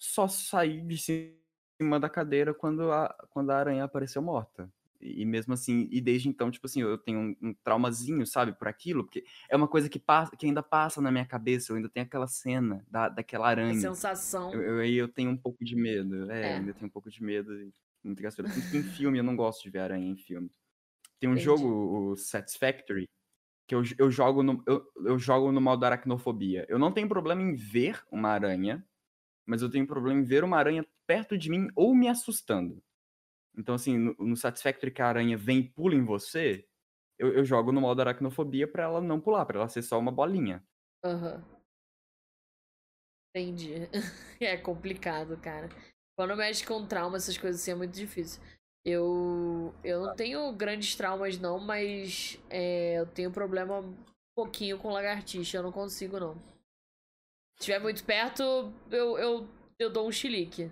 Só 0.00 0.26
saí 0.26 0.80
de 0.80 0.96
cima 0.98 2.00
da 2.00 2.08
cadeira 2.08 2.54
quando 2.54 2.90
a, 2.90 3.14
quando 3.30 3.50
a 3.50 3.56
aranha 3.58 3.84
apareceu 3.84 4.22
morta. 4.22 4.72
E, 4.98 5.24
mesmo 5.24 5.54
assim, 5.54 5.88
e 5.90 6.00
desde 6.00 6.28
então, 6.28 6.50
tipo 6.50 6.66
assim, 6.66 6.82
eu 6.82 6.98
tenho 6.98 7.18
um, 7.18 7.36
um 7.42 7.54
traumazinho, 7.54 8.26
sabe, 8.26 8.52
por 8.52 8.68
aquilo, 8.68 9.04
porque 9.04 9.24
é 9.48 9.56
uma 9.56 9.68
coisa 9.68 9.88
que, 9.88 9.98
passa, 9.98 10.36
que 10.36 10.44
ainda 10.44 10.62
passa 10.62 11.00
na 11.00 11.10
minha 11.10 11.24
cabeça. 11.24 11.72
Eu 11.72 11.76
ainda 11.76 11.88
tenho 11.88 12.04
aquela 12.04 12.26
cena 12.26 12.84
da, 12.90 13.08
daquela 13.08 13.46
a 13.46 13.50
aranha. 13.50 13.80
sensação. 13.80 14.52
Eu, 14.52 14.62
eu, 14.62 14.78
aí 14.80 14.94
eu 14.96 15.08
tenho 15.08 15.30
um 15.30 15.36
pouco 15.36 15.64
de 15.64 15.76
medo. 15.76 16.30
É, 16.30 16.42
É. 16.42 16.56
ainda 16.56 16.72
tenho 16.74 16.86
um 16.86 16.90
pouco 16.90 17.10
de 17.10 17.22
medo. 17.22 17.50
Muito 18.02 18.22
em 18.22 18.82
filme 18.96 19.18
eu 19.18 19.24
não 19.24 19.36
gosto 19.36 19.62
de 19.62 19.70
ver 19.70 19.80
aranha 19.80 20.06
em 20.06 20.16
filme. 20.16 20.50
Tem 21.18 21.28
um 21.28 21.32
Entendi. 21.32 21.44
jogo, 21.44 22.10
o 22.12 22.16
Satisfactory, 22.16 23.06
que 23.66 23.74
eu, 23.74 23.82
eu, 23.98 24.10
jogo 24.10 24.42
no, 24.42 24.62
eu, 24.66 24.84
eu 25.04 25.18
jogo 25.18 25.52
no 25.52 25.60
modo 25.60 25.84
aracnofobia. 25.84 26.66
Eu 26.68 26.78
não 26.78 26.92
tenho 26.92 27.08
problema 27.08 27.42
em 27.42 27.54
ver 27.54 28.02
uma 28.10 28.30
aranha, 28.30 28.84
mas 29.46 29.62
eu 29.62 29.70
tenho 29.70 29.86
problema 29.86 30.20
em 30.20 30.24
ver 30.24 30.44
uma 30.44 30.58
aranha 30.58 30.86
perto 31.06 31.36
de 31.38 31.50
mim 31.50 31.68
ou 31.74 31.94
me 31.94 32.08
assustando. 32.08 32.82
Então, 33.56 33.74
assim, 33.74 33.98
no, 33.98 34.14
no 34.18 34.36
Satisfactory 34.36 34.92
que 34.92 35.02
a 35.02 35.08
aranha 35.08 35.36
vem 35.36 35.58
e 35.60 35.68
pula 35.70 35.94
em 35.94 36.04
você, 36.04 36.66
eu, 37.18 37.32
eu 37.34 37.44
jogo 37.44 37.72
no 37.72 37.80
modo 37.80 38.00
aracnofobia 38.00 38.66
pra 38.70 38.84
ela 38.84 39.00
não 39.00 39.20
pular, 39.20 39.44
pra 39.46 39.58
ela 39.58 39.68
ser 39.68 39.82
só 39.82 39.98
uma 39.98 40.12
bolinha. 40.12 40.64
Aham. 41.04 41.36
Uhum. 41.36 41.60
Entendi. 43.34 43.88
é 44.40 44.56
complicado, 44.56 45.36
cara. 45.36 45.68
Quando 46.16 46.36
mexe 46.36 46.64
com 46.66 46.86
trauma, 46.86 47.16
essas 47.16 47.38
coisas 47.38 47.60
assim 47.60 47.70
é 47.70 47.74
muito 47.74 47.94
difícil. 47.94 48.42
Eu, 48.84 49.74
eu 49.84 50.00
não 50.06 50.16
tenho 50.16 50.52
grandes 50.52 50.94
traumas, 50.96 51.38
não, 51.38 51.58
mas 51.60 52.38
é, 52.48 52.98
eu 52.98 53.06
tenho 53.06 53.30
problema 53.30 53.80
um 53.80 53.94
pouquinho 54.34 54.78
com 54.78 54.90
lagartixa. 54.90 55.58
Eu 55.58 55.62
não 55.62 55.72
consigo, 55.72 56.18
não. 56.18 56.49
Se 57.60 57.64
estiver 57.64 57.78
muito 57.78 58.02
perto, 58.04 58.72
eu, 58.90 59.18
eu, 59.18 59.48
eu 59.78 59.90
dou 59.90 60.08
um 60.08 60.12
chilique. 60.12 60.70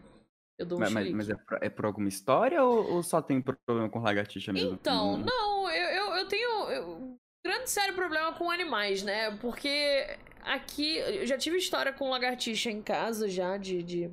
Eu 0.58 0.64
dou 0.64 0.78
um 0.78 0.80
mas, 0.80 0.90
chilique. 0.90 1.14
Mas 1.14 1.28
é 1.28 1.34
por, 1.34 1.58
é 1.62 1.68
por 1.68 1.84
alguma 1.84 2.08
história 2.08 2.64
ou, 2.64 2.94
ou, 2.94 3.02
só 3.02 3.20
tem 3.20 3.42
problema 3.42 3.90
com 3.90 4.00
lagartixa 4.00 4.54
mesmo? 4.54 4.72
Então, 4.72 5.14
hum. 5.14 5.18
não, 5.18 5.70
eu, 5.70 5.88
eu, 5.90 6.14
eu 6.14 6.28
tenho 6.28 6.70
eu, 6.70 7.18
grande 7.44 7.68
sério 7.68 7.94
problema 7.94 8.32
com 8.32 8.50
animais, 8.50 9.02
né? 9.02 9.36
Porque 9.36 10.16
aqui 10.40 10.96
eu 10.96 11.26
já 11.26 11.36
tive 11.36 11.58
história 11.58 11.92
com 11.92 12.08
lagartixa 12.08 12.70
em 12.70 12.80
casa 12.80 13.28
já, 13.28 13.58
de, 13.58 13.82
de 13.82 14.10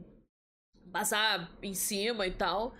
passar 0.91 1.49
em 1.63 1.73
cima 1.73 2.27
e 2.27 2.31
tal. 2.31 2.75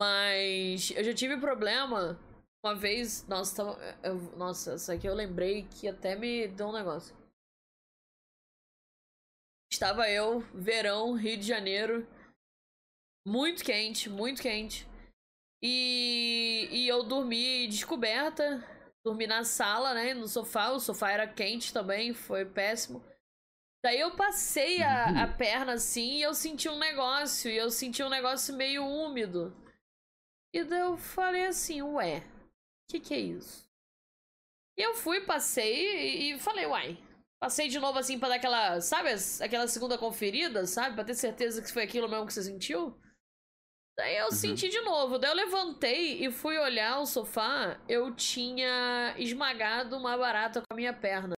Mas 0.00 0.92
eu 0.92 1.02
já 1.02 1.12
tive 1.12 1.38
problema 1.38 2.16
uma 2.64 2.76
vez. 2.76 3.26
Nossa, 3.26 3.56
tava, 3.56 3.98
eu, 4.00 4.14
nossa, 4.36 4.76
isso 4.76 4.92
aqui 4.92 5.08
eu 5.08 5.14
lembrei 5.14 5.66
que 5.70 5.88
até 5.88 6.14
me 6.14 6.46
deu 6.46 6.68
um 6.68 6.72
negócio. 6.72 7.23
Estava 9.74 10.08
eu, 10.08 10.38
verão, 10.54 11.14
Rio 11.14 11.36
de 11.36 11.44
Janeiro. 11.44 12.06
Muito 13.26 13.64
quente, 13.64 14.08
muito 14.08 14.40
quente. 14.40 14.86
E, 15.60 16.68
e 16.70 16.86
eu 16.86 17.02
dormi 17.02 17.66
descoberta. 17.66 18.62
Dormi 19.04 19.26
na 19.26 19.42
sala, 19.42 19.92
né? 19.92 20.14
No 20.14 20.28
sofá. 20.28 20.70
O 20.70 20.78
sofá 20.78 21.10
era 21.10 21.26
quente 21.26 21.72
também, 21.72 22.14
foi 22.14 22.44
péssimo. 22.44 23.04
Daí 23.84 23.98
eu 23.98 24.14
passei 24.14 24.80
a, 24.80 25.06
a 25.06 25.26
uhum. 25.26 25.36
perna 25.36 25.72
assim 25.72 26.18
e 26.18 26.22
eu 26.22 26.34
senti 26.34 26.68
um 26.68 26.78
negócio. 26.78 27.50
E 27.50 27.56
eu 27.56 27.68
senti 27.68 28.00
um 28.00 28.08
negócio 28.08 28.54
meio 28.54 28.86
úmido. 28.86 29.52
E 30.54 30.62
daí 30.62 30.82
eu 30.82 30.96
falei 30.96 31.46
assim, 31.46 31.82
ué, 31.82 32.18
o 32.18 32.92
que, 32.92 33.00
que 33.00 33.12
é 33.12 33.18
isso? 33.18 33.68
E 34.78 34.82
eu 34.82 34.94
fui, 34.94 35.22
passei 35.22 36.30
e 36.30 36.38
falei, 36.38 36.64
uai. 36.64 36.96
Passei 37.40 37.68
de 37.68 37.78
novo 37.78 37.98
assim 37.98 38.18
pra 38.18 38.28
dar 38.28 38.36
aquela, 38.36 38.80
sabe, 38.80 39.10
aquela 39.40 39.66
segunda 39.68 39.98
conferida, 39.98 40.66
sabe? 40.66 40.94
Pra 40.94 41.04
ter 41.04 41.14
certeza 41.14 41.60
que 41.60 41.70
foi 41.70 41.82
aquilo 41.82 42.08
mesmo 42.08 42.26
que 42.26 42.32
você 42.32 42.42
sentiu. 42.42 42.98
Daí 43.96 44.16
eu 44.16 44.26
uhum. 44.26 44.30
senti 44.30 44.68
de 44.68 44.80
novo. 44.80 45.18
Daí 45.18 45.30
eu 45.30 45.36
levantei 45.36 46.24
e 46.24 46.30
fui 46.32 46.58
olhar 46.58 46.98
o 46.98 47.06
sofá. 47.06 47.78
Eu 47.88 48.14
tinha 48.14 49.14
esmagado 49.18 49.96
uma 49.96 50.16
barata 50.16 50.60
com 50.60 50.66
a 50.72 50.76
minha 50.76 50.92
perna. 50.92 51.34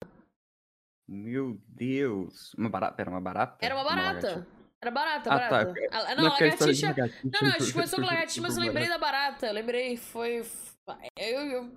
Meu 1.08 1.58
Deus. 1.68 2.54
Uma 2.54 2.68
barata? 2.68 3.02
Era 3.02 3.10
uma 3.10 3.20
barata? 3.20 3.58
Era 3.60 3.74
uma 3.74 3.84
barata. 3.84 4.36
Uma 4.36 4.54
era 4.84 4.90
barata, 4.90 5.30
ah, 5.30 5.38
tá. 5.38 5.48
barata. 5.48 5.74
Tá. 5.90 5.98
A, 5.98 6.14
não, 6.14 6.24
não 6.24 6.32
lagartixa. 6.32 6.94
Não, 7.24 7.40
não, 7.48 7.54
a 7.54 7.58
gente 7.58 7.72
começou 7.72 7.98
com 7.98 8.04
lagartixa, 8.04 8.42
mas 8.42 8.56
eu 8.56 8.62
lembrei 8.64 8.86
da 8.86 8.98
barata. 8.98 9.46
Eu 9.46 9.54
lembrei, 9.54 9.96
foi. 9.96 10.44
Eu, 11.16 11.40
eu, 11.40 11.72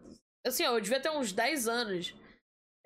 assim, 0.45 0.65
ó, 0.65 0.76
eu 0.76 0.82
devia 0.82 0.99
ter 0.99 1.09
uns 1.09 1.32
10 1.32 1.70
anos. 1.70 2.13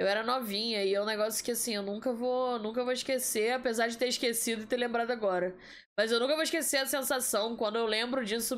Eu 0.01 0.07
era 0.07 0.23
novinha 0.23 0.83
e 0.83 0.95
é 0.95 0.99
um 0.99 1.05
negócio 1.05 1.45
que 1.45 1.51
assim, 1.51 1.75
eu 1.75 1.83
nunca 1.83 2.11
vou, 2.11 2.57
nunca 2.57 2.83
vou 2.83 2.91
esquecer, 2.91 3.51
apesar 3.51 3.87
de 3.87 3.99
ter 3.99 4.07
esquecido 4.07 4.63
e 4.63 4.65
ter 4.65 4.77
lembrado 4.77 5.11
agora. 5.11 5.55
Mas 5.95 6.11
eu 6.11 6.19
nunca 6.19 6.33
vou 6.33 6.41
esquecer 6.41 6.77
a 6.77 6.87
sensação, 6.87 7.55
quando 7.55 7.75
eu 7.75 7.85
lembro 7.85 8.25
disso, 8.25 8.55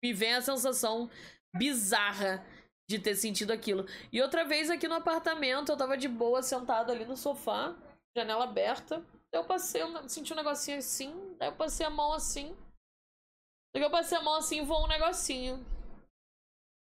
me 0.00 0.12
vem 0.12 0.34
a 0.34 0.40
sensação 0.40 1.10
bizarra 1.52 2.46
de 2.88 3.00
ter 3.00 3.16
sentido 3.16 3.52
aquilo. 3.52 3.86
E 4.12 4.22
outra 4.22 4.44
vez 4.44 4.70
aqui 4.70 4.86
no 4.86 4.94
apartamento, 4.94 5.72
eu 5.72 5.76
tava 5.76 5.96
de 5.96 6.06
boa 6.06 6.44
sentado 6.44 6.92
ali 6.92 7.04
no 7.04 7.16
sofá, 7.16 7.74
janela 8.16 8.44
aberta. 8.44 9.04
Eu 9.32 9.42
passei, 9.42 9.82
eu 9.82 10.08
senti 10.08 10.32
um 10.32 10.36
negocinho 10.36 10.78
assim, 10.78 11.34
daí 11.40 11.48
eu 11.48 11.56
passei 11.56 11.84
a 11.84 11.90
mão 11.90 12.12
assim. 12.12 12.56
Daí 13.74 13.82
eu 13.82 13.90
passei 13.90 14.16
a 14.16 14.22
mão 14.22 14.36
assim 14.36 14.62
e 14.62 14.64
voou 14.64 14.84
um 14.84 14.88
negocinho. 14.88 15.56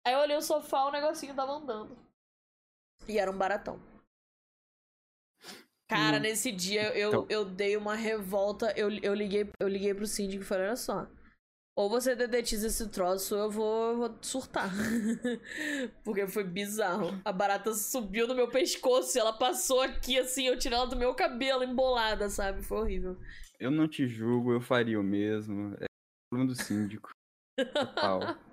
Aí 0.06 0.14
eu 0.14 0.20
olhei 0.20 0.38
o 0.38 0.42
sofá, 0.42 0.86
o 0.86 0.92
negocinho 0.92 1.36
tava 1.36 1.52
andando. 1.52 1.98
E 3.06 3.20
era 3.20 3.30
um 3.30 3.38
baratão. 3.38 3.97
Cara, 5.88 6.18
hum. 6.18 6.22
nesse 6.22 6.52
dia 6.52 6.96
eu, 6.98 7.10
então... 7.10 7.26
eu 7.30 7.46
dei 7.46 7.78
uma 7.78 7.96
revolta. 7.96 8.74
Eu, 8.76 8.90
eu, 9.02 9.14
liguei, 9.14 9.50
eu 9.60 9.68
liguei 9.68 9.94
pro 9.94 10.06
síndico 10.06 10.44
e 10.44 10.46
falei, 10.46 10.68
olha 10.68 10.76
só. 10.76 11.08
Ou 11.78 11.90
você 11.90 12.16
dedetiza 12.16 12.68
esse 12.68 12.90
troço, 12.90 13.36
ou 13.36 13.44
eu 13.44 13.52
vou, 13.52 13.92
eu 13.92 13.98
vou 13.98 14.18
surtar. 14.22 14.68
Porque 16.04 16.28
foi 16.28 16.44
bizarro. 16.44 17.22
A 17.24 17.32
barata 17.32 17.72
subiu 17.74 18.28
no 18.28 18.34
meu 18.34 18.50
pescoço 18.50 19.16
e 19.16 19.22
ela 19.22 19.32
passou 19.32 19.82
aqui, 19.82 20.18
assim, 20.18 20.48
eu 20.48 20.58
tirei 20.58 20.76
ela 20.76 20.88
do 20.88 20.96
meu 20.96 21.14
cabelo, 21.14 21.64
embolada, 21.64 22.30
sabe? 22.30 22.64
Foi 22.64 22.80
horrível. 22.80 23.16
Eu 23.60 23.70
não 23.70 23.88
te 23.88 24.08
julgo, 24.08 24.52
eu 24.52 24.60
faria 24.60 25.00
o 25.00 25.04
mesmo. 25.04 25.76
É 25.80 25.86
problema 26.32 26.52
do 26.52 26.56
síndico. 26.56 27.12
Total. 27.74 28.22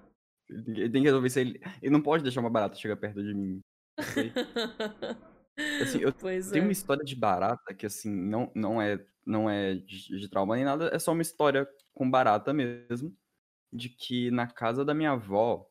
Ele 0.49 0.91
tem 0.91 1.01
que 1.01 1.09
resolver 1.09 1.26
isso. 1.26 1.39
Ele, 1.39 1.59
ele 1.80 1.91
não 1.91 2.03
pode 2.03 2.22
deixar 2.22 2.41
uma 2.41 2.51
barata 2.51 2.76
chegar 2.76 2.97
perto 2.97 3.22
de 3.22 3.32
mim. 3.32 3.61
Assim, 5.80 6.00
eu 6.00 6.12
pois 6.12 6.50
tenho 6.50 6.62
é. 6.62 6.66
uma 6.66 6.72
história 6.72 7.05
de 7.05 7.14
barata 7.14 7.74
que, 7.74 7.86
assim, 7.86 8.11
não, 8.11 8.50
não 8.55 8.80
é, 8.82 9.05
não 9.24 9.48
é 9.48 9.74
de, 9.74 10.18
de 10.18 10.28
trauma 10.28 10.57
nem 10.57 10.64
nada, 10.64 10.90
é 10.92 10.98
só 10.98 11.12
uma 11.12 11.22
história 11.22 11.68
com 11.92 12.11
barata 12.11 12.52
mesmo, 12.52 13.16
de 13.72 13.88
que 13.88 14.30
na 14.30 14.46
casa 14.46 14.84
da 14.84 14.94
minha 14.94 15.12
avó 15.12 15.68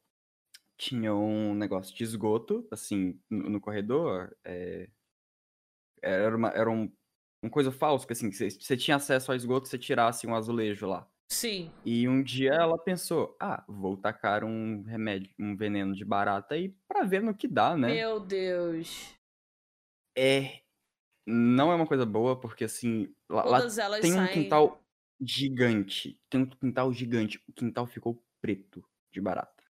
tinha 0.77 1.13
um 1.13 1.53
negócio 1.53 1.95
de 1.95 2.03
esgoto, 2.03 2.67
assim, 2.71 3.19
no, 3.29 3.49
no 3.49 3.61
corredor. 3.61 4.35
É, 4.43 4.89
era 6.01 6.35
uma, 6.35 6.49
era 6.49 6.69
um, 6.69 6.91
uma 7.41 7.49
coisa 7.49 7.71
falsa, 7.71 8.05
que 8.05 8.13
assim, 8.13 8.31
você 8.31 8.77
tinha 8.77 8.97
acesso 8.97 9.31
ao 9.31 9.35
esgoto, 9.35 9.67
você 9.67 9.77
tirasse 9.77 10.27
um 10.27 10.35
azulejo 10.35 10.87
lá. 10.87 11.07
Sim. 11.29 11.71
E 11.85 12.07
um 12.07 12.21
dia 12.21 12.51
ela 12.51 12.77
pensou, 12.77 13.35
ah, 13.39 13.63
vou 13.67 13.97
tacar 13.97 14.43
um 14.43 14.83
remédio, 14.83 15.33
um 15.39 15.55
veneno 15.55 15.95
de 15.95 16.05
barata 16.05 16.55
aí 16.55 16.75
pra 16.87 17.03
ver 17.03 17.23
no 17.23 17.33
que 17.33 17.47
dá, 17.47 17.75
né? 17.75 17.87
Meu 17.93 18.19
Deus. 18.19 19.15
É. 20.15 20.61
Não 21.25 21.71
é 21.71 21.75
uma 21.75 21.87
coisa 21.87 22.05
boa, 22.05 22.37
porque 22.39 22.65
assim, 22.65 23.13
lá, 23.29 23.43
lá 23.45 23.59
tem 24.01 24.11
um 24.11 24.15
saem... 24.15 24.33
quintal 24.33 24.83
gigante. 25.21 26.19
Tem 26.29 26.41
um 26.41 26.45
quintal 26.45 26.91
gigante. 26.91 27.41
O 27.47 27.53
quintal 27.53 27.85
ficou 27.87 28.21
preto 28.41 28.83
de 29.11 29.21
barata. 29.21 29.63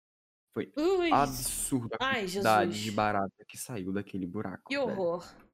Foi 0.53 0.71
Ui. 0.77 1.11
absurda 1.11 1.97
a 1.99 2.05
Ai, 2.05 2.21
quantidade 2.21 2.71
Jesus. 2.71 2.85
de 2.85 2.91
barata 2.91 3.45
que 3.47 3.57
saiu 3.57 3.91
daquele 3.91 4.25
buraco. 4.25 4.69
Que 4.69 4.77
horror. 4.77 5.21
Velho. 5.21 5.49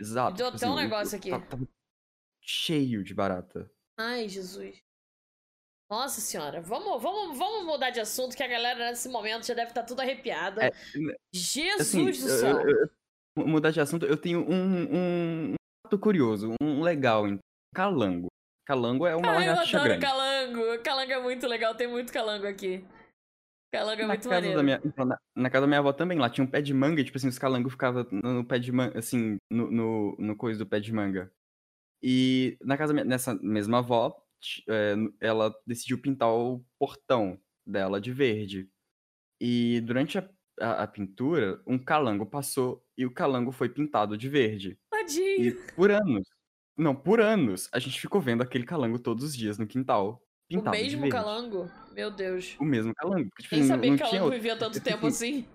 Exato. 0.00 0.36
Deu 0.36 0.46
tipo 0.46 0.56
até 0.56 0.66
assim, 0.66 0.74
um 0.74 0.76
negócio 0.76 1.16
aqui. 1.16 1.30
Tava, 1.30 1.46
tava 1.46 1.68
cheio 2.40 3.02
de 3.02 3.14
barata. 3.14 3.70
Ai, 3.96 4.28
Jesus. 4.28 4.82
Nossa 5.90 6.20
senhora, 6.20 6.60
vamos, 6.60 7.00
vamos, 7.00 7.36
vamos 7.36 7.66
mudar 7.66 7.90
de 7.90 8.00
assunto 8.00 8.36
que 8.36 8.42
a 8.42 8.48
galera 8.48 8.90
nesse 8.90 9.08
momento 9.08 9.46
já 9.46 9.54
deve 9.54 9.70
estar 9.70 9.82
tá 9.82 9.86
tudo 9.86 10.00
arrepiada. 10.00 10.66
É, 10.66 10.72
Jesus 11.32 11.80
assim, 11.80 12.04
do 12.06 12.14
céu. 12.14 12.60
Eu, 12.68 12.90
mudar 13.36 13.70
de 13.70 13.80
assunto, 13.80 14.06
eu 14.06 14.16
tenho 14.16 14.40
um, 14.40 14.54
um, 14.54 15.52
um 15.52 15.54
fato 15.82 15.98
curioso, 15.98 16.54
um 16.62 16.82
legal, 16.82 17.24
calango. 17.74 18.28
Calango 18.66 19.06
é 19.06 19.14
uma 19.14 19.28
ah, 19.28 19.34
lagartixa 19.34 19.82
grande. 19.82 20.00
calango. 20.00 20.82
Calango 20.82 21.12
é 21.12 21.20
muito 21.20 21.46
legal, 21.46 21.74
tem 21.74 21.86
muito 21.86 22.12
calango 22.12 22.46
aqui. 22.46 22.84
Calango 23.70 24.02
é 24.02 24.06
na 24.06 24.14
muito. 24.14 24.28
Da 24.28 24.62
minha, 24.62 24.80
então, 24.84 25.04
na, 25.04 25.18
na, 25.36 25.50
casa 25.50 25.62
da 25.62 25.66
minha 25.66 25.80
avó 25.80 25.92
também, 25.92 26.18
lá 26.18 26.30
tinha 26.30 26.44
um 26.44 26.50
pé 26.50 26.62
de 26.62 26.72
manga, 26.72 27.00
e, 27.00 27.04
tipo 27.04 27.18
assim, 27.18 27.28
os 27.28 27.38
calangos 27.38 27.72
ficavam 27.72 28.06
no, 28.10 28.34
no, 28.34 28.44
pé 28.44 28.58
de 28.58 28.72
manga, 28.72 28.98
assim, 28.98 29.36
no, 29.50 29.70
no, 29.70 30.16
no 30.18 30.36
coisa 30.36 30.58
do 30.58 30.66
pé 30.66 30.80
de 30.80 30.92
manga. 30.92 31.30
E 32.02 32.56
na 32.62 32.76
casa 32.76 32.92
nessa 32.92 33.34
mesma 33.34 33.78
avó, 33.78 34.16
é, 34.68 34.94
ela 35.20 35.54
decidiu 35.66 36.00
pintar 36.00 36.30
o 36.30 36.64
portão 36.78 37.38
dela 37.66 38.00
de 38.00 38.12
verde. 38.12 38.68
E 39.40 39.80
durante 39.80 40.18
a, 40.18 40.28
a, 40.60 40.82
a, 40.82 40.86
pintura, 40.86 41.60
um 41.66 41.78
calango 41.78 42.26
passou 42.26 42.84
e 42.96 43.04
o 43.04 43.10
calango 43.10 43.52
foi 43.52 43.68
pintado 43.68 44.16
de 44.16 44.28
verde. 44.28 44.78
Tadinho. 44.90 45.42
E 45.42 45.52
por 45.74 45.90
anos, 45.90 46.28
não, 46.76 46.94
por 46.94 47.20
anos, 47.20 47.68
a 47.72 47.78
gente 47.78 48.00
ficou 48.00 48.20
vendo 48.20 48.42
aquele 48.42 48.64
calango 48.64 48.98
todos 48.98 49.24
os 49.24 49.36
dias 49.36 49.58
no 49.58 49.66
quintal. 49.66 50.22
Pintado 50.48 50.76
o 50.76 50.80
mesmo 50.80 51.08
calango? 51.08 51.70
Meu 51.92 52.10
Deus. 52.10 52.56
O 52.58 52.64
mesmo 52.64 52.92
calango. 52.94 53.28
Porque, 53.30 53.42
tipo, 53.44 53.56
Nem 53.56 53.64
sabia 53.64 53.92
que 53.92 53.98
calango 53.98 54.24
outro. 54.24 54.38
vivia 54.38 54.56
tanto 54.56 54.80
tempo 54.80 55.06
assim. 55.06 55.46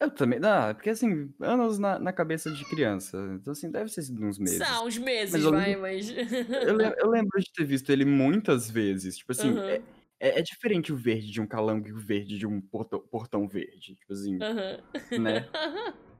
Eu 0.00 0.10
também. 0.10 0.40
Não, 0.40 0.74
porque 0.74 0.90
assim, 0.90 1.30
anos 1.40 1.78
na, 1.78 1.98
na 1.98 2.12
cabeça 2.12 2.50
de 2.50 2.64
criança. 2.64 3.18
Então, 3.34 3.52
assim, 3.52 3.70
deve 3.70 3.90
ser 3.90 4.00
uns 4.18 4.38
meses. 4.38 4.66
São 4.66 4.86
uns 4.86 4.96
meses, 4.96 5.34
mas 5.34 5.44
vai, 5.44 5.66
lembro, 5.66 5.82
mas. 5.82 6.08
eu, 6.66 6.80
eu, 6.80 7.10
lembro 7.10 7.38
de 7.38 7.52
ter 7.52 7.64
visto 7.64 7.90
ele 7.90 8.06
muitas 8.06 8.70
vezes. 8.70 9.18
Tipo 9.18 9.32
assim, 9.32 9.50
uhum. 9.50 9.58
é, 9.58 9.82
é, 10.20 10.38
é, 10.38 10.42
diferente 10.42 10.92
o 10.92 10.96
verde 10.96 11.30
de 11.30 11.40
um 11.40 11.46
calango 11.46 11.88
e 11.88 11.92
o 11.92 11.98
verde 11.98 12.38
de 12.38 12.46
um 12.46 12.60
portão, 12.60 13.00
portão 13.00 13.48
verde. 13.48 13.96
Tipo 13.96 14.12
assim. 14.12 14.34
Uhum. 14.34 15.22
Né? 15.22 15.48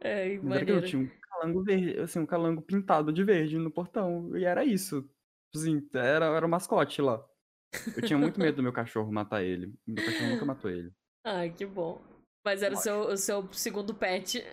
Era 0.00 0.28
que 0.28 0.36
eu 0.36 0.42
maneiro. 0.42 0.86
tinha 0.86 1.02
um 1.02 1.10
calango 1.22 1.62
verde, 1.62 1.98
assim, 2.00 2.18
um 2.18 2.26
calango 2.26 2.60
pintado 2.60 3.12
de 3.12 3.24
verde 3.24 3.56
no 3.56 3.70
portão. 3.70 4.36
E 4.36 4.44
era 4.44 4.62
isso. 4.62 5.08
Assim, 5.54 5.88
era, 5.94 6.26
era 6.26 6.44
o 6.44 6.48
mascote 6.48 7.00
lá. 7.00 7.24
Eu 7.96 8.02
tinha 8.02 8.18
muito 8.18 8.38
medo 8.38 8.56
do 8.56 8.62
meu 8.62 8.72
cachorro 8.72 9.10
matar 9.10 9.42
ele. 9.42 9.74
Meu 9.86 10.04
cachorro 10.04 10.30
nunca 10.30 10.44
matou 10.44 10.70
ele. 10.70 10.92
Ai, 11.24 11.50
que 11.50 11.64
bom. 11.64 12.02
Mas 12.44 12.62
era 12.62 12.74
o 12.74 12.76
seu, 12.76 13.00
o 13.02 13.16
seu 13.16 13.52
segundo 13.52 13.94
pet. 13.94 14.44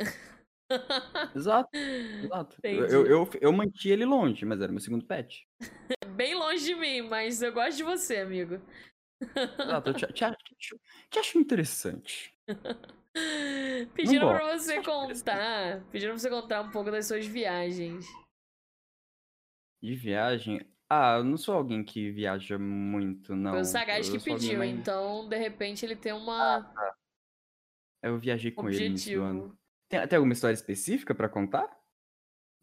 Exato, 1.36 1.70
exato. 2.24 2.58
Eu, 2.64 2.86
Entendi. 2.86 2.94
eu, 2.94 3.28
eu, 3.42 3.72
ele 3.86 4.06
longe, 4.06 4.46
mas 4.46 4.62
era 4.62 4.72
meu 4.72 4.80
segundo 4.80 5.06
pet. 5.06 5.48
Bem 6.20 6.36
longe 6.36 6.66
de 6.66 6.76
mim, 6.76 7.04
mas 7.04 7.42
eu 7.42 7.54
gosto 7.54 7.78
de 7.78 7.84
você, 7.84 8.18
amigo. 8.18 8.56
Exato, 9.58 9.90
eu 9.92 9.94
te, 9.94 10.06
te, 10.12 10.26
acho, 10.26 10.78
te 11.10 11.18
acho 11.18 11.38
interessante. 11.38 12.36
Pediram 13.96 14.28
pra 14.28 14.58
você 14.58 14.84
contar. 14.84 15.82
Pediram 15.90 16.12
pra 16.16 16.20
você 16.20 16.30
contar 16.30 16.62
um 16.62 16.72
pouco 16.72 16.92
das 16.92 17.08
suas 17.08 17.26
viagens. 17.26 18.06
De 19.82 19.96
viagem. 19.96 20.60
Ah, 20.90 21.16
eu 21.20 21.24
não 21.24 21.38
sou 21.38 21.56
alguém 21.56 21.86
que 21.86 22.12
viaja 22.12 22.60
muito, 22.60 23.34
não. 23.34 23.52
Foi 23.52 23.62
o 23.62 23.66
Sagaz 23.66 24.10
Eu 24.10 24.20
que 24.20 24.30
alguém 24.30 24.40
pediu, 24.42 24.60
mais- 24.60 24.72
então 24.78 25.30
de 25.30 25.38
repente 25.38 25.86
ele 25.86 25.96
tem 25.96 26.12
uma 26.12 26.70
Eu 28.04 28.20
viajei 28.20 28.52
com 28.52 28.68
ele 28.70 28.80
no 28.80 28.86
início 28.88 29.20
do 29.20 29.24
ano. 29.24 29.40
objetivo. 29.44 29.60
Tem, 29.88 30.06
tem 30.06 30.18
alguma 30.18 30.34
história 30.34 30.54
específica 30.54 31.16
pra 31.16 31.30
contar? 31.30 31.64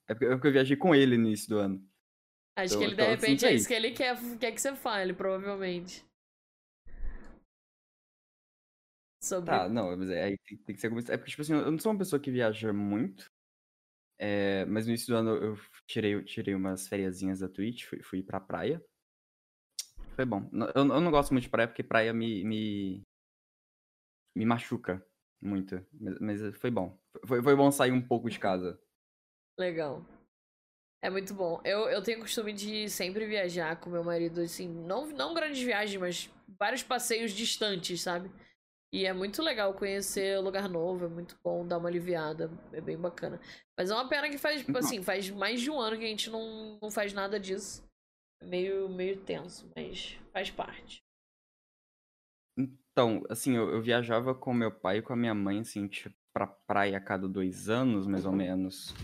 É 0.07 0.13
é 0.13 0.15
porque 0.15 0.49
eu 0.49 0.53
viajei 0.53 0.77
com 0.77 0.95
ele 0.95 1.17
no 1.17 1.27
início 1.27 1.49
do 1.49 1.59
ano. 1.59 1.96
Acho 2.59 2.75
Então- 2.75 2.79
que 2.79 2.85
ele, 2.85 2.95
de 2.97 3.03
então, 3.03 3.11
repente, 3.15 3.41
sinta 3.41 3.47
é 3.47 3.49
aí. 3.51 3.57
isso 3.57 3.69
que 3.69 3.75
ele 3.75 3.91
quer, 3.93 4.39
quer 4.39 4.53
que 4.53 4.61
você 4.61 4.75
fale, 4.75 5.13
provavelmente. 5.13 6.05
Sobre. 9.23 9.51
Tá, 9.51 9.69
não, 9.69 9.97
mas 9.97 10.09
é, 10.11 10.25
aí 10.25 10.39
tem, 10.47 10.57
tem 10.59 10.75
que 10.75 10.81
ser 10.81 10.87
alguma 10.89 11.03
É 11.13 11.17
porque, 11.17 11.31
tipo 11.31 11.43
assim, 11.43 11.53
eu 11.55 11.71
não 11.71 11.79
sou 11.79 11.91
uma 11.93 11.99
pessoa 11.99 12.21
que 12.21 12.31
viaja 12.31 12.73
muito. 12.73 13.27
é, 14.19 14.65
mas 14.67 14.87
no 14.87 14.93
início 14.93 15.09
do 15.09 15.17
ano 15.19 15.31
eu 15.37 15.57
tirei, 15.87 16.15
eu 16.15 16.25
tirei 16.25 16.55
umas 16.55 16.89
fériasinhas 16.89 17.41
da 17.41 17.49
Twitch, 17.49 17.85
fui, 17.85 18.03
fui 18.03 18.23
pra 18.23 18.41
praia. 18.41 18.83
Foi 20.15 20.25
bom. 20.25 20.49
Eu, 20.75 20.83
eu 20.89 21.01
não 21.01 21.11
gosto 21.11 21.33
muito 21.33 21.45
de 21.45 21.51
praia 21.51 21.69
porque 21.69 21.83
praia 21.83 22.15
me, 22.15 22.43
me, 22.45 23.03
me 24.35 24.47
machuca 24.47 25.05
muito. 25.43 25.85
Mas, 25.93 26.19
mas 26.21 26.57
foi 26.59 26.71
bom. 26.71 26.99
Foi, 27.27 27.43
foi 27.43 27.55
bom 27.55 27.71
sair 27.71 27.93
um 27.93 28.01
pouco 28.07 28.31
de 28.31 28.39
casa. 28.39 28.81
Legal. 29.59 30.03
É 31.03 31.11
muito 31.11 31.35
bom. 31.35 31.61
Eu, 31.65 31.89
eu 31.89 32.03
tenho 32.03 32.21
costume 32.21 32.53
de 32.53 32.89
sempre 32.89 33.27
viajar 33.27 33.79
com 33.79 33.91
meu 33.91 34.03
marido, 34.03 34.41
assim, 34.41 34.69
não, 34.69 35.07
não 35.07 35.35
grandes 35.35 35.63
viagens, 35.63 36.01
mas 36.01 36.31
vários 36.59 36.83
passeios 36.83 37.33
distantes, 37.33 38.01
sabe? 38.03 38.31
E 38.93 39.05
é 39.05 39.13
muito 39.13 39.43
legal 39.43 39.75
conhecer 39.75 40.39
lugar 40.41 40.69
novo, 40.69 41.05
é 41.05 41.09
muito 41.09 41.37
bom 41.45 41.67
dar 41.67 41.79
uma 41.79 41.89
aliviada, 41.89 42.51
é 42.73 42.81
bem 42.81 42.97
bacana. 42.97 43.39
Mas 43.79 43.91
é 43.91 43.95
uma 43.95 44.09
pena 44.09 44.29
que 44.31 44.39
faz, 44.39 44.63
Então- 44.67 44.79
assim, 44.79 45.03
faz 45.03 45.29
mais 45.31 45.61
de 45.61 45.71
um 45.71 45.79
ano 45.79 45.99
que 45.99 46.05
a 46.05 46.09
gente 46.09 46.31
não, 46.31 46.79
não 46.81 46.91
faz 46.91 47.13
nada 47.13 47.39
disso. 47.39 47.85
É 48.43 48.47
meio, 48.47 48.89
meio 48.89 49.21
tenso, 49.23 49.71
mas 49.77 50.19
faz 50.33 50.51
parte. 50.51 50.99
Então, 52.59 53.23
assim, 53.29 53.55
eu, 53.57 53.69
eu 53.71 53.83
viajava 53.83 54.35
com 54.35 54.53
meu 54.55 54.71
pai 54.73 54.99
e 54.99 55.03
com 55.03 55.13
a 55.13 55.17
minha 55.17 55.35
mãe, 55.35 55.61
assim, 55.61 55.87
tipo, 55.87 56.15
pra 56.33 56.47
praia 56.47 56.97
a 56.97 57.01
cada 57.01 57.29
dois 57.29 57.69
anos, 57.69 58.07
mais 58.07 58.25
ou 58.25 58.33
menos. 58.33 58.95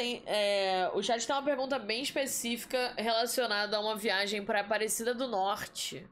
Tem, 0.00 0.22
é, 0.26 0.88
o 0.94 1.02
chat 1.02 1.26
tem 1.26 1.36
uma 1.36 1.44
pergunta 1.44 1.78
bem 1.78 2.02
específica 2.02 2.94
relacionada 2.96 3.76
a 3.76 3.80
uma 3.80 3.94
viagem 3.94 4.42
para 4.42 4.62
Aparecida 4.62 5.14
do 5.14 5.28
Norte. 5.28 6.08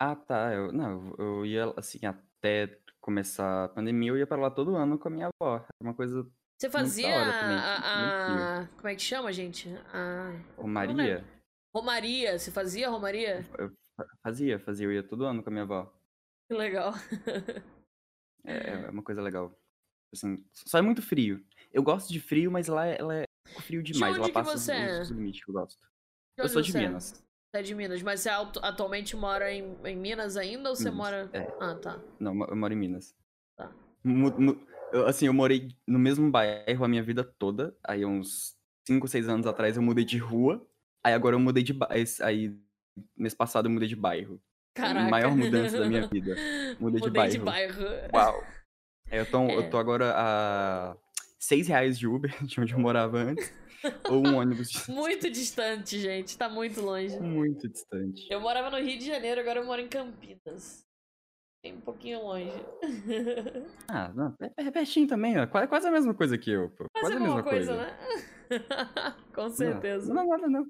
Ah, 0.00 0.14
tá. 0.14 0.54
Eu, 0.54 0.70
não, 0.70 1.12
eu 1.18 1.44
ia, 1.44 1.64
assim, 1.76 1.98
até 2.06 2.78
começar 3.00 3.64
a 3.64 3.68
pandemia, 3.70 4.10
eu 4.10 4.16
ia 4.18 4.24
pra 4.24 4.36
lá 4.36 4.52
todo 4.52 4.76
ano 4.76 4.96
com 5.00 5.08
a 5.08 5.10
minha 5.10 5.30
avó. 5.42 5.56
Era 5.56 5.66
uma 5.80 5.92
coisa. 5.92 6.24
Você 6.60 6.70
fazia 6.70 7.08
também, 7.08 7.58
a, 7.58 7.96
muito 7.98 8.44
a- 8.44 8.68
Como 8.76 8.88
é 8.88 8.94
que 8.94 9.02
chama, 9.02 9.32
gente? 9.32 9.68
A. 9.92 10.30
Ô, 10.58 10.68
Maria, 10.68 11.24
Romaria. 11.74 12.38
Você 12.38 12.52
fazia 12.52 12.88
Romaria? 12.88 13.44
eu 13.58 13.72
fa- 13.96 14.06
fazia, 14.22 14.60
fazia, 14.60 14.86
eu 14.86 14.92
ia 14.92 15.02
todo 15.02 15.24
ano 15.24 15.42
com 15.42 15.48
a 15.48 15.52
minha 15.52 15.64
avó. 15.64 15.92
Que 16.48 16.56
legal. 16.56 16.92
É, 18.42 18.70
é 18.86 18.90
uma 18.90 19.02
coisa 19.02 19.20
legal. 19.20 19.54
Assim, 20.14 20.42
só 20.66 20.78
é 20.78 20.82
muito 20.82 21.02
frio. 21.02 21.44
Eu 21.72 21.82
gosto 21.82 22.12
de 22.12 22.20
frio, 22.20 22.50
mas 22.50 22.66
lá 22.68 22.86
é- 22.86 22.98
ela 22.98 23.14
é 23.16 23.24
frio 23.60 23.82
demais. 23.82 24.12
onde 24.12 24.18
Ela 24.20 24.28
que 24.28 24.34
passa 24.34 24.56
você 24.58 24.72
os, 24.72 24.78
é? 24.78 25.00
os 25.02 25.10
limites 25.10 25.44
que 25.44 25.50
eu 25.50 25.54
gosto. 25.54 25.78
De 26.38 26.44
Eu 26.44 26.48
sou 26.48 26.62
de 26.62 26.76
é? 26.76 26.80
Minas. 26.80 27.10
Você 27.12 27.58
é 27.60 27.62
de 27.62 27.74
Minas, 27.74 28.02
mas 28.02 28.20
você 28.20 28.28
atu- 28.28 28.60
atualmente 28.64 29.16
mora 29.16 29.52
em, 29.52 29.76
em 29.84 29.96
Minas 29.96 30.36
ainda 30.36 30.70
ou 30.70 30.76
você 30.76 30.84
Minas, 30.84 30.96
mora. 30.96 31.30
é. 31.32 31.52
Ah, 31.60 31.74
tá. 31.74 32.00
Não, 32.18 32.30
eu 32.32 32.34
mo- 32.36 32.44
eu 32.46 32.56
moro 32.56 32.72
em 32.72 32.76
Minas. 32.76 33.14
Tá. 33.56 33.72
Eu, 34.92 35.06
assim, 35.06 35.26
eu 35.26 35.32
morei 35.32 35.68
no 35.86 35.98
mesmo 35.98 36.30
bairro 36.30 36.84
a 36.84 36.88
minha 36.88 37.02
vida 37.02 37.22
toda. 37.22 37.76
Aí, 37.84 38.04
uns 38.04 38.56
5, 38.86 39.06
6 39.06 39.28
anos 39.28 39.46
atrás, 39.46 39.76
eu 39.76 39.82
mudei 39.82 40.04
de 40.04 40.18
rua. 40.18 40.64
Aí, 41.04 41.12
agora 41.14 41.36
eu 41.36 41.40
mudei 41.40 41.62
de 41.62 41.72
bairro. 41.72 42.04
Aí, 42.22 42.56
mês 43.16 43.34
passado, 43.34 43.66
eu 43.66 43.70
mudei 43.70 43.88
de 43.88 43.94
bairro. 43.96 44.40
Caraca. 44.74 45.08
Maior 45.08 45.36
mudança 45.36 45.78
da 45.78 45.86
minha 45.88 46.06
vida. 46.08 46.34
Mudei 46.78 47.00
de 47.00 47.06
Mudei 47.08 47.28
de 47.28 47.38
bairro. 47.38 47.44
bairro. 47.44 48.10
Uau! 48.14 48.44
Eu, 49.10 49.26
tô, 49.28 49.38
É. 49.42 49.56
eu 49.56 49.70
tô 49.70 49.76
agora 49.78 50.12
a 50.16 50.96
6 51.40 51.68
reais 51.68 51.98
de 51.98 52.06
Uber, 52.06 52.30
de 52.44 52.60
onde 52.60 52.72
eu 52.74 52.78
morava 52.78 53.18
antes. 53.18 53.52
ou 54.10 54.26
um 54.26 54.36
ônibus 54.36 54.70
Muito 54.88 55.30
distante, 55.30 55.98
gente. 55.98 56.36
Tá 56.36 56.48
muito 56.48 56.80
longe. 56.82 57.18
muito 57.18 57.68
distante. 57.68 58.26
Eu 58.30 58.40
morava 58.40 58.70
no 58.70 58.76
Rio 58.84 58.98
de 58.98 59.06
Janeiro, 59.06 59.40
agora 59.40 59.58
eu 59.60 59.64
moro 59.66 59.80
em 59.80 59.88
Campinas. 59.88 60.84
Tem 61.62 61.74
um 61.74 61.80
pouquinho 61.80 62.22
longe. 62.22 62.50
Ah, 63.88 64.12
não, 64.14 64.34
é, 64.40 64.66
é 64.66 64.70
pertinho 64.70 65.08
também, 65.08 65.36
ó. 65.38 65.46
Quase, 65.46 65.66
quase 65.68 65.88
a 65.88 65.90
mesma 65.90 66.14
coisa 66.14 66.38
que 66.38 66.50
eu, 66.50 66.70
pô. 66.70 66.84
Quase 67.00 67.14
é 67.14 67.16
a 67.16 67.20
mesma 67.20 67.42
coisa, 67.42 67.74
coisa. 67.74 67.86
né? 67.86 69.16
Com 69.34 69.42
Não, 69.42 69.50
certeza. 69.50 70.14
Não, 70.14 70.26
nada 70.26 70.48
não. 70.48 70.64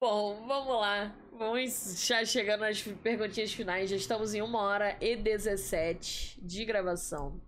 Bom, 0.00 0.46
vamos 0.46 0.80
lá. 0.80 1.14
Vamos 1.32 2.06
já 2.06 2.24
chegando 2.24 2.60
nas 2.60 2.82
perguntinhas 2.82 3.52
finais. 3.52 3.90
Já 3.90 3.96
estamos 3.96 4.34
em 4.34 4.42
1 4.42 4.54
hora 4.54 4.96
e 5.00 5.16
17 5.16 6.38
de 6.44 6.64
gravação. 6.64 7.40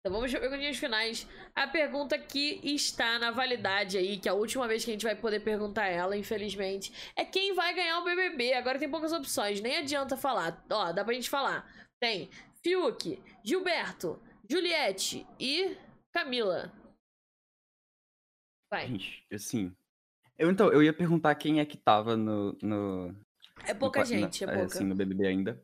Então 0.00 0.12
vamos 0.12 0.30
para 0.30 0.40
perguntinhas 0.40 0.76
finais. 0.76 1.26
A 1.54 1.66
pergunta 1.66 2.18
que 2.18 2.60
está 2.62 3.18
na 3.18 3.30
validade 3.30 3.98
aí, 3.98 4.18
que 4.18 4.28
é 4.28 4.32
a 4.32 4.34
última 4.34 4.68
vez 4.68 4.84
que 4.84 4.90
a 4.90 4.94
gente 4.94 5.04
vai 5.04 5.16
poder 5.16 5.40
perguntar 5.40 5.86
ela, 5.86 6.16
infelizmente, 6.16 6.92
é 7.16 7.24
quem 7.24 7.52
vai 7.54 7.74
ganhar 7.74 7.98
o 8.00 8.04
BBB. 8.04 8.54
Agora 8.54 8.78
tem 8.78 8.88
poucas 8.90 9.12
opções, 9.12 9.60
nem 9.60 9.76
adianta 9.78 10.16
falar. 10.16 10.64
Ó, 10.70 10.92
dá 10.92 11.04
pra 11.04 11.14
gente 11.14 11.28
falar. 11.28 11.68
Tem 12.00 12.30
Fiuk, 12.62 13.20
Gilberto, 13.44 14.22
Juliette 14.48 15.26
e 15.38 15.76
Camila. 16.14 16.72
Vai. 18.72 18.86
Gente, 18.86 19.26
assim. 19.32 19.74
Eu, 20.38 20.50
então, 20.50 20.72
eu 20.72 20.82
ia 20.82 20.92
perguntar 20.92 21.34
quem 21.34 21.58
é 21.58 21.66
que 21.66 21.76
tava 21.76 22.16
no. 22.16 22.56
no 22.62 23.08
É 23.66 23.72
no 23.74 23.80
pouca 23.80 24.00
na- 24.00 24.04
gente, 24.04 24.44
é 24.44 24.46
é, 24.46 24.50
pouca. 24.52 24.66
Assim, 24.74 24.84
no 24.84 24.94
BBB 24.94 25.26
ainda. 25.26 25.60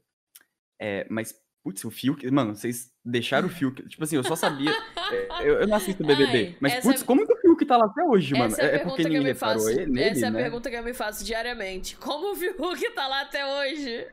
É, 0.80 1.06
mas, 1.08 1.40
putz, 1.64 1.82
o 1.84 1.90
Fiuk. 1.90 2.30
Mano, 2.30 2.54
vocês 2.54 2.92
deixaram 3.04 3.48
o 3.48 3.50
Fiuk. 3.50 3.88
Tipo 3.88 4.04
assim, 4.04 4.16
eu 4.16 4.22
só 4.24 4.36
sabia. 4.36 4.70
é, 5.10 5.48
eu, 5.48 5.60
eu 5.62 5.66
não 5.66 5.76
assisto 5.76 6.04
BBB. 6.04 6.46
Ai, 6.48 6.56
mas, 6.60 6.80
putz, 6.80 7.02
é- 7.02 7.04
como 7.04 7.26
que 7.26 7.32
o 7.32 7.40
Fiuk 7.40 7.64
tá 7.64 7.76
lá 7.76 7.86
até 7.86 8.04
hoje, 8.04 8.34
mano? 8.34 8.52
Essa 8.52 8.62
é 8.62 8.64
a 8.66 8.68
É, 8.72 8.74
é 8.76 8.78
porque 8.80 9.04
ninguém 9.04 9.22
reparou 9.22 9.62
faço. 9.64 9.70
ele, 9.70 9.86
nele, 9.90 10.10
essa 10.10 10.26
é 10.26 10.28
a 10.28 10.30
né? 10.30 10.42
pergunta 10.42 10.70
que 10.70 10.76
eu 10.76 10.84
me 10.84 10.92
faço 10.94 11.24
diariamente. 11.24 11.96
Como 11.96 12.32
o 12.32 12.36
Fiuk 12.36 12.90
tá 12.94 13.08
lá 13.08 13.22
até 13.22 13.44
hoje? 13.46 14.06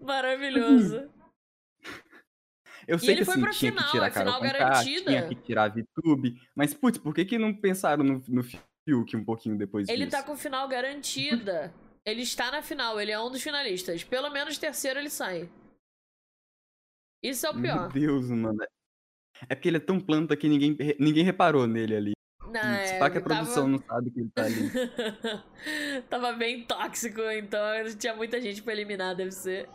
Maravilhoso. 0.00 1.08
Eu 2.86 2.98
sei 2.98 3.10
ele 3.14 3.20
que 3.20 3.24
foi 3.24 3.32
assim, 3.34 3.42
pra 3.42 3.50
tinha 3.52 3.72
final, 3.72 3.84
que 3.86 3.90
tirar 3.92 4.04
é 4.04 4.08
a 4.08 4.10
Carol 4.12 4.34
Conká, 4.34 4.52
garantida. 4.52 5.04
tinha 5.10 5.26
que 5.28 5.34
tirar 5.36 5.64
a 5.64 5.68
VTube. 5.68 6.38
Mas, 6.54 6.74
putz, 6.74 6.98
por 6.98 7.14
que 7.14 7.24
que 7.24 7.38
não 7.38 7.54
pensaram 7.54 8.04
no, 8.04 8.22
no 8.28 8.42
Fiuk 8.44 9.16
um 9.16 9.24
pouquinho 9.24 9.56
depois 9.56 9.88
Ele 9.88 10.04
disso? 10.04 10.10
tá 10.18 10.22
com 10.22 10.36
final 10.36 10.68
garantida. 10.68 11.72
Ele 12.06 12.22
está 12.22 12.50
na 12.50 12.62
final, 12.62 13.00
ele 13.00 13.10
é 13.12 13.18
um 13.20 13.30
dos 13.30 13.42
finalistas. 13.42 14.04
Pelo 14.04 14.30
menos 14.30 14.58
terceiro 14.58 14.98
ele 14.98 15.10
sai. 15.10 15.48
Isso 17.22 17.46
é 17.46 17.50
o 17.50 17.54
Meu 17.54 17.62
pior. 17.62 17.92
Deus, 17.92 18.30
mano. 18.30 18.58
É 19.48 19.54
porque 19.54 19.68
ele 19.68 19.78
é 19.78 19.80
tão 19.80 19.98
planta 19.98 20.36
que 20.36 20.48
ninguém, 20.48 20.76
ninguém 21.00 21.24
reparou 21.24 21.66
nele 21.66 21.96
ali. 21.96 22.12
Não, 22.46 22.60
Se 22.60 22.94
é, 22.94 22.98
pá 22.98 23.10
que 23.10 23.18
a 23.18 23.20
tava- 23.22 23.34
produção 23.36 23.66
não 23.66 23.78
sabe 23.78 24.10
que 24.10 24.20
ele 24.20 24.30
tá 24.30 24.44
ali. 24.44 24.70
Tava 26.08 26.32
bem 26.34 26.64
tóxico, 26.66 27.20
então 27.22 27.60
tinha 27.98 28.14
muita 28.14 28.40
gente 28.40 28.62
pra 28.62 28.72
eliminar, 28.74 29.16
deve 29.16 29.32
ser. 29.32 29.68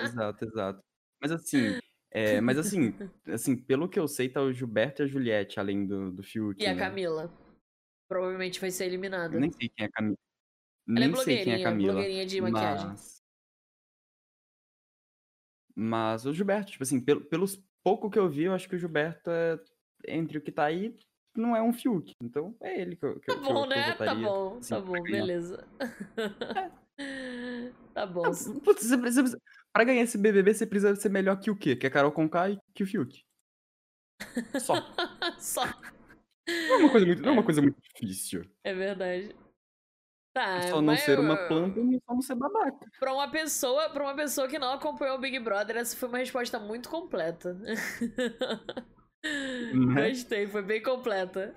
exato, 0.00 0.44
exato. 0.44 0.80
Mas 1.20 1.32
assim, 1.32 1.58
é, 2.12 2.40
mas 2.40 2.56
assim, 2.58 2.94
assim, 3.26 3.56
pelo 3.56 3.88
que 3.88 3.98
eu 3.98 4.06
sei, 4.06 4.28
tá 4.28 4.40
o 4.42 4.52
Gilberto 4.52 5.02
e 5.02 5.04
a 5.04 5.08
Juliette, 5.08 5.58
além 5.58 5.84
do, 5.86 6.12
do 6.12 6.22
Fiuk, 6.22 6.62
E 6.62 6.66
a 6.66 6.74
né? 6.74 6.78
Camila. 6.78 7.32
Provavelmente 8.08 8.60
vai 8.60 8.70
ser 8.70 8.84
eliminada. 8.84 9.34
Eu 9.34 9.40
nem 9.40 9.50
sei 9.50 9.68
quem 9.70 9.84
é 9.84 9.88
a 9.88 9.90
Camila. 9.92 10.16
Ela 10.88 11.04
é 11.04 11.08
Nem 11.08 11.16
sei 11.16 11.44
quem 11.44 11.52
é 11.54 11.62
Camila. 11.62 11.92
blogueirinha 11.92 12.26
de 12.26 12.40
maquiagem. 12.40 12.88
Mas... 12.88 13.22
mas 15.74 16.26
o 16.26 16.34
Gilberto, 16.34 16.72
tipo 16.72 16.82
assim, 16.82 17.00
pelo, 17.00 17.20
pelos 17.22 17.62
pouco 17.82 18.10
que 18.10 18.18
eu 18.18 18.28
vi, 18.28 18.44
eu 18.44 18.54
acho 18.54 18.68
que 18.68 18.76
o 18.76 18.78
Gilberto 18.78 19.30
é 19.30 19.58
entre 20.08 20.38
o 20.38 20.40
que 20.40 20.50
tá 20.50 20.64
aí, 20.64 20.96
não 21.36 21.56
é 21.56 21.62
um 21.62 21.72
Fiuk. 21.72 22.14
Então 22.22 22.54
é 22.60 22.80
ele 22.80 22.96
que 22.96 23.04
eu. 23.04 23.20
Que 23.20 23.26
tá 23.26 23.36
bom, 23.36 23.64
eu, 23.64 23.68
que 23.68 23.74
né? 23.74 23.92
Tá 23.94 24.14
bom, 24.14 24.58
assim, 24.58 24.74
tá 24.74 24.80
bom, 24.80 25.02
beleza. 25.02 25.68
tá 27.94 28.06
bom. 28.06 28.26
Ah, 28.26 28.60
putz, 28.64 28.84
você 28.84 28.98
precisa, 28.98 29.40
pra 29.72 29.84
ganhar 29.84 30.02
esse 30.02 30.18
BBB, 30.18 30.54
você 30.54 30.66
precisa 30.66 30.94
ser 30.96 31.08
melhor 31.08 31.38
que 31.38 31.50
o 31.50 31.56
quê? 31.56 31.74
Que 31.76 31.86
a 31.86 31.90
Carol 31.90 32.12
Conká 32.12 32.50
e 32.50 32.58
que 32.74 32.82
o 32.82 32.86
Fiuk. 32.86 33.24
Só. 34.60 34.74
Só. 35.38 35.64
Não 36.46 36.74
é 36.74 36.76
uma 36.78 36.90
coisa 36.90 37.06
muito, 37.06 37.22
não 37.22 37.28
é 37.28 37.32
uma 37.32 37.44
coisa 37.44 37.62
muito 37.62 37.80
difícil. 37.80 38.44
É 38.64 38.74
verdade. 38.74 39.34
Tá, 40.32 40.56
É 40.56 40.62
só 40.62 40.80
não 40.80 40.96
ser 40.96 41.18
uma 41.18 41.36
planta 41.36 41.78
e 41.78 42.00
só 42.06 42.14
não 42.14 42.22
ser 42.22 42.34
babaca. 42.34 42.86
Pra 42.98 43.12
uma 43.12 43.30
pessoa, 43.30 43.90
para 43.90 44.02
uma 44.02 44.14
pessoa 44.14 44.48
que 44.48 44.58
não 44.58 44.72
acompanhou 44.72 45.16
o 45.16 45.20
Big 45.20 45.38
Brother, 45.38 45.76
essa 45.76 45.94
foi 45.94 46.08
uma 46.08 46.18
resposta 46.18 46.58
muito 46.58 46.88
completa. 46.88 47.52
Né? 47.52 47.74
Gostei, 50.10 50.46
foi 50.46 50.62
bem 50.62 50.82
completa. 50.82 51.54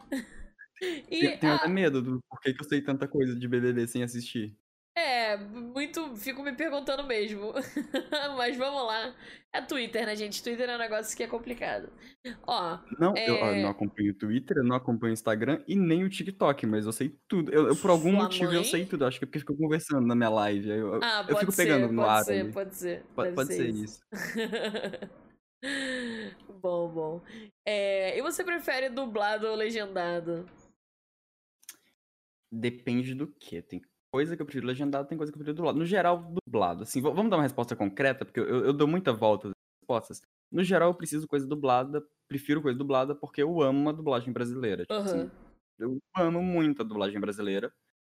E 1.09 1.37
Tenho, 1.37 1.53
até 1.53 1.67
medo 1.69 2.01
do 2.01 2.21
porquê 2.29 2.53
que 2.53 2.61
eu 2.61 2.67
sei 2.67 2.81
tanta 2.81 3.07
coisa 3.07 3.33
de 3.33 3.47
BBB 3.47 3.87
sem 3.87 4.03
assistir. 4.03 4.53
É, 4.97 5.35
muito, 5.37 6.15
fico 6.15 6.41
me 6.41 6.53
perguntando 6.53 7.03
mesmo. 7.03 7.51
Mas 8.37 8.55
vamos 8.55 8.85
lá. 8.85 9.13
É 9.53 9.61
Twitter, 9.61 10.05
né, 10.05 10.15
gente? 10.15 10.41
Twitter 10.41 10.69
é 10.69 10.75
um 10.75 10.79
negócio 10.79 11.15
que 11.15 11.23
é 11.23 11.27
complicado. 11.27 11.91
Ó, 12.47 12.79
Não, 12.99 13.15
eu 13.15 13.35
ó, 13.35 13.47
É. 13.51 13.61
não 13.61 13.69
acompanho 13.69 14.11
o 14.11 14.17
Twitter, 14.17 14.57
eu 14.57 14.63
não 14.63 14.75
acompanho 14.75 15.11
o 15.11 15.13
Instagram 15.13 15.63
e 15.67 15.75
nem 15.75 16.03
o 16.03 16.09
TikTok, 16.09 16.65
mas 16.65 16.85
eu 16.85 16.91
sei 16.91 17.17
tudo. 17.27 17.51
Eu, 17.51 17.67
eu, 17.69 17.75
por 17.75 17.89
algum 17.89 18.11
Sua 18.11 18.23
motivo 18.23 18.51
eu 18.51 18.61
mãe? 18.61 18.63
sei 18.63 18.85
tudo. 18.85 19.05
Acho 19.05 19.19
que 19.19 19.25
é 19.25 19.27
porque 19.27 19.39
ficou 19.39 19.55
conversando 19.57 20.05
na 20.07 20.15
minha 20.15 20.29
live. 20.29 20.69
Eu, 20.69 20.93
eu- 20.95 20.99
ah, 21.03 21.19
eu 21.21 21.27
pode 21.27 21.39
fico 21.41 21.51
ser, 21.51 21.63
pegando 21.65 21.91
no 21.93 22.01
pode 22.01 22.13
ar 22.17 22.23
ser, 22.23 22.53
pode 22.53 22.75
ser. 22.75 23.03
Pode, 23.15 23.29
deve 23.29 23.35
pode 23.35 23.53
ser 23.53 23.69
isso. 23.69 24.01
isso. 24.13 25.11
bom, 26.61 26.89
bom. 26.89 27.21
É, 27.65 28.17
e 28.17 28.21
você 28.21 28.43
prefere 28.43 28.89
dublado 28.89 29.47
ou 29.47 29.55
legendado? 29.55 30.45
Depende 32.51 33.13
do 33.13 33.27
que. 33.27 33.61
Tem 33.61 33.81
coisa 34.15 34.33
que 34.33 34.41
eu 34.41 34.45
prefiro 34.45 34.65
legendado, 34.65 35.09
tem 35.09 35.17
coisa 35.17 35.29
que 35.29 35.35
eu 35.35 35.39
prefiro 35.39 35.57
dublado. 35.57 35.77
No 35.77 35.85
geral, 35.85 36.31
dublado. 36.47 36.83
Assim, 36.83 37.01
vamos 37.01 37.29
dar 37.29 37.35
uma 37.35 37.43
resposta 37.43 37.75
concreta, 37.75 38.23
porque 38.23 38.39
eu, 38.39 38.67
eu 38.67 38.71
dou 38.71 38.87
muita 38.87 39.11
volta 39.11 39.49
nas 39.49 39.55
respostas. 39.81 40.21
No 40.49 40.63
geral, 40.63 40.91
eu 40.91 40.95
preciso 40.95 41.27
coisa 41.27 41.45
dublada, 41.45 42.01
prefiro 42.25 42.61
coisa 42.61 42.77
dublada, 42.77 43.13
porque 43.13 43.43
eu 43.43 43.61
amo 43.61 43.89
a 43.89 43.91
dublagem 43.91 44.31
brasileira. 44.31 44.83
Tipo 44.83 44.93
assim, 44.93 45.29
eu 45.77 45.99
amo 46.15 46.41
muito 46.41 46.81
a 46.81 46.85
dublagem 46.85 47.19
brasileira, 47.19 47.73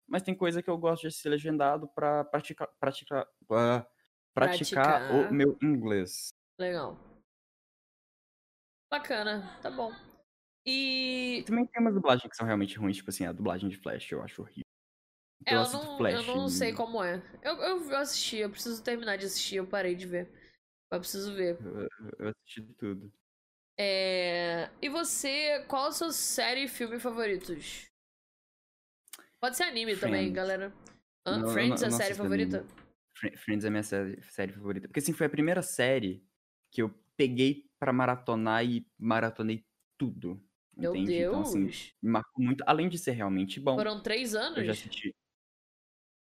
mas 0.09 0.23
tem 0.23 0.35
coisa 0.35 0.63
que 0.63 0.71
eu 0.71 0.79
gosto 0.79 1.03
de 1.03 1.09
assistir 1.09 1.29
legendado 1.29 1.87
pra 1.89 2.25
praticar, 2.25 2.69
praticar, 2.81 3.27
praticar 3.47 5.01
Praticar. 5.03 5.29
o 5.29 5.35
meu 5.35 5.59
inglês. 5.63 6.31
Legal. 6.59 6.97
Bacana, 8.91 9.55
tá 9.61 9.71
bom. 9.71 9.93
E 10.65 11.45
Também 11.47 11.67
tem 11.67 11.83
umas 11.83 11.93
dublagens 11.93 12.27
que 12.27 12.37
são 12.37 12.47
realmente 12.47 12.79
ruins, 12.79 12.97
tipo 12.97 13.11
assim, 13.11 13.27
a 13.27 13.33
dublagem 13.33 13.69
de 13.69 13.77
Flash 13.77 14.11
eu 14.13 14.23
acho 14.23 14.41
horrível. 14.41 14.70
É, 15.47 15.55
eu, 15.55 15.63
não, 15.71 15.97
Flash. 15.97 16.15
eu 16.15 16.23
não 16.35 16.49
sei 16.49 16.73
como 16.73 17.03
é. 17.03 17.23
Eu, 17.43 17.57
eu, 17.57 17.91
eu 17.91 17.97
assisti, 17.99 18.37
eu 18.37 18.51
preciso 18.51 18.83
terminar 18.83 19.17
de 19.17 19.27
assistir, 19.27 19.57
eu 19.57 19.67
parei 19.67 19.95
de 19.95 20.07
ver. 20.07 20.29
Mas 20.91 21.01
preciso 21.01 21.35
ver. 21.35 21.57
Eu, 21.61 21.89
eu 22.19 22.29
assisti 22.29 22.63
tudo. 22.79 23.13
É... 23.79 24.69
E 24.83 24.89
você, 24.89 25.65
qual 25.67 25.87
a 25.87 25.93
sua 25.93 26.13
série 26.13 26.65
e 26.65 26.69
filme 26.69 26.99
favoritos? 26.99 27.87
Pode 29.41 29.57
ser 29.57 29.65
anime 29.65 29.97
também, 29.97 30.25
Friends. 30.25 30.35
galera. 30.35 30.73
Hã? 31.27 31.39
Não, 31.39 31.47
eu 31.47 31.53
Friends 31.55 31.83
é 31.83 31.87
eu 31.87 31.89
a 31.89 31.93
série 31.93 32.15
favorita? 32.15 32.59
anime. 32.59 32.73
Fri- 33.15 33.37
Friends 33.37 33.65
é 33.65 33.69
a 33.69 33.71
minha 33.71 33.83
série, 33.83 34.23
série 34.23 34.53
favorita. 34.53 34.89
Porque 34.89 35.01
assim, 35.01 35.13
foi 35.13 35.27
a 35.27 35.31
primeira 35.31 35.63
série 35.63 36.23
que 36.71 36.83
eu 36.83 36.91
peguei 37.17 37.71
pra 37.79 37.93
maratonar 37.93 38.65
e 38.65 38.87
maratonei 38.99 39.65
tudo. 39.97 40.43
Meu 40.77 40.95
entende? 40.95 41.13
Deus! 41.13 41.29
Então, 41.29 41.41
assim, 41.41 41.93
me 42.03 42.11
marcou 42.11 42.45
muito. 42.45 42.63
Além 42.67 42.89
de 42.89 42.99
ser 42.99 43.13
realmente 43.13 43.59
bom, 43.61 43.77
Foram 43.77 44.03
três 44.03 44.35
anos 44.35 44.59
eu 44.59 44.65
já 44.65 44.73
assisti. 44.73 45.15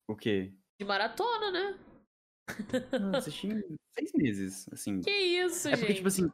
O 0.08 0.16
quê? 0.16 0.54
de 0.80 0.86
maratona, 0.86 1.52
né? 1.52 1.80
Eu 2.92 3.16
assisti 3.16 3.48
em 3.48 3.62
seis 3.96 4.12
meses, 4.14 4.68
assim. 4.72 5.00
Que 5.02 5.12
isso, 5.12 5.68
É 5.68 5.72
gente? 5.72 5.80
porque, 5.80 5.94
tipo 5.94 6.08
assim, 6.08 6.30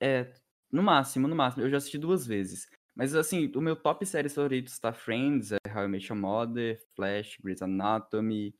é, 0.00 0.30
no 0.70 0.82
máximo, 0.82 1.26
no 1.26 1.34
máximo, 1.34 1.64
eu 1.64 1.70
já 1.70 1.78
assisti 1.78 1.96
duas 1.96 2.26
vezes. 2.26 2.68
Mas, 2.94 3.14
assim, 3.14 3.50
o 3.54 3.60
meu 3.60 3.74
top 3.74 4.04
séries 4.04 4.34
favoritos 4.34 4.78
tá 4.78 4.92
Friends, 4.92 5.52
é 5.52 5.56
How 5.74 5.84
I 5.84 5.88
Met 5.88 6.06
Your 6.12 6.20
Mother, 6.20 6.78
Flash, 6.94 7.38
Grey's 7.42 7.62
Anatomy. 7.62 8.54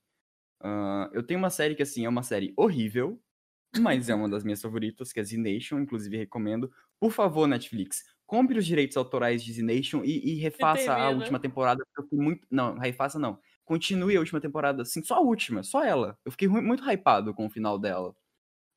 Ah, 0.60 1.10
eu 1.12 1.22
tenho 1.22 1.38
uma 1.38 1.50
série 1.50 1.74
que, 1.74 1.82
assim, 1.82 2.06
é 2.06 2.08
uma 2.08 2.22
série 2.22 2.54
horrível, 2.56 3.20
mas 3.80 4.08
é 4.08 4.14
uma 4.14 4.28
das 4.28 4.44
minhas 4.44 4.62
favoritas, 4.62 5.12
que 5.12 5.20
é 5.20 5.24
Z 5.24 5.36
Nation, 5.36 5.78
inclusive 5.80 6.16
recomendo. 6.16 6.72
Por 6.98 7.10
favor, 7.10 7.46
Netflix, 7.46 8.02
compre 8.24 8.58
os 8.58 8.64
direitos 8.64 8.96
autorais 8.96 9.44
de 9.44 9.52
Z 9.52 9.62
Nation 9.62 10.02
e, 10.04 10.32
e 10.32 10.34
refaça 10.36 10.92
a 10.92 10.96
termina. 10.96 11.18
última 11.18 11.38
temporada, 11.40 11.84
porque 11.84 12.00
eu 12.00 12.08
fui 12.08 12.18
muito... 12.24 12.46
Não, 12.50 12.78
refaça 12.78 13.18
não. 13.18 13.38
Continue 13.64 14.16
a 14.16 14.20
última 14.20 14.40
temporada, 14.40 14.82
assim, 14.82 15.02
só 15.02 15.16
a 15.16 15.20
última, 15.20 15.62
só 15.62 15.84
ela. 15.84 16.18
Eu 16.24 16.32
fiquei 16.32 16.48
muito 16.48 16.82
hypado 16.84 17.32
com 17.32 17.46
o 17.46 17.50
final 17.50 17.78
dela. 17.78 18.14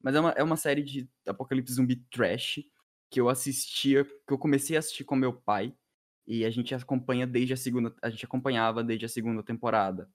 Mas 0.01 0.15
é 0.15 0.19
uma, 0.19 0.29
é 0.31 0.43
uma 0.43 0.57
série 0.57 0.83
de 0.83 1.09
apocalipse 1.27 1.73
zumbi 1.73 1.95
trash 2.11 2.63
que 3.09 3.19
eu 3.19 3.29
assistia, 3.29 4.05
que 4.05 4.33
eu 4.33 4.37
comecei 4.37 4.75
a 4.75 4.79
assistir 4.79 5.03
com 5.03 5.15
meu 5.15 5.33
pai. 5.33 5.75
E 6.27 6.45
a 6.45 6.49
gente 6.49 6.73
acompanha 6.73 7.25
desde 7.25 7.53
a 7.53 7.57
segunda. 7.57 7.95
A 8.01 8.09
gente 8.09 8.25
acompanhava 8.25 8.83
desde 8.83 9.05
a 9.05 9.09
segunda 9.09 9.43
temporada. 9.43 10.09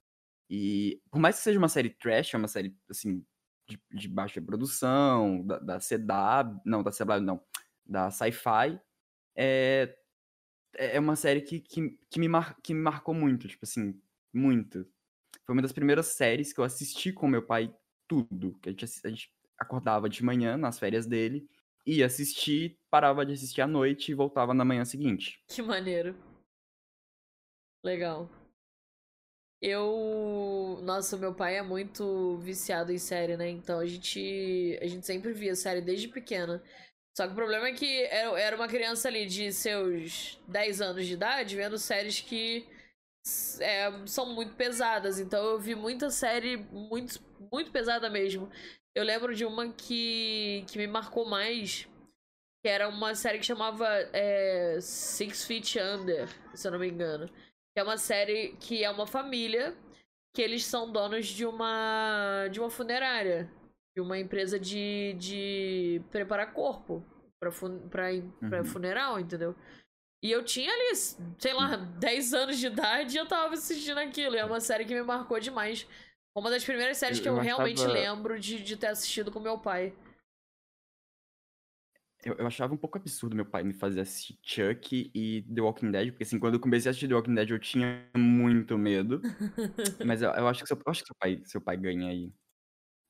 E 0.49 1.01
por 1.11 1.21
mais 1.21 1.37
que 1.37 1.43
seja 1.43 1.59
uma 1.59 1.69
série 1.69 1.91
trash, 1.91 2.35
é 2.35 2.37
uma 2.37 2.49
série 2.49 2.77
assim, 2.89 3.25
de, 3.69 3.81
de 3.93 4.09
baixa 4.09 4.43
produção, 4.43 5.47
da, 5.47 5.59
da 5.59 5.79
CW. 5.79 6.61
Não, 6.65 6.83
da 6.83 6.91
CW 6.91 7.21
não. 7.21 7.41
Da 7.87 8.11
Sci-Fi. 8.11 8.81
É, 9.37 9.97
é 10.75 11.01
uma 11.01 11.17
série 11.17 11.41
que, 11.41 11.61
que, 11.61 11.99
que, 12.11 12.21
me 12.21 12.29
mar, 12.29 12.57
que 12.63 12.75
me 12.75 12.81
marcou 12.81 13.15
muito, 13.15 13.49
tipo 13.49 13.65
assim, 13.65 14.01
muito. 14.33 14.87
Foi 15.45 15.55
uma 15.55 15.63
das 15.63 15.73
primeiras 15.73 16.07
séries 16.09 16.53
que 16.53 16.61
eu 16.61 16.65
assisti 16.65 17.13
com 17.13 17.27
meu 17.27 17.45
pai 17.45 17.75
tudo. 18.09 18.59
Que 18.61 18.69
a 18.69 18.73
gente, 18.73 18.85
a 19.05 19.09
gente 19.09 19.33
acordava 19.59 20.09
de 20.09 20.25
manhã 20.25 20.57
nas 20.57 20.79
férias 20.79 21.07
dele, 21.07 21.49
ia 21.87 22.07
assistir, 22.07 22.79
parava 22.91 23.25
de 23.25 23.33
assistir 23.33 23.61
à 23.61 23.67
noite 23.67 24.11
e 24.11 24.15
voltava 24.15 24.55
na 24.55 24.65
manhã 24.65 24.85
seguinte. 24.85 25.43
Que 25.49 25.63
maneiro. 25.63 26.17
Legal. 27.85 28.29
Eu. 29.63 30.81
Nossa, 30.83 31.17
meu 31.17 31.35
pai 31.35 31.57
é 31.57 31.63
muito 31.63 32.39
viciado 32.39 32.93
em 32.93 32.99
série, 32.99 33.37
né? 33.37 33.49
Então 33.49 33.79
a 33.79 33.87
gente. 33.87 34.79
A 34.81 34.87
gente 34.87 35.07
sempre 35.07 35.33
via 35.33 35.55
série 35.55 35.81
desde 35.81 36.09
pequena. 36.09 36.63
Só 37.17 37.27
que 37.27 37.33
o 37.33 37.37
problema 37.37 37.69
é 37.69 37.73
que 37.73 38.05
era 38.05 38.41
era 38.41 38.57
uma 38.57 38.69
criança 38.69 39.09
ali 39.09 39.27
de 39.27 39.53
seus 39.53 40.39
10 40.49 40.81
anos 40.81 41.07
de 41.07 41.15
idade 41.15 41.57
vendo 41.57 41.79
séries 41.79 42.21
que 42.21 42.67
é, 43.61 43.91
são 44.07 44.27
muito 44.35 44.55
pesadas. 44.55 45.19
Então 45.19 45.45
eu 45.45 45.59
vi 45.59 45.75
muita 45.75 46.11
série 46.11 46.57
muito, 46.57 47.21
muito 47.53 47.71
pesada 47.71 48.09
mesmo. 48.09 48.51
Eu 48.95 49.05
lembro 49.05 49.35
de 49.35 49.45
uma 49.45 49.73
que, 49.73 50.65
que 50.69 50.79
me 50.79 50.87
marcou 50.87 51.25
mais, 51.25 51.89
que 52.63 52.69
era 52.69 52.89
uma 52.89 53.15
série 53.15 53.39
que 53.39 53.47
chamava 53.47 53.87
é, 54.13 54.79
Six 54.81 55.45
Feet 55.45 55.77
Under, 55.77 56.29
se 56.55 56.67
eu 56.67 56.73
não 56.73 56.79
me 56.79 56.89
engano. 56.89 57.27
Que 57.73 57.81
é 57.81 57.83
uma 57.83 57.97
série 57.99 58.57
que 58.57 58.83
é 58.83 58.91
uma 58.91 59.07
família 59.07 59.77
que 60.35 60.43
eles 60.43 60.65
são 60.65 60.91
donos 60.91 61.27
de 61.27 61.45
uma 61.47 62.47
de 62.51 62.61
uma 62.61 62.71
funerária, 62.71 63.51
de 63.97 64.01
uma 64.01 64.19
empresa 64.19 64.59
de, 64.59 65.15
de 65.19 66.03
preparar 66.11 66.53
corpo 66.53 67.05
pra, 67.41 67.51
fun, 67.51 67.79
pra, 67.89 68.07
pra 68.49 68.59
Uhum. 68.59 68.65
funeral, 68.65 69.21
entendeu? 69.21 69.55
E 70.23 70.31
eu 70.31 70.45
tinha 70.45 70.71
ali, 70.71 70.95
sei 71.39 71.55
lá, 71.55 71.77
10 71.77 72.35
anos 72.35 72.59
de 72.59 72.67
idade 72.67 73.17
e 73.17 73.19
eu 73.19 73.27
tava 73.27 73.55
assistindo 73.55 73.99
aquilo. 73.99 74.37
E 74.37 74.39
é 74.39 74.45
uma 74.45 74.61
série 74.61 74.85
que 74.85 74.95
me 74.95 75.03
marcou 75.03 75.41
demais. 75.41 75.87
Uma 76.37 76.51
das 76.51 76.63
primeiras 76.65 76.99
séries 76.99 77.19
Eu- 77.19 77.23
que 77.23 77.29
eu, 77.31 77.37
eu 77.37 77.41
realmente 77.43 77.79
achava- 77.81 77.93
lembro 77.95 78.39
de, 78.39 78.63
de 78.63 78.77
ter 78.77 78.89
assistido 78.89 79.33
com 79.33 79.41
meu 79.41 79.59
pai. 79.59 79.95
Eu, 82.23 82.35
eu 82.35 82.47
achava 82.47 82.75
um 82.75 82.77
pouco 82.77 82.99
absurdo 82.99 83.35
meu 83.35 83.47
pai 83.47 83.63
me 83.63 83.73
fazer 83.73 84.03
assistir 84.03 84.39
Chuck 84.43 85.11
e 85.15 85.43
The 85.43 85.63
Walking 85.63 85.91
Dead, 85.91 86.11
porque 86.11 86.25
assim, 86.25 86.39
quando 86.39 86.55
eu 86.55 86.61
comecei 86.61 86.89
a 86.89 86.91
assistir 86.91 87.09
The 87.09 87.15
Walking 87.15 87.35
Dead 87.35 87.49
eu 87.49 87.59
tinha 87.59 88.07
muito 88.15 88.77
medo. 88.77 89.23
Mas 90.05 90.21
eu, 90.21 90.31
acho 90.47 90.61
que 90.63 90.69
seu, 90.69 90.77
eu 90.77 90.91
acho 90.91 91.01
que 91.01 91.07
seu 91.07 91.17
pai, 91.19 91.43
seu 91.47 91.61
pai 91.63 91.79
ganha 91.79 92.11
aí. 92.11 92.31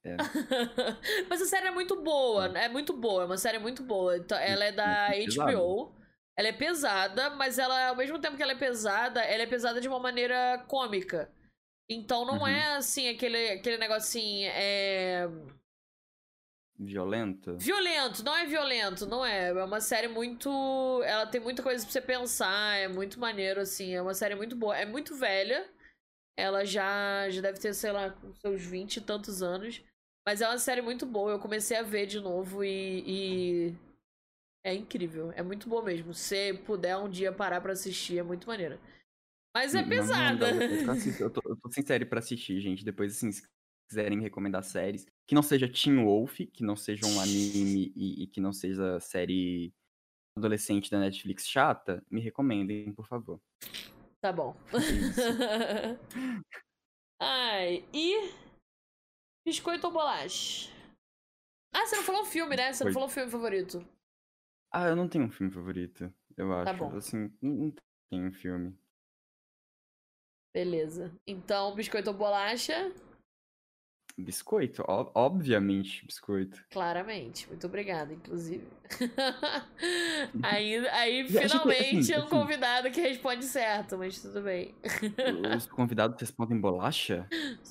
Mas 1.28 1.42
a 1.42 1.46
série 1.46 1.66
é 1.66 1.70
muito 1.72 2.00
boa, 2.00 2.46
é 2.56 2.68
muito 2.68 2.96
boa, 2.96 3.24
é 3.24 3.26
uma 3.26 3.36
série 3.36 3.58
muito 3.58 3.82
boa. 3.82 4.16
Então, 4.16 4.38
ela 4.38 4.64
é 4.64 4.70
da 4.72 5.08
é. 5.14 5.26
HBO. 5.26 5.92
Ela 6.40 6.48
é 6.48 6.52
pesada, 6.54 7.28
mas 7.36 7.58
ela, 7.58 7.88
ao 7.88 7.96
mesmo 7.96 8.18
tempo 8.18 8.34
que 8.34 8.42
ela 8.42 8.52
é 8.52 8.58
pesada, 8.58 9.20
ela 9.20 9.42
é 9.42 9.46
pesada 9.46 9.78
de 9.78 9.86
uma 9.86 9.98
maneira 9.98 10.64
cômica. 10.66 11.30
Então 11.86 12.24
não 12.24 12.38
Uhum. 12.38 12.46
é 12.46 12.76
assim, 12.76 13.10
aquele, 13.10 13.50
aquele 13.50 13.76
negócio 13.76 14.08
assim, 14.08 14.44
é. 14.46 15.28
Violenta. 16.78 17.52
Violento, 17.58 18.24
não 18.24 18.34
é 18.34 18.46
violento, 18.46 19.06
não 19.06 19.22
é. 19.22 19.50
É 19.50 19.64
uma 19.64 19.82
série 19.82 20.08
muito. 20.08 20.48
Ela 21.04 21.26
tem 21.26 21.42
muita 21.42 21.62
coisa 21.62 21.84
pra 21.84 21.92
você 21.92 22.00
pensar, 22.00 22.74
é 22.78 22.88
muito 22.88 23.20
maneiro, 23.20 23.60
assim. 23.60 23.92
É 23.94 24.00
uma 24.00 24.14
série 24.14 24.34
muito 24.34 24.56
boa. 24.56 24.74
É 24.74 24.86
muito 24.86 25.14
velha. 25.14 25.68
Ela 26.38 26.64
já, 26.64 27.28
já 27.28 27.42
deve 27.42 27.60
ter, 27.60 27.74
sei 27.74 27.92
lá, 27.92 28.16
seus 28.40 28.62
20 28.62 28.96
e 28.96 29.00
tantos 29.02 29.42
anos. 29.42 29.82
Mas 30.26 30.40
é 30.40 30.48
uma 30.48 30.56
série 30.56 30.80
muito 30.80 31.04
boa. 31.04 31.32
Eu 31.32 31.38
comecei 31.38 31.76
a 31.76 31.82
ver 31.82 32.06
de 32.06 32.18
novo 32.18 32.64
e. 32.64 33.04
e 33.06 33.89
É 34.64 34.74
incrível, 34.74 35.32
é 35.32 35.42
muito 35.42 35.68
boa 35.68 35.82
mesmo. 35.82 36.12
Se 36.12 36.54
puder 36.66 36.96
um 36.96 37.08
dia 37.08 37.32
parar 37.32 37.60
pra 37.60 37.72
assistir, 37.72 38.18
é 38.18 38.22
muito 38.22 38.46
maneira. 38.46 38.78
Mas 39.54 39.74
é 39.74 39.78
Não, 39.78 39.82
não 39.84 39.88
pesada. 39.88 40.46
eu 41.20 41.30
tô, 41.30 41.42
eu 41.46 41.56
tô 41.56 41.70
sem 41.72 41.84
série 41.84 42.04
pra 42.04 42.18
assistir, 42.18 42.60
gente. 42.60 42.84
Depois, 42.84 43.16
assim, 43.16 43.32
se 43.32 43.42
quiserem 43.88 44.20
recomendar 44.20 44.62
séries, 44.62 45.06
que 45.26 45.34
não 45.34 45.42
seja 45.42 45.68
Teen 45.68 46.04
Wolf, 46.04 46.38
que 46.52 46.62
não 46.62 46.76
seja 46.76 47.06
um 47.06 47.20
anime 47.20 47.92
e, 47.96 48.22
e 48.22 48.26
que 48.26 48.40
não 48.40 48.52
seja 48.52 49.00
série 49.00 49.72
adolescente 50.36 50.90
da 50.90 51.00
Netflix 51.00 51.48
chata, 51.48 52.04
me 52.10 52.20
recomendem, 52.20 52.92
por 52.92 53.06
favor. 53.06 53.40
Tá 54.20 54.32
bom. 54.32 54.54
É. 54.72 55.96
Ai, 57.20 57.84
e. 57.92 58.32
Biscoito 59.44 59.86
ou 59.86 59.92
bolacha? 59.92 60.70
Ah, 61.74 61.86
você 61.86 61.96
não 61.96 62.02
falou 62.04 62.24
filme, 62.24 62.56
né? 62.56 62.72
Você 62.72 62.84
não 62.84 62.90
Biscoito. 62.90 62.94
falou 62.94 63.08
filme 63.08 63.30
favorito. 63.30 63.84
Ah, 64.70 64.88
eu 64.88 64.96
não 64.96 65.08
tenho 65.08 65.24
um 65.24 65.30
filme 65.30 65.52
favorito, 65.52 66.12
eu 66.36 66.52
acho. 66.52 66.72
Tá 66.72 66.72
bom. 66.72 66.96
Assim, 66.96 67.32
não, 67.42 67.52
não 67.52 67.74
tenho 68.08 68.28
um 68.28 68.32
filme. 68.32 68.78
Beleza. 70.52 71.12
Então, 71.26 71.74
biscoito 71.74 72.10
ou 72.10 72.16
bolacha? 72.16 72.92
Biscoito, 74.18 74.84
obviamente 75.14 76.04
biscoito. 76.04 76.62
Claramente. 76.70 77.48
Muito 77.48 77.66
obrigada, 77.66 78.12
inclusive. 78.12 78.64
aí, 80.42 80.76
aí 80.88 81.24
que- 81.24 81.38
finalmente, 81.48 81.98
assim, 81.98 82.12
é 82.12 82.18
um 82.18 82.20
assim. 82.22 82.28
convidado 82.30 82.90
que 82.90 83.00
responde 83.00 83.44
certo, 83.44 83.96
mas 83.96 84.20
tudo 84.20 84.42
bem. 84.42 84.74
Os 85.56 85.66
convidados 85.66 86.20
respondem 86.20 86.58
bolacha? 86.58 87.26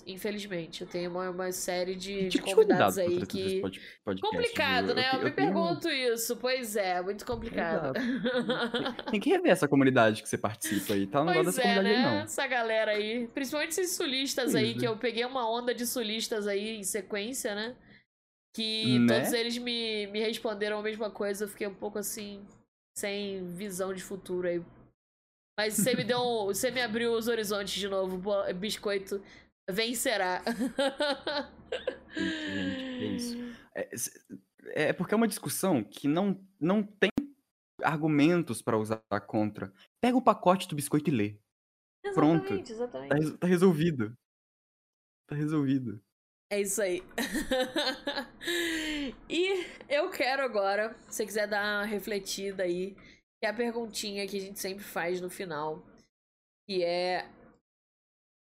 Infelizmente, 0.07 0.81
eu 0.81 0.87
tenho 0.87 1.11
uma, 1.11 1.29
uma 1.29 1.51
série 1.51 1.95
de, 1.95 2.13
Que 2.13 2.23
de 2.23 2.29
tipo 2.29 2.47
de 2.47 2.55
convidados 2.55 2.95
convidado 2.95 3.19
aí 3.21 3.27
que. 3.27 3.61
pod- 3.61 3.81
podcast, 4.03 4.35
Complicado, 4.37 4.95
né? 4.95 5.09
te- 5.09 5.15
Eu, 5.17 5.23
me 5.23 5.31
tenho- 5.31 5.35
pergunto 5.53 5.89
isso. 5.89 6.35
Pois 6.37 6.75
é, 6.75 7.01
muito 7.01 7.25
complicado. 7.25 7.93
Tem 9.11 9.19
que 9.19 9.29
rever 9.29 9.51
essa 9.51 9.67
comunidade 9.67 10.21
que 10.23 10.29
você 10.29 10.37
participa 10.37 10.93
aí, 10.93 11.05
tá? 11.05 11.19
Não 11.19 11.33
gosto 11.33 11.43
Pois 11.43 11.55
dessa 11.55 11.67
é, 11.67 11.73
comunidade 11.75 11.95
aí, 11.99 12.03
né? 12.11 12.17
não. 12.17 12.23
Essa 12.23 12.47
galera 12.47 12.91
aí. 12.91 13.27
Principalmente 13.33 13.71
esses 13.71 13.91
sulistas 13.91 14.55
aí, 14.55 14.71
Pois 14.71 14.77
que 14.79 14.85
é. 14.85 14.89
eu 14.89 14.97
peguei 14.97 15.25
uma 15.25 15.49
onda 15.49 15.73
de 15.75 15.85
sulistas 15.85 16.28
aí 16.47 16.77
em 16.77 16.83
sequência, 16.83 17.53
né? 17.55 17.75
Que 18.55 18.99
Né? 18.99 19.19
todos 19.19 19.33
eles 19.33 19.57
me, 19.57 20.07
me 20.07 20.19
responderam 20.19 20.79
a 20.79 20.81
mesma 20.83 21.09
coisa. 21.11 21.43
Eu 21.45 21.49
fiquei 21.49 21.67
um 21.67 21.73
pouco 21.75 21.99
assim, 21.99 22.45
sem 22.97 23.45
visão 23.55 23.93
de 23.93 24.01
futuro 24.01 24.47
aí. 24.47 24.63
Mas 25.57 25.73
você 25.75 25.93
me 25.95 26.03
deu. 26.03 26.19
um- 26.19 26.45
Você 26.53 26.71
me 26.71 26.81
abriu 26.81 27.13
os 27.13 27.27
horizontes 27.27 27.73
de 27.73 27.87
novo. 27.87 28.19
Biscoito 28.55 29.21
vencerá. 29.69 30.41
gente, 32.15 33.03
é 33.03 33.05
isso. 33.15 33.37
É, 33.75 33.87
s- 33.93 34.11
é 34.71 34.91
porque 34.91 35.13
é 35.13 35.17
uma 35.17 35.27
discussão 35.27 35.83
que 35.83 36.07
não, 36.07 36.43
não 36.59 36.81
tem 36.83 37.09
argumentos 37.83 38.61
pra 38.63 38.77
usar 38.77 38.99
contra. 39.27 39.71
Pega 40.01 40.17
o 40.17 40.21
pacote 40.21 40.67
do 40.67 40.75
biscoito 40.75 41.09
e 41.09 41.13
lê. 41.13 41.39
Pronto. 42.13 42.45
Exatamente, 42.45 42.67
Tá, 42.67 42.73
exatamente. 42.73 43.13
res- 43.13 43.37
tá 43.37 43.47
resolvido. 43.47 44.17
Tá 45.29 45.35
resolvido. 45.35 46.01
É 46.51 46.61
isso 46.61 46.81
aí. 46.81 47.01
e 49.29 49.63
eu 49.87 50.09
quero 50.09 50.41
agora, 50.41 50.95
se 51.03 51.17
você 51.17 51.25
quiser 51.25 51.47
dar 51.47 51.81
uma 51.81 51.85
refletida 51.85 52.63
aí, 52.63 52.95
que 53.39 53.45
é 53.45 53.49
a 53.49 53.53
perguntinha 53.53 54.27
que 54.27 54.37
a 54.37 54.41
gente 54.41 54.59
sempre 54.59 54.83
faz 54.83 55.21
no 55.21 55.29
final, 55.29 55.83
que 56.67 56.83
é 56.83 57.29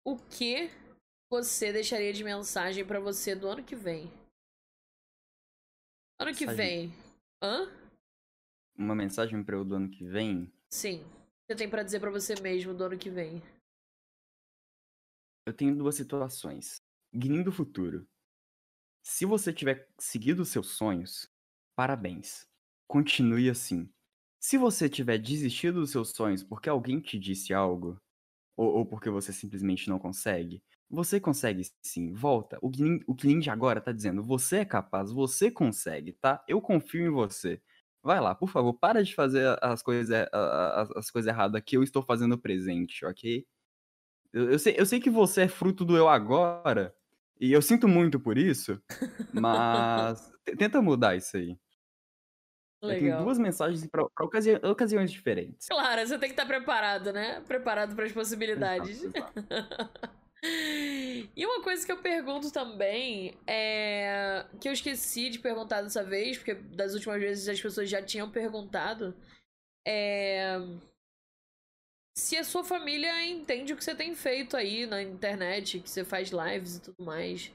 o 0.06 0.18
que 0.18 0.70
você 1.32 1.72
deixaria 1.72 2.12
de 2.12 2.24
mensagem 2.26 2.86
pra 2.86 3.00
você 3.00 3.36
do 3.36 3.48
ano 3.48 3.64
que 3.64 3.76
vem? 3.76 4.12
Ano 6.20 6.36
que 6.36 6.46
Mensagem. 6.46 6.90
vem. 6.90 6.94
Hã? 7.42 7.72
Uma 8.78 8.96
mensagem 8.96 9.42
pra 9.44 9.56
eu 9.56 9.64
do 9.64 9.76
ano 9.76 9.90
que 9.90 10.06
vem. 10.06 10.52
Sim. 10.70 11.06
Você 11.48 11.56
tem 11.56 11.70
pra 11.70 11.84
dizer 11.84 12.02
pra 12.02 12.12
você 12.12 12.36
mesmo 12.42 12.74
do 12.74 12.84
ano 12.84 12.98
que 12.98 13.10
vem? 13.10 13.42
Eu 15.46 15.54
tenho 15.56 15.76
duas 15.76 15.96
situações. 15.96 16.83
Guindo 17.14 17.50
o 17.50 17.54
futuro. 17.54 18.08
Se 19.04 19.26
você 19.26 19.54
tiver 19.54 19.90
seguido 20.00 20.46
seus 20.46 20.70
sonhos, 20.72 21.30
parabéns. 21.76 22.48
Continue 22.88 23.50
assim. 23.50 23.90
Se 24.40 24.58
você 24.58 24.90
tiver 24.90 25.18
desistido 25.18 25.82
dos 25.82 25.92
seus 25.92 26.10
sonhos 26.12 26.44
porque 26.44 26.70
alguém 26.70 27.00
te 27.00 27.20
disse 27.20 27.54
algo, 27.54 28.02
ou, 28.58 28.70
ou 28.80 28.88
porque 28.88 29.10
você 29.10 29.34
simplesmente 29.34 29.90
não 29.90 30.00
consegue, 30.00 30.64
você 30.90 31.20
consegue 31.20 31.64
sim. 31.86 32.14
Volta. 32.14 32.60
O 32.62 32.72
que, 32.72 32.84
o 33.08 33.16
Ninja 33.24 33.54
agora 33.54 33.82
tá 33.82 33.92
dizendo, 33.92 34.24
você 34.24 34.60
é 34.60 34.66
capaz, 34.66 35.12
você 35.12 35.52
consegue, 35.52 36.14
tá? 36.14 36.44
Eu 36.48 36.62
confio 36.62 37.06
em 37.08 37.12
você. 37.12 37.62
Vai 38.04 38.22
lá, 38.22 38.36
por 38.36 38.50
favor, 38.50 38.74
para 38.76 39.04
de 39.04 39.16
fazer 39.16 39.58
as 39.64 39.82
coisas, 39.84 40.12
a- 40.34 40.84
as, 40.98 41.16
as 41.18 41.28
erradas 41.28 41.62
que 41.66 41.78
eu 41.78 41.84
estou 41.84 42.04
fazendo 42.04 42.38
presente, 42.40 43.06
ok? 43.06 43.46
Eu, 44.32 44.52
eu 44.52 44.60
sei, 44.60 44.76
eu 44.78 44.86
sei 44.86 45.00
que 45.00 45.10
você 45.10 45.42
é 45.44 45.48
fruto 45.48 45.86
do 45.86 45.96
eu 45.98 46.08
agora, 46.10 46.96
e 47.40 47.52
eu 47.52 47.62
sinto 47.62 47.88
muito 47.88 48.20
por 48.20 48.38
isso, 48.38 48.82
mas 49.34 50.32
tenta 50.58 50.82
mudar 50.82 51.16
isso 51.16 51.38
aí. 51.38 51.58
Eu 52.82 52.90
tenho 52.90 53.04
Legal. 53.04 53.24
duas 53.24 53.40
mensagens 53.40 53.88
para 53.88 54.04
ocasiões 54.64 55.10
diferentes. 55.10 55.68
Claro, 55.68 56.06
você 56.06 56.20
tem 56.20 56.28
que 56.28 56.34
estar 56.34 56.46
preparado, 56.46 57.14
né? 57.14 57.40
Preparado 57.48 57.96
para 57.96 58.06
as 58.06 58.12
possibilidades. 58.12 59.04
Exato, 59.04 59.40
exato. 59.40 60.14
E 61.36 61.46
uma 61.46 61.64
coisa 61.64 61.86
que 61.86 61.92
eu 61.92 62.02
pergunto 62.02 62.52
também 62.52 63.38
é. 63.48 64.46
que 64.60 64.68
eu 64.68 64.74
esqueci 64.74 65.30
de 65.30 65.40
perguntar 65.40 65.82
dessa 65.82 66.04
vez, 66.04 66.38
porque 66.38 66.54
das 66.54 66.94
últimas 66.94 67.22
vezes 67.22 67.48
as 67.48 67.62
pessoas 67.62 67.90
já 67.90 68.02
tinham 68.02 68.30
perguntado. 68.30 69.16
É. 69.88 70.58
Se 72.16 72.38
a 72.38 72.44
sua 72.44 72.64
família 72.64 73.26
entende 73.26 73.74
o 73.74 73.78
que 73.78 73.84
você 73.84 73.96
tem 73.96 74.14
feito 74.14 74.56
aí 74.56 74.86
na 74.86 75.02
internet, 75.02 75.80
que 75.80 75.90
você 75.90 76.06
faz 76.06 76.30
lives 76.30 76.78
e 76.78 76.82
tudo 76.82 77.04
mais. 77.04 77.52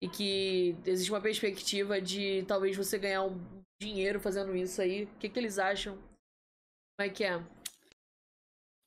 E 0.00 0.08
que 0.08 0.76
existe 0.86 1.12
uma 1.12 1.20
perspectiva 1.20 2.00
de 2.00 2.42
talvez 2.48 2.76
você 2.76 2.98
ganhar 2.98 3.22
um 3.22 3.38
dinheiro 3.80 4.18
fazendo 4.18 4.56
isso 4.56 4.80
aí. 4.80 5.04
O 5.04 5.18
que, 5.18 5.28
que 5.28 5.38
eles 5.38 5.58
acham? 5.58 5.96
Como 5.96 7.06
é 7.06 7.08
que 7.08 7.22
é? 7.22 7.40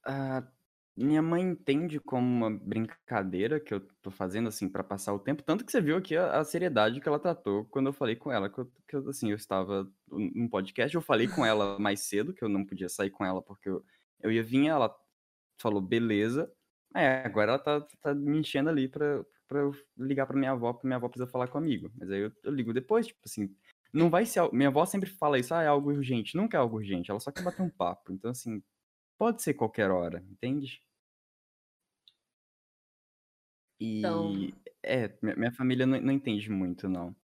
Ah, 0.06 0.44
minha 0.98 1.22
mãe 1.22 1.44
entende 1.44 2.00
como 2.00 2.26
uma 2.26 2.50
brincadeira 2.50 3.60
que 3.60 3.74
eu 3.74 3.82
tô 4.02 4.10
fazendo, 4.10 4.48
assim, 4.50 4.68
pra 4.68 4.84
passar 4.84 5.14
o 5.14 5.20
tempo. 5.20 5.44
Tanto 5.44 5.64
que 5.64 5.72
você 5.72 5.80
viu 5.80 5.98
aqui 5.98 6.18
a, 6.18 6.40
a 6.40 6.44
seriedade 6.44 7.00
que 7.00 7.08
ela 7.08 7.20
tratou 7.20 7.66
quando 7.66 7.88
eu 7.88 7.94
falei 7.94 8.16
com 8.16 8.32
ela. 8.32 8.50
Que, 8.50 8.60
eu, 8.60 8.72
que 8.88 8.96
assim, 9.10 9.30
eu 9.30 9.36
estava 9.36 9.90
num 10.10 10.48
podcast, 10.48 10.96
eu 10.96 11.02
falei 11.02 11.28
com 11.28 11.46
ela 11.46 11.78
mais 11.80 12.02
cedo, 12.02 12.34
que 12.34 12.44
eu 12.44 12.50
não 12.50 12.66
podia 12.66 12.90
sair 12.90 13.12
com 13.12 13.24
ela 13.24 13.42
porque 13.42 13.70
eu, 13.70 13.86
eu 14.26 14.32
ia 14.32 14.44
vir. 14.44 14.68
Ela 14.68 14.96
falou, 15.60 15.82
beleza. 15.82 16.52
É, 16.96 17.26
agora 17.26 17.52
ela 17.54 17.60
tá, 17.60 17.82
tá 18.02 18.14
me 18.16 18.40
enchendo 18.40 18.70
ali 18.70 18.88
pra, 18.90 19.24
pra 19.48 19.60
eu 19.60 19.72
ligar 19.98 20.26
pra 20.28 20.38
minha 20.38 20.52
avó, 20.52 20.74
porque 20.74 20.88
minha 20.88 20.98
avó 20.98 21.10
precisa 21.10 21.30
falar 21.32 21.48
com 21.48 21.58
o 21.58 21.62
amigo. 21.62 21.92
Mas 21.98 22.10
aí 22.12 22.22
eu, 22.22 22.32
eu 22.44 22.52
ligo 22.54 22.74
depois, 22.74 23.08
tipo 23.08 23.20
assim. 23.26 23.56
Não 23.94 24.10
vai 24.10 24.26
ser. 24.26 24.52
Minha 24.54 24.70
avó 24.70 24.86
sempre 24.86 25.10
fala 25.10 25.40
isso, 25.40 25.54
ah, 25.54 25.62
é 25.64 25.68
algo 25.68 25.90
urgente. 25.92 26.36
Nunca 26.38 26.58
é 26.58 26.60
algo 26.60 26.78
urgente, 26.78 27.12
ela 27.12 27.20
só 27.20 27.32
quer 27.32 27.44
bater 27.44 27.62
um 27.64 27.70
papo. 27.70 28.12
Então, 28.14 28.32
assim, 28.32 28.62
pode 29.18 29.44
ser 29.44 29.54
qualquer 29.56 29.92
hora, 29.92 30.24
entende? 30.32 30.82
Então- 33.80 34.34
E 34.36 34.54
é, 34.84 35.18
minha, 35.22 35.36
minha 35.36 35.52
família 35.52 35.86
não, 35.86 36.00
não 36.02 36.14
entende 36.14 36.50
muito, 36.50 36.88
não. 36.88 37.16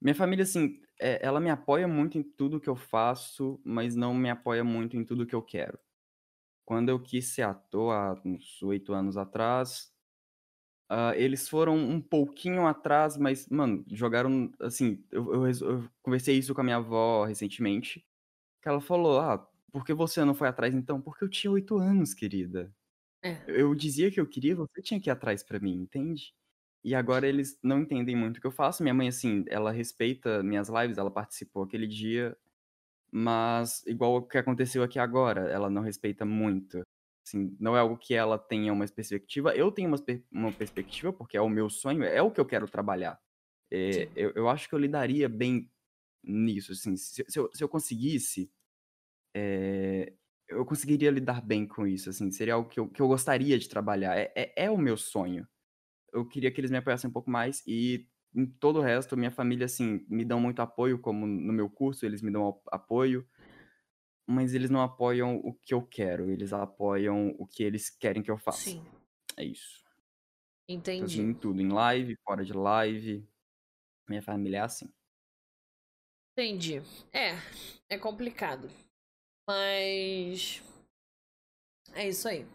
Minha 0.00 0.14
família, 0.14 0.42
assim, 0.42 0.80
é, 1.00 1.24
ela 1.24 1.40
me 1.40 1.50
apoia 1.50 1.86
muito 1.86 2.18
em 2.18 2.22
tudo 2.22 2.60
que 2.60 2.68
eu 2.68 2.76
faço, 2.76 3.60
mas 3.64 3.94
não 3.94 4.14
me 4.14 4.30
apoia 4.30 4.64
muito 4.64 4.96
em 4.96 5.04
tudo 5.04 5.26
que 5.26 5.34
eu 5.34 5.42
quero. 5.42 5.78
Quando 6.70 6.88
eu 6.90 7.00
quis 7.02 7.26
ser 7.26 7.42
ator 7.42 7.92
há 7.92 8.14
uns 8.24 8.62
oito 8.62 8.92
anos 8.94 9.16
atrás, 9.16 9.92
ah, 10.88 11.14
eles 11.16 11.48
foram 11.48 11.76
um 11.76 12.00
pouquinho 12.00 12.66
atrás, 12.66 13.16
mas, 13.16 13.48
mano, 13.48 13.84
jogaram, 13.90 14.50
assim, 14.60 15.04
eu, 15.10 15.32
eu 15.46 15.50
eu 15.62 15.90
conversei 16.02 16.36
isso 16.38 16.54
com 16.54 16.60
a 16.60 16.64
minha 16.64 16.76
avó 16.76 17.24
recentemente, 17.24 18.06
que 18.62 18.68
ela 18.68 18.80
falou, 18.80 19.20
ah, 19.20 19.38
por 19.72 19.84
que 19.86 19.94
você 19.94 20.24
não 20.24 20.34
foi 20.34 20.48
atrás 20.48 20.74
então? 20.74 21.00
Porque 21.02 21.24
eu 21.24 21.30
tinha 21.30 21.50
oito 21.52 21.78
anos, 21.78 22.14
querida. 22.14 22.74
É. 23.22 23.46
Eu 23.46 23.74
dizia 23.74 24.10
que 24.10 24.20
eu 24.20 24.26
queria, 24.28 24.54
você 24.56 24.82
tinha 24.82 25.00
que 25.00 25.10
ir 25.10 25.12
atrás 25.12 25.42
pra 25.42 25.58
mim, 25.60 25.74
entende? 25.82 26.34
E 26.84 26.94
agora 26.94 27.26
eles 27.28 27.58
não 27.62 27.80
entendem 27.82 28.16
muito 28.16 28.38
o 28.38 28.40
que 28.40 28.46
eu 28.46 28.50
faço. 28.52 28.82
Minha 28.82 28.94
mãe, 28.94 29.08
assim, 29.08 29.44
ela 29.48 29.70
respeita 29.72 30.42
minhas 30.42 30.68
lives, 30.68 30.98
ela 30.98 31.10
participou 31.10 31.64
aquele 31.64 31.86
dia, 31.86 32.36
mas 33.12 33.84
igual 33.86 34.16
o 34.16 34.22
que 34.22 34.38
aconteceu 34.38 34.82
aqui 34.82 34.98
agora, 34.98 35.48
ela 35.50 35.68
não 35.70 35.82
respeita 35.82 36.24
muito. 36.24 36.82
Assim, 37.26 37.56
não 37.60 37.76
é 37.76 37.80
algo 37.80 37.96
que 37.96 38.14
ela 38.14 38.38
tenha 38.38 38.72
uma 38.72 38.86
perspectiva. 38.86 39.54
Eu 39.54 39.70
tenho 39.70 39.88
uma, 39.88 39.98
uma 40.32 40.52
perspectiva, 40.52 41.12
porque 41.12 41.36
é 41.36 41.40
o 41.40 41.48
meu 41.48 41.68
sonho, 41.68 42.02
é 42.02 42.22
o 42.22 42.30
que 42.30 42.40
eu 42.40 42.46
quero 42.46 42.68
trabalhar. 42.68 43.20
É, 43.72 44.08
eu, 44.16 44.32
eu 44.34 44.48
acho 44.48 44.68
que 44.68 44.74
eu 44.74 44.78
lidaria 44.78 45.28
bem 45.28 45.70
nisso, 46.22 46.72
assim, 46.72 46.96
se, 46.96 47.24
se 47.28 47.38
eu, 47.38 47.50
se 47.52 47.62
eu 47.62 47.68
conseguisse, 47.68 48.50
é, 49.34 50.12
eu 50.48 50.64
conseguiria 50.66 51.10
lidar 51.10 51.40
bem 51.40 51.66
com 51.66 51.86
isso, 51.86 52.10
assim, 52.10 52.30
seria 52.30 52.54
algo 52.54 52.68
que 52.68 52.80
eu, 52.80 52.88
que 52.88 53.00
eu 53.00 53.08
gostaria 53.08 53.58
de 53.58 53.68
trabalhar, 53.68 54.18
é, 54.18 54.32
é, 54.34 54.64
é 54.64 54.70
o 54.70 54.76
meu 54.76 54.96
sonho. 54.96 55.46
Eu 56.12 56.26
queria 56.26 56.50
que 56.50 56.60
eles 56.60 56.70
me 56.70 56.78
apoiassem 56.78 57.08
um 57.08 57.12
pouco 57.12 57.30
mais 57.30 57.62
e 57.66 58.08
em 58.34 58.46
todo 58.46 58.78
o 58.78 58.82
resto, 58.82 59.16
minha 59.16 59.30
família, 59.30 59.66
assim, 59.66 60.04
me 60.08 60.24
dão 60.24 60.40
muito 60.40 60.60
apoio, 60.60 60.98
como 61.00 61.26
no 61.26 61.52
meu 61.52 61.68
curso 61.70 62.06
eles 62.06 62.22
me 62.22 62.30
dão 62.30 62.60
apoio. 62.70 63.26
mas 64.26 64.54
eles 64.54 64.70
não 64.70 64.80
apoiam 64.80 65.36
o 65.38 65.52
que 65.52 65.74
eu 65.74 65.82
quero, 65.82 66.30
eles 66.30 66.52
apoiam 66.52 67.34
o 67.38 67.46
que 67.46 67.62
eles 67.64 67.90
querem 67.90 68.22
que 68.22 68.30
eu 68.30 68.38
faça. 68.38 68.70
Sim, 68.70 68.84
É 69.36 69.44
isso. 69.44 69.82
Então, 70.68 70.94
assim, 70.94 71.04
entendi. 71.04 71.22
em 71.22 71.34
tudo, 71.34 71.60
em 71.60 71.68
live, 71.68 72.16
fora 72.24 72.44
de 72.44 72.52
live. 72.52 73.28
Minha 74.08 74.22
família 74.22 74.58
é 74.58 74.60
assim. 74.60 74.92
Entendi. 76.32 76.80
É, 77.12 77.32
é 77.88 77.98
complicado. 77.98 78.70
Mas. 79.48 80.62
É 81.92 82.08
isso 82.08 82.28
aí. 82.28 82.46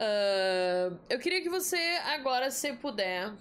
Ah, 0.00 0.90
eu 1.10 1.18
queria 1.18 1.42
que 1.42 1.48
você, 1.48 1.76
agora, 2.04 2.50
se 2.50 2.72
puder, 2.76 3.32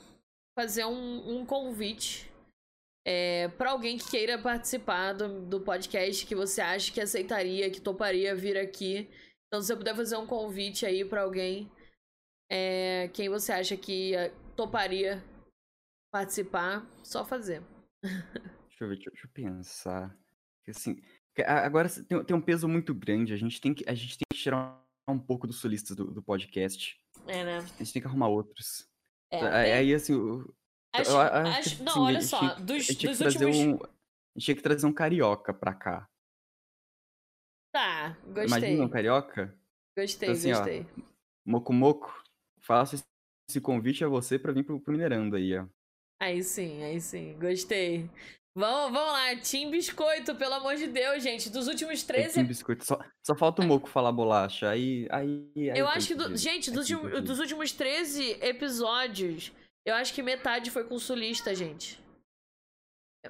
fazer 0.58 0.86
um, 0.86 1.38
um 1.38 1.46
convite 1.46 2.32
é, 3.06 3.48
para 3.50 3.72
alguém 3.72 3.98
que 3.98 4.10
queira 4.10 4.42
participar 4.42 5.14
do, 5.14 5.42
do 5.46 5.62
podcast 5.62 6.26
que 6.26 6.36
você 6.36 6.62
acha 6.62 6.92
que 6.92 7.02
aceitaria, 7.02 7.72
que 7.72 7.82
toparia 7.82 8.36
vir 8.36 8.58
aqui. 8.58 9.10
Então, 9.48 9.62
se 9.62 9.68
você 9.68 9.76
puder 9.76 9.96
fazer 9.96 10.18
um 10.18 10.28
convite 10.28 10.86
aí 10.86 11.04
para 11.04 11.24
alguém, 11.24 11.70
é, 12.50 13.10
quem 13.14 13.30
você 13.30 13.52
acha 13.52 13.76
que 13.76 14.16
eh, 14.16 14.30
toparia 14.56 15.24
participar, 16.14 16.86
só 17.04 17.26
fazer. 17.26 17.64
Deixa 18.68 18.84
eu 18.84 18.90
ver, 18.90 18.96
deixa, 18.96 19.26
eu- 19.26 19.30
pensar. 19.34 20.18
Assim, 20.68 21.02
agora 21.46 21.90
tem, 21.90 22.24
tem 22.24 22.36
um 22.36 22.42
peso 22.42 22.68
muito 22.68 22.94
grande. 22.96 23.34
A 23.34 23.38
gente 23.38 23.60
tem 23.62 23.74
que, 23.74 23.88
a 23.88 23.94
gente 23.94 24.18
tem 24.18 24.26
que 24.32 24.40
tirar 24.40 24.82
um 25.08 25.20
pouco 25.20 25.46
dos 25.46 25.60
solistas 25.60 25.96
do, 25.96 26.06
do 26.06 26.24
podcast. 26.24 27.00
É, 27.28 27.44
né? 27.44 27.58
A 27.58 27.62
gente 27.62 27.94
tem 27.94 28.02
que 28.02 28.08
arrumar 28.08 28.30
outros. 28.30 28.90
É, 29.32 29.42
aí, 29.48 29.64
tem- 29.64 29.74
aí, 29.74 29.94
assim, 29.94 30.14
acho, 30.94 31.10
eu 31.12 31.20
acho 31.20 31.60
acho- 31.60 31.78
que, 31.78 31.84
não, 31.84 31.92
assim, 31.94 32.00
a 32.02 32.04
olha 32.06 32.22
só, 32.22 32.40
tinha- 32.40 32.56
dos, 32.66 32.88
tinha 32.88 33.10
dos 33.12 33.22
últimos. 33.22 33.58
um. 33.58 33.76
A 33.76 34.40
gente 34.40 34.46
tinha 34.46 34.56
que 34.56 34.62
trazer 34.62 34.86
um 34.86 34.94
carioca 34.94 35.54
pra 35.54 35.74
cá. 35.74 36.08
Tá, 37.74 38.10
gostei. 38.26 38.44
Imagina 38.46 38.84
um 38.84 38.90
carioca? 38.90 39.58
Gostei, 39.98 40.30
Então, 40.30 40.34
assim, 40.34 40.52
ó, 40.52 40.58
gostei. 40.58 40.86
Moco 41.46 41.74
Moco, 41.74 42.24
faço 42.60 42.96
esse- 42.96 43.62
convite 43.62 44.04
a 44.04 44.08
você 44.08 44.40
pra 44.40 44.52
vir 44.54 44.64
pro, 44.64 44.80
pro 44.80 44.92
Mineirando 44.94 45.36
aí, 45.36 45.58
ó. 45.58 45.66
Aí 46.22 46.44
sim, 46.44 46.84
aí 46.84 47.02
sim, 47.02 47.38
gostei. 47.40 48.10
Vamos, 48.54 48.92
vamos 48.92 49.14
lá, 49.14 49.36
Tim 49.38 49.72
Biscoito, 49.72 50.36
pelo 50.36 50.56
amor 50.56 50.76
de 50.76 50.88
Deus, 50.88 51.24
gente. 51.24 51.50
Dos 51.50 51.68
últimos 51.68 52.02
Aí 52.02 52.06
13 52.08 52.34
tem 52.36 52.46
biscoito. 52.46 52.84
Só, 52.86 53.00
só 53.26 53.34
falta 53.36 53.62
o 53.62 53.66
Moco 53.66 53.88
falar 53.88 54.12
bolacha. 54.12 54.70
Aí. 54.70 55.08
aí, 55.10 55.50
aí 55.72 55.80
Eu 55.80 55.88
acho 55.88 56.08
que, 56.10 56.16
do- 56.16 56.36
gente, 56.36 56.70
Aí 56.70 56.76
dos, 56.76 56.90
ulti- 56.90 57.02
impedido. 57.02 57.22
dos 57.22 57.40
últimos 57.40 57.72
13 57.72 58.32
episódios, 58.42 59.54
eu 59.86 59.96
acho 59.96 60.14
que 60.14 60.22
metade 60.22 60.70
foi 60.70 60.84
com 60.84 61.00
sulista, 61.00 61.56
gente. 61.56 61.98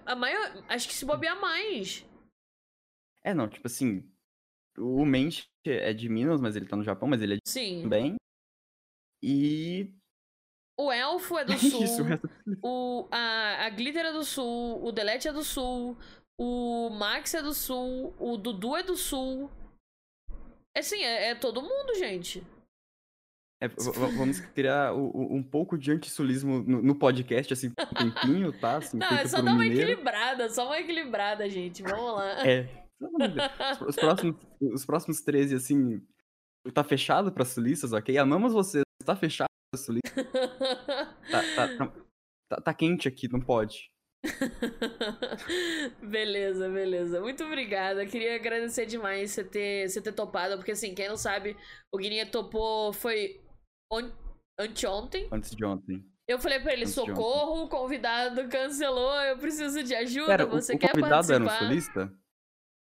A 0.06 0.16
maior. 0.16 0.64
Acho 0.68 0.88
que 0.88 0.94
se 0.96 1.06
bobear 1.06 1.40
mais. 1.40 2.04
É, 3.24 3.34
não, 3.34 3.48
tipo 3.48 3.68
assim. 3.68 4.10
O 4.78 5.06
Mente 5.06 5.46
é 5.68 5.94
de 5.94 6.08
Minas, 6.10 6.42
mas 6.42 6.56
ele 6.56 6.66
tá 6.66 6.76
no 6.78 6.84
Japão, 6.84 7.08
mas 7.08 7.22
ele 7.22 7.34
é 7.34 7.36
de 7.36 7.42
Sim. 7.48 7.84
também. 7.84 8.16
E. 9.22 9.94
O 10.80 10.92
Elfo 10.92 11.38
é 11.38 11.46
do 11.46 11.54
É 11.54 11.58
sul. 11.58 11.84
isso, 11.84 12.02
o 12.02 12.06
resto. 12.06 12.30
O, 12.64 13.08
a, 13.12 13.66
a 13.66 13.70
Glitter 13.70 14.06
é 14.06 14.12
do 14.14 14.24
sul. 14.24 14.84
O 14.84 14.92
Delete 14.92 15.28
é 15.28 15.34
do 15.34 15.44
sul. 15.44 15.98
O 16.40 16.90
Max 16.90 17.34
é 17.34 17.42
do 17.42 17.54
sul. 17.54 18.14
O 18.20 18.38
Dudu 18.38 18.76
é 18.76 18.84
do 18.84 18.96
sul. 18.96 19.50
Assim, 20.76 21.04
é, 21.04 21.30
é 21.32 21.36
todo 21.36 21.62
mundo, 21.62 21.94
gente. 21.96 22.44
É, 23.64 23.68
vamos 24.18 24.40
criar 24.40 24.92
um 24.96 25.44
pouco 25.44 25.78
de 25.78 25.92
antisulismo 25.92 26.64
no, 26.64 26.82
no 26.82 26.96
podcast, 26.96 27.54
assim, 27.54 27.68
um 27.68 28.12
tempinho, 28.12 28.52
tá? 28.60 28.78
Assim, 28.82 28.98
Não, 28.98 29.08
é 29.08 29.28
só 29.28 29.40
dar 29.40 29.52
uma 29.52 29.60
mineiro. 29.60 29.92
equilibrada, 29.92 30.50
só 30.50 30.66
uma 30.66 30.80
equilibrada, 30.80 31.48
gente. 31.48 31.84
Vamos 31.84 32.16
lá. 32.16 32.42
É. 32.48 32.68
Os, 33.00 33.90
os 33.90 33.96
próximos, 33.96 34.36
os 34.60 34.86
próximos 34.86 35.22
13, 35.22 35.56
assim, 35.56 36.02
tá 36.74 36.84
fechado 36.84 37.32
pra 37.32 37.46
sulistas, 37.46 37.94
ok? 37.94 38.16
Amamos 38.18 38.54
vocês, 38.54 38.84
tá 39.06 39.16
fechado 39.16 39.48
Tá, 41.32 41.42
tá, 41.56 41.78
tá, 41.78 41.94
tá- 42.50 42.62
tá 42.62 42.74
quente 42.74 43.08
aqui, 43.08 43.28
não 43.32 43.40
pode. 43.40 43.90
beleza, 46.02 46.70
beleza. 46.70 47.22
Muito 47.22 47.44
obrigada. 47.44 48.06
Queria 48.06 48.36
agradecer 48.36 48.86
demais 48.86 49.32
você 49.32 49.44
ter, 49.44 49.90
você 49.90 50.02
ter 50.02 50.12
topado, 50.12 50.58
porque 50.58 50.72
assim, 50.72 50.94
quem 50.94 51.08
não 51.08 51.18
sabe, 51.18 51.56
o 51.92 51.98
Guininha 51.98 52.26
topou 52.26 52.92
foi 52.94 53.42
on, 53.92 54.12
anteontem. 54.60 55.28
Antes 55.32 55.56
de 55.56 55.64
ontem. 55.66 56.06
Eu 56.28 56.38
falei 56.40 56.60
pra 56.60 56.74
ele, 56.74 56.84
Antes 56.84 56.94
socorro, 56.94 57.64
o 57.64 57.70
convidado 57.70 58.48
cancelou, 58.48 59.16
eu 59.24 59.38
preciso 59.38 59.84
de 59.84 59.96
ajuda, 59.96 60.28
Pera, 60.28 60.46
o, 60.46 60.50
você 60.50 60.76
o 60.76 60.80
quer 60.80 60.92
convidado 60.92 61.34
era 61.34 61.44
um 61.44 61.48
participar? 61.48 61.68
solista? 61.68 62.14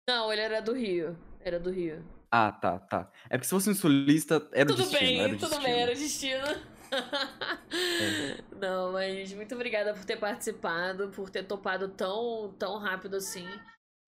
Não, 0.09 0.31
ele 0.31 0.41
era 0.41 0.61
do 0.61 0.73
Rio. 0.73 1.17
Era 1.41 1.59
do 1.59 1.69
Rio. 1.69 2.03
Ah, 2.31 2.51
tá, 2.51 2.77
tá. 2.79 3.11
É 3.29 3.37
porque 3.37 3.45
se 3.45 3.51
fosse 3.51 3.69
um 3.69 3.75
solista, 3.75 4.45
era 4.51 4.69
o 4.69 4.75
Tudo 4.75 4.83
destino. 4.89 4.99
bem, 5.01 5.19
era 5.21 5.33
o 5.33 5.37
tudo 5.37 5.49
destino. 5.49 5.63
bem, 5.63 5.81
era 5.81 5.93
destino. 5.95 6.45
É. 6.47 6.77
Não, 8.59 8.91
mas 8.93 9.33
muito 9.33 9.53
obrigada 9.55 9.93
por 9.93 10.03
ter 10.05 10.17
participado, 10.17 11.09
por 11.09 11.29
ter 11.29 11.43
topado 11.43 11.89
tão, 11.89 12.53
tão 12.57 12.77
rápido 12.77 13.15
assim. 13.17 13.47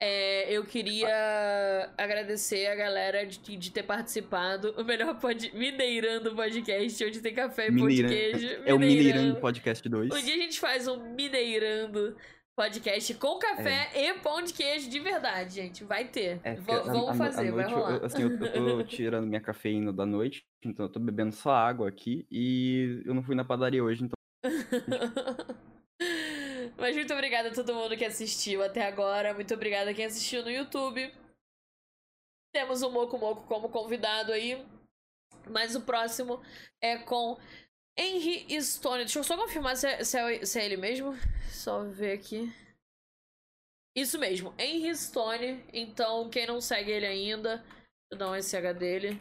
É, 0.01 0.49
eu 0.51 0.65
queria 0.65 1.91
agradecer 1.97 2.67
a 2.67 2.75
galera 2.75 3.25
de, 3.25 3.37
de 3.57 3.71
ter 3.71 3.83
participado. 3.83 4.73
O 4.77 4.83
melhor 4.85 5.19
pod, 5.19 5.51
Mineirando 5.53 6.33
podcast, 6.35 7.05
onde 7.05 7.19
tem 7.19 7.33
café 7.33 7.67
e 7.67 7.77
pão 7.77 7.87
de 7.87 8.01
Mineirando. 8.03 8.13
queijo. 8.39 8.61
É 8.65 8.73
o 8.73 8.79
Mineirando 8.79 9.35
Podcast 9.41 9.87
2. 9.89 10.09
Um 10.13 10.21
dia 10.21 10.35
a 10.35 10.37
gente 10.37 10.57
faz 10.59 10.87
um 10.87 11.13
Mineirando 11.15 12.15
podcast 12.59 13.13
com 13.13 13.39
café 13.39 13.89
e 13.95 14.13
pão 14.15 14.41
de 14.41 14.51
queijo 14.53 14.89
de 14.89 14.99
verdade, 14.99 15.55
gente. 15.55 15.85
Vai 15.85 16.09
ter. 16.09 16.41
É, 16.43 16.51
a- 16.51 16.55
vamos 16.55 17.09
a- 17.11 17.13
fazer, 17.13 17.47
à 17.47 17.51
vai 17.55 17.65
rolar. 17.71 17.95
eu, 17.95 18.05
assim, 18.05 18.21
eu, 18.23 18.31
eu 18.31 18.77
tô 18.79 18.83
tirando 18.83 19.25
minha 19.25 19.39
cafeína 19.39 19.93
da 19.93 20.05
noite, 20.05 20.43
então 20.61 20.85
eu 20.85 20.91
tô 20.91 20.99
bebendo 20.99 21.31
só 21.33 21.51
água 21.51 21.87
aqui 21.87 22.27
e 22.29 23.01
eu 23.05 23.13
não 23.13 23.23
fui 23.23 23.33
na 23.33 23.45
padaria 23.45 23.81
hoje, 23.81 24.03
então 24.03 24.17
Mas 26.77 26.95
muito 26.97 27.13
obrigada 27.13 27.47
a 27.49 27.53
todo 27.53 27.73
mundo 27.73 27.95
que 27.95 28.03
assistiu 28.05 28.61
até 28.61 28.85
agora. 28.85 29.33
Muito 29.33 29.53
obrigada 29.53 29.91
a 29.91 29.93
quem 29.93 30.05
assistiu 30.05 30.43
no 30.43 30.51
YouTube. 30.51 31.13
Temos 32.53 32.81
o 32.81 32.91
Moco 32.91 33.17
Moco 33.17 33.47
como 33.47 33.69
convidado 33.69 34.33
aí. 34.33 34.65
Mas 35.49 35.75
o 35.75 35.81
próximo 35.81 36.41
é 36.81 36.97
com 36.97 37.37
Henry 37.99 38.61
Stone. 38.61 38.99
Deixa 39.03 39.19
eu 39.19 39.23
só 39.23 39.35
confirmar 39.37 39.75
se 39.75 39.87
é, 39.87 40.03
se 40.03 40.17
é- 40.17 40.45
se 40.45 40.59
é 40.59 40.65
ele 40.65 40.77
mesmo. 40.77 41.13
Só 41.51 41.83
ver 41.83 42.13
aqui. 42.13 42.51
Isso 43.95 44.17
mesmo, 44.17 44.53
Henry 44.57 44.95
Stone. 44.95 45.63
Então, 45.73 46.29
quem 46.29 46.47
não 46.47 46.61
segue 46.61 46.91
ele 46.91 47.05
ainda, 47.05 47.57
deixa 47.57 47.67
eu 48.11 48.17
dar 48.17 48.31
um 48.31 48.35
SH 48.35 48.73
dele. 48.77 49.19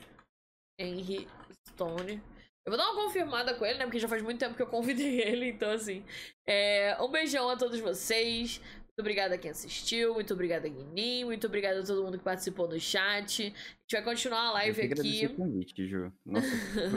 Henry 0.79 1.27
Stone. 1.71 2.23
Eu 2.65 2.71
vou 2.71 2.77
dar 2.77 2.91
uma 2.93 3.03
confirmada 3.03 3.55
com 3.55 3.65
ele, 3.65 3.79
né? 3.79 3.85
Porque 3.87 3.99
já 3.99 4.07
faz 4.07 4.23
muito 4.23 4.39
tempo 4.39 4.55
que 4.55 4.63
eu 4.63 4.67
convidei 4.67 5.21
ele, 5.23 5.49
então 5.49 5.71
assim. 5.73 6.05
É, 6.47 6.97
um 7.01 7.11
beijão 7.11 7.49
a 7.49 7.57
todos 7.57 7.81
vocês. 7.81 8.59
Muito 8.59 9.01
obrigada 9.01 9.35
a 9.35 9.39
quem 9.39 9.51
assistiu. 9.51 10.15
Muito 10.15 10.35
obrigada, 10.35 10.69
Guinim. 10.69 11.25
Muito 11.25 11.47
obrigada 11.47 11.81
a 11.81 11.85
todo 11.87 12.05
mundo 12.05 12.19
que 12.19 12.25
participou 12.25 12.69
no 12.69 12.79
chat. 12.79 13.43
A 13.43 13.47
gente 13.47 13.93
vai 13.93 14.03
continuar 14.05 14.43
a 14.43 14.49
eu 14.49 14.53
live 14.55 14.83
agradecer 14.83 15.25
aqui. 15.25 15.27
o 15.27 15.37
convite, 15.37 15.87
Ju. 15.89 16.13
Nossa, 16.27 16.47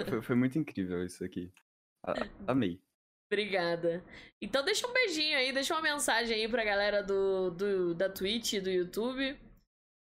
foi- 0.10 0.22
foi 0.22 0.36
muito 0.36 0.60
incrível 0.60 1.04
isso 1.06 1.24
aqui. 1.24 1.50
Amei. 2.48 2.80
Obrigada. 3.32 4.04
Então 4.42 4.64
deixa 4.64 4.86
um 4.86 4.94
beijinho 4.94 5.38
aí, 5.38 5.54
deixa 5.54 5.74
uma 5.74 5.82
mensagem 5.82 6.36
aí 6.36 6.48
pra 6.50 6.66
galera 6.66 7.02
do, 7.02 7.52
do, 7.52 7.96
da 7.96 8.10
Twitch 8.10 8.56
do 8.62 8.70
YouTube. 8.70 9.40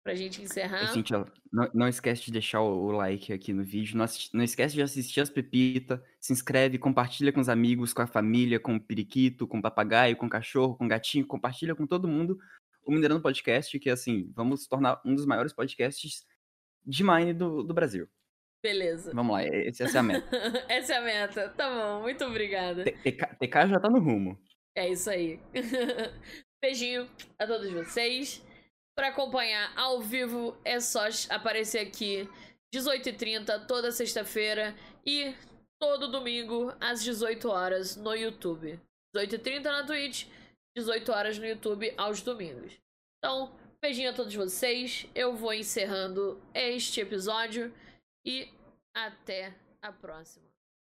Pra 0.01 0.15
gente 0.15 0.41
encerrar. 0.41 0.83
E, 0.85 0.93
Cintia, 0.93 1.25
não, 1.51 1.69
não 1.73 1.87
esquece 1.87 2.23
de 2.23 2.31
deixar 2.31 2.61
o, 2.61 2.91
like 2.91 3.33
aqui 3.33 3.51
no 3.51 3.63
vídeo. 3.63 3.97
Não, 3.97 4.05
não 4.33 4.43
esquece 4.43 4.73
de 4.73 4.81
assistir 4.81 5.19
as 5.19 5.29
pepitas. 5.29 5.99
Se 6.19 6.31
inscreve, 6.31 6.79
compartilha 6.79 7.33
com 7.33 7.41
os 7.41 7.49
amigos, 7.49 7.91
com 7.91 8.01
a 8.01 8.07
família, 8.07 8.59
com 8.59 8.77
o 8.77 8.81
periquito, 8.81 9.45
com 9.45 9.59
o 9.59 9.61
papagaio, 9.61 10.15
com 10.15 10.25
o 10.25 10.29
cachorro, 10.29 10.77
com 10.77 10.85
o 10.85 10.87
gatinho. 10.87 11.27
Compartilha 11.27 11.75
com 11.75 11.85
todo 11.85 12.07
mundo 12.07 12.39
o 12.85 12.91
Minerando 12.91 13.21
Podcast, 13.21 13.77
que 13.77 13.89
assim, 13.89 14.31
vamos 14.33 14.65
tornar 14.65 15.01
um 15.05 15.13
dos 15.13 15.25
maiores 15.25 15.53
podcasts 15.53 16.25
de 16.85 17.03
Mine 17.03 17.33
do, 17.33 17.61
do 17.63 17.73
Brasil. 17.73 18.09
Beleza. 18.63 19.11
Vamos 19.13 19.33
lá, 19.33 19.43
e- 19.45 19.67
essa 19.67 19.83
é 19.85 19.97
a 19.97 20.03
meta. 20.03 20.29
Essa 20.69 20.93
é 20.93 20.97
a 20.97 21.01
meta. 21.01 21.49
Tá 21.49 21.69
bom, 21.69 22.01
muito 22.01 22.23
obrigada. 22.25 22.83
TK 22.83 23.67
já 23.69 23.79
tá 23.79 23.89
no 23.89 23.99
rumo. 23.99 24.37
É 24.75 24.89
isso 24.89 25.09
aí. 25.09 25.39
Beijinho 26.61 27.09
a 27.39 27.47
todos 27.47 27.71
vocês. 27.71 28.43
Para 28.97 29.09
acompanhar 29.09 29.71
ao 29.77 30.01
vivo 30.01 30.57
é 30.65 30.79
só 30.81 31.07
aparecer 31.29 31.79
aqui 31.79 32.29
18h30 32.75 33.65
toda 33.65 33.93
sexta-feira 33.93 34.75
e 35.05 35.33
todo 35.81 36.11
domingo 36.11 36.73
às 36.81 37.01
18 37.01 37.47
horas 37.49 37.95
no 37.95 38.13
YouTube. 38.13 38.77
18h30 39.15 39.63
na 39.63 39.85
Twitch, 39.85 40.27
18 40.77 41.11
horas 41.13 41.37
no 41.39 41.45
YouTube 41.45 41.93
aos 41.97 42.21
domingos. 42.21 42.73
Então, 43.17 43.55
beijinho 43.81 44.09
a 44.09 44.13
todos 44.13 44.35
vocês. 44.35 45.07
Eu 45.15 45.33
vou 45.33 45.53
encerrando 45.53 46.41
este 46.53 46.99
episódio 46.99 47.73
e 48.25 48.47
até 48.93 49.53
a 49.81 49.91
próxima. 49.91 50.48